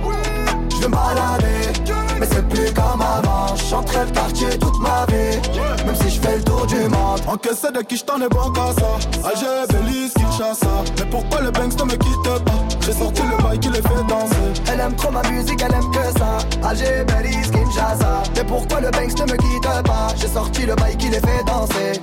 Je 0.71 0.77
veux 0.77 0.89
me 0.89 0.95
balader, 0.95 1.73
mais 2.19 2.27
c'est 2.27 2.49
plus 2.49 2.73
comme 2.73 3.01
avant. 3.01 3.55
Je 3.57 3.65
chanterai 3.65 4.05
le 4.07 4.11
quartier 4.11 4.59
toute 4.59 4.81
ma 4.81 5.07
vie, 5.07 5.39
même 5.87 5.97
si 5.97 6.11
je 6.11 6.21
fais 6.21 6.37
le 6.37 6.45
tour 6.45 6.67
du 6.67 6.89
monde. 6.89 7.21
Encaissé 7.27 7.71
de 7.73 7.81
qui 7.83 7.97
je 7.97 8.05
t'en 8.05 8.21
ai 8.21 8.29
bon 8.29 8.53
ça. 8.55 9.29
Alger, 9.29 9.67
Belize, 9.73 10.13
Kinshasa. 10.15 10.85
Mais 10.99 11.07
pourquoi 11.11 11.41
le 11.41 11.51
Banks 11.51 11.79
ne 11.79 11.85
me 11.85 11.97
quitte 11.97 12.45
pas? 12.45 12.53
J'ai 12.81 12.93
sorti 12.93 13.23
le 13.23 13.43
bail 13.43 13.59
qui 13.59 13.69
les 13.69 13.83
fait 13.83 14.05
danser. 14.09 14.63
Elle 14.71 14.81
aime 14.81 14.95
trop 14.95 15.11
ma 15.11 15.23
musique, 15.31 15.63
elle 15.63 15.75
aime 15.75 15.91
que 15.91 16.19
ça. 16.19 16.69
Alger, 16.69 17.05
Belize, 17.07 17.51
Kinshasa. 17.51 18.23
Mais 18.37 18.45
pourquoi 18.45 18.81
le 18.81 18.91
Banks 18.91 19.19
ne 19.19 19.33
me 19.33 19.37
quitte 19.37 19.83
pas? 19.85 20.09
J'ai 20.17 20.29
sorti 20.29 20.67
le 20.67 20.75
bail 20.75 20.97
qui 20.97 21.09
les 21.09 21.21
fait 21.21 21.45
danser. 21.47 22.01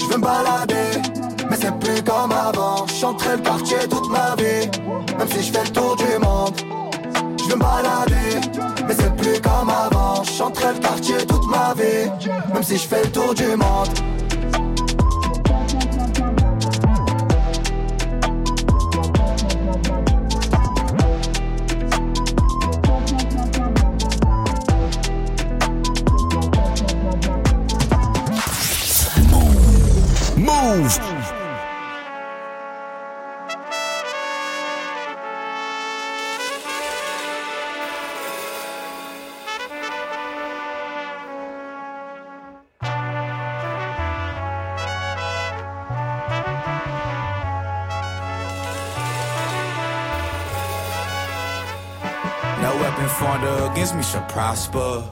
Je 0.00 0.06
veux 0.06 0.18
me 0.18 0.22
balader, 0.22 1.02
mais 1.50 1.56
c'est 1.60 1.78
plus 1.78 2.02
comme 2.02 2.32
avant. 2.32 2.86
Je 2.86 2.94
chanterai 2.94 3.36
le 3.36 3.42
quartier 3.42 3.78
toute 3.88 4.08
ma 4.10 4.34
vie, 4.36 4.68
même 5.18 5.28
si 5.28 5.42
je 5.42 5.52
fais 5.52 5.64
le 5.64 5.70
tour 5.70 5.96
du 5.96 6.18
monde. 6.18 6.54
Je 7.38 7.44
veux 7.44 7.56
me 7.56 7.60
balader, 7.60 8.40
mais 8.86 8.94
c'est 8.94 9.14
plus 9.16 9.40
comme 9.40 9.70
avant. 9.70 10.22
Je 10.24 10.30
chanterai 10.32 10.74
le 10.74 10.78
quartier 10.80 11.16
toute 11.26 11.46
ma 11.48 11.74
vie, 11.74 12.10
même 12.52 12.62
si 12.62 12.76
je 12.76 12.86
fais 12.86 13.02
le 13.02 13.10
tour 13.10 13.34
du 13.34 13.56
monde. 13.56 13.88
Move. 30.36 31.07
Prosper. 54.38 55.02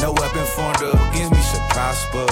No 0.00 0.12
weapon 0.12 0.46
formed 0.54 0.82
against 0.82 1.32
me 1.32 1.42
shall 1.50 1.66
prosper. 1.74 2.26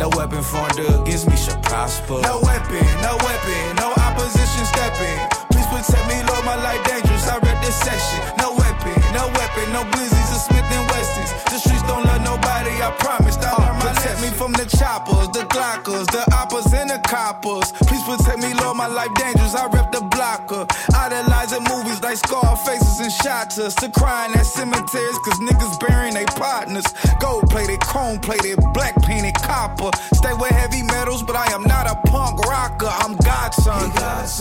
No 0.00 0.08
weapon 0.16 0.42
formed 0.42 0.80
against 0.80 1.30
me 1.30 1.36
shall 1.36 1.60
prosper. 1.60 2.20
No 2.20 2.40
weapon, 2.42 2.84
no 3.00 3.16
weapon, 3.26 3.76
no 3.76 3.92
opposition 3.92 4.64
stepping. 4.64 5.47
Please 5.68 5.84
protect 5.84 6.08
me, 6.08 6.22
Lord, 6.24 6.44
my 6.44 6.56
life 6.56 6.82
dangerous. 6.84 7.28
I 7.28 7.38
read 7.38 7.62
this 7.62 7.76
section. 7.76 8.20
No 8.38 8.54
weapon, 8.56 8.96
no 9.12 9.28
weapon, 9.36 9.72
no 9.72 9.84
blizzies 9.84 10.30
or 10.32 10.40
Smith 10.40 10.64
and 10.64 10.88
Wessons. 10.88 11.30
The 11.44 11.58
streets 11.58 11.82
don't 11.82 12.04
love 12.04 12.22
nobody, 12.22 12.72
I 12.80 12.94
promise. 12.98 13.36
I 13.36 13.52
learned 13.52 13.78
my 13.84 13.92
protect 13.92 14.20
me 14.22 14.28
from 14.28 14.52
the 14.52 14.64
choppers, 14.64 15.28
the 15.36 15.44
glockers, 15.48 16.06
the 16.06 16.24
oppas 16.32 16.72
and 16.72 16.90
the 16.90 16.98
coppers. 17.08 17.72
Please 17.84 18.02
protect 18.04 18.38
me, 18.38 18.54
Lord, 18.54 18.76
my 18.76 18.86
life 18.86 19.12
dangerous. 19.16 19.54
I 19.54 19.66
rep 19.66 19.92
the 19.92 20.00
blocker. 20.00 20.66
Idolizing 20.94 21.64
movies 21.68 22.00
like 22.02 22.16
Scarfaces 22.16 23.00
and 23.00 23.12
Shotters. 23.12 23.74
To 23.76 23.88
crying 23.90 24.32
at 24.34 24.46
cemeteries, 24.46 25.18
cause 25.24 25.38
niggas 25.40 25.80
burying 25.80 26.14
their 26.14 26.26
partners. 26.38 26.86
Gold 27.20 27.48
plated, 27.50 27.80
chrome 27.80 28.18
plated, 28.20 28.58
black 28.72 28.94
painted 29.02 29.34
copper. 29.34 29.90
Stay 30.14 30.32
with 30.34 30.50
heavy 30.50 30.82
metals, 30.82 31.22
but 31.22 31.36
I 31.36 31.52
am 31.52 31.62
not 31.62 31.86
a 31.86 31.96
punk 32.08 32.40
rocker. 32.46 32.88
I'm 32.88 33.16
Godson. 33.16 33.92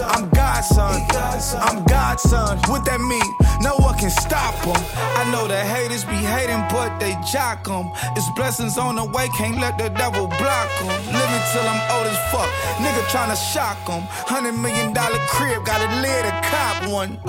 I'm 0.07 0.29
Godson. 0.29 1.16
I'm 1.17 1.83
Godson. 1.85 2.57
What 2.69 2.85
that 2.85 3.01
mean? 3.01 3.29
No 3.61 3.75
one 3.77 3.97
can 3.97 4.09
stop 4.09 4.53
them. 4.65 4.77
I 4.95 5.29
know 5.31 5.47
the 5.47 5.57
haters 5.57 6.05
be 6.05 6.17
hating, 6.17 6.61
but 6.69 6.99
they 6.99 7.17
jock 7.25 7.65
them. 7.65 7.91
It's 8.15 8.29
blessings 8.31 8.77
on 8.77 8.95
the 8.95 9.05
way, 9.05 9.27
can't 9.37 9.59
let 9.59 9.77
the 9.77 9.89
devil 9.89 10.27
block 10.27 10.69
them. 10.79 10.93
Living 11.09 11.43
till 11.53 11.65
I'm 11.65 11.81
old 11.93 12.07
as 12.07 12.17
fuck. 12.31 12.49
Nigga 12.77 13.01
tryna 13.09 13.37
shock 13.53 13.77
them. 13.85 14.03
Hundred 14.29 14.53
million 14.53 14.93
dollar 14.93 15.19
crib, 15.29 15.65
got 15.65 15.81
a 15.81 15.89
lid 16.01 16.25
a 16.25 16.33
cop 16.49 16.89
one. 16.89 17.19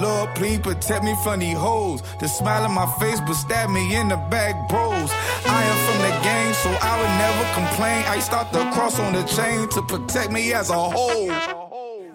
Lord, 0.00 0.34
please 0.34 0.58
protect 0.58 1.04
me 1.04 1.14
from 1.22 1.40
these 1.40 1.56
hoes. 1.56 2.02
The 2.20 2.28
smile 2.28 2.64
on 2.64 2.72
my 2.72 2.86
face, 2.98 3.20
but 3.20 3.34
stab 3.34 3.70
me 3.70 3.94
in 3.94 4.08
the 4.08 4.16
back, 4.28 4.68
bros. 4.68 5.10
I 5.46 5.60
am 5.64 5.78
from 5.86 5.98
the 6.06 6.14
game, 6.22 6.52
so 6.54 6.70
I 6.80 6.92
would 7.00 7.14
never 7.24 7.44
complain. 7.54 8.04
I 8.06 8.18
start 8.20 8.52
the 8.52 8.64
cross 8.72 8.98
on 8.98 9.12
the 9.12 9.22
chain 9.22 9.68
to 9.70 9.82
protect 9.82 10.32
me 10.32 10.52
as 10.52 10.70
a 10.70 10.74
whole. 10.78 11.63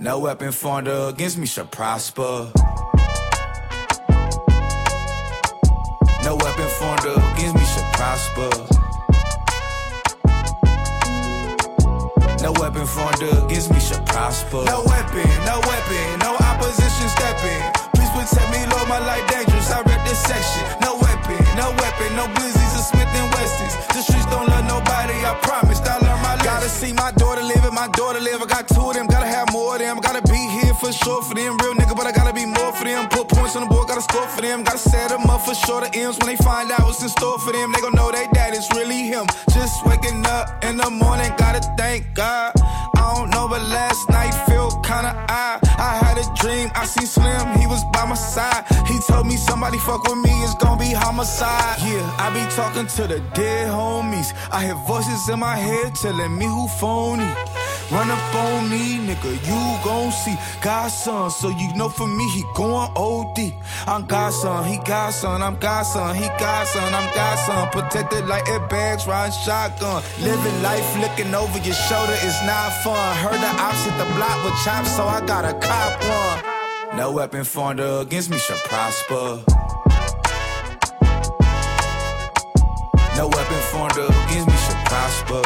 No 0.01 0.17
weapon 0.19 0.53
formed 0.53 0.87
against 0.87 1.37
me 1.37 1.45
shall 1.45 1.65
prosper. 1.65 2.51
No 6.23 6.35
weapon 6.39 6.69
formed 6.79 7.03
against 7.03 7.55
me 7.55 7.65
shall 7.65 7.89
prosper. 7.91 8.49
No 12.41 12.53
weapon 12.53 12.87
formed 12.87 13.21
against 13.43 13.73
me 13.73 13.79
shall 13.81 14.01
prosper. 14.05 14.63
No 14.63 14.83
weapon, 14.87 15.27
no 15.43 15.59
weapon, 15.67 16.19
no 16.23 16.31
opposition 16.47 17.09
stepping. 17.09 17.61
Please 17.95 18.09
protect 18.15 18.49
me, 18.55 18.65
Lord, 18.71 18.87
my 18.87 18.99
life 18.99 19.27
dangerous. 19.29 19.69
I 19.69 19.81
read 19.81 19.99
this 20.07 20.19
section. 20.23 20.63
No 20.79 20.95
weapon, 20.95 21.35
no 21.59 21.71
weapon, 21.75 22.15
no 22.15 22.25
blizzies 22.39 22.73
or 22.79 22.83
Smith 22.87 23.11
and 23.19 23.33
Wessons. 23.33 23.75
The 23.91 24.01
streets 24.01 24.25
don't 24.27 24.47
love 24.47 24.63
nobody, 24.63 25.13
I 25.27 25.37
promise. 25.43 25.81
I 25.81 25.99
learned 25.99 26.23
my 26.23 26.35
lesson. 26.35 26.45
Gotta 26.45 26.69
see 26.69 26.93
my 26.93 27.11
daughter 27.11 27.43
live 27.43 27.65
and 27.65 27.75
my 27.75 27.89
daughter 27.89 28.21
live. 28.21 28.41
I 28.41 28.45
got 28.45 28.67
two 28.69 28.87
of 28.89 28.93
them, 28.95 29.07
for 31.21 31.33
them. 31.33 31.57
Real 31.57 31.73
nigga, 31.73 31.95
but 31.95 32.05
I 32.05 32.11
gotta 32.11 32.33
be 32.33 32.45
more 32.45 32.71
for 32.73 32.85
them. 32.85 33.09
Put 33.09 33.27
points 33.27 33.55
on 33.55 33.63
the 33.63 33.69
board, 33.69 33.87
gotta 33.87 34.01
score 34.01 34.27
for 34.27 34.41
them. 34.41 34.63
Gotta 34.63 34.77
set 34.77 35.09
them 35.09 35.29
up 35.29 35.41
for. 35.41 35.53
The 35.79 35.89
M's 35.93 36.17
when 36.19 36.27
they 36.27 36.35
find 36.43 36.69
out 36.71 36.81
what's 36.83 37.01
in 37.01 37.09
store 37.09 37.39
for 37.39 37.53
them. 37.53 37.71
They 37.71 37.81
gon' 37.81 37.93
know 37.93 38.11
they 38.11 38.27
dad 38.33 38.53
is 38.53 38.67
really 38.75 39.03
him. 39.03 39.25
Just 39.53 39.85
waking 39.85 40.25
up 40.25 40.63
in 40.63 40.77
the 40.77 40.89
morning, 40.89 41.31
gotta 41.37 41.61
thank 41.77 42.03
God. 42.13 42.53
I 42.95 43.13
don't 43.15 43.29
know, 43.29 43.47
but 43.47 43.61
last 43.61 44.09
night 44.09 44.33
dream, 46.49 46.71
I 46.75 46.85
seen 46.85 47.05
Slim, 47.05 47.45
he 47.59 47.67
was 47.67 47.83
by 47.93 48.05
my 48.05 48.15
side. 48.15 48.65
He 48.87 48.97
told 49.07 49.27
me 49.27 49.37
somebody 49.37 49.77
fuck 49.77 50.03
with 50.03 50.17
me, 50.17 50.33
it's 50.43 50.55
gonna 50.55 50.79
be 50.79 50.91
homicide. 50.91 51.77
Yeah, 51.79 52.23
I 52.23 52.27
be 52.33 52.43
talking 52.55 52.87
to 52.97 53.03
the 53.07 53.19
dead 53.33 53.69
homies. 53.69 54.33
I 54.51 54.65
hear 54.65 54.75
voices 54.87 55.29
in 55.29 55.39
my 55.39 55.55
head 55.55 55.95
telling 55.95 56.37
me 56.37 56.45
who 56.45 56.67
phony. 56.79 57.29
Run 57.91 58.09
up 58.11 58.35
on 58.35 58.69
me, 58.69 58.99
nigga, 59.07 59.31
you 59.49 59.61
gon' 59.83 60.11
see 60.11 60.37
Godson, 60.61 61.31
so 61.31 61.49
you 61.49 61.73
know 61.75 61.89
for 61.89 62.07
me 62.07 62.25
he 62.29 62.43
going 62.53 62.91
OD. 62.95 63.39
I'm 63.87 64.05
Godson, 64.05 64.63
he 64.65 64.77
Godson, 64.85 65.41
I'm 65.41 65.55
Godson, 65.57 66.15
he 66.15 66.27
Godson, 66.37 66.93
I'm 66.93 67.09
Godson. 67.15 67.67
Protected 67.71 68.27
like 68.27 68.45
airbags, 68.45 69.07
riding 69.07 69.33
shotgun. 69.43 70.03
Living 70.21 70.61
life 70.61 70.89
looking 71.01 71.33
over 71.33 71.57
your 71.65 71.79
shoulder 71.87 72.17
is 72.29 72.37
not 72.45 72.69
fun. 72.83 73.17
Heard 73.23 73.41
the 73.41 73.51
ops 73.57 73.83
hit 73.85 73.97
the 73.97 74.05
block 74.13 74.37
with 74.45 74.57
chops, 74.63 74.95
so 74.95 75.03
I 75.05 75.25
got 75.25 75.45
a 75.45 75.53
cop 75.53 75.93
one. 76.03 76.38
No 76.95 77.11
weapon 77.11 77.43
formed 77.43 77.79
against 77.79 78.29
me 78.29 78.37
shall 78.37 78.57
prosper. 78.65 79.43
No 83.15 83.27
weapon 83.27 83.61
formed 83.71 83.97
against 83.97 84.47
me 84.47 84.57
shall 84.65 84.83
prosper. 84.85 85.43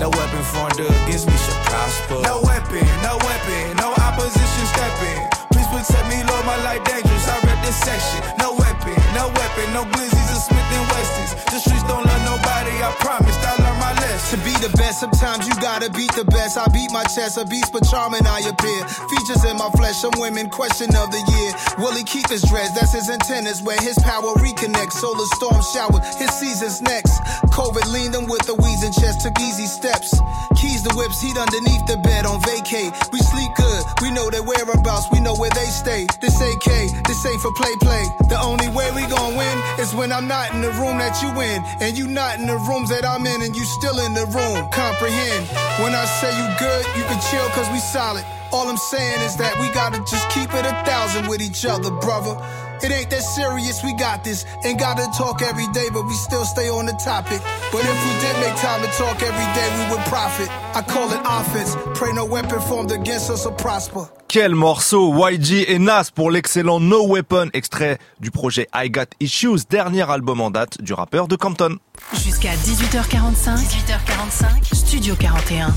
No 0.00 0.08
weapon 0.10 0.42
formed 0.52 0.80
against 0.80 1.26
me 1.26 1.36
should 1.36 1.62
prosper. 1.64 2.20
No 2.22 2.42
weapon, 2.42 2.86
no 3.02 3.16
weapon, 3.18 3.76
no 3.76 3.92
opposition 3.92 4.66
stepping. 4.66 5.43
Protect 5.74 6.06
me, 6.06 6.22
Lord, 6.22 6.46
my 6.46 6.54
life 6.62 6.84
dangerous. 6.84 7.26
I 7.26 7.34
read 7.42 7.58
this 7.66 7.74
section. 7.82 8.22
No 8.38 8.54
weapon, 8.54 8.94
no 9.10 9.26
weapon, 9.26 9.66
no 9.74 9.82
glizzies 9.90 10.30
or 10.30 10.38
Smith 10.38 10.70
and 10.70 10.86
Westies. 10.86 11.32
The 11.50 11.58
streets 11.58 11.82
don't 11.90 12.06
love 12.06 12.22
nobody, 12.22 12.78
I 12.78 12.94
promised 13.02 13.42
I 13.42 13.58
learned 13.58 13.80
my 13.82 13.92
lesson. 13.98 14.38
To 14.38 14.44
be 14.46 14.54
the 14.62 14.70
best, 14.78 15.00
sometimes 15.00 15.48
you 15.48 15.54
gotta 15.60 15.90
beat 15.90 16.14
the 16.14 16.24
best. 16.24 16.56
I 16.56 16.66
beat 16.70 16.92
my 16.92 17.02
chest, 17.04 17.38
a 17.38 17.44
beast 17.44 17.72
but 17.72 17.82
charming 17.90 18.24
I 18.24 18.46
appear. 18.46 18.80
Features 18.86 19.44
in 19.50 19.58
my 19.58 19.68
flesh, 19.74 19.98
some 19.98 20.14
women 20.18 20.48
question 20.48 20.94
of 20.94 21.10
the 21.10 21.18
year. 21.18 21.50
Will 21.82 21.92
he 21.92 22.04
keep 22.04 22.30
his 22.30 22.42
dress? 22.42 22.70
That's 22.78 22.92
his 22.92 23.10
antennas 23.10 23.60
where 23.60 23.78
his 23.82 23.98
power 23.98 24.30
reconnects. 24.38 25.02
Solar 25.02 25.26
storm 25.34 25.60
shower, 25.74 25.98
his 26.22 26.30
season's 26.38 26.82
next. 26.82 27.18
COVID 27.50 27.90
leaned 27.90 28.14
him 28.14 28.26
with 28.26 28.48
a 28.48 28.54
wheezing 28.54 28.92
chest, 28.92 29.26
took 29.26 29.38
easy 29.40 29.66
steps. 29.66 30.14
Keys 30.54 30.82
to 30.82 30.94
whips, 30.94 31.20
heat 31.20 31.36
underneath 31.36 31.84
the 31.86 31.98
bed 31.98 32.26
on 32.26 32.40
vacay. 32.42 32.90
We 33.12 33.18
sleep 33.18 33.50
good, 33.56 33.82
we 34.02 34.10
know 34.10 34.30
their 34.30 34.42
whereabouts, 34.42 35.10
we 35.12 35.20
know 35.20 35.34
where 35.34 35.50
they 35.50 35.63
stay. 35.70 36.06
This 36.20 36.40
AK, 36.40 37.04
this 37.06 37.24
ain't 37.26 37.40
for 37.40 37.52
play 37.52 37.74
play. 37.80 38.04
The 38.28 38.40
only 38.40 38.68
way 38.68 38.90
we 38.94 39.06
gon' 39.06 39.36
win 39.36 39.56
is 39.78 39.94
when 39.94 40.12
I'm 40.12 40.28
not 40.28 40.52
in 40.54 40.60
the 40.60 40.72
room 40.80 40.98
that 40.98 41.20
you 41.22 41.30
in, 41.40 41.62
and 41.80 41.96
you 41.96 42.08
not 42.08 42.38
in 42.38 42.46
the 42.46 42.58
rooms 42.68 42.90
that 42.90 43.04
I'm 43.04 43.26
in, 43.26 43.42
and 43.42 43.54
you 43.54 43.64
still 43.80 43.98
in 44.00 44.14
the 44.14 44.26
room. 44.32 44.68
Comprehend. 44.70 45.46
When 45.82 45.94
I 45.94 46.04
say 46.20 46.30
you 46.32 46.46
good, 46.58 46.84
you 46.96 47.04
can 47.04 47.20
chill 47.30 47.48
cause 47.50 47.68
we 47.72 47.78
solid. 47.78 48.24
All 48.52 48.68
I'm 48.68 48.76
saying 48.76 49.20
is 49.22 49.36
that 49.36 49.58
we 49.58 49.66
gotta 49.72 49.98
just 50.06 50.28
keep 50.30 50.52
it 50.54 50.64
a 50.64 50.74
thousand 50.84 51.28
with 51.28 51.42
each 51.42 51.66
other, 51.66 51.90
brother. 51.90 52.38
It 52.82 52.92
ain't 52.92 53.10
that 53.10 53.22
serious, 53.22 53.82
we 53.82 53.94
got 53.94 54.22
this. 54.22 54.44
Ain't 54.64 54.78
gotta 54.78 55.10
talk 55.16 55.42
every 55.42 55.66
day, 55.72 55.88
but 55.92 56.04
we 56.06 56.14
still 56.14 56.44
stay 56.44 56.68
on 56.68 56.86
the 56.86 56.92
topic. 56.92 57.40
But 57.72 57.82
if 57.82 57.96
we 58.06 58.12
did 58.20 58.36
make 58.44 58.56
time 58.60 58.82
to 58.82 58.90
talk 58.98 59.22
every 59.22 59.48
day, 59.58 59.68
we 59.78 59.96
would 59.96 60.04
profit. 60.06 60.48
I 60.76 60.82
call 60.82 61.10
it 61.10 61.20
offense. 61.24 61.76
Pray 61.98 62.12
no 62.12 62.24
weapon 62.24 62.60
formed 62.60 62.92
against 62.92 63.30
us 63.30 63.44
will 63.44 63.52
prosper. 63.52 64.08
Quel 64.34 64.56
morceau? 64.56 65.14
YG 65.30 65.64
et 65.68 65.78
Nas 65.78 66.10
pour 66.12 66.28
l'excellent 66.28 66.80
No 66.80 67.06
Weapon, 67.06 67.50
extrait 67.52 67.98
du 68.18 68.32
projet 68.32 68.66
I 68.74 68.90
Got 68.90 69.04
Issues, 69.20 69.60
dernier 69.70 70.10
album 70.10 70.40
en 70.40 70.50
date 70.50 70.82
du 70.82 70.92
rappeur 70.92 71.28
de 71.28 71.36
Compton. 71.36 71.78
Jusqu'à 72.12 72.50
18h45. 72.54 73.56
18h45. 73.56 74.74
Studio 74.74 75.14
41. 75.14 75.72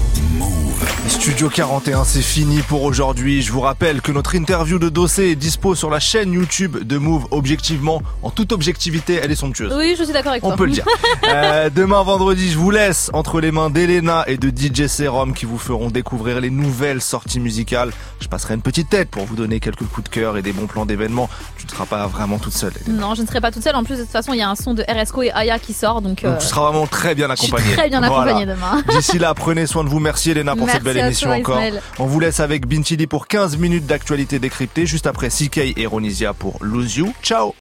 Studio 1.07 1.49
41, 1.49 2.03
c'est 2.03 2.23
fini 2.23 2.61
pour 2.61 2.83
aujourd'hui. 2.83 3.43
Je 3.43 3.51
vous 3.51 3.61
rappelle 3.61 4.01
que 4.01 4.11
notre 4.11 4.33
interview 4.33 4.79
de 4.79 4.89
Dossé 4.89 5.25
est 5.25 5.35
dispo 5.35 5.75
sur 5.75 5.91
la 5.91 5.99
chaîne 5.99 6.33
YouTube 6.33 6.83
de 6.83 6.97
Move. 6.97 7.27
Objectivement, 7.29 8.01
en 8.23 8.31
toute 8.31 8.51
objectivité, 8.51 9.19
elle 9.21 9.31
est 9.31 9.35
somptueuse. 9.35 9.73
Oui, 9.77 9.95
je 9.97 10.03
suis 10.03 10.13
d'accord 10.13 10.31
avec 10.31 10.43
On 10.43 10.49
toi. 10.49 10.57
peut 10.57 10.65
le 10.65 10.71
dire. 10.71 10.85
Euh, 11.27 11.69
demain 11.69 12.03
vendredi, 12.03 12.49
je 12.51 12.57
vous 12.57 12.71
laisse 12.71 13.09
entre 13.11 13.41
les 13.41 13.51
mains 13.51 13.69
d'Elena 13.69 14.23
et 14.27 14.37
de 14.37 14.49
DJ 14.49 14.87
Serum 14.87 15.33
qui 15.33 15.45
vous 15.45 15.57
feront 15.57 15.89
découvrir 15.89 16.39
les 16.39 16.49
nouvelles 16.49 17.01
sorties 17.01 17.39
musicales. 17.39 17.91
Je 18.21 18.27
passerai 18.27 18.46
une 18.53 18.61
petite 18.61 18.89
tête 18.89 19.09
pour 19.09 19.25
vous 19.25 19.35
donner 19.35 19.59
quelques 19.59 19.85
coups 19.85 20.09
de 20.09 20.13
cœur 20.13 20.37
et 20.37 20.41
des 20.41 20.53
bons 20.53 20.67
plans 20.67 20.85
d'événements. 20.85 21.29
Tu 21.57 21.65
ne 21.65 21.71
seras 21.71 21.85
pas 21.85 22.07
vraiment 22.07 22.37
toute 22.39 22.53
seule. 22.53 22.73
Elena. 22.85 23.01
Non, 23.01 23.15
je 23.15 23.21
ne 23.21 23.27
serai 23.27 23.41
pas 23.41 23.51
toute 23.51 23.63
seule. 23.63 23.75
En 23.75 23.83
plus, 23.83 23.95
de 23.97 24.01
toute 24.01 24.11
façon, 24.11 24.33
il 24.33 24.39
y 24.39 24.41
a 24.41 24.49
un 24.49 24.55
son 24.55 24.73
de 24.73 24.83
RSCO 24.87 25.23
et 25.23 25.31
Aya 25.31 25.59
qui 25.59 25.73
sort. 25.73 26.01
Donc, 26.01 26.23
euh, 26.23 26.31
Donc, 26.31 26.39
tu 26.39 26.47
seras 26.47 26.69
vraiment 26.69 26.87
très 26.87 27.15
bien 27.15 27.27
je 27.31 27.35
suis 27.35 27.47
accompagné. 27.47 27.75
très 27.75 27.89
bien 27.89 28.03
accompagnée 28.03 28.45
demain. 28.45 28.83
D'ici 28.89 29.19
là, 29.19 29.33
prenez 29.33 29.67
soin 29.67 29.83
de 29.83 29.89
vous. 29.89 29.99
Merci 29.99 30.31
Elena 30.31 30.55
pour 30.55 30.65
Merci 30.65 30.77
cette 30.77 30.83
belle 30.83 30.97
émission 30.97 31.29
toi, 31.29 31.37
encore. 31.37 31.55
Ismaël. 31.57 31.81
On 31.99 32.05
vous 32.05 32.19
laisse 32.19 32.39
avec 32.39 32.67
Bintili 32.67 33.07
pour 33.07 33.27
15 33.27 33.57
minutes 33.57 33.85
d'actualité 33.85 34.39
décryptée, 34.39 34.85
juste 34.85 35.07
après 35.07 35.29
CK 35.29 35.57
et 35.77 35.85
Ronisia 35.85 36.33
pour 36.33 36.57
Lose 36.61 36.97
You. 36.97 37.13
Ciao 37.21 37.53